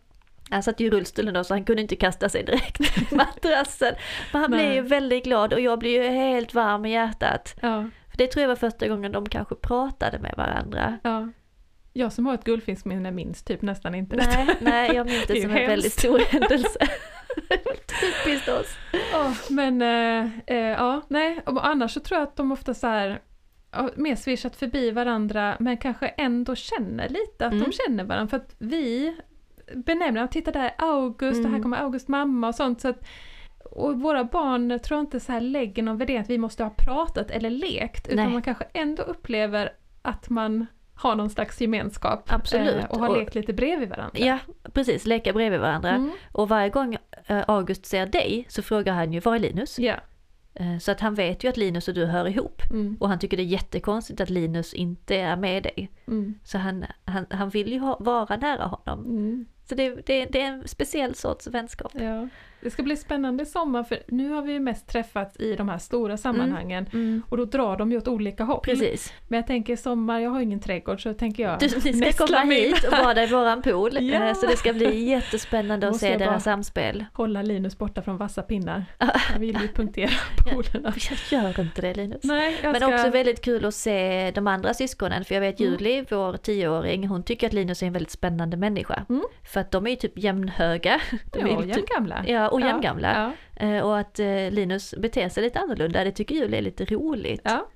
Han 0.51 0.63
satt 0.63 0.81
ju 0.81 0.87
i 0.87 0.91
rullstolen 0.91 1.35
då 1.35 1.45
så 1.45 1.55
han 1.55 1.65
kunde 1.65 1.83
inte 1.83 1.97
kasta 1.97 2.29
sig 2.29 2.45
direkt 2.45 2.81
i 3.13 3.15
madrassen. 3.15 3.95
Men 4.33 4.43
han 4.43 4.51
Nej. 4.51 4.61
blev 4.61 4.75
ju 4.75 4.81
väldigt 4.89 5.25
glad 5.25 5.53
och 5.53 5.61
jag 5.61 5.79
blev 5.79 5.93
ju 6.05 6.11
helt 6.11 6.55
varm 6.55 6.85
i 6.87 6.93
hjärtat. 6.93 7.55
ja, 7.63 7.85
För 8.11 8.19
det 8.19 8.27
tror 8.27 8.41
jag 8.43 8.49
var 8.49 8.57
första 8.57 8.89
gången 8.89 9.13
de 9.13 9.29
kanske 9.29 9.55
pratade 9.55 10.19
med 10.19 10.35
varandra. 10.37 10.99
ja. 11.03 11.29
Jag 11.93 12.13
som 12.13 12.27
har 12.27 12.35
ett 12.35 12.45
guldfiskminne 12.45 13.11
minns 13.11 13.43
typ 13.43 13.63
nästan 13.63 13.95
inte 13.95 14.17
detta. 14.17 14.45
Nej, 14.45 14.57
nej 14.61 14.95
jag 14.95 15.07
minns 15.07 15.27
Det 15.27 15.35
det 15.35 15.41
som 15.43 15.51
en 15.51 15.57
hemskt. 15.57 15.71
väldigt 15.73 15.93
stor 15.93 16.19
händelse. 16.19 16.79
Typiskt 18.01 18.49
oss. 18.49 18.77
Ja, 19.13 19.35
men 19.51 19.83
eh, 19.83 20.31
eh, 20.47 20.57
ja, 20.57 21.01
nej, 21.09 21.41
och 21.47 21.67
annars 21.67 21.93
så 21.95 22.01
tror 22.01 22.21
jag 22.21 22.29
att 22.29 22.37
de 22.37 22.53
ofta 22.53 22.75
så 22.75 22.87
här 22.87 23.21
mer 23.97 24.17
swishat 24.17 24.57
förbi 24.57 24.91
varandra 24.91 25.57
men 25.61 25.77
kanske 25.77 26.09
ändå 26.09 26.55
känner 26.55 27.09
lite 27.09 27.47
att 27.47 27.53
Mm. 27.53 27.65
de 27.65 27.73
känner 27.73 28.05
varandra 28.05 28.29
för 28.31 28.37
att 28.37 28.55
vi 28.59 29.17
benämner, 29.75 30.27
titta 30.27 30.51
där 30.51 30.65
är 30.65 30.73
August 30.79 31.39
och 31.39 31.45
här 31.45 31.49
Mm. 31.49 31.63
kommer 31.63 31.77
August 31.77 32.09
mamma 32.09 32.49
och 32.49 32.55
sånt 32.55 32.81
så 32.81 32.89
att 32.89 33.05
och 33.71 34.01
våra 34.01 34.25
barn 34.25 34.79
tror 34.85 34.97
jag 34.99 35.03
inte 35.03 35.21
så 35.21 35.33
här 35.33 35.41
lägger 35.41 35.83
någon 35.83 35.99
värdering 35.99 36.21
att 36.21 36.31
vi 36.31 36.39
måste 36.39 36.63
ha 36.65 36.71
pratat 36.71 37.31
eller 37.31 37.51
lekt 37.51 38.07
utan 38.09 38.25
Nej. 38.25 38.33
man 38.33 38.43
kanske 38.43 38.65
ändå 38.75 39.03
upplever 39.03 39.73
att 40.03 40.31
man 40.31 40.67
har 40.95 41.15
någon 41.15 41.31
slags 41.31 41.61
gemenskap 41.61 42.33
Absolut. 42.33 42.77
eh, 42.77 42.85
och 42.85 42.99
har 43.01 43.09
Och- 43.09 43.17
lekt 43.19 43.35
lite 43.35 43.53
bredvid 43.53 43.89
varandra. 43.89 44.19
Ja, 44.19 44.39
precis, 44.73 45.07
leka 45.07 45.33
bredvid 45.33 45.61
varandra. 45.61 45.91
Mm. 45.91 46.11
Och 46.33 46.49
varje 46.49 46.69
gång 46.69 46.97
eh, 47.27 47.45
August 47.49 47.87
ser 47.87 48.07
dig 48.07 48.47
så 48.49 48.63
frågar 48.63 48.93
han 48.93 49.13
ju 49.13 49.21
var 49.21 49.35
är 49.35 49.39
Linus? 49.39 49.79
Ja. 49.79 49.95
Eh, 50.55 50.79
Så 50.79 50.93
att 50.93 51.01
han 51.01 51.15
vet 51.15 51.45
ju 51.45 51.49
att 51.49 51.57
Linus 51.57 51.89
och 51.89 51.95
du 51.95 52.07
hör 52.07 52.29
ihop. 52.29 52.63
Mm. 52.71 52.97
Och 53.01 53.09
han 53.09 53.19
tycker 53.19 53.37
det 53.37 53.43
är 53.43 53.45
jättekonstigt 53.45 54.21
att 54.21 54.31
Linus 54.31 54.75
inte 54.75 55.17
är 55.17 55.37
med 55.37 55.63
dig. 55.63 55.91
Mm. 56.07 56.35
Så 56.45 56.59
han, 56.59 56.85
han, 57.05 57.27
han 57.31 57.49
vill 57.51 57.73
ju 57.73 57.79
ha, 57.79 57.97
vara 58.01 58.37
nära 58.37 58.65
honom. 58.65 59.05
Mm. 59.73 59.95
Så 59.95 59.97
det, 59.97 60.07
det, 60.07 60.25
det 60.25 60.41
är 60.41 60.47
en 60.47 60.69
speciell 60.69 61.15
sorts 61.15 61.47
vänskap. 61.47 61.93
Ja, 61.95 62.29
det 62.63 62.71
ska 62.71 62.83
bli 62.83 62.97
spännande 62.97 63.47
sommar 63.47 63.83
för 63.85 63.99
nu 64.09 64.29
har 64.29 64.43
vi 64.43 64.53
ju 64.53 64.61
mest 64.61 64.89
träffats 64.89 65.37
i 65.41 65.57
de 65.57 65.69
här 65.69 65.79
stora 65.79 66.17
sammanhangen 66.17 66.87
Mm. 66.93 67.23
och 67.29 67.37
då 67.37 67.45
drar 67.45 67.77
de 67.77 67.93
ju 67.93 67.99
åt 67.99 68.09
olika 68.09 68.45
håll. 68.45 68.61
Precis. 68.63 69.13
Men 69.29 69.37
jag 69.37 69.47
tänker 69.47 69.77
sommar, 69.77 70.19
jag 70.21 70.31
har 70.31 70.41
ingen 70.41 70.61
trädgård 70.61 71.03
så 71.03 71.15
tänker 71.15 71.43
jag 71.43 71.59
Du, 71.61 71.69
ni 71.93 72.13
ska 72.13 72.27
komma 72.27 72.45
mig 72.45 72.61
hit 72.69 72.85
och 72.85 72.91
bada 73.05 73.23
i 73.25 73.27
våran 73.27 73.63
pool. 73.63 73.91
Ja. 74.01 74.29
Eh, 74.29 74.35
Så 74.35 74.47
det 74.47 74.57
ska 74.57 74.73
bli 74.73 75.05
jättespännande 75.05 75.89
att 75.89 75.97
se 75.97 76.17
deras 76.17 76.45
samspel. 76.45 77.05
hålla 77.13 77.43
Linus 77.43 77.79
borta 77.79 78.03
från 78.03 78.17
vassa 78.17 78.43
pinnar. 78.43 78.85
Jag 79.33 79.41
vill 79.41 79.59
ju 79.63 79.69
punktera 79.69 80.11
polerna. 80.53 80.95
Jag 81.31 81.43
gör 81.45 81.61
inte 81.61 81.81
det 81.83 81.95
Linus. 81.95 82.21
Nej, 82.25 82.59
Men 82.63 82.75
ska... 82.75 82.87
också 82.95 83.11
väldigt 83.11 83.41
kul 83.45 83.65
att 83.65 83.75
se 83.75 84.31
de 84.35 84.47
andra 84.47 84.75
syskonen, 84.75 85.25
för 85.25 85.35
jag 85.35 85.41
vet 85.41 85.61
Mm. 85.61 85.73
Julie, 85.73 86.05
vår 86.11 86.37
tioåring, 86.37 87.07
hon 87.09 87.23
tycker 87.23 87.47
att 87.47 87.53
Linus 87.53 87.83
är 87.83 87.87
en 87.87 87.93
väldigt 87.93 88.11
spännande 88.11 88.57
människa. 88.57 89.05
Mm. 89.09 89.23
För 89.61 89.65
att 89.65 89.71
de 89.71 89.87
är 89.87 89.91
ju 89.91 89.97
typ 89.97 90.19
jämnhöga. 90.19 91.01
De 91.33 91.41
Ja, 91.41 91.49
är 91.49 91.57
och 91.57 91.63
typ, 91.63 91.77
jämngamla. 91.77 92.25
ja, 92.27 92.49
och 92.49 92.61
jämngamla. 92.61 93.33
Ja, 93.59 93.67
Eh, 93.67 93.81
Och 93.87 93.99
att 93.99 94.19
eh, 94.19 94.27
Linus 94.51 94.95
beter 94.99 95.29
sig 95.29 95.43
lite 95.43 95.59
annorlunda, 95.61 96.05
det 96.05 96.11
tycker 96.13 96.35
Julie 96.35 96.59
är 96.59 96.63
lite 96.63 96.85
roligt. 96.85 97.41
ja. 97.45 97.67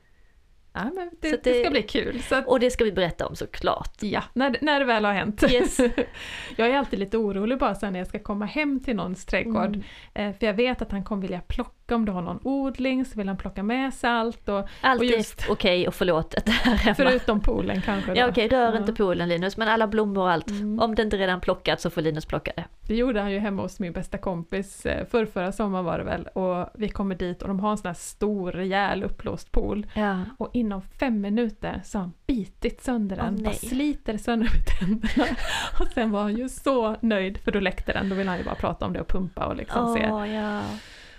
Ja 0.75 0.85
men 0.85 1.11
det, 1.21 1.31
det... 1.31 1.43
det- 1.53 1.61
ska 1.61 1.71
bli 1.71 1.83
kul. 1.83 2.23
Att, 2.31 2.47
Och 2.47 2.61
det 2.61 2.71
ska 2.71 2.85
vi 2.85 2.93
berätta 2.93 3.27
om 3.27 3.37
såklart. 3.37 3.97
ja, 4.01 4.23
när, 4.33 4.57
när 4.61 4.79
det 4.79 4.85
väl 4.85 5.05
har 5.05 5.13
hänt. 5.13 5.43
Yes. 5.53 5.79
jag 6.57 6.69
är 6.69 6.77
alltid 6.79 6.99
lite 6.99 7.17
orolig 7.19 7.59
bara 7.59 7.75
sen 7.75 7.93
när 7.93 8.01
jag 8.01 8.09
ska 8.09 8.19
komma 8.19 8.45
hem 8.47 8.81
till 8.81 8.97
någons 8.97 9.27
trädgård. 9.27 9.67
Mm. 9.77 9.83
Eh, 10.15 10.39
för 10.39 10.47
jag 10.47 10.55
vet 10.55 10.83
att 10.83 10.93
han 10.93 11.05
kommer 11.05 11.23
vilja 11.23 11.41
plocka, 11.41 11.95
om 11.95 12.05
du 12.05 12.13
har 12.13 12.23
någon 12.23 12.41
odling 12.43 13.05
så 13.05 13.19
vill 13.19 13.29
han 13.29 13.37
plocka 13.37 13.63
med 13.63 13.95
sig 13.95 14.11
allt. 14.11 14.49
Och, 14.49 14.69
Allt 14.81 15.01
Och 15.01 15.07
är 15.07 15.11
just- 15.17 15.47
okej 15.49 15.89
och 15.89 15.95
förlåtet 15.95 16.49
här 16.49 16.75
hemma. 16.77 16.95
förutom 16.95 17.41
poolen 17.41 17.81
kanske. 17.83 18.11
Då. 18.15 18.21
Ja 18.21 18.29
okej, 18.29 18.49
rör 18.49 18.73
Ja. 18.73 18.79
inte 18.79 18.93
poolen 18.93 19.29
Linus, 19.29 19.57
men 19.57 19.69
alla 19.69 19.87
blommor 19.87 20.23
och 20.23 20.31
allt. 20.31 20.51
Mm. 20.51 20.81
Om 20.81 20.95
det 20.95 21.03
inte 21.03 21.17
redan 21.17 21.41
plockat 21.41 21.81
så 21.81 21.91
får 21.91 22.01
Linus 22.03 22.27
plocka 22.27 22.53
det. 22.57 22.65
Det 22.89 22.95
gjorde 22.95 23.21
han 23.21 23.33
ju 23.33 23.39
hemma 23.39 23.63
hos 23.63 23.81
min 23.81 23.93
bästa 23.93 24.19
kompis 24.19 24.87
eh, 24.87 25.07
för 25.07 25.27
förra 25.27 25.53
sommaren 25.53 25.85
var 25.85 25.99
det 25.99 26.05
väl. 26.05 26.27
Och 26.27 26.71
vi 26.75 26.89
kommer 26.89 27.15
dit 27.15 27.43
och 27.43 27.49
de 27.49 27.61
har 27.61 27.71
en 27.71 27.77
sån 27.79 27.87
här 27.87 27.95
stor 27.95 28.53
rejäl 28.53 29.05
uppblåst 29.05 29.53
pool. 29.53 29.87
Ja. 29.95 30.19
Och 30.39 30.51
inom 30.65 30.83
fem 30.83 31.21
minuter 31.21 31.81
så 31.85 31.99
har 31.99 32.03
han 32.03 32.13
bitit 32.27 32.83
sönder 32.83 33.17
den, 33.17 33.35
Åh, 33.39 33.43
bara 33.45 33.55
sliter 33.55 34.17
sönder 34.19 34.51
med 34.53 34.67
tänderna. 34.81 35.37
Och 35.81 35.87
sen 35.95 36.11
var 36.11 36.23
han 36.23 36.37
ju 36.37 36.49
så 36.49 36.97
nöjd 37.01 37.39
för 37.39 37.53
då 37.53 37.61
läckte 37.61 37.93
den, 37.93 38.09
då 38.09 38.15
ville 38.17 38.31
han 38.31 38.39
ju 38.39 38.45
bara 38.45 38.55
prata 38.55 38.87
om 38.87 38.93
det 38.93 39.01
och 39.01 39.09
pumpa 39.09 39.47
och 39.47 39.57
liksom 39.57 39.95
se. 39.97 40.09
Åh, 40.11 40.35
ja. 40.35 40.63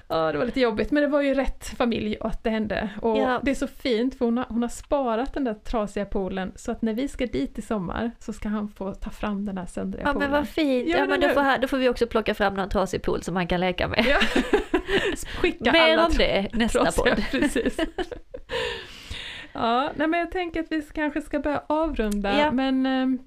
Ja, 0.07 0.31
det 0.31 0.37
var 0.37 0.45
lite 0.45 0.59
jobbigt 0.61 0.91
men 0.91 1.03
det 1.03 1.09
var 1.09 1.21
ju 1.21 1.33
rätt 1.33 1.67
familj 1.77 2.17
att 2.21 2.43
det 2.43 2.49
hände. 2.49 2.89
Och 3.01 3.17
Ja. 3.17 3.39
det 3.43 3.51
är 3.51 3.55
så 3.55 3.67
fint 3.67 4.17
för 4.17 4.25
hon 4.25 4.37
har, 4.37 4.45
hon 4.49 4.61
har 4.61 4.69
sparat 4.69 5.33
den 5.33 5.43
där 5.43 5.53
trasiga 5.53 6.05
poolen 6.05 6.51
så 6.55 6.71
att 6.71 6.81
när 6.81 6.93
vi 6.93 7.07
ska 7.07 7.25
dit 7.25 7.59
i 7.59 7.61
sommar 7.61 8.11
så 8.19 8.33
ska 8.33 8.49
han 8.49 8.69
få 8.69 8.93
ta 8.93 9.09
fram 9.09 9.45
den 9.45 9.57
här 9.57 9.65
söndriga 9.65 10.03
ja 10.05 10.13
poolen. 10.13 10.29
men 10.31 10.39
vad 10.39 10.47
fint, 10.49 10.89
Ja, 10.89 10.97
ja, 10.97 11.05
men 11.05 11.19
då, 11.21 11.29
får, 11.29 11.61
då 11.61 11.67
får 11.67 11.77
vi 11.77 11.89
också 11.89 12.07
plocka 12.07 12.33
fram 12.33 12.53
någon 12.53 12.69
trasig 12.69 13.01
pool 13.03 13.23
som 13.23 13.35
han 13.35 13.47
kan 13.47 13.59
leka 13.59 13.87
med. 13.87 14.05
Ja. 14.07 14.17
Skicka 15.41 15.71
Mer 15.71 15.93
alla 15.93 16.05
om 16.05 16.11
det 16.17 16.47
nästa 16.53 16.91
podd. 16.91 17.23
Precis. 17.31 17.77
ja, 19.55 19.91
nej 19.95 20.07
men 20.07 20.19
jag 20.19 20.31
tänker 20.31 20.59
att 20.59 20.71
vi 20.71 20.81
kanske 20.93 21.21
ska 21.21 21.39
börja 21.39 21.63
avrunda 21.67 22.39
Ja. 22.39 22.51
men 22.51 22.85
ehm, 22.85 23.19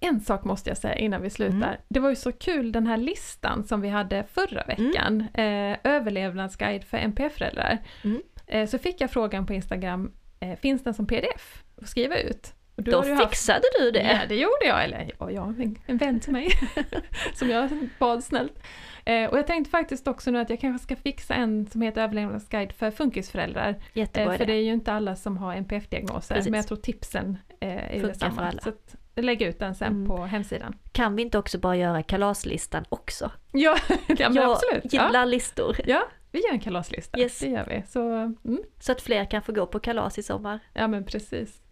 en 0.00 0.20
sak 0.20 0.44
måste 0.44 0.70
jag 0.70 0.76
säga 0.76 0.94
innan 0.94 1.22
vi 1.22 1.30
slutar. 1.30 1.56
Mm. 1.56 1.76
Det 1.88 2.00
var 2.00 2.08
ju 2.10 2.16
så 2.16 2.32
kul 2.32 2.72
den 2.72 2.86
här 2.86 2.96
listan 2.96 3.64
som 3.64 3.80
vi 3.80 3.88
hade 3.88 4.24
förra 4.32 4.64
veckan, 4.64 5.20
eh, 5.34 5.76
överlevnadsguide 5.84 6.84
för 6.84 6.96
NPF-föräldrar. 6.98 7.78
Mm. 8.04 8.22
Eh, 8.46 8.66
så 8.68 8.78
fick 8.78 9.00
jag 9.00 9.10
frågan 9.10 9.46
på 9.46 9.52
Instagram, 9.54 10.12
eh, 10.40 10.58
finns 10.58 10.84
den 10.84 10.94
som 10.94 11.06
pdf 11.06 11.62
att 11.82 11.88
skriva 11.88 12.18
ut? 12.18 12.54
Och 12.76 12.82
du 12.82 12.90
Då 12.90 12.98
har 12.98 13.04
ju 13.06 13.12
haft- 13.14 13.24
fixade 13.28 13.64
du 13.80 13.90
det. 13.90 14.02
Ja, 14.02 14.18
det 14.28 14.34
gjorde 14.36 14.64
jag. 14.66 14.84
Eller 14.84 15.10
ja, 15.18 15.30
ja 15.30 15.46
en, 15.58 15.78
en 15.86 15.96
vän 15.96 16.20
till 16.20 16.32
mig 16.32 16.48
som 17.34 17.50
jag 17.50 17.68
bad 17.98 18.24
snällt. 18.24 18.62
Eh, 19.08 19.30
och 19.30 19.38
jag 19.38 19.46
tänkte 19.46 19.70
faktiskt 19.70 20.08
också 20.08 20.30
nu 20.30 20.38
att 20.38 20.50
jag 20.50 20.60
kanske 20.60 20.82
ska 20.84 20.96
fixa 20.96 21.34
en 21.34 21.66
som 21.66 21.82
heter 21.82 22.02
överlevnadsguide 22.02 22.72
för 22.72 22.90
funkisföräldrar. 22.90 23.74
Jättebra 23.92 24.32
Eh, 24.32 24.38
för 24.38 24.46
det 24.46 24.52
är 24.52 24.62
ju 24.62 24.72
inte 24.72 24.92
alla 24.92 25.16
som 25.16 25.36
har 25.36 25.54
NPF-diagnoser, 25.54 26.42
men 26.44 26.54
jag 26.54 26.66
tror 26.66 26.78
tipsen 26.78 27.38
eh, 27.60 27.68
är 27.68 27.90
Funkar 27.92 28.08
detsamma. 28.08 28.34
för 28.34 28.42
alla. 28.42 28.60
Så 28.62 28.68
att, 28.68 28.94
jag 29.14 29.24
lägger 29.24 29.48
ut 29.48 29.58
den 29.58 29.74
sen 29.74 29.92
Mm. 29.92 30.06
på 30.08 30.16
hemsidan. 30.24 30.76
Kan 30.92 31.16
vi 31.16 31.22
inte 31.22 31.38
också 31.38 31.58
bara 31.58 31.76
göra 31.76 32.02
kalaslistan 32.02 32.84
också? 32.88 33.30
Ja, 33.52 33.76
ja 34.08 34.28
men 34.28 34.34
jag 34.34 34.50
absolut. 34.50 34.92
Ja. 34.92 35.06
gillar 35.06 35.26
listor. 35.26 35.76
ja, 35.86 36.02
vi 36.32 36.40
gör 36.44 36.52
en 36.52 36.60
kalaslista. 36.60 37.18
Yes. 37.18 37.38
Det 37.38 37.48
gör 37.48 37.66
vi. 37.68 37.82
Så, 37.88 38.08
mm, 38.12 38.62
Så 38.80 38.92
att 38.92 39.00
fler 39.02 39.24
kan 39.24 39.42
få 39.42 39.52
gå 39.52 39.66
på 39.66 39.80
kalas 39.80 40.18
i 40.18 40.22
sommar. 40.22 40.58
ja 40.72 40.88
men 40.88 41.04
precis. 41.04 41.62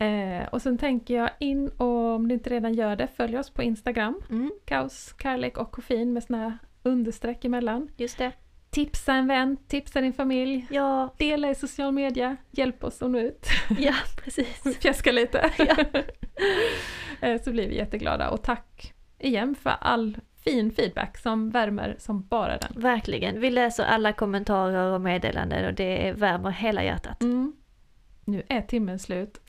Eh, 0.00 0.48
och 0.52 0.62
sen 0.62 0.78
tänker 0.78 1.14
jag 1.16 1.30
in 1.40 1.68
och 1.68 2.14
om 2.14 2.28
du 2.28 2.34
inte 2.34 2.50
redan 2.50 2.74
gör 2.74 2.96
det, 2.96 3.08
följ 3.16 3.38
oss 3.38 3.50
på 3.50 3.62
Instagram. 3.62 4.20
Mm, 4.30 4.50
Kaos, 4.64 5.14
kärlek 5.22 5.58
och 5.58 5.70
koffein 5.72 6.12
med 6.12 6.22
såna 6.22 6.38
här 6.38 6.58
understreck 6.82 7.44
emellan. 7.44 7.88
just 7.96 8.18
det. 8.18 8.32
Tipsa 8.70 9.12
en 9.12 9.26
vän, 9.26 9.56
tipsa 9.68 10.00
din 10.00 10.12
familj, 10.12 10.66
Ja, 10.70 11.14
dela 11.18 11.50
i 11.50 11.54
social 11.54 11.92
media, 11.92 12.36
hjälp 12.50 12.84
oss 12.84 13.02
att 13.02 13.10
nå 13.10 13.18
ut, 13.18 13.46
ja 13.78 13.94
precis. 14.24 14.78
fjäska 14.80 15.12
lite. 15.12 15.50
Ja. 15.58 15.76
Eh, 17.20 17.40
Så 17.42 17.50
blir 17.52 17.68
vi 17.68 17.76
jätteglada 17.76 18.30
och 18.30 18.42
tack 18.42 18.94
igen 19.18 19.54
för 19.54 19.70
all 19.80 20.16
fin 20.44 20.70
feedback 20.70 21.18
som 21.18 21.50
värmer 21.50 21.96
som 21.98 22.26
bara 22.26 22.56
den. 22.58 22.82
Verkligen. 22.82 23.40
Vi 23.40 23.50
läser 23.50 23.84
alla 23.84 24.12
kommentarer 24.12 24.92
och 24.94 25.00
meddelanden 25.00 25.66
och 25.66 25.74
det 25.74 26.12
värmer 26.16 26.50
hela 26.50 26.84
hjärtat. 26.84 27.22
Mm. 27.22 27.52
Nu 28.24 28.42
är 28.48 28.62
timmen 28.62 28.98
slut. 28.98 29.40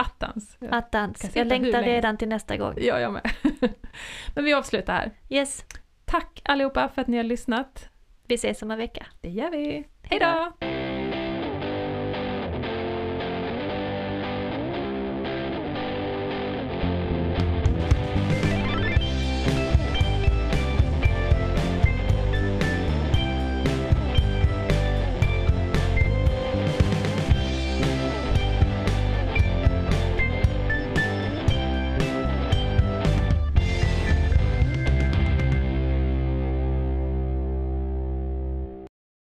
Attans. 0.00 0.56
Attans. 0.70 1.36
Jag 1.36 1.46
längtar 1.46 1.82
redan 1.82 2.16
till 2.16 2.28
nästa 2.28 2.56
gång. 2.56 2.74
ja, 2.76 3.00
jag 3.00 3.12
med. 3.12 3.30
Men 4.34 4.44
vi 4.44 4.54
avslutar 4.54 4.92
här. 4.92 5.10
Yes, 5.30 5.64
Tack 6.04 6.42
allihopa 6.44 6.88
för 6.88 7.02
att 7.02 7.08
ni 7.08 7.16
har 7.16 7.24
lyssnat. 7.24 7.88
vi 8.26 8.34
ses 8.34 8.62
om 8.62 8.70
en 8.70 8.78
vecka. 8.78 9.06
Det 9.20 9.28
gör 9.28 9.50
vi. 9.50 9.84
Hej 10.02 10.18
då! 10.20 10.52